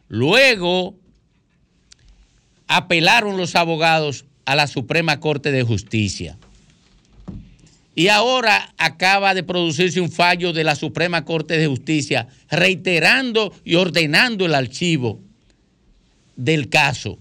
luego, 0.08 0.96
apelaron 2.66 3.36
los 3.36 3.54
abogados 3.54 4.24
a 4.44 4.56
la 4.56 4.66
Suprema 4.66 5.20
Corte 5.20 5.52
de 5.52 5.62
Justicia. 5.62 6.38
Y 7.94 8.08
ahora 8.08 8.74
acaba 8.76 9.34
de 9.34 9.42
producirse 9.42 10.00
un 10.00 10.10
fallo 10.10 10.52
de 10.52 10.64
la 10.64 10.74
Suprema 10.74 11.24
Corte 11.24 11.56
de 11.56 11.66
Justicia 11.66 12.28
reiterando 12.50 13.54
y 13.64 13.76
ordenando 13.76 14.44
el 14.44 14.54
archivo 14.54 15.20
del 16.36 16.68
caso. 16.68 17.18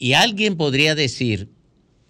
Y 0.00 0.14
alguien 0.14 0.56
podría 0.56 0.94
decir, 0.94 1.50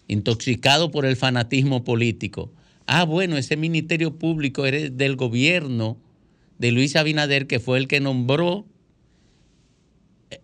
intoxicado 0.07 0.93
por 0.93 1.05
el 1.05 1.17
fanatismo 1.17 1.83
político, 1.83 2.53
ah, 2.87 3.03
bueno, 3.03 3.37
ese 3.37 3.57
ministerio 3.57 4.17
público 4.17 4.65
era 4.65 4.89
del 4.89 5.17
gobierno 5.17 5.99
de 6.59 6.71
Luis 6.71 6.95
Abinader, 6.95 7.49
que 7.49 7.59
fue 7.59 7.79
el 7.79 7.89
que 7.89 7.99
nombró, 7.99 8.65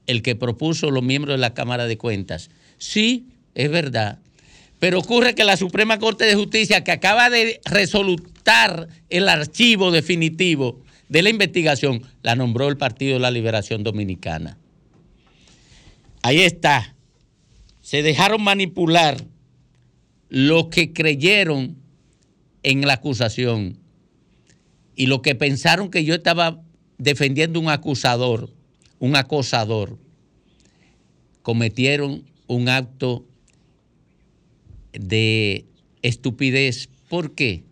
el 0.09 0.23
que 0.23 0.35
propuso 0.35 0.91
los 0.91 1.05
miembros 1.05 1.35
de 1.35 1.39
la 1.39 1.55
Cámara 1.55 1.87
de 1.87 1.97
Cuentas. 1.97 2.51
Sí, 2.79 3.29
es 3.55 3.71
verdad. 3.71 4.19
Pero 4.81 4.99
ocurre 4.99 5.37
que 5.37 5.45
la 5.45 5.57
Suprema 5.57 6.01
Corte 6.01 6.25
de 6.25 6.35
Justicia, 6.35 6.83
que 6.83 6.91
acaba 6.91 7.31
de 7.31 7.61
resolutar 7.65 8.89
el 9.09 9.29
archivo 9.29 9.93
definitivo 9.93 10.83
de 11.09 11.23
la 11.23 11.31
investigación, 11.31 12.03
la 12.23 12.35
nombró 12.35 12.69
el 12.69 12.77
Partido 12.77 13.15
de 13.15 13.21
la 13.21 13.31
Liberación 13.31 13.85
Dominicana. 13.85 14.59
Ahí 16.23 16.41
está. 16.41 16.96
Se 17.87 18.03
dejaron 18.03 18.43
manipular 18.43 19.17
los 20.29 20.67
que 20.71 20.93
creyeron 20.93 21.77
en 22.65 22.81
la 22.81 22.95
acusación 22.95 23.79
y 24.97 25.07
los 25.07 25.21
que 25.21 25.37
pensaron 25.37 25.89
que 25.89 26.05
yo 26.05 26.13
estaba 26.13 26.61
defendiendo 26.99 27.61
un 27.61 27.69
acusador, 27.69 28.53
un 28.99 29.15
acosador, 29.15 30.01
cometieron 31.43 32.25
un 32.49 32.69
acto 32.69 33.25
de 34.93 35.65
estupidez. 36.03 36.89
¿Por 37.09 37.37
qué? 37.37 37.63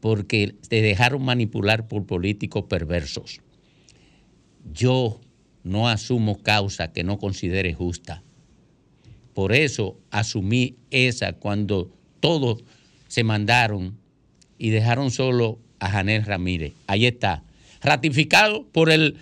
Porque 0.00 0.54
se 0.62 0.80
dejaron 0.80 1.22
manipular 1.22 1.88
por 1.88 2.06
políticos 2.06 2.64
perversos. 2.70 3.42
Yo 4.72 5.20
no 5.62 5.90
asumo 5.90 6.42
causa 6.42 6.90
que 6.90 7.04
no 7.04 7.18
considere 7.18 7.74
justa. 7.74 8.22
Por 9.36 9.52
eso 9.52 9.98
asumí 10.10 10.76
esa 10.90 11.34
cuando 11.34 11.90
todos 12.20 12.64
se 13.06 13.22
mandaron 13.22 13.98
y 14.56 14.70
dejaron 14.70 15.10
solo 15.10 15.58
a 15.78 15.90
Janel 15.90 16.24
Ramírez. 16.24 16.72
Ahí 16.86 17.04
está. 17.04 17.42
Ratificado 17.82 18.64
por 18.72 18.90
el 18.90 19.18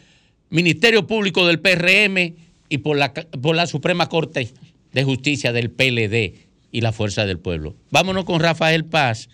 Ministerio 0.51 1.09
Público 1.09 1.45
del 1.49 1.59
PRM 1.59 2.37
y 2.69 2.79
por 2.79 2.97
la, 2.97 3.13
por 3.13 3.57
la 3.57 3.67
Suprema 3.67 4.09
Corte 4.09 4.51
de 4.93 5.03
Justicia 5.03 5.53
del 5.53 5.73
PLD 5.73 6.47
y 6.71 6.81
la 6.81 6.93
Fuerza 6.93 7.27
del 7.27 7.41
Pueblo. 7.41 7.75
Vámonos 7.91 8.25
con 8.25 8.39
Rafael 8.39 8.85
Paz, 8.85 9.29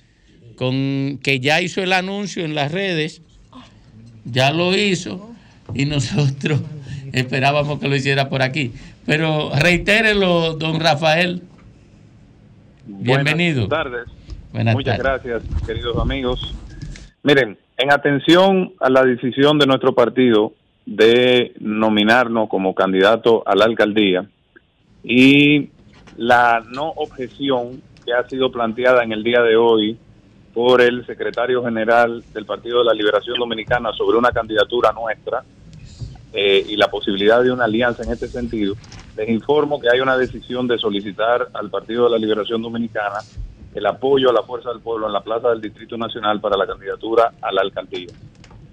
con, 0.56 1.20
que 1.22 1.40
ya 1.40 1.60
hizo 1.60 1.82
el 1.82 1.92
anuncio 1.92 2.42
en 2.42 2.54
las 2.54 2.72
redes, 2.72 3.20
ya 4.24 4.50
lo 4.50 4.74
hizo 4.74 5.30
y 5.74 5.84
nosotros 5.84 6.62
esperábamos 7.12 7.80
que 7.80 7.88
lo 7.88 7.96
hiciera 7.96 8.30
por 8.30 8.40
aquí. 8.40 8.72
Pero 9.10 9.50
reitérelo, 9.60 10.52
don 10.52 10.78
Rafael. 10.78 11.42
Bienvenido. 12.86 13.66
Buenas 13.66 13.84
tardes. 13.84 14.06
Buenas 14.52 14.74
Muchas 14.76 14.98
tardes. 14.98 15.24
gracias, 15.24 15.66
queridos 15.66 15.98
amigos. 15.98 16.54
Miren, 17.24 17.58
en 17.76 17.92
atención 17.92 18.72
a 18.78 18.88
la 18.88 19.02
decisión 19.04 19.58
de 19.58 19.66
nuestro 19.66 19.96
partido 19.96 20.52
de 20.86 21.54
nominarnos 21.58 22.48
como 22.48 22.72
candidato 22.72 23.42
a 23.48 23.56
la 23.56 23.64
alcaldía 23.64 24.26
y 25.02 25.70
la 26.16 26.62
no 26.70 26.90
objeción 26.90 27.82
que 28.06 28.12
ha 28.12 28.28
sido 28.28 28.52
planteada 28.52 29.02
en 29.02 29.10
el 29.10 29.24
día 29.24 29.42
de 29.42 29.56
hoy 29.56 29.98
por 30.54 30.80
el 30.80 31.04
secretario 31.04 31.64
general 31.64 32.22
del 32.32 32.46
Partido 32.46 32.78
de 32.78 32.84
la 32.84 32.94
Liberación 32.94 33.40
Dominicana 33.40 33.92
sobre 33.92 34.18
una 34.18 34.30
candidatura 34.30 34.92
nuestra 34.92 35.42
eh, 36.32 36.64
y 36.68 36.76
la 36.76 36.88
posibilidad 36.88 37.42
de 37.42 37.50
una 37.50 37.64
alianza 37.64 38.04
en 38.04 38.12
este 38.12 38.28
sentido, 38.28 38.76
les 39.16 39.28
informo 39.28 39.80
que 39.80 39.88
hay 39.92 40.00
una 40.00 40.16
decisión 40.16 40.66
de 40.66 40.78
solicitar 40.78 41.48
al 41.52 41.70
Partido 41.70 42.04
de 42.04 42.10
la 42.10 42.18
Liberación 42.18 42.62
Dominicana 42.62 43.18
el 43.74 43.86
apoyo 43.86 44.30
a 44.30 44.32
la 44.32 44.42
Fuerza 44.42 44.70
del 44.70 44.80
Pueblo 44.80 45.06
en 45.06 45.12
la 45.12 45.22
Plaza 45.22 45.50
del 45.50 45.60
Distrito 45.60 45.96
Nacional 45.96 46.40
para 46.40 46.56
la 46.56 46.66
candidatura 46.66 47.32
a 47.40 47.52
la 47.52 47.62
alcaldía. 47.62 48.08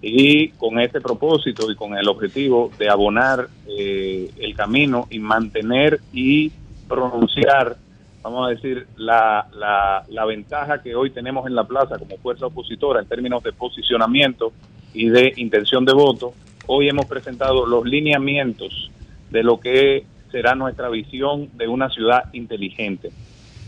Y 0.02 0.50
con 0.50 0.80
este 0.80 1.02
propósito 1.02 1.72
y 1.72 1.76
con 1.76 1.98
el 1.98 2.08
objetivo 2.08 2.72
de 2.78 2.90
abonar 2.90 3.48
eh, 3.68 4.32
el 4.38 4.56
camino 4.56 5.08
y 5.10 5.20
mantener 5.20 6.00
y 6.14 6.52
pronunciar, 6.88 7.78
vamos 8.22 8.48
a 8.48 8.50
decir, 8.52 8.88
la, 8.96 9.48
la, 9.54 10.04
la 10.10 10.26
ventaja 10.26 10.82
que 10.82 10.96
hoy 10.96 11.10
tenemos 11.10 11.48
en 11.48 11.56
la 11.56 11.64
plaza 11.64 11.98
como 11.98 12.18
fuerza 12.18 12.46
opositora 12.46 13.02
en 13.02 13.08
términos 13.08 13.44
de 13.44 13.54
posicionamiento 13.54 14.52
y 14.94 15.10
de 15.10 15.34
intención 15.38 15.86
de 15.86 15.94
voto, 15.94 16.34
hoy 16.68 16.90
hemos 16.90 17.06
presentado 17.06 17.66
los 17.66 17.86
lineamientos 17.86 18.92
de 19.30 19.44
lo 19.44 19.60
que 19.60 20.06
será 20.32 20.56
nuestra 20.56 20.90
visión 20.90 21.50
de 21.58 21.68
una 21.68 21.90
ciudad 21.90 22.34
inteligente, 22.34 23.12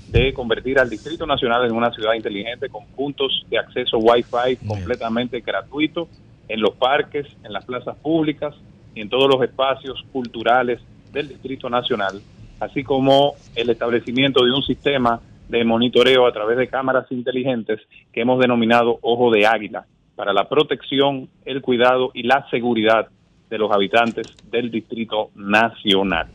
de 0.09 0.33
convertir 0.33 0.79
al 0.79 0.89
Distrito 0.89 1.25
Nacional 1.25 1.65
en 1.65 1.73
una 1.73 1.91
ciudad 1.91 2.13
inteligente 2.13 2.69
con 2.69 2.85
puntos 2.87 3.45
de 3.49 3.59
acceso 3.59 3.97
Wi-Fi 3.97 4.67
completamente 4.67 5.41
gratuitos 5.41 6.07
en 6.47 6.61
los 6.61 6.75
parques, 6.75 7.27
en 7.43 7.53
las 7.53 7.65
plazas 7.65 7.95
públicas 7.97 8.55
y 8.95 9.01
en 9.01 9.09
todos 9.09 9.29
los 9.29 9.41
espacios 9.43 10.03
culturales 10.11 10.79
del 11.13 11.29
Distrito 11.29 11.69
Nacional, 11.69 12.21
así 12.59 12.83
como 12.83 13.35
el 13.55 13.69
establecimiento 13.69 14.43
de 14.43 14.51
un 14.51 14.63
sistema 14.63 15.21
de 15.47 15.63
monitoreo 15.63 16.27
a 16.27 16.31
través 16.31 16.57
de 16.57 16.67
cámaras 16.67 17.11
inteligentes 17.11 17.79
que 18.11 18.21
hemos 18.21 18.39
denominado 18.39 18.99
Ojo 19.01 19.31
de 19.31 19.47
Águila 19.47 19.85
para 20.15 20.33
la 20.33 20.49
protección, 20.49 21.29
el 21.45 21.61
cuidado 21.61 22.11
y 22.13 22.23
la 22.23 22.47
seguridad 22.49 23.07
de 23.49 23.57
los 23.57 23.71
habitantes 23.71 24.27
del 24.51 24.69
Distrito 24.69 25.31
Nacional. 25.35 26.27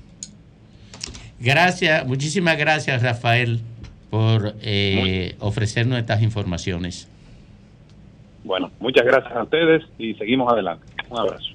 Gracias, 1.45 2.07
muchísimas 2.07 2.57
gracias 2.57 3.03
Rafael 3.03 3.61
por 4.11 4.55
eh, 4.63 5.35
ofrecernos 5.41 5.99
estas 5.99 6.23
informaciones. 6.23 7.11
Bueno, 8.45 8.71
muchas 8.79 9.05
gracias 9.05 9.35
a 9.35 9.43
ustedes 9.43 9.83
y 9.99 10.15
seguimos 10.15 10.53
adelante. 10.53 10.87
Un 11.11 11.19
abrazo. 11.19 11.54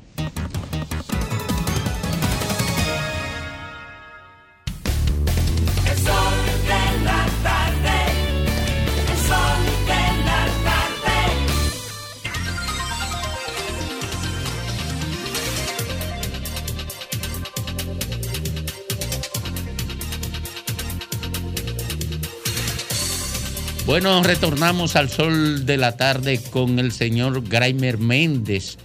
Bueno, 23.90 24.22
retornamos 24.22 24.96
al 24.96 25.10
sol 25.10 25.66
de 25.66 25.76
la 25.78 25.98
tarde 25.98 26.40
con 26.52 26.78
el 26.78 26.92
señor 26.92 27.50
Graimer 27.50 27.98
Méndez 27.98 28.78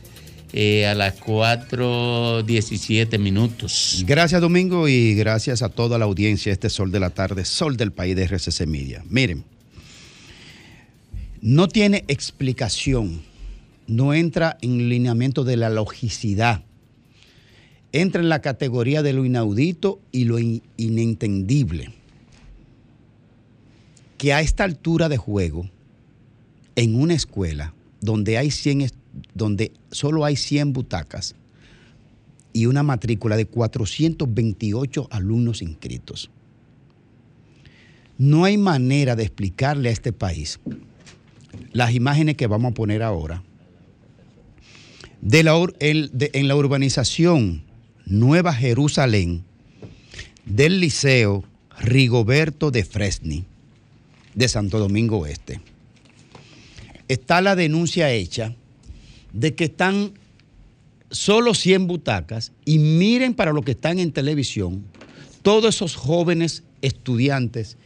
eh, 0.55 0.87
a 0.87 0.95
las 0.95 1.21
4.17 1.21 3.19
minutos. 3.19 4.03
Gracias 4.07 4.41
Domingo 4.41 4.89
y 4.89 5.15
gracias 5.15 5.61
a 5.61 5.69
toda 5.69 5.99
la 5.99 6.07
audiencia 6.07 6.55
este 6.55 6.71
Sol 6.71 6.91
de 6.91 7.01
la 7.01 7.11
Tarde, 7.11 7.45
Sol 7.45 7.77
del 7.77 7.93
País 7.93 8.17
de 8.17 8.25
RCC 8.25 8.67
Media. 8.67 9.05
Miren, 9.11 9.45
no 11.43 11.69
tiene 11.69 12.07
explicación, 12.09 13.21
no 13.87 14.15
entra 14.15 14.57
en 14.63 14.89
lineamiento 14.89 15.45
de 15.45 15.59
la 15.59 15.69
logicidad, 15.69 16.63
entra 17.93 18.23
en 18.23 18.31
la 18.31 18.41
categoría 18.41 19.03
de 19.03 19.13
lo 19.13 19.27
inaudito 19.27 20.01
y 20.13 20.25
lo 20.25 20.39
in- 20.39 20.63
inentendible. 20.79 21.91
Que 24.25 24.33
a 24.33 24.41
esta 24.41 24.65
altura 24.65 25.11
de 25.11 25.19
juego, 25.19 25.69
en 26.77 26.95
una 26.99 27.13
escuela 27.13 27.75
donde, 28.01 28.39
hay 28.39 28.51
100, 28.51 28.81
est- 28.81 28.95
donde 29.35 29.71
solo 29.91 30.25
hay 30.25 30.37
100 30.37 30.73
butacas, 30.73 31.35
y 32.55 32.65
una 32.65 32.83
matrícula 32.83 33.37
de 33.37 33.45
428 33.45 35.09
alumnos 35.11 35.61
inscritos. 35.61 36.31
No 38.17 38.45
hay 38.47 38.57
manera 38.57 39.15
de 39.15 39.25
explicarle 39.25 39.91
a 39.91 39.93
este 39.93 40.15
país 40.15 40.59
las 41.75 41.93
imágenes 41.93 42.37
que 42.39 42.47
vamos 42.47 42.71
a 42.71 42.75
poner 42.75 43.03
ahora 43.03 43.43
de 45.21 45.43
la, 45.43 45.55
en 45.81 46.49
la 46.49 46.57
urbanización 46.57 47.63
Nueva 48.07 48.55
Jerusalén 48.55 49.45
del 50.47 50.81
Liceo 50.81 51.45
Rigoberto 51.79 52.71
de 52.71 52.85
Fresni 52.87 53.45
de 54.35 54.49
Santo 54.49 54.79
Domingo 54.79 55.19
Oeste. 55.19 55.61
Está 57.09 57.41
la 57.41 57.57
denuncia 57.57 58.11
hecha 58.11 58.55
de 59.33 59.55
que 59.55 59.65
están 59.65 60.15
solo 61.11 61.55
100 61.55 61.87
butacas 61.87 62.53
y 62.65 62.79
miren 62.79 63.35
para 63.35 63.53
lo 63.53 63.63
que 63.63 63.73
están 63.73 63.99
en 63.99 64.13
televisión, 64.13 64.85
todos 65.43 65.77
esos 65.77 65.95
jóvenes 65.97 66.65
estudiantes 66.83 67.77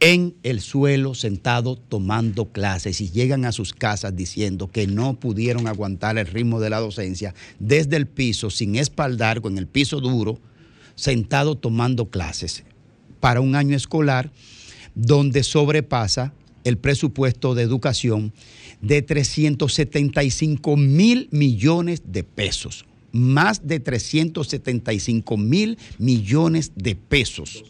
en 0.00 0.34
el 0.42 0.60
suelo 0.62 1.14
sentados 1.14 1.78
tomando 1.88 2.46
clases 2.52 3.00
y 3.02 3.10
llegan 3.10 3.44
a 3.44 3.52
sus 3.52 3.74
casas 3.74 4.16
diciendo 4.16 4.70
que 4.70 4.86
no 4.86 5.20
pudieron 5.20 5.66
aguantar 5.66 6.16
el 6.16 6.26
ritmo 6.26 6.58
de 6.58 6.70
la 6.70 6.80
docencia 6.80 7.34
desde 7.58 7.96
el 7.96 8.06
piso, 8.06 8.48
sin 8.48 8.76
espaldar, 8.76 9.42
con 9.42 9.58
el 9.58 9.66
piso 9.66 10.00
duro, 10.00 10.40
sentado 10.94 11.56
tomando 11.56 12.08
clases 12.08 12.64
para 13.20 13.42
un 13.42 13.54
año 13.54 13.76
escolar 13.76 14.32
donde 14.94 15.42
sobrepasa 15.42 16.32
el 16.64 16.78
presupuesto 16.78 17.54
de 17.54 17.62
educación 17.62 18.32
de 18.80 19.02
375 19.02 20.76
mil 20.76 21.28
millones 21.30 22.02
de 22.06 22.24
pesos. 22.24 22.84
Más 23.12 23.66
de 23.66 23.80
375 23.80 25.36
mil 25.36 25.78
millones 25.98 26.72
de 26.76 26.94
pesos. 26.94 27.64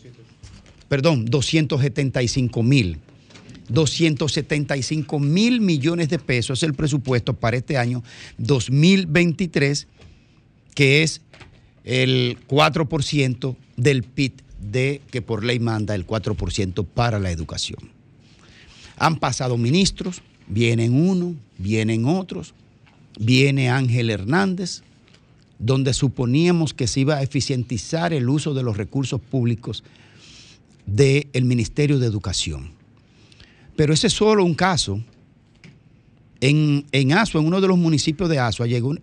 Perdón, 0.88 1.24
275 1.24 2.62
mil. 2.62 2.98
275 3.68 5.20
mil 5.20 5.60
millones 5.60 6.08
de 6.08 6.18
pesos 6.18 6.58
es 6.58 6.62
el 6.64 6.74
presupuesto 6.74 7.34
para 7.34 7.56
este 7.56 7.76
año 7.76 8.02
2023, 8.38 9.86
que 10.74 11.02
es 11.04 11.22
el 11.84 12.36
4% 12.48 13.56
del 13.76 14.02
PIB 14.02 14.32
de 14.60 15.00
que 15.10 15.22
por 15.22 15.44
ley 15.44 15.58
manda 15.58 15.94
el 15.94 16.06
4% 16.06 16.84
para 16.86 17.18
la 17.18 17.30
educación. 17.30 17.90
Han 18.98 19.16
pasado 19.18 19.56
ministros, 19.56 20.22
vienen 20.46 20.92
uno, 20.94 21.34
vienen 21.58 22.04
otros, 22.04 22.54
viene 23.18 23.70
Ángel 23.70 24.10
Hernández, 24.10 24.82
donde 25.58 25.92
suponíamos 25.94 26.74
que 26.74 26.86
se 26.86 27.00
iba 27.00 27.16
a 27.16 27.22
eficientizar 27.22 28.12
el 28.12 28.28
uso 28.28 28.54
de 28.54 28.62
los 28.62 28.76
recursos 28.76 29.20
públicos 29.20 29.84
del 30.86 31.44
Ministerio 31.44 31.98
de 31.98 32.06
Educación. 32.06 32.70
Pero 33.76 33.92
ese 33.94 34.08
es 34.08 34.12
solo 34.12 34.44
un 34.44 34.54
caso. 34.54 35.00
En, 36.40 36.86
en 36.92 37.12
Asua, 37.12 37.40
en 37.40 37.46
uno 37.46 37.60
de 37.60 37.68
los 37.68 37.76
municipios 37.78 38.28
de 38.30 38.38
Asua, 38.38 38.66
llegó 38.66 38.94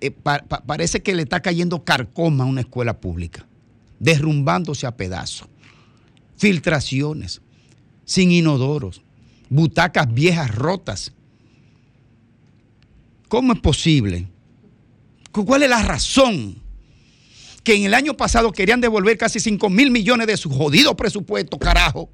eh, 0.00 0.10
pa- 0.10 0.42
pa- 0.42 0.62
parece 0.64 1.00
que 1.00 1.14
le 1.14 1.22
está 1.22 1.40
cayendo 1.40 1.84
carcoma 1.84 2.44
a 2.44 2.46
una 2.48 2.60
escuela 2.62 2.98
pública, 3.00 3.46
derrumbándose 4.00 4.86
a 4.86 4.96
pedazos. 4.96 5.46
Filtraciones, 6.36 7.40
sin 8.04 8.32
inodoros, 8.32 9.02
butacas 9.48 10.12
viejas 10.12 10.52
rotas. 10.54 11.12
¿Cómo 13.28 13.52
es 13.52 13.60
posible? 13.60 14.26
¿Cu- 15.30 15.44
¿Cuál 15.44 15.62
es 15.62 15.70
la 15.70 15.82
razón? 15.82 16.56
Que 17.62 17.74
en 17.76 17.84
el 17.84 17.94
año 17.94 18.16
pasado 18.16 18.50
querían 18.52 18.80
devolver 18.80 19.16
casi 19.18 19.38
5 19.38 19.68
mil 19.70 19.90
millones 19.90 20.26
de 20.26 20.36
su 20.36 20.50
jodido 20.50 20.96
presupuesto, 20.96 21.58
carajo. 21.58 22.10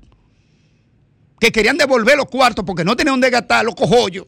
Que 1.41 1.53
querían 1.53 1.79
devolver 1.79 2.17
los 2.17 2.27
cuartos 2.27 2.65
porque 2.65 2.85
no 2.85 2.97
tenían 2.97 3.15
dónde 3.15 3.31
gastar 3.31 3.65
los 3.65 3.75
cojollos. 3.75 4.27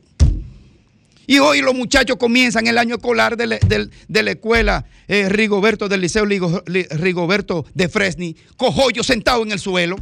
Y 1.28 1.38
hoy 1.38 1.60
los 1.60 1.74
muchachos 1.74 2.16
comienzan 2.16 2.66
el 2.66 2.78
año 2.78 2.96
escolar 2.96 3.36
de 3.36 3.46
la, 3.46 4.30
escuela 4.30 4.86
eh, 5.06 5.28
Rigoberto, 5.28 5.88
del 5.88 6.00
Liceo 6.00 6.24
Rigoberto 6.24 7.66
de 7.74 7.88
Fresni, 7.88 8.34
cojollos 8.56 9.06
sentados 9.06 9.46
en 9.46 9.52
el 9.52 9.58
suelo. 9.60 9.96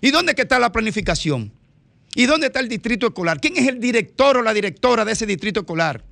¿Y 0.00 0.10
dónde 0.10 0.34
que 0.34 0.42
está 0.42 0.58
la 0.58 0.72
planificación? 0.72 1.52
¿Y 2.14 2.26
dónde 2.26 2.48
está 2.48 2.58
el 2.60 2.68
distrito 2.68 3.06
escolar? 3.06 3.40
¿Quién 3.40 3.56
es 3.56 3.68
el 3.68 3.80
director 3.80 4.36
o 4.36 4.42
la 4.42 4.52
directora 4.52 5.04
de 5.04 5.12
ese 5.12 5.24
distrito 5.24 5.60
escolar? 5.60 6.04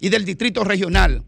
y 0.00 0.08
del 0.08 0.24
distrito 0.24 0.64
regional? 0.64 1.24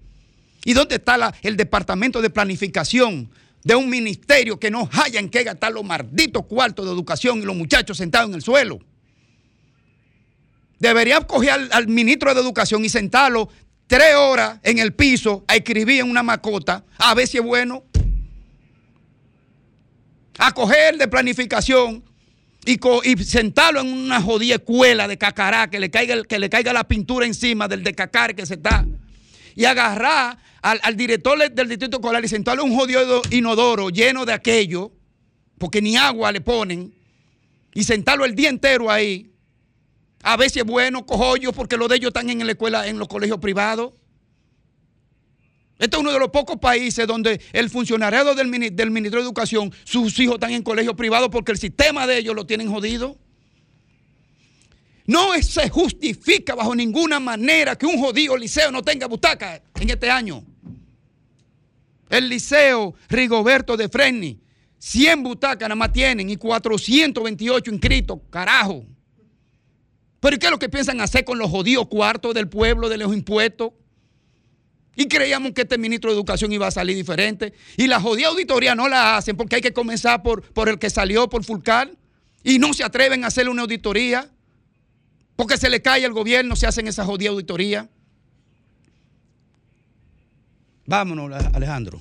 ¿Y 0.65 0.73
dónde 0.73 0.97
está 0.97 1.35
el 1.43 1.57
departamento 1.57 2.20
de 2.20 2.31
planificación 2.31 3.31
de 3.65 3.74
un 3.74 3.89
ministerio 3.89 4.59
que 4.59 4.70
no 4.70 4.89
haya 4.93 5.20
en 5.20 5.28
qué 5.28 5.45
gastar 5.45 5.73
los 5.73 5.85
malditos 5.85 6.45
cuartos 6.47 6.85
de 6.85 6.93
educación 6.93 7.39
y 7.39 7.43
los 7.43 7.57
muchachos 7.57 7.97
sentados 7.97 8.28
en 8.28 8.35
el 8.35 8.43
suelo? 8.43 8.81
Debería 10.79 11.21
coger 11.21 11.69
al, 11.73 11.89
ministro 11.89 12.33
de 12.35 12.41
educación 12.41 12.85
y 12.85 12.89
sentarlo 12.89 13.49
tres 13.87 14.15
horas 14.15 14.61
en 14.63 14.79
el 14.79 14.95
piso 14.95 15.45
a 15.49 15.57
escribir 15.57 16.01
en 16.01 16.11
una 16.11 16.23
macota 16.23 16.85
a 16.99 17.15
ver 17.15 17.27
si 17.27 17.39
es 17.39 17.43
bueno. 17.45 17.85
A 20.39 20.53
coger 20.53 20.97
de 20.99 21.09
planificación 21.09 22.05
y, 22.65 22.79
sentarlo 23.25 23.81
en 23.81 23.89
una 23.89 24.21
jodida 24.23 24.57
escuela 24.57 25.09
de 25.09 25.19
cacará, 25.19 25.69
que 25.69 25.81
le 25.81 25.91
caiga, 25.91 26.23
que 26.23 26.39
le 26.39 26.49
caiga 26.49 26.73
la 26.73 26.87
pintura 26.87 27.27
encima 27.27 27.67
del 27.67 27.83
de 27.83 27.95
cacar 27.95 28.37
que 28.37 28.47
se 28.47 28.55
está. 28.55 28.87
Y 29.57 29.65
agarrar 29.65 30.39
al, 30.63 30.79
al 30.85 30.97
director 30.97 31.37
de- 31.39 31.49
del 31.49 31.69
distrito 31.69 31.97
escolar 31.97 32.25
y 32.25 32.29
sentarlo 32.29 32.63
en 32.65 32.71
un 32.71 32.77
jodido 32.79 33.23
inodoro 33.31 33.91
lleno 33.91 34.25
de 34.25 34.33
aquello, 34.33 34.93
porque 35.59 35.83
ni 35.83 35.97
agua 35.97 36.31
le 36.31 36.41
ponen, 36.41 36.95
y 37.75 37.83
sentarlo 37.83 38.25
el 38.25 38.37
día 38.37 38.51
entero 38.51 38.91
ahí. 38.91 39.33
A 40.23 40.36
si 40.49 40.59
es 40.59 40.65
bueno, 40.65 41.07
cojollos, 41.07 41.55
porque 41.55 41.77
los 41.77 41.89
de 41.89 41.97
ellos 41.97 42.09
están 42.09 42.28
en 42.28 42.45
la 42.45 42.53
escuela, 42.53 42.86
en 42.86 42.99
los 42.99 43.09
colegios 43.09 43.39
privados. 43.39 43.93
Este 45.78 45.97
es 45.97 46.01
uno 46.01 46.12
de 46.12 46.19
los 46.19 46.31
pocos 46.31 46.59
países 46.59 47.07
donde 47.07 47.40
el 47.53 47.70
funcionariado 47.70 48.35
del, 48.35 48.51
del 48.74 48.90
Ministerio 48.90 49.20
de 49.20 49.27
Educación, 49.27 49.73
sus 49.85 50.19
hijos 50.19 50.35
están 50.35 50.51
en 50.51 50.62
colegios 50.62 50.95
privados 50.95 51.28
porque 51.31 51.53
el 51.53 51.59
sistema 51.59 52.07
de 52.07 52.19
ellos 52.19 52.35
lo 52.35 52.47
tienen 52.47 52.70
jodido. 52.70 53.16
No 55.07 55.32
se 55.40 55.69
justifica 55.70 56.55
bajo 56.55 56.74
ninguna 56.74 57.20
manera 57.20 57.77
que 57.77 57.86
un 57.86 57.99
jodido 57.99 58.36
liceo 58.36 58.73
no 58.73 58.82
tenga 58.82 59.07
butaca 59.07 59.62
en 59.81 59.89
este 59.89 60.11
año. 60.11 60.45
El 62.11 62.28
liceo 62.28 62.95
Rigoberto 63.09 63.77
de 63.77 63.89
Fresni, 63.89 64.40
100 64.78 65.23
butacas 65.23 65.69
nada 65.69 65.77
más 65.77 65.93
tienen 65.93 66.28
y 66.28 66.36
428 66.36 67.70
inscritos, 67.70 68.19
carajo. 68.31 68.85
Pero 70.20 70.36
¿y 70.36 70.39
qué 70.39 70.47
es 70.47 70.53
lo 70.53 70.59
que 70.59 70.69
piensan 70.69 71.01
hacer 71.01 71.24
con 71.24 71.39
los 71.39 71.51
jodidos 71.51 71.86
cuartos 71.89 72.35
del 72.35 72.49
pueblo, 72.49 72.89
de 72.89 72.97
los 72.97 73.12
impuestos? 73.12 73.73
Y 74.97 75.07
creíamos 75.07 75.53
que 75.53 75.62
este 75.62 75.78
ministro 75.78 76.11
de 76.11 76.16
Educación 76.16 76.53
iba 76.53 76.66
a 76.66 76.73
salir 76.73 76.97
diferente. 76.97 77.53
Y 77.77 77.86
la 77.86 78.01
jodida 78.01 78.28
auditoría 78.28 78.74
no 78.74 78.89
la 78.89 79.16
hacen 79.16 79.36
porque 79.36 79.57
hay 79.57 79.62
que 79.62 79.73
comenzar 79.73 80.24
por, 80.24 80.43
por 80.43 80.69
el 80.69 80.81
que 80.81 80.90
salió, 80.90 81.28
por 81.28 81.45
Fulcar. 81.45 81.93
Y 82.43 82.59
no 82.59 82.74
se 82.74 82.82
atreven 82.82 83.23
a 83.23 83.28
hacerle 83.28 83.53
una 83.53 83.62
auditoría. 83.62 84.28
Porque 85.36 85.57
se 85.57 85.70
le 85.70 85.81
cae 85.81 86.05
al 86.05 86.12
gobierno, 86.12 86.57
se 86.57 86.66
hacen 86.66 86.89
esa 86.89 87.05
jodida 87.05 87.31
auditoría. 87.31 87.89
Vámonos, 90.85 91.31
Alejandro. 91.55 92.01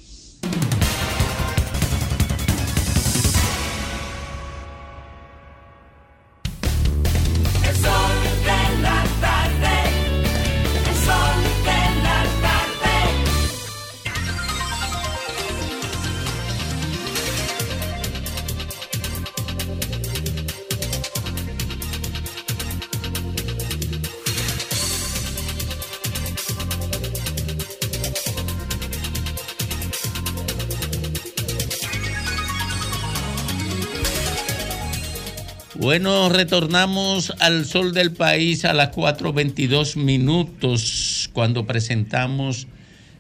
Bueno, 35.80 36.28
retornamos 36.30 37.32
al 37.40 37.66
sol 37.66 37.94
del 37.94 38.12
país 38.12 38.66
a 38.66 38.74
las 38.74 38.90
4.22 38.96 39.96
minutos 39.96 41.30
cuando 41.34 41.68
presentamos 41.68 42.68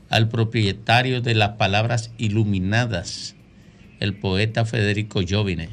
al 0.09 0.27
propietario 0.27 1.21
de 1.21 1.35
las 1.35 1.49
palabras 1.51 2.09
iluminadas, 2.17 3.35
el 3.99 4.15
poeta 4.15 4.65
Federico 4.65 5.21
Jovine. 5.27 5.69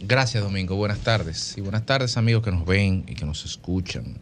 Gracias, 0.00 0.44
Domingo. 0.44 0.76
Buenas 0.76 0.98
tardes. 0.98 1.54
Y 1.56 1.62
buenas 1.62 1.86
tardes, 1.86 2.18
amigos 2.18 2.42
que 2.42 2.50
nos 2.50 2.66
ven 2.66 3.06
y 3.08 3.14
que 3.14 3.24
nos 3.24 3.46
escuchan. 3.46 4.18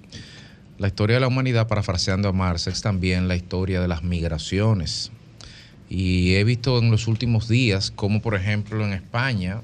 La 0.78 0.86
historia 0.86 1.16
de 1.16 1.20
la 1.20 1.26
humanidad, 1.26 1.66
parafraseando 1.66 2.28
a 2.28 2.32
Marx, 2.32 2.68
es 2.68 2.80
también 2.80 3.26
la 3.26 3.34
historia 3.34 3.80
de 3.80 3.88
las 3.88 4.04
migraciones. 4.04 5.10
Y 5.90 6.34
he 6.34 6.44
visto 6.44 6.78
en 6.78 6.92
los 6.92 7.08
últimos 7.08 7.48
días 7.48 7.90
cómo, 7.90 8.22
por 8.22 8.36
ejemplo, 8.36 8.86
en 8.86 8.92
España, 8.92 9.62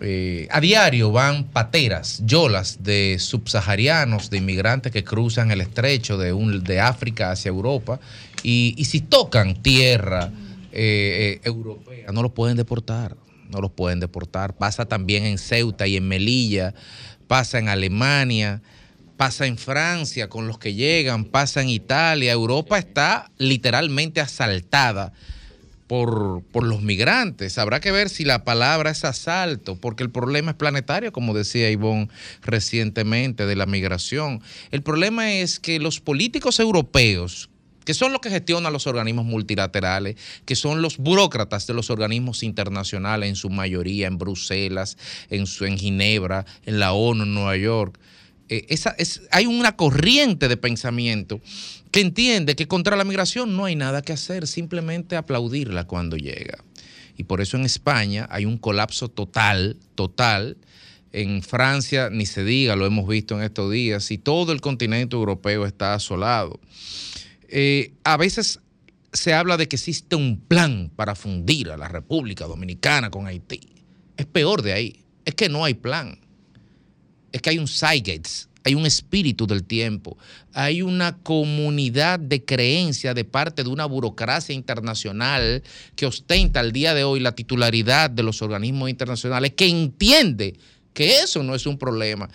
eh, 0.00 0.46
a 0.50 0.60
diario 0.60 1.10
van 1.10 1.44
pateras, 1.44 2.20
yolas 2.26 2.82
de 2.82 3.16
subsaharianos, 3.18 4.28
de 4.28 4.36
inmigrantes 4.36 4.92
que 4.92 5.04
cruzan 5.04 5.50
el 5.50 5.62
estrecho 5.62 6.18
de, 6.18 6.34
un, 6.34 6.62
de 6.62 6.80
África 6.80 7.30
hacia 7.30 7.48
Europa 7.48 7.98
y, 8.42 8.84
si 8.84 9.00
tocan 9.00 9.62
tierra 9.62 10.30
eh, 10.72 11.40
eh, 11.40 11.40
europea, 11.44 12.12
no 12.12 12.22
los 12.22 12.32
pueden 12.32 12.58
deportar, 12.58 13.16
no 13.48 13.60
los 13.62 13.70
pueden 13.70 13.98
deportar. 13.98 14.54
Pasa 14.54 14.84
también 14.84 15.24
en 15.24 15.38
Ceuta 15.38 15.86
y 15.86 15.96
en 15.96 16.06
Melilla, 16.06 16.74
pasa 17.26 17.58
en 17.58 17.70
Alemania, 17.70 18.60
pasa 19.16 19.46
en 19.46 19.56
Francia 19.56 20.28
con 20.28 20.46
los 20.46 20.58
que 20.58 20.74
llegan, 20.74 21.24
pasa 21.24 21.62
en 21.62 21.70
Italia. 21.70 22.32
Europa 22.32 22.78
está 22.78 23.30
literalmente 23.38 24.20
asaltada 24.20 25.14
por, 25.86 26.42
por 26.52 26.64
los 26.64 26.82
migrantes. 26.82 27.58
Habrá 27.58 27.80
que 27.80 27.92
ver 27.92 28.08
si 28.08 28.24
la 28.24 28.44
palabra 28.44 28.90
es 28.90 29.04
asalto, 29.04 29.76
porque 29.76 30.02
el 30.02 30.10
problema 30.10 30.52
es 30.52 30.56
planetario, 30.56 31.12
como 31.12 31.34
decía 31.34 31.70
Ivonne 31.70 32.08
recientemente, 32.42 33.46
de 33.46 33.56
la 33.56 33.66
migración. 33.66 34.42
El 34.70 34.82
problema 34.82 35.32
es 35.32 35.60
que 35.60 35.78
los 35.78 36.00
políticos 36.00 36.58
europeos, 36.60 37.50
que 37.84 37.94
son 37.94 38.12
los 38.12 38.20
que 38.20 38.30
gestionan 38.30 38.72
los 38.72 38.88
organismos 38.88 39.26
multilaterales, 39.26 40.16
que 40.44 40.56
son 40.56 40.82
los 40.82 40.98
burócratas 40.98 41.66
de 41.66 41.74
los 41.74 41.90
organismos 41.90 42.42
internacionales, 42.42 43.28
en 43.28 43.36
su 43.36 43.48
mayoría 43.48 44.08
en 44.08 44.18
Bruselas, 44.18 44.98
en, 45.30 45.46
su, 45.46 45.64
en 45.64 45.78
Ginebra, 45.78 46.44
en 46.64 46.80
la 46.80 46.92
ONU, 46.92 47.22
en 47.22 47.34
Nueva 47.34 47.56
York, 47.56 47.98
eh, 48.48 48.66
esa, 48.68 48.90
es, 48.98 49.22
hay 49.32 49.46
una 49.46 49.76
corriente 49.76 50.48
de 50.48 50.56
pensamiento 50.56 51.40
que 51.90 52.00
entiende 52.00 52.56
que 52.56 52.68
contra 52.68 52.96
la 52.96 53.04
migración 53.04 53.56
no 53.56 53.64
hay 53.64 53.76
nada 53.76 54.02
que 54.02 54.12
hacer, 54.12 54.46
simplemente 54.46 55.16
aplaudirla 55.16 55.86
cuando 55.86 56.16
llega. 56.16 56.58
Y 57.16 57.24
por 57.24 57.40
eso 57.40 57.56
en 57.56 57.64
España 57.64 58.26
hay 58.30 58.44
un 58.44 58.58
colapso 58.58 59.08
total, 59.08 59.76
total. 59.94 60.58
En 61.12 61.42
Francia, 61.42 62.10
ni 62.10 62.26
se 62.26 62.44
diga, 62.44 62.76
lo 62.76 62.84
hemos 62.84 63.08
visto 63.08 63.36
en 63.36 63.42
estos 63.42 63.72
días, 63.72 64.10
y 64.10 64.18
todo 64.18 64.52
el 64.52 64.60
continente 64.60 65.16
europeo 65.16 65.64
está 65.64 65.94
asolado. 65.94 66.60
Eh, 67.48 67.94
a 68.04 68.16
veces 68.16 68.60
se 69.12 69.32
habla 69.32 69.56
de 69.56 69.66
que 69.66 69.76
existe 69.76 70.14
un 70.16 70.38
plan 70.40 70.90
para 70.94 71.14
fundir 71.14 71.70
a 71.70 71.76
la 71.78 71.88
República 71.88 72.44
Dominicana 72.44 73.10
con 73.10 73.26
Haití. 73.26 73.60
Es 74.18 74.26
peor 74.26 74.60
de 74.60 74.74
ahí, 74.74 75.04
es 75.24 75.34
que 75.34 75.48
no 75.48 75.64
hay 75.64 75.74
plan 75.74 76.18
es 77.36 77.42
que 77.42 77.50
hay 77.50 77.58
un 77.58 77.68
Zeitgeist, 77.68 78.48
hay 78.66 78.74
un 78.74 78.84
espíritu 78.84 79.46
del 79.46 79.62
tiempo, 79.62 80.18
hay 80.52 80.82
una 80.82 81.18
comunidad 81.18 82.18
de 82.18 82.44
creencia 82.44 83.14
de 83.14 83.22
parte 83.22 83.62
de 83.62 83.68
una 83.68 83.86
burocracia 83.86 84.56
internacional 84.56 85.62
que 85.94 86.04
ostenta 86.04 86.58
al 86.58 86.72
día 86.72 86.92
de 86.92 87.04
hoy 87.04 87.20
la 87.20 87.30
titularidad 87.30 88.10
de 88.10 88.24
los 88.24 88.42
organismos 88.42 88.90
internacionales, 88.90 89.52
que 89.56 89.68
entiende 89.68 90.56
que 90.94 91.20
eso 91.20 91.44
no 91.44 91.54
es 91.54 91.64
un 91.64 91.78
problema. 91.78 92.28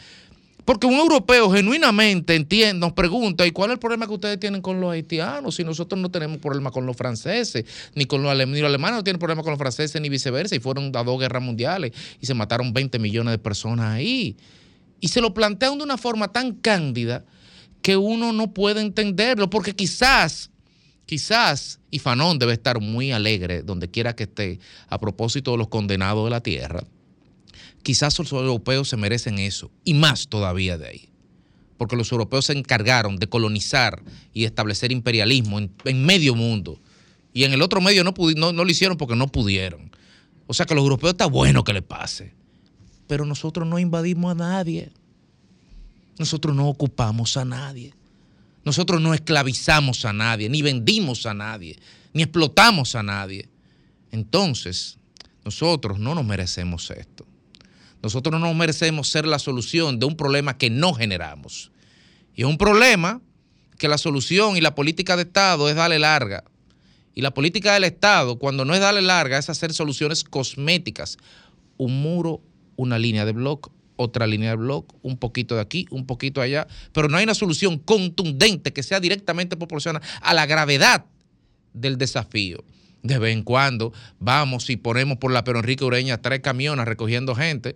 Porque 0.64 0.88
un 0.88 0.94
europeo 0.94 1.52
genuinamente 1.52 2.34
entiende, 2.34 2.80
nos 2.80 2.94
pregunta, 2.94 3.45
¿y 3.45 3.52
cuál 3.52 3.72
es 3.72 3.74
el 3.74 3.80
problema 3.80 4.08
que 4.08 4.14
ustedes 4.14 4.40
tienen 4.40 4.62
con 4.62 4.80
los 4.80 4.90
haitianos? 4.90 5.56
Si 5.56 5.66
nosotros 5.66 5.99
no 5.99 6.10
tenemos 6.12 6.38
problema 6.38 6.72
con 6.72 6.86
los 6.86 6.95
franceses, 6.95 7.66
ni 7.94 8.06
con 8.06 8.24
los 8.24 8.32
alemanes, 8.32 8.56
ni 8.56 8.62
los 8.62 8.70
alemanes 8.70 8.95
no 8.99 9.03
tienen 9.03 9.20
problema 9.20 9.44
con 9.44 9.52
los 9.52 9.60
franceses, 9.60 10.02
ni 10.02 10.08
viceversa, 10.08 10.56
y 10.56 10.60
fueron 10.60 10.95
a 10.95 11.03
dos 11.03 11.20
guerras 11.20 11.44
mundiales 11.44 11.91
y 12.22 12.26
se 12.26 12.34
mataron 12.34 12.72
20 12.72 12.99
millones 12.99 13.34
de 13.34 13.38
personas 13.38 13.88
ahí. 13.88 14.38
Y 15.02 15.10
se 15.10 15.19
lo 15.19 15.34
plantean 15.34 15.78
de 15.80 15.84
una 15.84 15.98
forma 15.98 16.32
tan 16.32 16.53
cándida 16.53 17.26
que 17.82 17.98
uno 17.98 18.32
no 18.32 18.53
puede 18.53 18.82
entenderlo, 18.82 19.49
porque 19.49 19.76
quizás, 19.76 20.52
quizás, 21.07 21.80
y 21.90 21.98
Fanón 21.98 22.38
debe 22.38 22.53
estar 22.53 22.80
muy 22.80 23.11
alegre 23.11 23.64
donde 23.64 23.90
quiera 23.90 24.15
que 24.15 24.23
esté, 24.23 24.60
a 24.88 24.99
propósito 24.99 25.52
de 25.52 25.57
los 25.57 25.68
condenados 25.68 26.23
de 26.23 26.30
la 26.30 26.44
tierra, 26.44 26.84
quizás 27.82 28.18
los 28.19 28.32
europeos 28.32 28.88
se 28.88 28.98
merecen 28.98 29.40
eso, 29.40 29.72
y 29.84 29.95
más 29.95 30.28
todavía 30.28 30.78
de 30.78 30.88
ahí. 30.88 31.10
Porque 31.80 31.95
los 31.95 32.11
europeos 32.11 32.45
se 32.45 32.53
encargaron 32.53 33.18
de 33.18 33.28
colonizar 33.28 34.03
y 34.34 34.45
establecer 34.45 34.91
imperialismo 34.91 35.57
en, 35.57 36.06
medio 36.06 36.36
mundo. 36.36 36.80
Y 37.34 37.44
en 37.44 37.53
el 37.53 37.64
otro 37.64 37.82
medio 37.82 38.03
no, 38.03 38.14
no 38.36 38.64
lo 38.64 38.69
hicieron 38.69 38.98
porque 38.98 39.15
no 39.15 39.30
pudieron. 39.30 39.90
O 40.45 40.53
sea 40.53 40.68
que 40.68 40.73
a 40.73 40.76
los 40.76 40.84
europeos 40.84 41.14
está 41.14 41.26
bueno 41.26 41.64
que 41.64 41.73
le 41.73 41.82
pase 41.82 42.36
pero 43.11 43.25
nosotros 43.25 43.67
no 43.67 43.77
invadimos 43.77 44.31
a 44.31 44.35
nadie. 44.35 44.89
Nosotros 46.17 46.55
no 46.55 46.69
ocupamos 46.69 47.35
a 47.35 47.43
nadie. 47.43 47.93
Nosotros 48.63 49.01
no 49.01 49.13
esclavizamos 49.13 50.05
a 50.05 50.13
nadie, 50.13 50.47
ni 50.47 50.61
vendimos 50.61 51.25
a 51.25 51.33
nadie, 51.33 51.77
ni 52.13 52.23
explotamos 52.23 52.95
a 52.95 53.03
nadie. 53.03 53.49
Entonces, 54.13 54.97
nosotros 55.43 55.99
no 55.99 56.15
nos 56.15 56.23
merecemos 56.23 56.89
esto. 56.89 57.25
Nosotros 58.01 58.39
no 58.39 58.53
merecemos 58.53 59.09
ser 59.09 59.27
la 59.27 59.39
solución 59.39 59.99
de 59.99 60.05
un 60.05 60.15
problema 60.15 60.57
que 60.57 60.69
no 60.69 60.93
generamos. 60.93 61.69
Y 62.33 62.43
es 62.43 62.47
un 62.47 62.57
problema 62.57 63.19
que 63.77 63.89
la 63.89 63.97
solución 63.97 64.55
y 64.55 64.61
la 64.61 64.73
política 64.73 65.17
de 65.17 65.23
Estado 65.23 65.67
es 65.67 65.75
darle 65.75 65.99
larga. 65.99 66.45
Y 67.13 67.19
la 67.19 67.31
política 67.31 67.73
del 67.73 67.83
Estado, 67.83 68.39
cuando 68.39 68.63
no 68.63 68.73
es 68.73 68.79
darle 68.79 69.01
larga, 69.01 69.38
es 69.38 69.49
hacer 69.49 69.73
soluciones 69.73 70.23
cosméticas. 70.23 71.17
Un 71.75 72.01
muro, 72.01 72.41
una 72.82 72.98
línea 72.98 73.26
de 73.26 73.32
bloque, 73.32 73.70
otra 73.95 74.26
línea 74.26 74.52
de 74.52 74.56
bloque, 74.56 74.95
un 75.03 75.18
poquito 75.18 75.56
de 75.56 75.62
aquí, 75.62 75.86
un 75.91 76.06
poquito 76.06 76.41
allá. 76.41 76.68
Pero 76.91 77.08
no 77.08 77.18
hay 77.18 77.24
una 77.24 77.36
solución 77.36 77.78
contundente 77.78 78.74
que 78.74 78.84
sea 78.84 78.99
directamente 78.99 79.56
proporcional 79.56 80.02
a 80.22 80.34
la 80.34 80.45
gravedad 80.45 81.06
del 81.74 81.98
desafío. 81.98 82.64
De 83.03 83.18
vez 83.18 83.34
en 83.34 83.44
cuando 83.44 83.94
vamos 84.20 84.70
y 84.70 84.78
ponemos 84.78 85.18
por 85.18 85.32
la 85.32 85.44
Pero 85.44 85.60
Enrique 85.60 85.84
Ureña 85.84 86.22
tres 86.22 86.40
camiones 86.41 86.86
recogiendo 86.86 87.36
gente 87.36 87.76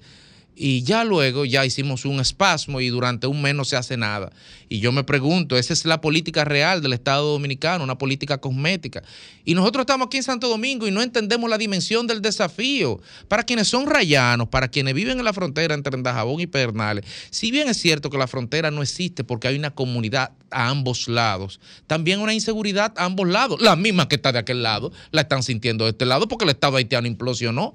y 0.56 0.84
ya 0.84 1.04
luego 1.04 1.44
ya 1.46 1.66
hicimos 1.66 2.06
un 2.06 2.20
espasmo 2.20 2.80
y 2.80 2.88
durante 2.88 3.28
un 3.28 3.42
mes 3.42 3.54
no 3.54 3.66
se 3.66 3.76
hace 3.76 3.98
nada. 3.98 4.32
Y 4.70 4.80
yo 4.80 4.92
me 4.92 5.04
pregunto, 5.04 5.58
¿esa 5.58 5.74
es 5.74 5.86
la 5.86 6.02
política 6.02 6.46
real 6.46 6.82
del 6.82 6.94
Estado 6.94 7.34
Dominicano, 7.34 7.84
una 7.84 7.98
política 7.98 8.40
cosmética? 8.40 9.04
Y 9.44 9.54
nosotros 9.54 9.84
estamos 9.84 10.08
aquí 10.08 10.18
en 10.18 10.24
Santo 10.24 10.48
Domingo 10.48 10.88
y 10.88 10.92
no 10.92 11.02
entendemos 11.02 11.50
la 11.50 11.58
dimensión 11.58 12.08
del 12.08 12.22
desafío. 12.22 13.02
Para 13.28 13.44
quienes 13.44 13.68
son 13.68 13.86
rayanos, 13.86 14.48
para 14.48 14.70
quienes 14.70 14.94
viven 14.94 15.20
en 15.20 15.26
la 15.26 15.34
frontera 15.34 15.76
entre 15.76 16.02
Dajabón 16.02 16.40
y 16.40 16.48
Pernales, 16.48 17.06
si 17.30 17.52
bien 17.52 17.68
es 17.68 17.78
cierto 17.78 18.10
que 18.10 18.18
la 18.18 18.28
frontera 18.28 18.72
no 18.72 18.82
existe 18.82 19.24
porque 19.24 19.50
hay 19.50 19.58
una 19.58 19.72
comunidad 19.72 20.32
a 20.52 20.70
ambos 20.70 21.08
lados, 21.08 21.60
también 21.86 22.22
una 22.22 22.34
inseguridad 22.34 22.94
a 22.98 23.06
ambos 23.06 23.28
lados. 23.28 23.62
La 23.62 23.76
misma 23.76 24.08
que 24.08 24.16
está 24.16 24.32
de 24.32 24.40
aquel 24.40 24.64
lado, 24.64 24.92
la 25.12 25.22
están 25.22 25.44
sintiendo 25.44 25.84
de 25.84 25.92
este 25.92 26.06
lado 26.06 26.28
porque 26.28 26.46
el 26.46 26.52
Estado 26.52 26.78
haitiano 26.78 27.08
implosionó. 27.08 27.74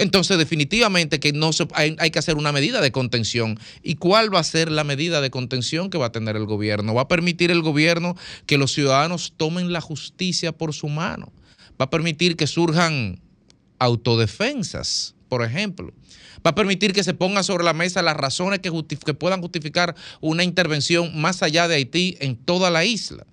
Entonces, 0.00 0.38
definitivamente 0.38 1.20
que 1.20 1.34
no 1.34 1.52
se, 1.52 1.68
hay, 1.74 1.94
que 2.10 2.18
hacer 2.18 2.36
una 2.36 2.52
medida 2.52 2.80
de 2.80 2.90
contención. 2.90 3.60
¿Y 3.82 3.96
cuál 3.96 4.34
va 4.34 4.40
a 4.40 4.44
ser 4.44 4.70
la 4.70 4.82
medida 4.82 5.20
de 5.20 5.28
contención 5.28 5.90
que 5.90 5.98
va 5.98 6.06
a 6.06 6.12
tener 6.12 6.36
el 6.36 6.46
gobierno? 6.46 6.94
¿Va 6.94 7.02
a 7.02 7.08
permitir 7.08 7.50
el 7.50 7.60
gobierno 7.60 8.16
que 8.46 8.56
los 8.56 8.72
ciudadanos 8.72 9.34
tomen 9.36 9.74
la 9.74 9.82
justicia 9.82 10.52
por 10.52 10.72
su 10.72 10.88
mano? 10.88 11.34
¿Va 11.78 11.84
a 11.84 11.90
permitir 11.90 12.38
que 12.38 12.46
surjan 12.46 13.20
autodefensas, 13.78 15.14
por 15.28 15.44
ejemplo? 15.44 15.92
¿Va 16.46 16.52
a 16.52 16.54
permitir 16.54 16.94
que 16.94 17.04
se 17.04 17.12
pongan 17.12 17.44
sobre 17.44 17.64
la 17.64 17.74
mesa 17.74 18.00
las 18.00 18.16
razones 18.16 18.60
que, 18.60 18.72
que 19.04 19.12
puedan 19.12 19.42
justificar 19.42 19.94
una 20.22 20.44
intervención 20.44 21.20
más 21.20 21.42
allá 21.42 21.68
de 21.68 21.74
Haití 21.74 22.16
en 22.20 22.36
toda 22.36 22.70
la 22.70 22.86
isla? 22.86 23.26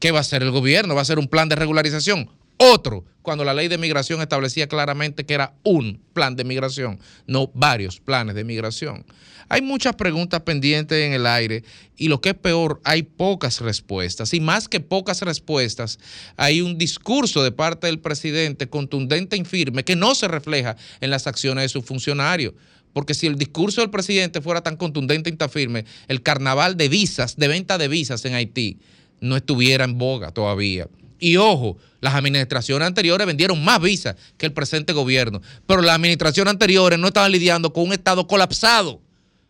¿Qué 0.00 0.10
va 0.10 0.18
a 0.18 0.22
hacer 0.22 0.42
el 0.42 0.50
gobierno? 0.50 0.96
¿Va 0.96 1.02
a 1.02 1.02
hacer 1.02 1.20
un 1.20 1.28
plan 1.28 1.48
de 1.48 1.54
regularización? 1.54 2.28
Otro, 2.60 3.04
cuando 3.22 3.42
la 3.42 3.54
ley 3.54 3.68
de 3.68 3.78
migración 3.78 4.20
establecía 4.20 4.68
claramente 4.68 5.24
que 5.24 5.32
era 5.32 5.54
un 5.62 5.98
plan 6.12 6.36
de 6.36 6.44
migración, 6.44 7.00
no 7.26 7.50
varios 7.54 8.00
planes 8.00 8.34
de 8.34 8.44
migración. 8.44 9.06
Hay 9.48 9.62
muchas 9.62 9.96
preguntas 9.96 10.42
pendientes 10.42 10.98
en 11.04 11.14
el 11.14 11.26
aire 11.26 11.64
y 11.96 12.08
lo 12.08 12.20
que 12.20 12.30
es 12.30 12.34
peor, 12.34 12.80
hay 12.84 13.02
pocas 13.02 13.60
respuestas. 13.60 14.34
Y 14.34 14.40
más 14.40 14.68
que 14.68 14.80
pocas 14.80 15.22
respuestas, 15.22 15.98
hay 16.36 16.60
un 16.60 16.76
discurso 16.76 17.42
de 17.42 17.50
parte 17.50 17.86
del 17.86 17.98
presidente 17.98 18.68
contundente 18.68 19.36
e 19.36 19.38
infirme 19.38 19.82
que 19.82 19.96
no 19.96 20.14
se 20.14 20.28
refleja 20.28 20.76
en 21.00 21.10
las 21.10 21.26
acciones 21.26 21.62
de 21.62 21.68
sus 21.70 21.84
funcionarios. 21.84 22.52
Porque 22.92 23.14
si 23.14 23.26
el 23.26 23.36
discurso 23.36 23.80
del 23.80 23.90
presidente 23.90 24.42
fuera 24.42 24.62
tan 24.62 24.76
contundente 24.76 25.30
y 25.30 25.36
tan 25.36 25.48
firme, 25.48 25.86
el 26.08 26.22
carnaval 26.22 26.76
de 26.76 26.88
visas, 26.88 27.36
de 27.36 27.48
venta 27.48 27.78
de 27.78 27.88
visas 27.88 28.22
en 28.26 28.34
Haití, 28.34 28.78
no 29.20 29.36
estuviera 29.36 29.84
en 29.84 29.96
boga 29.96 30.30
todavía. 30.30 30.88
Y 31.18 31.36
ojo, 31.36 31.76
las 32.00 32.14
administraciones 32.14 32.86
anteriores 32.86 33.26
vendieron 33.26 33.62
más 33.64 33.80
visas 33.80 34.16
que 34.36 34.46
el 34.46 34.52
presente 34.52 34.92
gobierno, 34.92 35.40
pero 35.66 35.82
las 35.82 35.96
administraciones 35.96 36.50
anteriores 36.50 36.98
no 36.98 37.08
estaban 37.08 37.32
lidiando 37.32 37.72
con 37.72 37.84
un 37.84 37.92
Estado 37.92 38.26
colapsado. 38.26 39.00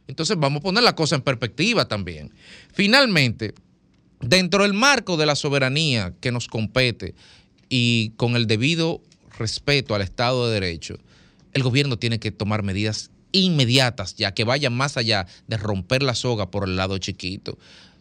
Entonces 0.08 0.36
vamos 0.38 0.60
a 0.60 0.62
poner 0.62 0.82
la 0.82 0.96
cosa 0.96 1.14
en 1.14 1.22
perspectiva 1.22 1.86
también. 1.86 2.32
Finalmente, 2.72 3.54
dentro 4.20 4.64
del 4.64 4.74
marco 4.74 5.16
de 5.16 5.26
la 5.26 5.36
soberanía 5.36 6.12
que 6.20 6.32
nos 6.32 6.48
compete 6.48 7.14
y 7.68 8.10
con 8.16 8.34
el 8.34 8.46
debido 8.46 9.00
respeto 9.38 9.94
al 9.94 10.02
Estado 10.02 10.48
de 10.48 10.54
Derecho, 10.54 10.98
el 11.52 11.62
gobierno 11.62 11.98
tiene 11.98 12.18
que 12.18 12.32
tomar 12.32 12.62
medidas 12.62 13.10
inmediatas, 13.32 14.16
ya 14.16 14.34
que 14.34 14.44
vayan 14.44 14.74
más 14.74 14.96
allá 14.96 15.26
de 15.46 15.56
romper 15.56 16.02
la 16.02 16.14
soga 16.14 16.50
por 16.50 16.68
el 16.68 16.76
lado 16.76 16.98
chiquito. 16.98 17.58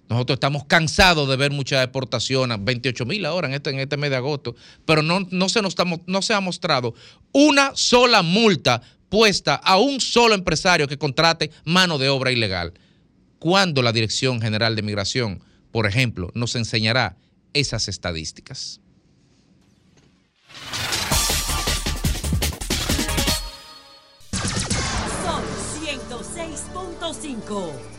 Nosotros 0.09 0.37
estamos 0.37 0.65
cansados 0.65 1.29
de 1.29 1.35
ver 1.35 1.51
muchas 1.51 1.81
deportaciones, 1.81 2.57
28 2.59 3.05
mil 3.05 3.23
ahora 3.27 3.47
en 3.47 3.53
este, 3.53 3.69
en 3.69 3.79
este 3.79 3.95
mes 3.95 4.09
de 4.09 4.15
agosto, 4.15 4.55
pero 4.83 5.03
no, 5.03 5.19
no, 5.29 5.49
se 5.49 5.61
nos 5.61 5.75
no 6.07 6.23
se 6.23 6.33
ha 6.33 6.41
mostrado 6.41 6.95
una 7.31 7.73
sola 7.75 8.23
multa 8.23 8.81
puesta 9.09 9.53
a 9.55 9.77
un 9.77 10.01
solo 10.01 10.33
empresario 10.33 10.87
que 10.87 10.97
contrate 10.97 11.51
mano 11.63 11.99
de 11.99 12.09
obra 12.09 12.31
ilegal. 12.31 12.73
¿Cuándo 13.37 13.83
la 13.83 13.91
Dirección 13.91 14.41
General 14.41 14.75
de 14.75 14.81
Migración, 14.81 15.43
por 15.71 15.85
ejemplo, 15.85 16.31
nos 16.33 16.55
enseñará 16.55 17.15
esas 17.53 17.87
estadísticas? 17.87 18.81
Son 25.23 25.43
106.5. 25.85 27.98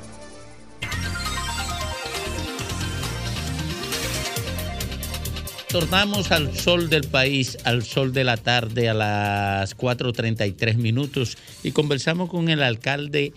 Tornamos 5.70 6.32
al 6.32 6.56
sol 6.56 6.90
del 6.90 7.04
país, 7.04 7.56
al 7.62 7.84
sol 7.84 8.12
de 8.12 8.24
la 8.24 8.36
tarde 8.36 8.88
a 8.88 8.94
las 8.94 9.76
4.33 9.76 10.74
minutos 10.74 11.38
y 11.62 11.70
conversamos 11.70 12.28
con 12.28 12.48
el 12.48 12.60
alcalde 12.62 13.32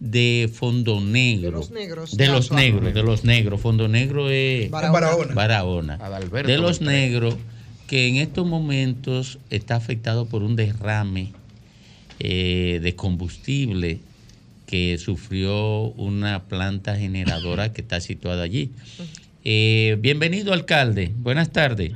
de 0.00 0.50
Fondo 0.52 1.00
Negro. 1.02 1.50
De 1.50 1.56
los 1.58 1.70
negros. 1.70 2.16
De 2.16 2.28
los 2.28 2.52
negros, 2.52 2.94
de 2.94 3.02
los 3.02 3.24
negros. 3.24 3.60
Fondo 3.60 3.88
Negro 3.88 4.30
es 4.30 4.70
Barahona. 4.70 5.34
Barahona. 5.34 5.94
Adalberto 5.96 6.50
De 6.50 6.56
los 6.56 6.80
negros 6.80 7.36
que 7.86 8.08
en 8.08 8.16
estos 8.16 8.46
momentos 8.46 9.38
está 9.50 9.76
afectado 9.76 10.24
por 10.24 10.42
un 10.42 10.56
derrame 10.56 11.32
eh, 12.18 12.80
de 12.82 12.96
combustible 12.96 14.00
que 14.66 14.96
sufrió 14.96 15.90
una 15.96 16.44
planta 16.44 16.96
generadora 16.96 17.74
que 17.74 17.82
está 17.82 18.00
situada 18.00 18.42
allí. 18.42 18.70
Eh, 19.44 19.96
bienvenido, 20.00 20.54
alcalde. 20.54 21.12
Buenas 21.16 21.52
tardes. 21.52 21.92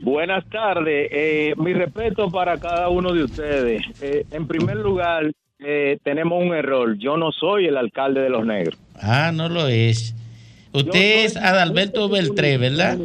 Buenas 0.00 0.44
tardes. 0.48 1.08
Eh, 1.12 1.54
mi 1.56 1.72
respeto 1.72 2.28
para 2.30 2.58
cada 2.58 2.88
uno 2.88 3.12
de 3.12 3.24
ustedes. 3.24 3.82
Eh, 4.00 4.26
en 4.32 4.48
primer 4.48 4.78
lugar, 4.78 5.30
eh, 5.60 5.98
tenemos 6.02 6.42
un 6.42 6.52
error. 6.52 6.98
Yo 6.98 7.16
no 7.16 7.30
soy 7.30 7.66
el 7.66 7.76
alcalde 7.76 8.22
de 8.22 8.30
los 8.30 8.44
negros. 8.44 8.78
Ah, 8.94 9.30
no 9.32 9.48
lo 9.48 9.68
es. 9.68 10.14
Usted 10.72 11.24
es 11.24 11.36
Adalberto 11.36 12.08
Beltré, 12.08 12.58
¿verdad? 12.58 12.98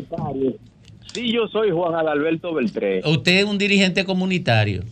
Sí, 1.14 1.32
yo 1.32 1.48
soy 1.48 1.72
Juan 1.72 1.96
Adalberto 1.96 2.54
Beltré. 2.54 3.02
Usted 3.06 3.40
es 3.40 3.46
un 3.46 3.58
dirigente 3.58 4.06
comunitario. 4.06 4.84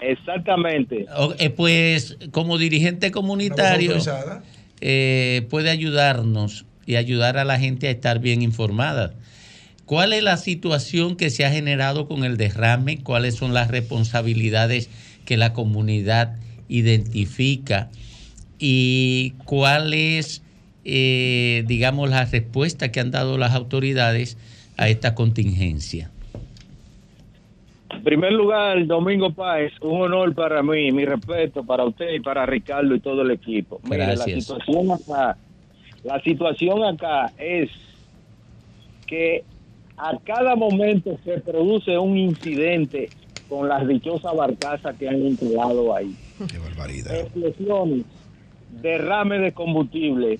Exactamente. 0.00 1.06
Eh, 1.38 1.50
pues 1.50 2.16
como 2.32 2.58
dirigente 2.58 3.10
comunitario 3.10 3.96
eh, 4.80 5.46
puede 5.50 5.70
ayudarnos 5.70 6.64
y 6.90 6.96
ayudar 6.96 7.38
a 7.38 7.44
la 7.44 7.56
gente 7.56 7.86
a 7.86 7.92
estar 7.92 8.18
bien 8.18 8.42
informada. 8.42 9.12
¿Cuál 9.86 10.12
es 10.12 10.24
la 10.24 10.36
situación 10.36 11.16
que 11.16 11.30
se 11.30 11.44
ha 11.44 11.50
generado 11.52 12.08
con 12.08 12.24
el 12.24 12.36
derrame? 12.36 12.98
¿Cuáles 13.00 13.36
son 13.36 13.54
las 13.54 13.70
responsabilidades 13.70 14.90
que 15.24 15.36
la 15.36 15.52
comunidad 15.52 16.34
identifica? 16.68 17.90
¿Y 18.58 19.34
cuál 19.44 19.94
es, 19.94 20.42
eh, 20.84 21.62
digamos, 21.68 22.10
la 22.10 22.24
respuesta 22.24 22.90
que 22.90 22.98
han 22.98 23.12
dado 23.12 23.38
las 23.38 23.54
autoridades 23.54 24.36
a 24.76 24.88
esta 24.88 25.14
contingencia? 25.14 26.10
En 27.90 28.02
primer 28.02 28.32
lugar, 28.32 28.84
Domingo 28.84 29.32
Páez, 29.32 29.72
un 29.80 30.02
honor 30.02 30.34
para 30.34 30.60
mí, 30.60 30.90
mi 30.90 31.04
respeto 31.04 31.62
para 31.62 31.84
usted 31.84 32.14
y 32.14 32.20
para 32.20 32.46
Ricardo 32.46 32.96
y 32.96 33.00
todo 33.00 33.22
el 33.22 33.30
equipo. 33.30 33.80
Mire, 33.84 33.98
la 33.98 34.14
Gracias. 34.14 34.44
situación 34.44 34.90
acá, 34.90 35.36
la 36.04 36.20
situación 36.22 36.82
acá 36.84 37.32
es 37.38 37.70
que 39.06 39.44
a 39.96 40.16
cada 40.24 40.56
momento 40.56 41.18
se 41.24 41.40
produce 41.40 41.98
un 41.98 42.16
incidente 42.16 43.10
con 43.48 43.68
las 43.68 43.86
dichosas 43.86 44.34
barcazas 44.34 44.96
que 44.96 45.08
han 45.08 45.20
instalado 45.26 45.94
ahí. 45.94 46.14
Qué 46.50 46.58
barbaridad. 46.58 47.14
Explosiones, 47.20 48.04
derrame 48.80 49.38
de 49.40 49.52
combustible. 49.52 50.38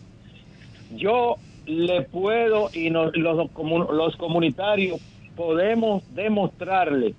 Yo 0.96 1.36
le 1.66 2.02
puedo 2.02 2.70
y 2.72 2.90
nos- 2.90 3.14
los, 3.16 3.48
los 3.92 4.16
comunitarios 4.16 5.00
podemos 5.36 6.02
demostrarle 6.14 7.14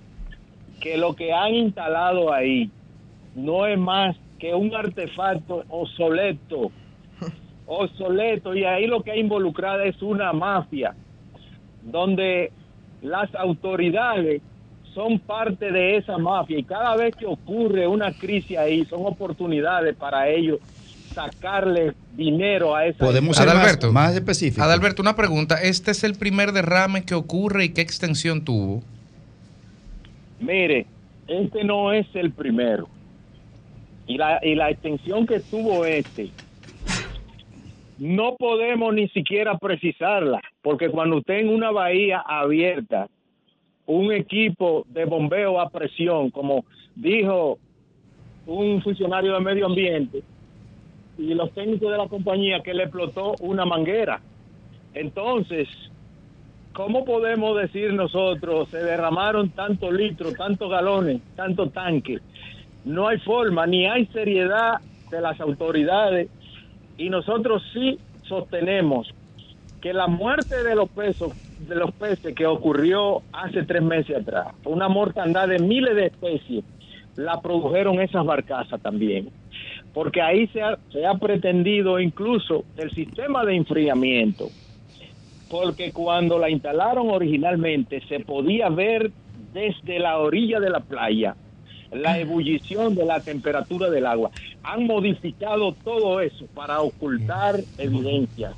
que 0.80 0.98
lo 0.98 1.16
que 1.16 1.32
han 1.34 1.54
instalado 1.54 2.34
ahí 2.34 2.70
no 3.36 3.68
es 3.68 3.78
más 3.78 4.16
que 4.40 4.56
un 4.56 4.74
artefacto 4.74 5.64
obsoleto, 5.70 6.72
obsoleto 7.72 8.54
y 8.56 8.66
ahí 8.66 8.86
lo 8.86 9.02
que 9.02 9.12
hay 9.12 9.20
involucrada 9.20 9.86
es 9.86 10.02
una 10.02 10.34
mafia 10.34 10.94
donde 11.84 12.52
las 13.02 13.34
autoridades 13.36 14.42
son 14.94 15.20
parte 15.20 15.72
de 15.72 15.98
esa 15.98 16.18
mafia 16.18 16.60
y 16.60 16.64
cada 16.64 16.96
vez 16.98 17.16
que 17.16 17.26
ocurre 17.26 17.88
una 17.88 18.12
crisis 18.12 18.58
ahí 18.58 18.86
son 18.86 19.06
oportunidades 19.06 19.96
para 19.96 20.28
ellos 20.28 20.60
sacarle 21.16 21.94
dinero 22.16 22.76
a 22.76 22.86
esa 22.86 23.00
Podemos 23.00 23.38
ser 23.38 23.48
Adalberto, 23.48 23.88
más, 23.92 24.08
más 24.08 24.16
específico. 24.16 24.64
Adalberto, 24.64 25.02
una 25.02 25.16
pregunta. 25.16 25.56
¿Este 25.62 25.92
es 25.92 26.04
el 26.04 26.16
primer 26.16 26.52
derrame 26.52 27.04
que 27.04 27.16
ocurre 27.16 27.66
y 27.66 27.70
qué 27.70 27.82
extensión 27.82 28.44
tuvo? 28.44 28.84
Mire, 30.40 30.86
este 31.28 31.64
no 31.64 31.94
es 31.94 32.08
el 32.14 32.32
primero. 32.32 32.88
Y 34.08 34.18
la, 34.18 34.40
y 34.44 34.56
la 34.56 34.70
extensión 34.70 35.26
que 35.26 35.40
tuvo 35.40 35.86
este, 35.86 36.32
no 38.02 38.36
podemos 38.36 38.96
ni 38.96 39.08
siquiera 39.10 39.60
precisarla, 39.60 40.42
porque 40.64 40.90
cuando 40.90 41.18
usted 41.18 41.36
en 41.36 41.50
una 41.50 41.70
bahía 41.70 42.18
abierta, 42.18 43.08
un 43.86 44.12
equipo 44.12 44.86
de 44.90 45.06
bombeo 45.06 45.62
a 45.62 45.70
presión, 45.70 46.32
como 46.32 46.66
dijo 46.96 47.60
un 48.48 48.82
funcionario 48.82 49.36
de 49.36 49.40
medio 49.42 49.68
ambiente, 49.68 50.24
y 51.20 51.36
los 51.36 51.52
técnicos 51.52 51.92
de 51.92 51.98
la 52.00 52.08
compañía 52.08 52.64
que 52.64 52.74
le 52.74 52.86
explotó 52.86 53.36
una 53.40 53.66
manguera. 53.66 54.20
Entonces, 54.96 55.68
¿cómo 56.74 57.06
podemos 57.06 57.56
decir 57.56 57.94
nosotros 57.94 58.68
se 58.70 58.84
derramaron 58.84 59.50
tantos 59.52 59.94
litros, 59.94 60.34
tantos 60.34 60.72
galones, 60.72 61.22
tantos 61.36 61.72
tanques? 61.72 62.20
No 62.84 63.10
hay 63.10 63.20
forma, 63.20 63.68
ni 63.68 63.86
hay 63.86 64.08
seriedad 64.08 64.80
de 65.12 65.22
las 65.22 65.40
autoridades 65.40 66.32
y 67.02 67.10
nosotros 67.10 67.64
sí 67.74 67.98
sostenemos 68.28 69.12
que 69.82 69.92
la 69.92 70.06
muerte 70.06 70.62
de 70.64 70.76
los 70.76 70.88
pesos 70.90 71.34
de 71.68 71.76
los 71.76 71.92
peces 71.94 72.36
que 72.36 72.46
ocurrió 72.46 73.24
hace 73.34 73.64
tres 73.64 73.82
meses 73.82 74.18
atrás, 74.18 74.50
una 74.66 74.88
mortandad 74.88 75.48
de 75.48 75.58
miles 75.58 75.96
de 75.96 76.08
especies, 76.08 76.64
la 77.16 77.42
produjeron 77.42 78.00
esas 78.02 78.24
barcazas 78.24 78.80
también. 78.82 79.30
Porque 79.94 80.22
ahí 80.22 80.48
se 80.48 80.62
ha, 80.62 80.78
se 80.92 81.06
ha 81.06 81.16
pretendido 81.16 82.00
incluso 82.00 82.66
el 82.78 82.92
sistema 82.92 83.46
de 83.46 83.56
enfriamiento, 83.56 84.50
porque 85.50 85.92
cuando 85.92 86.38
la 86.38 86.50
instalaron 86.50 87.10
originalmente 87.10 88.02
se 88.08 88.20
podía 88.20 88.70
ver 88.70 89.12
desde 89.54 90.00
la 90.00 90.20
orilla 90.20 90.60
de 90.60 90.70
la 90.70 90.80
playa 90.80 91.36
la 91.92 92.18
ebullición 92.20 92.96
de 92.96 93.06
la 93.06 93.20
temperatura 93.20 93.90
del 93.90 94.06
agua. 94.06 94.32
Han 94.64 94.86
modificado 94.88 95.74
todo 95.84 96.20
eso 96.22 96.46
para 96.54 96.82
ocultar 96.82 97.60
evidencias. 97.78 98.54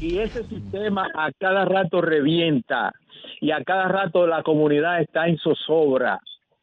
Y 0.00 0.18
ese 0.18 0.44
sistema 0.44 1.08
a 1.14 1.30
cada 1.38 1.64
rato 1.64 2.00
revienta 2.00 2.92
y 3.40 3.50
a 3.52 3.62
cada 3.64 3.86
rato 3.88 4.26
la 4.26 4.42
comunidad 4.42 5.00
está 5.00 5.26
en 5.28 5.38
zozobra 5.38 6.18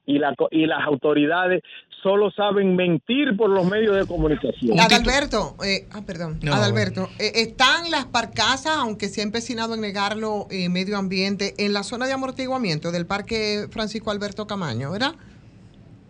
y, 0.05 0.19
la, 0.19 0.33
co- 0.35 0.47
y 0.51 0.65
las 0.65 0.83
autoridades 0.85 1.61
solo 2.03 2.31
saben 2.31 2.75
mentir 2.75 3.35
por 3.35 3.49
los 3.49 3.65
medios 3.65 3.95
de 3.95 4.05
comunicación. 4.05 4.79
Adalberto, 4.79 5.55
eh, 5.65 5.87
ah, 5.91 6.01
perdón, 6.05 6.39
No. 6.41 6.53
Adalberto, 6.53 7.09
eh, 7.19 7.31
están 7.35 7.89
las 7.91 8.11
barcazas, 8.11 8.77
aunque 8.77 9.09
se 9.09 9.21
ha 9.21 9.23
empecinado 9.23 9.73
en 9.75 9.81
negarlo 9.81 10.47
eh, 10.49 10.69
medio 10.69 10.97
ambiente, 10.97 11.53
en 11.57 11.73
la 11.73 11.83
zona 11.83 12.05
de 12.05 12.13
amortiguamiento 12.13 12.91
del 12.91 13.05
Parque 13.05 13.67
Francisco 13.71 14.11
Alberto 14.11 14.45
Camaño, 14.47 14.91
¿verdad? 14.91 15.15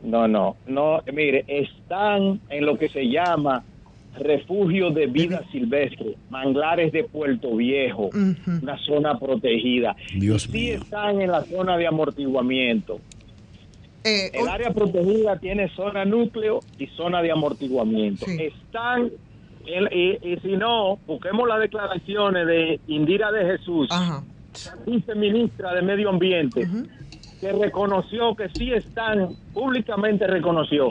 No, 0.07 0.27
no, 0.27 0.55
no, 0.67 1.01
mire, 1.13 1.43
están 1.47 2.39
en 2.49 2.65
lo 2.65 2.77
que 2.77 2.88
se 2.89 3.09
llama 3.09 3.63
refugio 4.19 4.89
de 4.89 5.05
vida 5.07 5.43
silvestre, 5.51 6.15
manglares 6.29 6.91
de 6.93 7.03
Puerto 7.03 7.55
Viejo, 7.55 8.09
una 8.63 8.77
zona 8.79 9.19
protegida. 9.19 9.95
Dios 10.17 10.47
Y 10.47 10.51
sí 10.51 10.69
están 10.71 11.21
en 11.21 11.29
la 11.31 11.43
zona 11.45 11.77
de 11.77 11.88
amortiguamiento. 11.88 12.99
El 14.34 14.47
área 14.47 14.71
protegida 14.71 15.38
tiene 15.39 15.67
zona 15.75 16.05
núcleo 16.05 16.63
y 16.79 16.88
zona 16.88 17.21
de 17.21 17.31
amortiguamiento. 17.31 18.25
Están, 18.39 19.11
en- 19.65 19.89
y, 19.91 20.17
y 20.34 20.38
si 20.41 20.55
no, 20.55 20.99
busquemos 21.05 21.47
las 21.47 21.59
declaraciones 21.59 22.47
de 22.47 22.79
Indira 22.88 23.31
de 23.31 23.45
Jesús, 23.45 23.89
viceministra 24.85 25.73
de 25.75 25.81
Medio 25.81 26.09
Ambiente, 26.09 26.61
que 27.39 27.51
reconoció 27.51 28.35
que 28.35 28.49
sí 28.57 28.72
están, 28.73 29.35
públicamente 29.53 30.26
reconoció, 30.27 30.89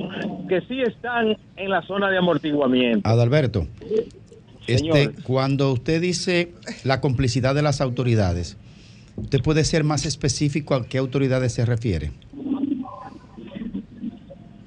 que 0.48 0.60
sí 0.62 0.80
están 0.80 1.36
en 1.56 1.70
la 1.70 1.82
zona 1.82 2.08
de 2.10 2.18
amortiguamiento. 2.18 3.08
Adalberto, 3.08 3.66
este, 4.66 5.10
cuando 5.24 5.72
usted 5.72 6.00
dice 6.00 6.52
la 6.84 7.00
complicidad 7.00 7.54
de 7.54 7.62
las 7.62 7.80
autoridades, 7.80 8.56
¿usted 9.16 9.40
puede 9.42 9.64
ser 9.64 9.82
más 9.84 10.06
específico 10.06 10.74
a 10.74 10.86
qué 10.86 10.98
autoridades 10.98 11.52
se 11.52 11.64
refiere? 11.66 12.12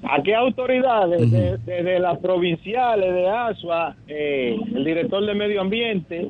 ¿A 0.02 0.22
qué 0.22 0.34
autoridades? 0.34 1.30
De- 1.30 1.58
Desde 1.58 1.98
las 2.00 2.18
provinciales 2.18 3.14
de 3.14 3.28
ASUA, 3.28 3.96
eh, 4.08 4.56
el 4.74 4.84
director 4.84 5.24
de 5.24 5.34
Medio 5.34 5.60
Ambiente 5.60 6.26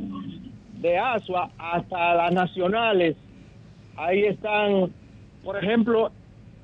de 0.81 0.99
ASUA, 0.99 1.51
hasta 1.59 2.15
las 2.15 2.33
nacionales. 2.33 3.17
Ahí 3.97 4.21
están, 4.25 4.91
por 5.45 5.57
ejemplo, 5.57 6.11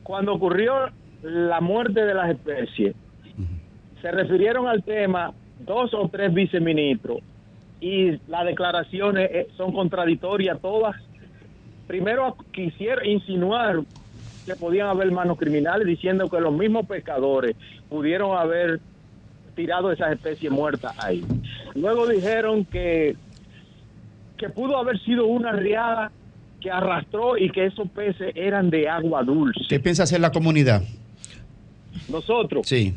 cuando 0.02 0.34
ocurrió 0.34 0.90
la 1.22 1.60
muerte 1.60 2.04
de 2.04 2.14
las 2.14 2.30
especies, 2.30 2.94
se 4.02 4.10
refirieron 4.10 4.68
al 4.68 4.82
tema 4.84 5.32
dos 5.60 5.92
o 5.94 6.08
tres 6.08 6.32
viceministros 6.32 7.18
y 7.80 8.18
las 8.28 8.44
declaraciones 8.44 9.30
eh, 9.32 9.48
son 9.56 9.72
contradictorias 9.72 10.60
todas. 10.60 10.96
Primero 11.86 12.36
quisieron 12.52 13.06
insinuar 13.06 13.80
que 14.44 14.54
podían 14.54 14.88
haber 14.88 15.10
manos 15.10 15.38
criminales 15.38 15.86
diciendo 15.86 16.28
que 16.28 16.40
los 16.40 16.52
mismos 16.52 16.86
pescadores 16.86 17.56
pudieron 17.88 18.36
haber 18.36 18.80
tirado 19.54 19.90
esas 19.90 20.12
especies 20.12 20.52
muertas 20.52 20.94
ahí. 21.02 21.24
Luego 21.74 22.06
dijeron 22.06 22.64
que, 22.64 23.16
que 24.36 24.48
pudo 24.50 24.76
haber 24.76 25.00
sido 25.00 25.26
una 25.26 25.52
riada 25.52 26.12
que 26.60 26.70
arrastró 26.70 27.36
y 27.36 27.50
que 27.50 27.66
esos 27.66 27.88
peces 27.90 28.32
eran 28.34 28.70
de 28.70 28.88
agua 28.88 29.22
dulce. 29.22 29.60
¿Qué 29.68 29.78
piensa 29.80 30.02
hacer 30.04 30.20
la 30.20 30.30
comunidad? 30.32 30.82
Nosotros 32.08 32.66
Sí. 32.66 32.94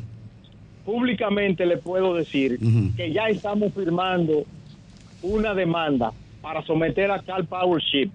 públicamente 0.86 1.66
le 1.66 1.78
puedo 1.78 2.16
decir 2.16 2.60
que 2.96 3.12
ya 3.12 3.28
estamos 3.28 3.74
firmando 3.74 4.44
una 5.22 5.54
demanda 5.54 6.12
para 6.42 6.62
someter 6.66 7.12
a 7.12 7.20
Cal 7.22 7.46
Power 7.46 7.82
Ship. 7.82 8.10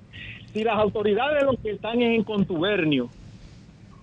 Si 0.53 0.65
las 0.65 0.77
autoridades 0.79 1.43
lo 1.45 1.55
que 1.57 1.73
están 1.73 2.01
es 2.03 2.17
en 2.17 2.25
contubernio 2.25 3.09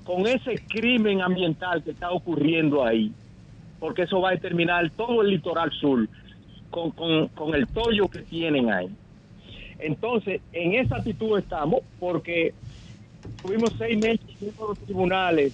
con 0.04 0.28
ese 0.28 0.56
crimen 0.68 1.22
ambiental 1.22 1.84
que 1.84 1.92
está 1.92 2.12
ocurriendo 2.12 2.84
ahí, 2.84 3.12
porque 3.80 4.04
eso 4.04 4.22
va 4.22 4.30
a 4.30 4.32
determinar 4.34 4.90
todo 4.92 5.22
el 5.22 5.30
litoral 5.30 5.72
sur 5.72 6.08
con, 6.70 6.92
con, 6.92 7.28
con 7.30 7.56
el 7.56 7.68
tollo 7.68 8.08
que 8.10 8.20
tienen 8.20 8.70
ahí. 8.72 8.88
Entonces, 9.82 10.42
en 10.54 10.74
esa 10.74 10.98
actitud 10.98 11.38
estamos 11.38 11.82
porque 12.00 12.54
tuvimos 13.42 13.74
seis 13.78 13.98
meses 13.98 14.26
en 14.40 14.54
los 14.58 14.78
tribunales 14.80 15.54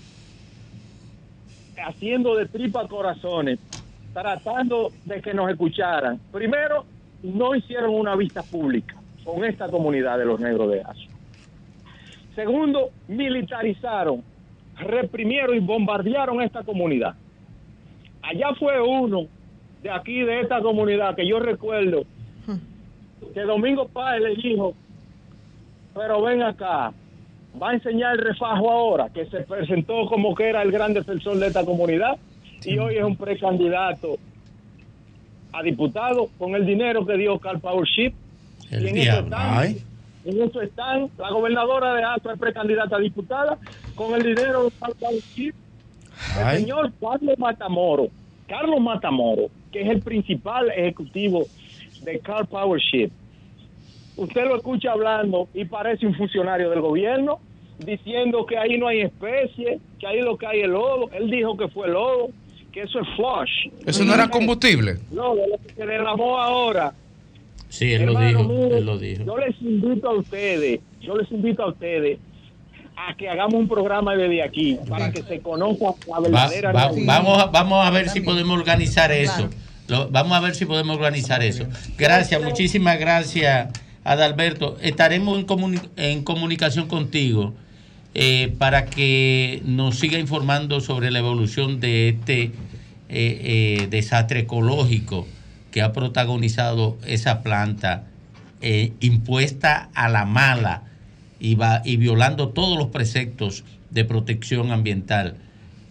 haciendo 1.77 2.35
de 2.35 2.47
tripa 2.47 2.87
corazones, 2.87 3.59
tratando 4.13 4.91
de 5.05 5.21
que 5.21 5.33
nos 5.33 5.49
escucharan. 5.49 6.19
Primero, 6.31 6.85
no 7.23 7.55
hicieron 7.55 7.91
una 7.91 8.15
vista 8.15 8.43
pública 8.43 8.95
con 9.23 9.43
esta 9.45 9.69
comunidad 9.69 10.17
de 10.17 10.25
los 10.25 10.39
negros 10.39 10.71
de 10.71 10.81
Aso. 10.81 11.07
Segundo, 12.35 12.91
militarizaron, 13.07 14.23
reprimieron 14.75 15.55
y 15.55 15.59
bombardearon 15.59 16.41
esta 16.41 16.63
comunidad. 16.63 17.15
Allá 18.21 18.53
fue 18.59 18.81
uno 18.81 19.27
de 19.81 19.89
aquí, 19.89 20.19
de 20.21 20.41
esta 20.41 20.61
comunidad, 20.61 21.15
que 21.15 21.27
yo 21.27 21.39
recuerdo, 21.39 22.03
que 23.33 23.41
Domingo 23.41 23.87
Páez 23.87 24.21
le 24.21 24.35
dijo, 24.35 24.73
pero 25.93 26.21
ven 26.21 26.43
acá, 26.43 26.93
va 27.61 27.71
a 27.71 27.73
enseñar 27.73 28.15
el 28.15 28.25
refajo 28.25 28.71
ahora, 28.71 29.09
que 29.09 29.25
se 29.25 29.41
presentó 29.41 30.05
como 30.07 30.35
que 30.35 30.49
era 30.49 30.61
el 30.61 30.71
gran 30.71 30.93
defensor 30.93 31.37
de 31.37 31.47
esta 31.47 31.65
comunidad 31.65 32.17
y 32.63 32.77
hoy 32.77 32.97
es 32.97 33.03
un 33.03 33.15
precandidato 33.15 34.17
a 35.53 35.63
diputado 35.63 36.29
con 36.37 36.55
el 36.55 36.65
dinero 36.65 37.05
que 37.05 37.17
dio 37.17 37.39
Carl 37.39 37.59
Power 37.59 37.87
Ship. 37.87 38.13
El 38.69 38.83
Y 38.83 38.89
en 38.89 38.97
eso 38.97 39.19
están, 39.19 39.75
en 40.25 40.41
eso 40.41 40.61
están, 40.61 41.09
la 41.17 41.29
gobernadora 41.31 41.93
de 41.93 42.03
Astro 42.03 42.33
es 42.33 42.39
precandidata 42.39 42.97
a 42.97 42.99
diputada 42.99 43.57
con 43.95 44.13
el 44.13 44.23
dinero 44.23 44.65
de 44.65 44.71
Carl 44.79 44.93
Power 44.99 45.21
Ship. 45.35 45.53
El 46.39 46.43
Ay. 46.45 46.59
señor 46.61 46.91
Carlos 46.99 47.37
Matamoro, 47.37 48.07
Carlos 48.47 48.81
Matamoro, 48.81 49.49
que 49.71 49.81
es 49.81 49.89
el 49.89 50.01
principal 50.01 50.69
ejecutivo 50.71 51.45
de 52.07 52.19
Carl 52.19 52.47
Power 52.47 52.79
Ship, 52.81 53.11
usted 54.15 54.45
lo 54.45 54.55
escucha 54.57 54.91
hablando 54.93 55.47
y 55.53 55.65
parece 55.65 56.07
un 56.07 56.15
funcionario 56.15 56.69
del 56.69 56.81
gobierno 56.81 57.39
diciendo 57.79 58.45
que 58.45 58.57
ahí 58.57 58.77
no 58.77 58.87
hay 58.87 59.01
especie, 59.01 59.79
que 59.99 60.07
ahí 60.07 60.21
lo 60.21 60.37
que 60.37 60.47
hay 60.47 60.61
es 60.61 60.69
lodo. 60.69 61.09
Él 61.11 61.29
dijo 61.29 61.55
que 61.57 61.67
fue 61.67 61.87
lodo, 61.89 62.29
que 62.71 62.81
eso 62.81 62.99
es 62.99 63.07
flush. 63.15 63.71
Eso 63.85 64.03
no 64.05 64.13
era 64.13 64.29
combustible. 64.29 64.97
No, 65.11 65.35
de 65.35 65.47
lo 65.47 65.57
que 65.57 65.73
se 65.75 65.85
derramó 65.85 66.39
ahora. 66.39 66.93
Sí, 67.69 67.91
él 67.93 68.05
lo 68.05 68.19
dijo, 68.19 68.43
mire, 68.45 68.77
él 68.77 68.85
lo 68.85 68.97
dijo. 68.97 69.23
Yo 69.25 69.37
les 69.37 69.61
invito 69.61 70.09
a 70.09 70.13
ustedes, 70.17 70.79
yo 71.01 71.15
les 71.17 71.29
invito 71.31 71.63
a 71.63 71.67
ustedes 71.67 72.19
a 72.95 73.13
que 73.15 73.29
hagamos 73.29 73.53
un 73.55 73.67
programa 73.67 74.15
desde 74.15 74.41
aquí 74.41 74.79
para 74.89 75.11
que 75.11 75.21
se 75.21 75.39
conozca 75.41 75.85
la 76.07 76.19
verdadera 76.19 76.71
va- 76.71 76.89
vamos, 77.05 77.37
a, 77.43 77.45
vamos 77.47 77.85
a 77.85 77.91
ver 77.91 78.09
si 78.09 78.21
podemos 78.21 78.57
organizar 78.57 79.11
eso. 79.11 79.49
Vamos 80.11 80.37
a 80.37 80.39
ver 80.41 80.55
si 80.55 80.65
podemos 80.65 80.97
organizar 80.97 81.43
eso. 81.43 81.65
Gracias, 81.97 82.41
muchísimas 82.41 82.99
gracias, 82.99 83.69
Adalberto. 84.03 84.77
Estaremos 84.81 85.39
en, 85.39 85.47
comuni- 85.47 85.89
en 85.95 86.23
comunicación 86.23 86.87
contigo 86.87 87.53
eh, 88.13 88.53
para 88.57 88.85
que 88.85 89.61
nos 89.65 89.99
siga 89.99 90.17
informando 90.19 90.81
sobre 90.81 91.11
la 91.11 91.19
evolución 91.19 91.79
de 91.79 92.09
este 92.09 92.43
eh, 92.43 92.51
eh, 93.09 93.87
desastre 93.89 94.41
ecológico 94.41 95.27
que 95.71 95.81
ha 95.81 95.93
protagonizado 95.93 96.97
esa 97.05 97.41
planta 97.43 98.03
impuesta 98.99 99.89
a 99.93 100.09
la 100.09 100.25
mala 100.25 100.81
y, 101.39 101.53
va, 101.55 101.83
y 101.85 101.97
violando 101.97 102.49
todos 102.49 102.77
los 102.77 102.87
preceptos 102.87 103.63
de 103.91 104.03
protección 104.03 104.71
ambiental 104.71 105.35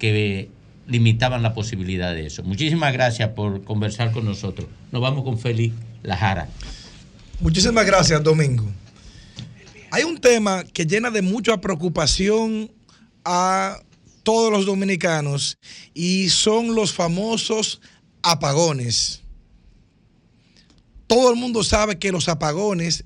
que 0.00 0.48
limitaban 0.86 1.42
la 1.42 1.54
posibilidad 1.54 2.14
de 2.14 2.26
eso. 2.26 2.42
Muchísimas 2.42 2.92
gracias 2.92 3.30
por 3.30 3.64
conversar 3.64 4.12
con 4.12 4.24
nosotros. 4.24 4.68
Nos 4.92 5.02
vamos 5.02 5.24
con 5.24 5.38
Félix 5.38 5.74
Lajara. 6.02 6.48
Muchísimas 7.40 7.84
gracias, 7.84 8.22
Domingo. 8.22 8.64
Hay 9.90 10.04
un 10.04 10.18
tema 10.18 10.64
que 10.64 10.86
llena 10.86 11.10
de 11.10 11.22
mucha 11.22 11.60
preocupación 11.60 12.70
a 13.24 13.78
todos 14.22 14.50
los 14.50 14.66
dominicanos 14.66 15.58
y 15.94 16.28
son 16.30 16.74
los 16.74 16.92
famosos 16.92 17.80
apagones. 18.22 19.22
Todo 21.06 21.30
el 21.30 21.36
mundo 21.36 21.62
sabe 21.62 21.98
que 21.98 22.10
los 22.10 22.28
apagones 22.28 23.04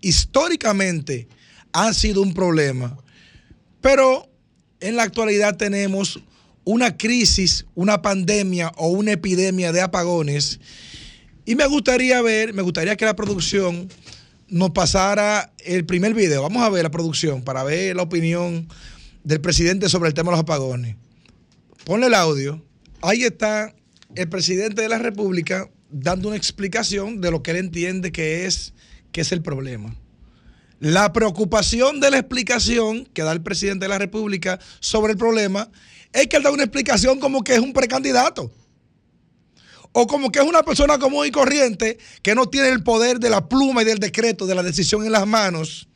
históricamente 0.00 1.28
han 1.72 1.94
sido 1.94 2.22
un 2.22 2.34
problema, 2.34 2.96
pero 3.80 4.28
en 4.80 4.96
la 4.96 5.02
actualidad 5.02 5.56
tenemos 5.56 6.20
una 6.64 6.96
crisis, 6.96 7.66
una 7.74 8.02
pandemia 8.02 8.72
o 8.76 8.88
una 8.88 9.12
epidemia 9.12 9.72
de 9.72 9.80
apagones 9.80 10.60
y 11.50 11.56
me 11.56 11.66
gustaría 11.66 12.22
ver, 12.22 12.54
me 12.54 12.62
gustaría 12.62 12.96
que 12.96 13.04
la 13.04 13.16
producción 13.16 13.88
nos 14.48 14.70
pasara 14.70 15.52
el 15.64 15.84
primer 15.84 16.14
video. 16.14 16.42
Vamos 16.42 16.62
a 16.62 16.68
ver 16.68 16.84
la 16.84 16.92
producción 16.92 17.42
para 17.42 17.64
ver 17.64 17.96
la 17.96 18.02
opinión 18.02 18.68
del 19.24 19.40
presidente 19.40 19.88
sobre 19.88 20.08
el 20.08 20.14
tema 20.14 20.30
de 20.30 20.36
los 20.36 20.42
apagones. 20.42 20.94
Ponle 21.84 22.06
el 22.06 22.14
audio. 22.14 22.64
Ahí 23.02 23.24
está 23.24 23.74
el 24.14 24.28
presidente 24.28 24.82
de 24.82 24.88
la 24.88 24.98
República 24.98 25.68
dando 25.90 26.28
una 26.28 26.36
explicación 26.36 27.20
de 27.20 27.32
lo 27.32 27.42
que 27.42 27.50
él 27.50 27.56
entiende 27.56 28.12
que 28.12 28.46
es, 28.46 28.72
que 29.10 29.22
es 29.22 29.32
el 29.32 29.42
problema. 29.42 29.96
La 30.80 31.12
preocupación 31.12 32.00
de 32.00 32.10
la 32.10 32.18
explicación 32.18 33.04
que 33.04 33.22
da 33.22 33.32
el 33.32 33.42
presidente 33.42 33.84
de 33.84 33.90
la 33.90 33.98
República 33.98 34.58
sobre 34.80 35.12
el 35.12 35.18
problema 35.18 35.70
es 36.12 36.26
que 36.26 36.38
él 36.38 36.42
da 36.42 36.50
una 36.50 36.64
explicación 36.64 37.20
como 37.20 37.44
que 37.44 37.54
es 37.54 37.60
un 37.60 37.72
precandidato 37.72 38.50
o 39.92 40.06
como 40.06 40.30
que 40.30 40.38
es 40.38 40.44
una 40.44 40.62
persona 40.62 40.98
común 40.98 41.26
y 41.26 41.30
corriente 41.30 41.98
que 42.22 42.34
no 42.34 42.46
tiene 42.46 42.68
el 42.68 42.82
poder 42.82 43.18
de 43.18 43.28
la 43.28 43.48
pluma 43.48 43.82
y 43.82 43.84
del 43.84 43.98
decreto, 43.98 44.46
de 44.46 44.54
la 44.54 44.62
decisión 44.62 45.04
en 45.04 45.12
las 45.12 45.26
manos. 45.26 45.88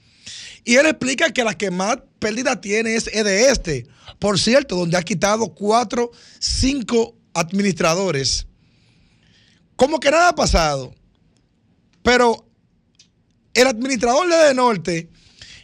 Y 0.65 0.77
él 0.77 0.87
explica 0.87 1.31
que 1.31 1.45
la 1.45 1.57
que 1.57 1.71
más 1.71 1.99
pérdida 2.19 2.61
tiene 2.61 2.97
es 2.97 3.05
de 3.05 3.51
este. 3.51 3.87
Por 4.19 4.39
cierto, 4.39 4.77
donde 4.77 4.97
ha 4.97 5.03
quitado 5.03 5.55
cuatro, 5.55 6.11
cinco 6.39 7.17
administradores. 7.35 8.47
Como 9.77 10.01
que 10.01 10.11
nada 10.11 10.31
ha 10.31 10.35
pasado. 10.35 10.95
Pero 12.03 12.47
el 13.55 13.67
administrador 13.67 14.29
de 14.29 14.37
De 14.37 14.55
Norte 14.55 15.09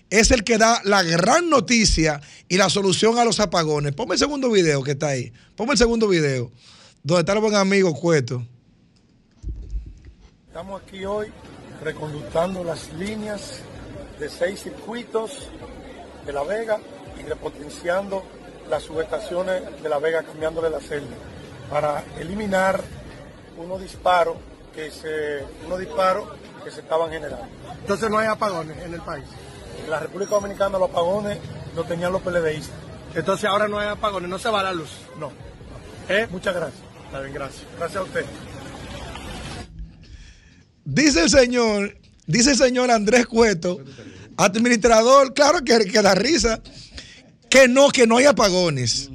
es 0.08 0.30
el 0.30 0.42
que 0.44 0.58
da 0.58 0.80
la 0.84 1.02
gran 1.02 1.50
noticia 1.50 2.20
y 2.48 2.56
la 2.56 2.68
solución 2.68 3.18
a 3.18 3.24
los 3.24 3.38
apagones. 3.40 3.94
Ponme 3.94 4.14
el 4.14 4.18
segundo 4.18 4.50
video 4.50 4.82
que 4.82 4.92
está 4.92 5.08
ahí. 5.08 5.32
Ponme 5.56 5.72
el 5.72 5.78
segundo 5.78 6.08
video 6.08 6.50
donde 7.02 7.20
está 7.20 7.32
el 7.32 7.40
buen 7.40 7.54
amigo 7.54 7.94
Cueto. 7.94 8.44
Estamos 10.48 10.82
aquí 10.82 11.04
hoy 11.04 11.28
reconductando 11.82 12.64
las 12.64 12.92
líneas 12.94 13.60
de 14.18 14.28
seis 14.28 14.62
circuitos 14.62 15.48
de 16.26 16.32
La 16.32 16.42
Vega 16.42 16.78
y 17.18 17.22
repotenciando 17.22 18.24
las 18.68 18.82
subestaciones 18.82 19.62
de 19.82 19.88
La 19.88 19.98
Vega, 19.98 20.22
cambiándole 20.22 20.70
la 20.70 20.80
celda 20.80 21.16
para 21.70 22.04
eliminar 22.18 22.82
unos 23.56 23.80
disparos 23.80 24.36
que 24.74 24.90
se, 24.90 25.44
unos 25.66 25.78
disparos 25.78 26.28
que 26.64 26.70
se 26.70 26.80
estaban 26.80 27.10
generando. 27.10 27.46
Entonces 27.80 28.10
no 28.10 28.18
hay 28.18 28.26
apagones 28.26 28.76
en 28.78 28.94
el 28.94 29.00
país. 29.00 29.24
En 29.84 29.90
la 29.90 30.00
República 30.00 30.32
Dominicana 30.32 30.78
los 30.78 30.90
apagones 30.90 31.38
los 31.74 31.86
tenían 31.86 32.12
los 32.12 32.22
PLDistas. 32.22 32.74
Entonces 33.14 33.48
ahora 33.48 33.68
no 33.68 33.78
hay 33.78 33.88
apagones, 33.88 34.28
no 34.28 34.38
se 34.38 34.48
va 34.48 34.62
la 34.62 34.72
luz. 34.72 34.90
No. 35.18 35.32
Muchas 36.30 36.54
gracias. 36.54 36.82
Está 37.06 37.20
bien, 37.20 37.34
gracias. 37.34 37.64
Gracias 37.78 38.00
a 38.00 38.02
usted. 38.02 38.24
Dice 40.84 41.22
el 41.22 41.30
señor, 41.30 41.96
dice 42.26 42.50
el 42.50 42.56
señor 42.56 42.90
Andrés 42.90 43.26
Cueto, 43.26 43.80
administrador, 44.36 45.34
claro 45.34 45.62
que, 45.64 45.78
que 45.84 46.02
da 46.02 46.14
risa, 46.14 46.60
que 47.48 47.68
no, 47.68 47.90
que 47.90 48.06
no 48.06 48.16
hay 48.16 48.26
apagones. 48.26 49.10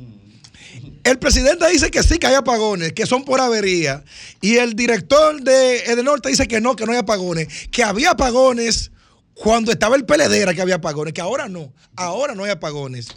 El 1.05 1.19
presidente 1.19 1.69
dice 1.69 1.91
que 1.91 2.01
sí 2.01 2.17
que 2.17 2.25
hay 2.25 2.33
apagones, 2.33 2.91
que 2.93 3.05
son 3.05 3.23
por 3.25 3.39
avería. 3.39 4.03
Y 4.41 4.55
el 4.55 4.75
director 4.75 5.39
de 5.39 5.83
Edenorte 5.83 6.29
dice 6.29 6.47
que 6.47 6.59
no, 6.59 6.75
que 6.75 6.87
no 6.87 6.93
hay 6.93 6.97
apagones. 6.97 7.67
Que 7.69 7.83
había 7.83 8.09
apagones 8.09 8.91
cuando 9.35 9.71
estaba 9.71 9.95
el 9.97 10.05
PLD, 10.05 10.33
era 10.33 10.55
que 10.55 10.63
había 10.63 10.75
apagones, 10.75 11.13
que 11.13 11.21
ahora 11.21 11.47
no, 11.47 11.71
ahora 11.95 12.33
no 12.33 12.43
hay 12.43 12.49
apagones. 12.49 13.09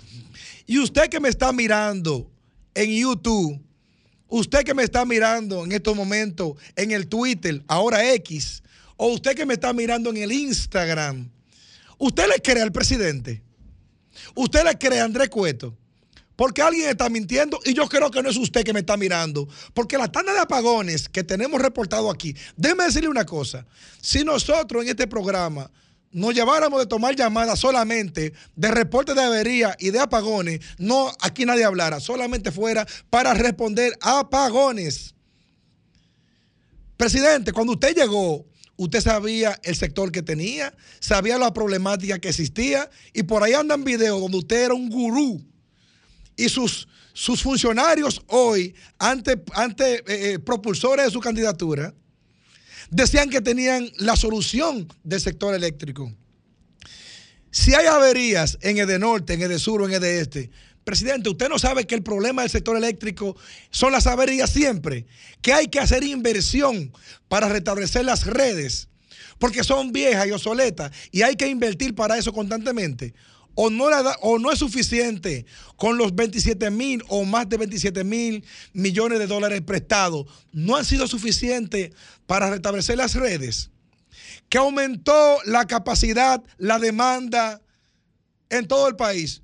Y 0.67 0.79
usted 0.79 1.09
que 1.09 1.19
me 1.19 1.31
está 1.31 1.51
mirando 1.51 2.31
en 2.75 2.91
YouTube, 2.91 3.59
usted 4.29 4.65
que 4.65 4.75
me 4.75 4.83
está 4.83 5.07
mirando 5.07 5.65
en 5.65 5.73
estos 5.73 5.97
momentos 5.97 6.57
en 6.77 6.91
el 6.91 7.09
Twitter, 7.09 7.63
ahora 7.69 8.13
X, 8.17 8.63
o 8.99 9.15
usted 9.15 9.35
que 9.35 9.47
me 9.47 9.55
está 9.55 9.73
mirando 9.73 10.11
en 10.11 10.19
el 10.19 10.31
Instagram, 10.31 11.31
¿usted 11.97 12.29
le 12.29 12.43
cree 12.43 12.63
al 12.63 12.71
presidente? 12.71 13.43
¿Usted 14.35 14.63
le 14.63 14.77
cree 14.77 15.01
a 15.01 15.05
Andrés 15.05 15.31
Cueto? 15.31 15.75
Porque 16.39 16.63
alguien 16.63 16.89
está 16.89 17.09
mintiendo 17.09 17.59
y 17.65 17.75
yo 17.75 17.89
creo 17.89 18.13
que 18.13 18.23
no 18.23 18.31
es 18.31 18.37
usted 18.37 18.63
que 18.63 18.73
me 18.73 18.79
está 18.79 18.97
mirando. 18.97 19.49
Porque 19.75 19.99
la 19.99 20.07
tanda 20.07 20.33
de 20.33 20.39
apagones 20.39 21.09
que 21.09 21.25
tenemos 21.25 21.61
reportado 21.61 22.09
aquí, 22.13 22.33
déjeme 22.57 22.85
decirle 22.85 23.09
una 23.09 23.27
cosa. 23.27 23.67
Si 24.01 24.23
nosotros 24.23 24.85
en 24.85 24.91
este 24.91 25.09
programa 25.09 25.69
nos 26.13 26.33
lleváramos 26.33 26.79
de 26.79 26.87
tomar 26.87 27.17
llamadas 27.17 27.59
solamente 27.59 28.35
de 28.55 28.71
reportes 28.71 29.17
de 29.17 29.23
avería 29.23 29.75
y 29.81 29.91
de 29.91 29.99
apagones, 29.99 30.61
no 30.79 31.13
aquí 31.23 31.45
nadie 31.45 31.65
hablara, 31.65 31.99
solamente 31.99 32.53
fuera 32.53 32.87
para 33.11 33.35
responder 33.35 33.99
apagones. 34.01 35.17
Presidente, 36.97 37.51
cuando 37.51 37.73
usted 37.73 37.97
llegó, 37.97 38.47
usted 38.77 39.01
sabía 39.01 39.59
el 39.65 39.75
sector 39.75 40.13
que 40.13 40.23
tenía, 40.23 40.73
sabía 41.01 41.37
la 41.37 41.53
problemática 41.53 42.21
que 42.21 42.29
existía 42.29 42.89
y 43.13 43.25
por 43.25 43.43
ahí 43.43 43.55
andan 43.55 43.83
videos 43.83 44.21
donde 44.21 44.39
usted 44.39 44.67
era 44.67 44.75
un 44.75 44.89
gurú 44.89 45.45
y 46.39 46.49
sus, 46.49 46.89
sus 47.13 47.43
funcionarios 47.43 48.23
hoy, 48.29 48.75
ante, 48.99 49.43
ante 49.53 49.97
eh, 49.97 50.05
eh, 50.07 50.39
propulsores 50.39 51.07
de 51.07 51.11
su 51.11 51.21
candidatura, 51.21 51.93
decían 52.91 53.29
que 53.29 53.43
tenían 53.43 53.91
la 53.99 54.17
solución 54.17 54.89
del 55.03 55.21
sector 55.21 55.55
eléctrico. 55.55 56.11
Si 57.51 57.75
hay 57.75 57.87
averías 57.87 58.57
en 58.63 58.79
Edenorte, 58.79 59.35
en 59.35 59.43
Edesur 59.43 59.83
o 59.83 59.89
en 59.89 59.95
Edeste, 59.95 60.51
presidente, 60.85 61.29
usted 61.29 61.49
no 61.49 61.59
sabe 61.59 61.87
que 61.87 61.97
el 61.97 62.03
problema 62.03 62.43
del 62.43 62.51
sector 62.51 62.77
eléctrico 62.77 63.37
son 63.71 63.93
las 63.93 64.07
averías 64.07 64.51
siempre, 64.51 65.07
que 65.43 65.53
hay 65.53 65.67
que 65.67 65.81
hacer 65.81 66.05
inversión 66.05 66.93
para 67.27 67.49
restablecer 67.49 68.05
las 68.05 68.27
redes, 68.27 68.89
porque 69.41 69.65
son 69.65 69.91
viejas 69.93 70.29
y 70.29 70.31
obsoletas 70.31 70.93
y 71.11 71.23
hay 71.23 71.35
que 71.35 71.49
invertir 71.49 71.97
para 71.97 72.17
eso 72.17 72.33
constantemente. 72.33 73.13
O 73.61 73.71
no, 73.71 73.91
la 73.91 74.17
o 74.21 74.39
no 74.39 74.53
es 74.53 74.61
suficiente 74.61 75.45
con 75.75 75.99
los 75.99 76.15
27 76.15 76.71
mil 76.71 77.03
o 77.09 77.25
más 77.25 77.49
de 77.49 77.57
27 77.57 78.05
mil 78.05 78.45
millones 78.73 79.19
de 79.19 79.27
dólares 79.27 79.63
prestados, 79.63 80.27
no 80.53 80.77
han 80.77 80.85
sido 80.85 81.09
suficientes 81.09 81.91
para 82.29 82.51
restablecer 82.51 82.97
las 82.97 83.17
redes 83.17 83.73
que 84.49 84.59
aumentó 84.59 85.39
la 85.45 85.67
capacidad, 85.67 86.41
la 86.57 86.79
demanda 86.79 87.61
en 88.49 88.69
todo 88.69 88.87
el 88.87 88.95
país. 88.95 89.43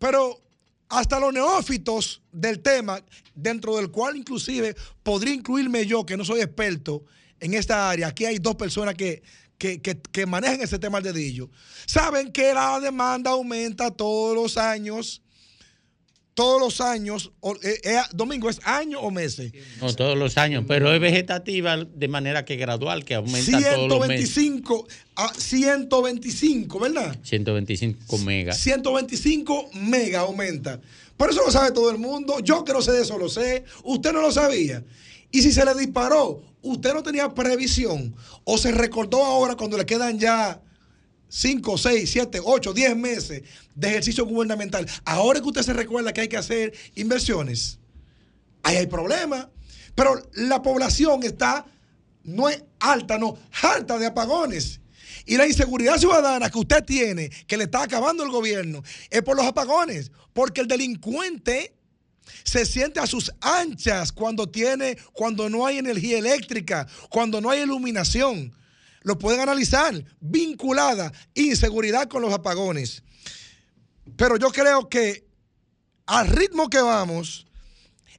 Pero 0.00 0.42
hasta 0.88 1.20
los 1.20 1.32
neófitos 1.32 2.22
del 2.32 2.58
tema, 2.58 3.04
dentro 3.36 3.76
del 3.76 3.92
cual 3.92 4.16
inclusive 4.16 4.74
podría 5.04 5.32
incluirme 5.32 5.86
yo, 5.86 6.04
que 6.04 6.16
no 6.16 6.24
soy 6.24 6.40
experto 6.40 7.04
en 7.38 7.54
esta 7.54 7.88
área, 7.88 8.08
aquí 8.08 8.24
hay 8.24 8.38
dos 8.38 8.56
personas 8.56 8.96
que, 8.96 9.22
que, 9.58 9.80
que- 9.80 10.00
que 10.00 10.26
manejan 10.26 10.60
ese 10.60 10.78
tema 10.78 10.98
al 10.98 11.04
dedillo, 11.04 11.50
saben 11.86 12.32
que 12.32 12.52
la 12.54 12.80
demanda 12.80 13.30
aumenta 13.30 13.90
todos 13.90 14.34
los 14.34 14.56
años 14.58 15.20
todos 16.36 16.60
los 16.60 16.80
años, 16.80 17.30
eh, 17.62 17.78
eh, 17.84 17.96
domingo, 18.12 18.50
¿es 18.50 18.58
año 18.64 18.98
o 18.98 19.12
meses? 19.12 19.52
No 19.80 19.94
todos 19.94 20.18
los 20.18 20.36
años, 20.36 20.64
pero 20.66 20.92
es 20.92 21.00
vegetativa 21.00 21.76
de 21.76 22.08
manera 22.08 22.44
que 22.44 22.56
gradual, 22.56 23.04
que 23.04 23.14
aumenta 23.14 23.52
todos 23.76 23.88
los 23.88 24.08
meses. 24.08 24.30
125 24.34 24.88
a 25.14 25.32
125, 25.32 26.80
¿verdad? 26.80 27.16
125 27.22 28.18
megas. 28.18 28.58
125 28.58 29.70
mega 29.74 30.20
aumenta. 30.22 30.80
Por 31.16 31.30
eso 31.30 31.40
lo 31.46 31.52
sabe 31.52 31.70
todo 31.70 31.92
el 31.92 31.98
mundo. 31.98 32.40
Yo 32.40 32.64
que 32.64 32.72
no 32.72 32.82
sé 32.82 32.90
de 32.90 33.02
eso 33.02 33.16
lo 33.16 33.28
sé. 33.28 33.62
Usted 33.84 34.12
no 34.12 34.20
lo 34.20 34.32
sabía. 34.32 34.82
Y 35.30 35.40
si 35.40 35.52
se 35.52 35.64
le 35.64 35.72
disparó, 35.76 36.42
usted 36.64 36.94
no 36.94 37.02
tenía 37.02 37.32
previsión 37.32 38.14
o 38.44 38.58
se 38.58 38.72
recordó 38.72 39.24
ahora 39.24 39.54
cuando 39.54 39.76
le 39.76 39.86
quedan 39.86 40.18
ya 40.18 40.60
5, 41.28 41.78
6, 41.78 42.10
7, 42.10 42.40
8, 42.42 42.72
10 42.72 42.96
meses 42.96 43.42
de 43.74 43.88
ejercicio 43.88 44.24
gubernamental. 44.24 44.86
Ahora 45.04 45.40
que 45.40 45.46
usted 45.46 45.62
se 45.62 45.72
recuerda 45.72 46.12
que 46.12 46.22
hay 46.22 46.28
que 46.28 46.36
hacer 46.36 46.72
inversiones, 46.94 47.78
ahí 48.62 48.76
hay 48.76 48.86
problema. 48.86 49.50
Pero 49.94 50.20
la 50.34 50.62
población 50.62 51.22
está, 51.22 51.66
no 52.24 52.48
es 52.48 52.64
alta, 52.80 53.18
no, 53.18 53.38
harta 53.62 53.98
de 53.98 54.06
apagones. 54.06 54.80
Y 55.26 55.36
la 55.36 55.46
inseguridad 55.46 55.98
ciudadana 55.98 56.50
que 56.50 56.58
usted 56.58 56.84
tiene, 56.84 57.30
que 57.46 57.56
le 57.56 57.64
está 57.64 57.82
acabando 57.82 58.24
el 58.24 58.30
gobierno, 58.30 58.82
es 59.10 59.22
por 59.22 59.36
los 59.36 59.46
apagones. 59.46 60.10
Porque 60.32 60.60
el 60.60 60.68
delincuente 60.68 61.74
se 62.44 62.64
siente 62.66 63.00
a 63.00 63.06
sus 63.06 63.32
anchas 63.40 64.12
cuando 64.12 64.48
tiene, 64.48 64.96
cuando 65.12 65.48
no 65.48 65.66
hay 65.66 65.78
energía 65.78 66.18
eléctrica, 66.18 66.86
cuando 67.08 67.40
no 67.40 67.50
hay 67.50 67.62
iluminación. 67.62 68.52
Lo 69.02 69.18
pueden 69.18 69.40
analizar, 69.40 70.02
vinculada 70.20 71.12
inseguridad 71.34 72.08
con 72.08 72.22
los 72.22 72.32
apagones. 72.32 73.02
Pero 74.16 74.36
yo 74.36 74.50
creo 74.50 74.88
que 74.88 75.26
al 76.06 76.28
ritmo 76.28 76.68
que 76.68 76.80
vamos, 76.80 77.46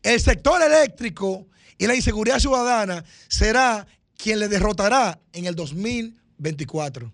el 0.03 0.19
sector 0.19 0.61
eléctrico 0.61 1.48
y 1.77 1.88
la 1.88 1.95
inseguridad 1.95 2.40
ciudadana 2.40 3.03
será 3.27 3.88
quien 4.18 4.40
le 4.40 4.48
derrotará 4.48 5.19
en 5.34 5.45
el 5.45 5.56
2024. 5.56 7.11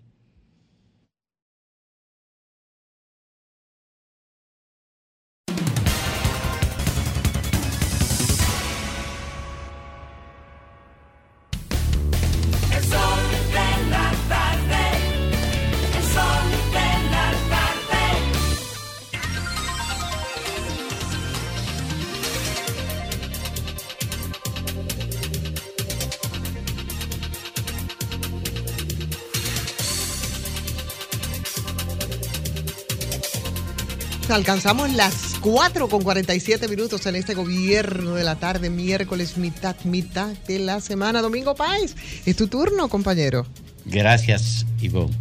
Alcanzamos 34.32 34.90
las 34.94 35.34
4 35.42 35.88
con 35.90 36.02
47 36.02 36.66
minutos 36.66 37.04
en 37.04 37.16
este 37.16 37.34
gobierno 37.34 38.14
de 38.14 38.24
la 38.24 38.36
tarde, 38.36 38.70
miércoles, 38.70 39.36
mitad, 39.36 39.76
mitad 39.84 40.28
de 40.48 40.58
la 40.58 40.80
semana. 40.80 41.20
Domingo 41.20 41.54
Páez, 41.54 41.94
es 42.24 42.34
tu 42.34 42.46
turno, 42.46 42.88
compañero. 42.88 43.46
Gracias, 43.84 44.64
Ivonne. 44.80 45.14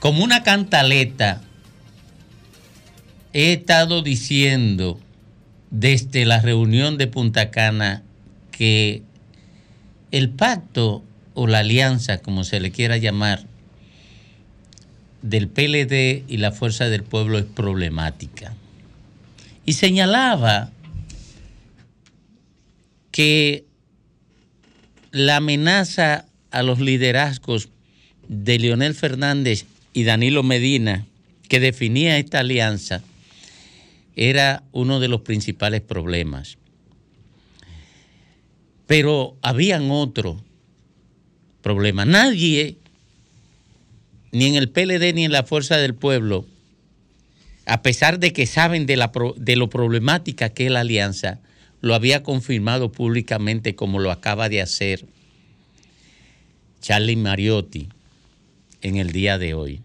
Como 0.00 0.24
una 0.24 0.42
cantaleta, 0.42 1.40
he 3.32 3.52
estado 3.52 4.02
diciendo 4.02 4.98
desde 5.70 6.24
la 6.24 6.40
reunión 6.40 6.98
de 6.98 7.06
Punta 7.06 7.52
Cana 7.52 8.02
que 8.50 9.02
el 10.10 10.28
pacto 10.28 11.04
o 11.34 11.46
la 11.46 11.60
alianza, 11.60 12.18
como 12.18 12.42
se 12.42 12.58
le 12.58 12.72
quiera 12.72 12.96
llamar, 12.96 13.51
del 15.22 15.48
PLD 15.48 16.24
y 16.28 16.36
la 16.38 16.52
Fuerza 16.52 16.88
del 16.88 17.04
Pueblo 17.04 17.38
es 17.38 17.44
problemática. 17.44 18.54
Y 19.64 19.74
señalaba 19.74 20.70
que 23.12 23.64
la 25.12 25.36
amenaza 25.36 26.26
a 26.50 26.62
los 26.62 26.80
liderazgos 26.80 27.68
de 28.28 28.58
Leonel 28.58 28.94
Fernández 28.94 29.66
y 29.92 30.04
Danilo 30.04 30.42
Medina, 30.42 31.06
que 31.48 31.60
definía 31.60 32.18
esta 32.18 32.40
alianza, 32.40 33.02
era 34.16 34.62
uno 34.72 35.00
de 35.00 35.08
los 35.08 35.20
principales 35.20 35.82
problemas. 35.82 36.58
Pero 38.86 39.36
habían 39.42 39.90
otros 39.90 40.42
problemas. 41.62 42.06
Nadie, 42.06 42.76
ni 44.32 44.46
en 44.46 44.56
el 44.56 44.70
PLD 44.70 45.14
ni 45.14 45.24
en 45.26 45.32
la 45.32 45.44
Fuerza 45.44 45.76
del 45.76 45.94
Pueblo, 45.94 46.46
a 47.66 47.82
pesar 47.82 48.18
de 48.18 48.32
que 48.32 48.46
saben 48.46 48.86
de, 48.86 48.96
la 48.96 49.12
de 49.36 49.56
lo 49.56 49.68
problemática 49.68 50.48
que 50.48 50.66
es 50.66 50.72
la 50.72 50.80
alianza, 50.80 51.38
lo 51.80 51.94
había 51.94 52.22
confirmado 52.22 52.90
públicamente 52.90 53.74
como 53.76 54.00
lo 54.00 54.10
acaba 54.10 54.48
de 54.48 54.62
hacer 54.62 55.04
Charlie 56.80 57.16
Mariotti 57.16 57.88
en 58.80 58.96
el 58.96 59.12
día 59.12 59.38
de 59.38 59.54
hoy. 59.54 59.80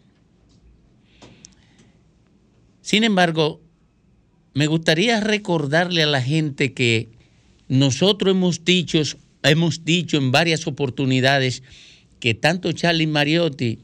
Sin 2.82 3.04
embargo, 3.04 3.62
me 4.54 4.66
gustaría 4.66 5.20
recordarle 5.20 6.04
a 6.04 6.08
la 6.08 6.22
gente 6.22 6.74
que 6.74 7.10
nosotros 7.68 8.32
hemos 8.32 8.64
dicho, 8.64 9.00
hemos 9.44 9.84
dicho 9.84 10.18
en 10.18 10.32
varias 10.32 10.66
oportunidades 10.68 11.64
que 12.20 12.34
tanto 12.34 12.72
Charlie 12.72 13.08
Mariotti 13.08 13.80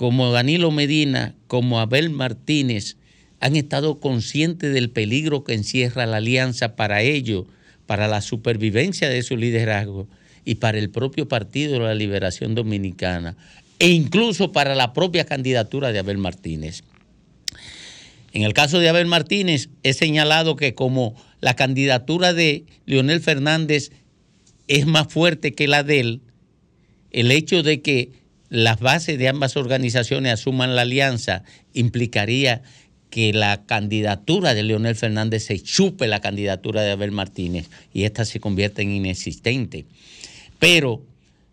como 0.00 0.32
Danilo 0.32 0.70
Medina, 0.70 1.34
como 1.46 1.78
Abel 1.78 2.08
Martínez, 2.08 2.96
han 3.38 3.54
estado 3.54 4.00
conscientes 4.00 4.72
del 4.72 4.88
peligro 4.88 5.44
que 5.44 5.52
encierra 5.52 6.06
la 6.06 6.16
alianza 6.16 6.74
para 6.74 7.02
ello, 7.02 7.46
para 7.84 8.08
la 8.08 8.22
supervivencia 8.22 9.10
de 9.10 9.22
su 9.22 9.36
liderazgo 9.36 10.08
y 10.46 10.54
para 10.54 10.78
el 10.78 10.88
propio 10.88 11.28
Partido 11.28 11.74
de 11.74 11.80
la 11.80 11.94
Liberación 11.94 12.54
Dominicana, 12.54 13.36
e 13.78 13.90
incluso 13.90 14.52
para 14.52 14.74
la 14.74 14.94
propia 14.94 15.26
candidatura 15.26 15.92
de 15.92 15.98
Abel 15.98 16.16
Martínez. 16.16 16.82
En 18.32 18.44
el 18.44 18.54
caso 18.54 18.78
de 18.78 18.88
Abel 18.88 19.06
Martínez, 19.06 19.68
he 19.82 19.92
señalado 19.92 20.56
que 20.56 20.74
como 20.74 21.14
la 21.42 21.56
candidatura 21.56 22.32
de 22.32 22.64
Leonel 22.86 23.20
Fernández 23.20 23.90
es 24.66 24.86
más 24.86 25.08
fuerte 25.08 25.52
que 25.52 25.68
la 25.68 25.82
de 25.82 26.00
él, 26.00 26.20
el 27.10 27.30
hecho 27.32 27.62
de 27.62 27.82
que 27.82 28.19
las 28.50 28.80
bases 28.80 29.16
de 29.18 29.28
ambas 29.28 29.56
organizaciones 29.56 30.32
asuman 30.32 30.76
la 30.76 30.82
alianza 30.82 31.44
implicaría 31.72 32.62
que 33.08 33.32
la 33.32 33.64
candidatura 33.64 34.54
de 34.54 34.64
Leonel 34.64 34.96
Fernández 34.96 35.44
se 35.44 35.60
chupe 35.60 36.06
la 36.06 36.20
candidatura 36.20 36.82
de 36.82 36.90
Abel 36.90 37.12
Martínez 37.12 37.68
y 37.94 38.04
esta 38.04 38.24
se 38.24 38.40
convierte 38.40 38.82
en 38.82 38.92
inexistente. 38.92 39.86
Pero 40.58 41.02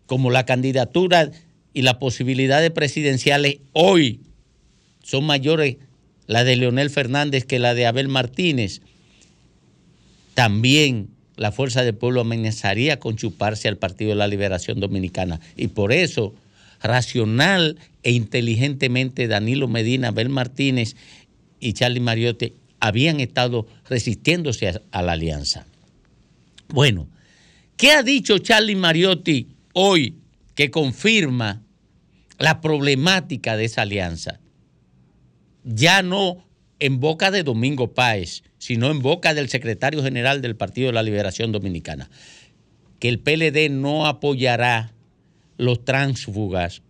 como 0.06 0.30
la 0.30 0.44
candidatura 0.44 1.30
y 1.72 1.82
las 1.82 1.94
posibilidades 1.94 2.70
presidenciales 2.70 3.58
hoy 3.72 4.20
son 5.02 5.24
mayores 5.24 5.76
la 6.26 6.44
de 6.44 6.56
Leonel 6.56 6.90
Fernández 6.90 7.44
que 7.44 7.58
la 7.58 7.74
de 7.74 7.86
Abel 7.86 8.08
Martínez, 8.08 8.82
también 10.34 11.08
la 11.36 11.52
Fuerza 11.52 11.82
del 11.82 11.94
Pueblo 11.94 12.20
amenazaría 12.20 12.98
con 12.98 13.16
chuparse 13.16 13.68
al 13.68 13.76
Partido 13.76 14.10
de 14.10 14.16
la 14.16 14.26
Liberación 14.26 14.80
Dominicana. 14.80 15.40
Y 15.56 15.68
por 15.68 15.92
eso, 15.92 16.34
racional 16.80 17.78
e 18.02 18.12
inteligentemente, 18.12 19.28
Danilo 19.28 19.68
Medina, 19.68 20.08
Abel 20.08 20.28
Martínez 20.28 20.96
y 21.60 21.72
Charlie 21.72 22.00
Mariotti 22.00 22.54
habían 22.80 23.20
estado 23.20 23.66
resistiéndose 23.88 24.68
a, 24.68 24.80
a 24.92 25.02
la 25.02 25.12
alianza. 25.12 25.66
Bueno, 26.68 27.08
¿qué 27.76 27.92
ha 27.92 28.02
dicho 28.02 28.38
Charlie 28.38 28.76
Mariotti 28.76 29.48
hoy 29.72 30.16
que 30.54 30.70
confirma 30.70 31.62
la 32.38 32.60
problemática 32.60 33.56
de 33.56 33.64
esa 33.64 33.82
alianza? 33.82 34.40
Ya 35.64 36.02
no 36.02 36.44
en 36.78 37.00
boca 37.00 37.30
de 37.30 37.42
Domingo 37.42 37.92
Páez, 37.94 38.42
sino 38.58 38.90
en 38.90 39.00
boca 39.00 39.34
del 39.34 39.48
secretario 39.48 40.02
general 40.02 40.42
del 40.42 40.56
Partido 40.56 40.88
de 40.88 40.92
la 40.92 41.02
Liberación 41.02 41.52
Dominicana, 41.52 42.10
que 43.00 43.08
el 43.08 43.18
PLD 43.18 43.70
no 43.70 44.06
apoyará 44.06 44.92
los 45.58 45.84
tránsfugas 45.84 46.82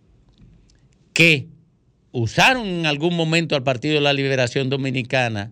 que 1.13 1.47
usaron 2.11 2.67
en 2.67 2.85
algún 2.85 3.15
momento 3.15 3.55
al 3.55 3.63
Partido 3.63 3.95
de 3.95 4.01
la 4.01 4.13
Liberación 4.13 4.69
Dominicana 4.69 5.51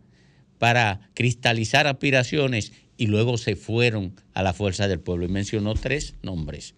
para 0.59 1.09
cristalizar 1.13 1.87
aspiraciones 1.87 2.71
y 2.95 3.07
luego 3.07 3.37
se 3.37 3.55
fueron 3.55 4.15
a 4.33 4.43
la 4.43 4.53
fuerza 4.53 4.87
del 4.87 4.99
pueblo. 4.99 5.25
Y 5.25 5.29
mencionó 5.29 5.73
tres 5.73 6.15
nombres. 6.23 6.73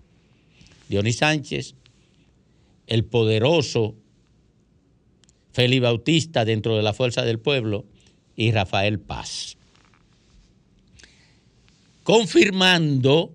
Dionis 0.90 1.18
Sánchez, 1.18 1.76
el 2.88 3.06
poderoso 3.06 3.96
Feli 5.52 5.80
Bautista 5.80 6.46
dentro 6.46 6.76
de 6.76 6.84
la 6.84 6.94
Fuerza 6.94 7.24
del 7.24 7.40
Pueblo 7.40 7.86
y 8.36 8.52
Rafael 8.52 9.00
Paz. 9.00 9.58
Confirmando 12.04 13.34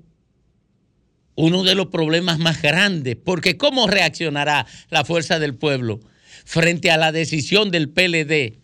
uno 1.36 1.64
de 1.64 1.74
los 1.74 1.86
problemas 1.86 2.38
más 2.38 2.62
grandes, 2.62 3.16
porque 3.16 3.56
¿cómo 3.56 3.86
reaccionará 3.86 4.66
la 4.90 5.04
Fuerza 5.04 5.38
del 5.38 5.54
Pueblo 5.54 6.00
frente 6.44 6.90
a 6.90 6.96
la 6.96 7.12
decisión 7.12 7.70
del 7.70 7.88
PLD 7.88 8.58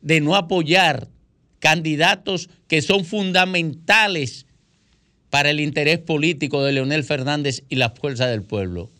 de 0.00 0.20
no 0.20 0.34
apoyar 0.34 1.08
candidatos 1.60 2.50
que 2.66 2.82
son 2.82 3.04
fundamentales 3.04 4.46
para 5.30 5.50
el 5.50 5.60
interés 5.60 5.98
político 5.98 6.64
de 6.64 6.72
Leonel 6.72 7.04
Fernández 7.04 7.62
y 7.68 7.76
la 7.76 7.90
Fuerza 7.90 8.26
del 8.26 8.42
Pueblo? 8.42 8.90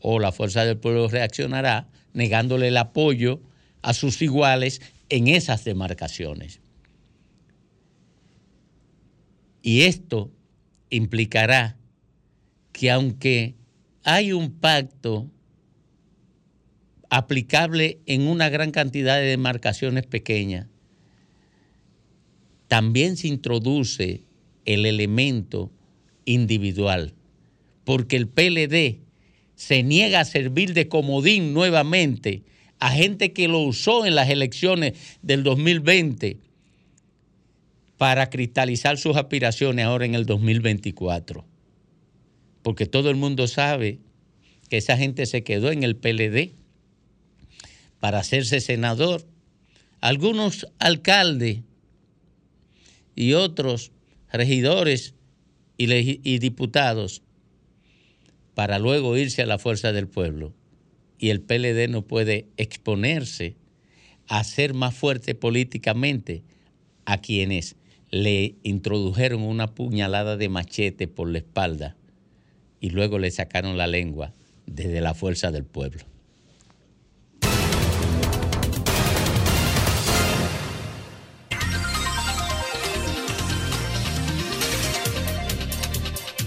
O 0.00 0.20
la 0.20 0.30
Fuerza 0.30 0.64
del 0.64 0.76
Pueblo 0.76 1.08
reaccionará 1.08 1.88
negándole 2.12 2.68
el 2.68 2.76
apoyo 2.76 3.40
a 3.82 3.94
sus 3.94 4.20
iguales 4.22 4.82
en 5.08 5.28
esas 5.28 5.64
demarcaciones. 5.64 6.60
Y 9.62 9.82
esto 9.82 10.30
implicará 10.90 11.77
que 12.78 12.92
aunque 12.92 13.56
hay 14.04 14.32
un 14.32 14.52
pacto 14.52 15.28
aplicable 17.10 17.98
en 18.06 18.28
una 18.28 18.50
gran 18.50 18.70
cantidad 18.70 19.16
de 19.16 19.24
demarcaciones 19.24 20.06
pequeñas, 20.06 20.68
también 22.68 23.16
se 23.16 23.26
introduce 23.26 24.22
el 24.64 24.86
elemento 24.86 25.72
individual, 26.24 27.14
porque 27.82 28.14
el 28.14 28.28
PLD 28.28 29.00
se 29.56 29.82
niega 29.82 30.20
a 30.20 30.24
servir 30.24 30.72
de 30.72 30.86
comodín 30.86 31.52
nuevamente 31.52 32.44
a 32.78 32.92
gente 32.92 33.32
que 33.32 33.48
lo 33.48 33.58
usó 33.58 34.06
en 34.06 34.14
las 34.14 34.30
elecciones 34.30 34.92
del 35.20 35.42
2020 35.42 36.36
para 37.96 38.30
cristalizar 38.30 38.98
sus 38.98 39.16
aspiraciones 39.16 39.84
ahora 39.84 40.04
en 40.04 40.14
el 40.14 40.26
2024. 40.26 41.57
Porque 42.68 42.84
todo 42.84 43.08
el 43.08 43.16
mundo 43.16 43.48
sabe 43.48 43.98
que 44.68 44.76
esa 44.76 44.98
gente 44.98 45.24
se 45.24 45.42
quedó 45.42 45.70
en 45.70 45.84
el 45.84 45.96
PLD 45.96 46.52
para 47.98 48.18
hacerse 48.18 48.60
senador. 48.60 49.26
Algunos 50.02 50.66
alcaldes 50.78 51.60
y 53.16 53.32
otros 53.32 53.90
regidores 54.30 55.14
y, 55.78 56.38
diputados 56.40 57.22
para 58.52 58.78
luego 58.78 59.16
irse 59.16 59.40
a 59.40 59.46
la 59.46 59.58
fuerza 59.58 59.92
del 59.92 60.06
pueblo. 60.06 60.52
Y 61.18 61.30
el 61.30 61.40
PLD 61.40 61.88
no 61.88 62.02
puede 62.02 62.48
exponerse 62.58 63.56
a 64.26 64.44
ser 64.44 64.74
más 64.74 64.94
fuerte 64.94 65.34
políticamente 65.34 66.42
a 67.06 67.22
quienes 67.22 67.76
le 68.10 68.56
introdujeron 68.62 69.40
una 69.40 69.74
puñalada 69.74 70.36
de 70.36 70.50
machete 70.50 71.08
por 71.08 71.30
la 71.30 71.38
espalda 71.38 71.96
y 72.80 72.90
luego 72.90 73.18
le 73.18 73.30
sacaron 73.30 73.76
la 73.76 73.86
lengua 73.86 74.32
desde 74.66 75.00
la 75.00 75.14
fuerza 75.14 75.50
del 75.50 75.64
pueblo. 75.64 76.02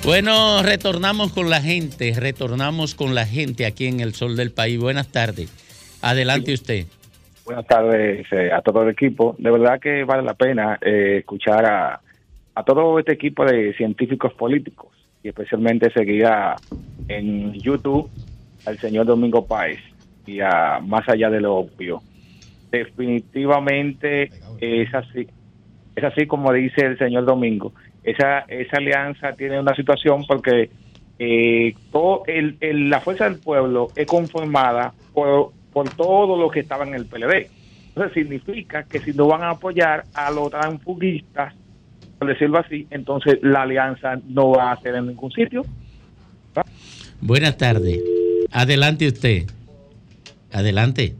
Bueno, 0.03 0.63
retornamos 0.63 1.31
con 1.31 1.51
la 1.51 1.61
gente, 1.61 2.13
retornamos 2.19 2.95
con 2.95 3.13
la 3.13 3.27
gente 3.27 3.67
aquí 3.67 3.85
en 3.85 3.99
el 3.99 4.15
Sol 4.15 4.35
del 4.35 4.51
País. 4.51 4.79
Buenas 4.79 5.09
tardes. 5.09 5.53
Adelante 6.01 6.53
usted. 6.53 6.85
Buenas 7.45 7.67
tardes 7.67 8.25
eh, 8.31 8.51
a 8.51 8.61
todo 8.61 8.81
el 8.81 8.89
equipo. 8.89 9.35
De 9.37 9.51
verdad 9.51 9.79
que 9.79 10.03
vale 10.03 10.23
la 10.23 10.33
pena 10.33 10.79
eh, 10.81 11.17
escuchar 11.19 11.65
a, 11.65 12.01
a 12.55 12.63
todo 12.63 12.97
este 12.97 13.13
equipo 13.13 13.45
de 13.45 13.75
científicos 13.75 14.33
políticos 14.33 14.89
y 15.23 15.29
especialmente 15.29 15.91
seguir 15.91 16.25
a- 16.25 16.61
en 17.07 17.53
YouTube 17.61 18.11
al 18.65 18.79
señor 18.79 19.05
Domingo 19.05 19.45
Páez 19.47 19.79
y 20.25 20.39
a 20.41 20.79
Más 20.81 21.07
allá 21.09 21.29
de 21.29 21.41
lo 21.41 21.55
obvio. 21.55 22.03
Definitivamente 22.71 24.33
es 24.57 24.93
así, 24.93 25.27
es 25.95 26.03
así 26.03 26.27
como 26.27 26.53
dice 26.53 26.85
el 26.85 26.97
señor 26.97 27.25
Domingo. 27.25 27.73
Esa, 28.03 28.39
esa 28.47 28.77
alianza 28.77 29.33
tiene 29.35 29.59
una 29.59 29.75
situación 29.75 30.25
porque 30.25 30.71
eh, 31.19 31.73
el, 32.27 32.89
la 32.89 33.01
fuerza 33.01 33.25
del 33.25 33.39
pueblo 33.41 33.91
es 33.95 34.07
conformada 34.07 34.95
por, 35.11 35.53
por 35.71 35.95
todo 35.95 36.37
lo 36.37 36.49
que 36.49 36.61
estaba 36.61 36.85
en 36.85 36.95
el 36.95 37.07
PLD. 37.07 37.51
Entonces 37.95 38.13
significa 38.13 38.83
que 38.85 39.01
si 39.01 39.11
no 39.13 39.27
van 39.27 39.43
a 39.43 39.51
apoyar 39.51 40.07
a 40.13 40.31
los 40.31 40.49
transfugistas, 40.49 41.53
decirlo 42.27 42.59
así, 42.59 42.87
entonces 42.91 43.39
la 43.41 43.63
alianza 43.63 44.19
no 44.27 44.51
va 44.51 44.71
a 44.71 44.81
ser 44.81 44.95
en 44.95 45.07
ningún 45.07 45.31
sitio. 45.31 45.63
Buenas 47.19 47.57
tardes. 47.57 47.99
Adelante 48.51 49.07
usted. 49.07 49.43
Adelante. 50.51 51.15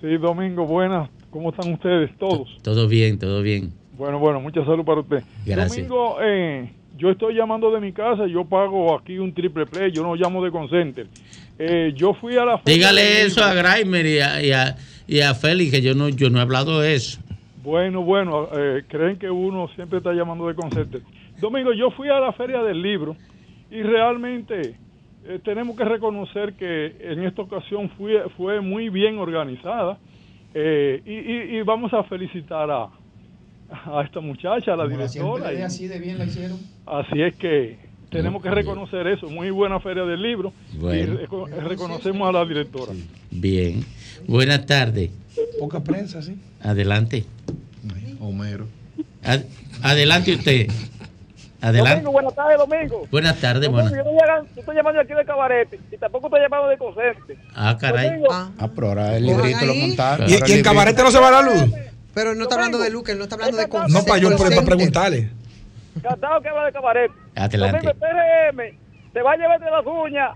Sí, 0.00 0.16
Domingo, 0.18 0.66
buenas. 0.66 1.08
¿Cómo 1.30 1.50
están 1.50 1.72
ustedes 1.72 2.10
todos? 2.18 2.48
Todo 2.62 2.88
bien, 2.88 3.18
todo 3.18 3.42
bien. 3.42 3.72
Bueno, 3.96 4.18
bueno, 4.18 4.40
mucha 4.40 4.64
salud 4.64 4.84
para 4.84 5.00
usted. 5.00 5.22
Gracias. 5.44 5.76
Domingo, 5.88 6.18
eh, 6.22 6.70
yo 6.98 7.10
estoy 7.10 7.34
llamando 7.34 7.70
de 7.70 7.80
mi 7.80 7.92
casa, 7.92 8.26
yo 8.26 8.44
pago 8.44 8.96
aquí 8.98 9.18
un 9.18 9.32
triple 9.34 9.66
play, 9.66 9.90
yo 9.92 10.02
no 10.02 10.14
llamo 10.14 10.44
de 10.44 10.50
Concenter. 10.50 11.06
Eh, 11.58 11.92
yo 11.96 12.12
fui 12.14 12.36
a 12.36 12.44
la 12.44 12.60
Dígale 12.64 13.22
eso 13.22 13.42
a 13.42 13.54
Graimer 13.54 14.04
y 14.06 14.18
a, 14.18 14.42
y 14.42 14.52
a- 14.52 14.76
y 15.08 15.20
a 15.20 15.34
Félix, 15.34 15.70
que 15.70 15.82
yo 15.82 15.94
no, 15.94 16.08
yo 16.08 16.28
no 16.30 16.38
he 16.38 16.42
hablado 16.42 16.80
de 16.80 16.94
eso. 16.94 17.20
Bueno, 17.66 18.02
bueno, 18.02 18.48
eh, 18.52 18.84
creen 18.88 19.18
que 19.18 19.28
uno 19.28 19.66
siempre 19.74 19.98
está 19.98 20.12
llamando 20.12 20.46
de 20.46 20.54
Concenter. 20.54 21.02
Domingo, 21.40 21.72
yo 21.72 21.90
fui 21.90 22.08
a 22.08 22.20
la 22.20 22.32
feria 22.32 22.62
del 22.62 22.80
libro 22.80 23.16
y 23.68 23.82
realmente 23.82 24.76
eh, 25.24 25.40
tenemos 25.44 25.76
que 25.76 25.84
reconocer 25.84 26.54
que 26.54 26.94
en 27.00 27.24
esta 27.24 27.42
ocasión 27.42 27.90
fue, 27.98 28.22
fue 28.36 28.60
muy 28.60 28.88
bien 28.88 29.18
organizada 29.18 29.98
eh, 30.54 31.02
y, 31.04 31.12
y- 31.12 31.58
y 31.58 31.62
vamos 31.62 31.92
a 31.92 32.04
felicitar 32.04 32.70
a, 32.70 32.88
a 33.68 34.02
esta 34.04 34.20
muchacha, 34.20 34.74
a 34.74 34.76
la 34.76 34.86
directora. 34.86 35.52
y- 35.52 35.60
así 35.62 35.88
de 35.88 35.98
bien 35.98 36.18
la 36.18 36.24
hicieron. 36.24 36.60
Así 36.86 37.20
es 37.20 37.34
que 37.34 37.80
tenemos 38.10 38.42
que 38.42 38.50
reconocer 38.50 39.06
eso. 39.06 39.28
Muy 39.28 39.50
buena 39.50 39.80
feria 39.80 40.04
del 40.04 40.22
libro. 40.22 40.52
Bueno. 40.74 41.14
Y 41.14 41.26
reco- 41.26 41.48
reconocemos 41.48 42.28
a 42.28 42.32
la 42.32 42.44
directora. 42.44 42.92
Bien. 43.30 43.84
Buenas 44.26 44.64
tardes. 44.66 45.10
Poca 45.58 45.80
prensa, 45.80 46.22
sí. 46.22 46.36
Adelante. 46.62 47.24
Homero. 48.20 48.66
Ad- 49.22 49.44
adelante 49.82 50.34
usted. 50.34 50.68
Adelante. 51.60 51.94
Domingo, 52.02 52.12
buenas 52.12 52.34
tardes, 52.34 52.58
Domingo. 52.58 53.06
Buenas 53.10 53.40
tardes, 53.40 53.62
Domingo, 53.70 53.90
buenas. 54.04 54.42
yo, 54.44 54.54
yo 54.54 54.60
estoy 54.60 54.76
llamando 54.76 55.00
aquí 55.00 55.14
de 55.14 55.24
cabarete 55.24 55.80
y 55.90 55.96
tampoco 55.96 56.26
estoy 56.26 56.40
llamando 56.42 56.68
de 56.68 56.78
Consente. 56.78 57.38
Ah, 57.54 57.76
caray. 57.80 58.08
Domingo, 58.10 58.28
Ah, 58.30 58.68
pero 58.74 58.88
ahora 58.88 59.16
el 59.16 59.26
librito 59.26 59.64
lo 59.66 59.74
montaron. 59.74 60.28
¿Y, 60.28 60.32
y 60.32 60.36
el 60.36 60.50
en 60.52 60.62
Cabarete 60.62 61.02
no 61.02 61.10
se 61.10 61.18
va 61.18 61.30
la 61.30 61.42
luz? 61.42 61.64
Pero 62.14 62.34
no 62.34 62.42
está 62.44 62.54
hablando 62.56 62.78
de 62.78 62.88
él 62.88 62.94
no 63.18 63.24
está 63.24 63.34
hablando 63.36 63.56
de 63.56 63.68
No, 63.88 64.04
para 64.04 64.18
yo 64.20 64.36
para 64.36 64.62
preguntarle. 64.62 65.30
Cantado 66.02 66.40
que 66.40 66.48
habla 66.48 66.66
de 66.66 66.72
cabarete. 66.72 67.14
Adelante. 67.34 67.78
Domingo, 67.78 67.90
el 67.90 67.96
PRM 67.98 68.78
se 69.12 69.22
va 69.22 69.32
a 69.32 69.36
llevar 69.36 69.60
de 69.60 69.70
las 69.70 69.86
uñas 69.86 70.30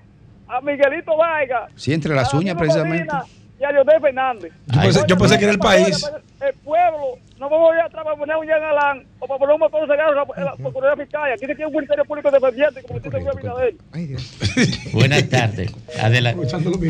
a 0.48 0.60
Miguelito 0.60 1.16
Vaiga. 1.16 1.68
Sí, 1.76 1.92
entre 1.92 2.14
las 2.14 2.32
uñas 2.34 2.56
precisamente. 2.56 3.14
Y 3.60 3.64
a 3.64 3.72
Leonel 3.72 4.00
Fernández. 4.00 4.52
Yo 4.68 4.80
pensé, 4.80 5.00
yo 5.06 5.18
pensé 5.18 5.38
que 5.38 5.44
era 5.44 5.52
el 5.52 5.58
país. 5.58 6.10
El 6.40 6.54
pueblo 6.64 7.18
no 7.38 7.50
vamos 7.50 7.72
a 7.72 7.74
ir 7.74 7.80
atrás 7.82 8.04
para 8.04 8.16
poner 8.16 8.36
un 8.36 8.46
Jean 8.46 8.62
Alán 8.62 9.04
o 9.18 9.26
para 9.26 9.38
poner 9.38 9.54
un 9.54 9.60
motor 9.60 9.86
de 9.86 9.92
cigarros 9.94 10.28
en 10.34 10.44
la 10.46 10.52
Procuraduría 10.54 11.04
Fiscal. 11.04 11.32
Aquí 11.32 11.40
se 11.40 11.46
quiere 11.54 11.66
un 11.66 11.72
Ministerio 11.72 12.04
Público 12.06 12.30
Dependiente 12.30 12.82
como 12.82 12.98
Ministerio 13.00 13.30
Abinader. 13.32 13.74
Buenas 14.94 15.28
tardes. 15.28 15.74
Adela- 16.00 16.34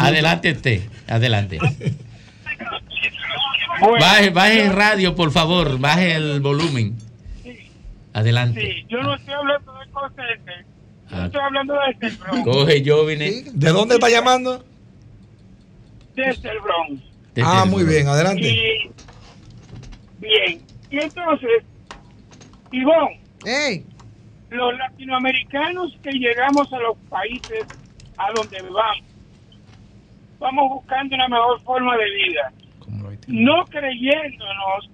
adelante 0.00 0.52
usted. 0.52 0.80
Adelante. 1.08 1.58
Baje, 3.98 4.30
baje 4.30 4.62
el 4.66 4.72
radio, 4.72 5.14
por 5.16 5.32
favor. 5.32 5.78
Baje 5.78 6.14
el 6.14 6.40
volumen. 6.40 6.96
Adelante. 8.12 8.60
Sí, 8.60 8.86
yo 8.88 9.00
no 9.02 9.14
estoy 9.14 9.34
hablando 9.34 9.72
de 9.78 9.90
Consente. 9.90 10.52
Yo 11.10 11.16
Ah. 11.16 11.26
estoy 11.26 11.40
hablando 11.40 11.74
de 11.74 11.80
este 12.06 12.22
Bronx. 12.22 12.44
Coge, 12.44 12.82
yo 12.82 13.04
vine. 13.06 13.44
¿De 13.52 13.70
dónde 13.70 13.94
está 13.96 14.08
llamando? 14.08 14.64
Desde 16.14 16.50
el 16.50 16.60
Bronx. 16.60 17.02
Ah, 17.42 17.64
muy 17.64 17.84
bien, 17.84 18.06
adelante. 18.08 18.42
Y, 18.42 18.90
bien. 20.18 20.60
Y 20.90 20.98
entonces, 20.98 21.64
Ivonne, 22.72 23.20
los 24.50 24.76
latinoamericanos 24.78 25.96
que 26.02 26.10
llegamos 26.10 26.72
a 26.72 26.78
los 26.78 26.96
países 27.08 27.64
a 28.18 28.32
donde 28.34 28.60
vamos, 28.62 29.04
vamos 30.38 30.70
buscando 30.70 31.14
una 31.14 31.28
mejor 31.28 31.60
forma 31.62 31.96
de 31.96 32.04
vida. 32.10 32.52
No 33.28 33.64
creyéndonos 33.66 34.90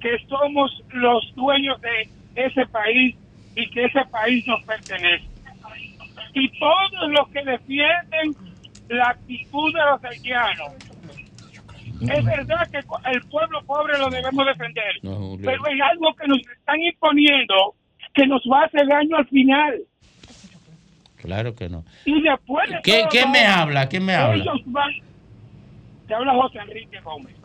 que 0.00 0.16
somos 0.28 0.70
los 0.92 1.34
dueños 1.34 1.80
de 1.80 2.08
ese 2.46 2.66
país 2.66 3.16
y 3.54 3.70
que 3.70 3.84
ese 3.84 4.04
país 4.06 4.46
nos 4.46 4.62
pertenece. 4.64 5.24
Y 6.34 6.48
todos 6.58 7.10
los 7.10 7.28
que 7.28 7.42
defienden 7.44 8.36
la 8.88 9.08
actitud 9.10 9.72
de 9.72 9.80
los 9.80 10.04
haitianos 10.04 10.72
Es 12.00 12.24
verdad 12.24 12.68
que 12.70 12.78
el 13.12 13.22
pueblo 13.28 13.62
pobre 13.64 13.98
lo 13.98 14.10
debemos 14.10 14.46
defender, 14.46 14.94
No, 15.02 15.36
pero 15.42 15.66
es 15.66 15.80
algo 15.80 16.14
que 16.14 16.26
nos 16.26 16.38
están 16.38 16.80
imponiendo 16.80 17.74
que 18.14 18.26
nos 18.26 18.42
va 18.50 18.62
a 18.62 18.64
hacer 18.66 18.86
daño 18.86 19.16
al 19.16 19.26
final. 19.28 19.82
Claro 21.16 21.54
que 21.54 21.68
no. 21.68 21.84
Y 22.04 22.22
después 22.22 22.70
de 22.70 22.80
¿Qué, 22.82 23.26
me 23.26 23.46
habla? 23.46 23.88
¿Qué 23.88 24.00
me 24.00 24.14
habla? 24.14 24.52
Van. 24.66 24.90
Te 26.08 26.14
habla 26.14 26.32
José 26.32 26.58
Enrique 26.58 26.98
Gómez. 27.00 27.36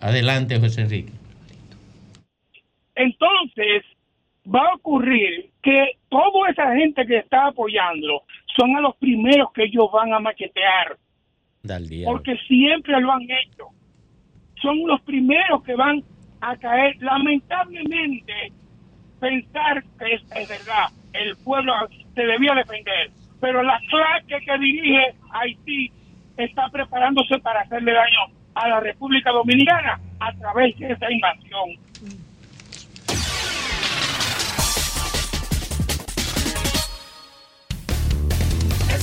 Adelante, 0.00 0.58
José 0.58 0.82
Enrique. 0.82 1.12
Entonces, 2.96 3.84
va 4.54 4.60
a 4.60 4.74
ocurrir 4.74 5.50
que 5.62 5.92
toda 6.08 6.50
esa 6.50 6.74
gente 6.74 7.06
que 7.06 7.18
está 7.18 7.46
apoyando 7.46 8.22
son 8.56 8.74
a 8.76 8.80
los 8.80 8.96
primeros 8.96 9.52
que 9.52 9.64
ellos 9.64 9.88
van 9.92 10.12
a 10.12 10.20
maquetear, 10.20 10.96
Dal 11.62 11.86
diablo. 11.88 12.16
porque 12.18 12.36
siempre 12.46 13.00
lo 13.00 13.12
han 13.12 13.22
hecho. 13.22 13.66
Son 14.62 14.76
los 14.86 15.00
primeros 15.02 15.62
que 15.62 15.74
van 15.74 16.02
a 16.40 16.56
caer. 16.56 16.96
Lamentablemente, 17.00 18.52
pensar 19.20 19.84
que 19.98 20.14
es, 20.14 20.22
es 20.34 20.48
verdad, 20.48 20.88
el 21.12 21.36
pueblo 21.44 21.72
se 22.14 22.22
debía 22.22 22.54
defender, 22.54 23.10
pero 23.40 23.62
la 23.62 23.78
clase 23.88 24.44
que 24.44 24.58
dirige 24.58 25.14
Haití 25.32 25.92
está 26.36 26.68
preparándose 26.70 27.38
para 27.38 27.60
hacerle 27.60 27.92
daño 27.92 28.34
a 28.54 28.68
la 28.68 28.80
República 28.80 29.30
Dominicana 29.30 30.00
a 30.20 30.32
través 30.32 30.76
de 30.78 30.92
esa 30.92 31.10
invasión. 31.10 31.70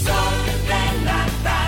sol 0.05 0.45
de 0.67 1.05
la. 1.05 1.64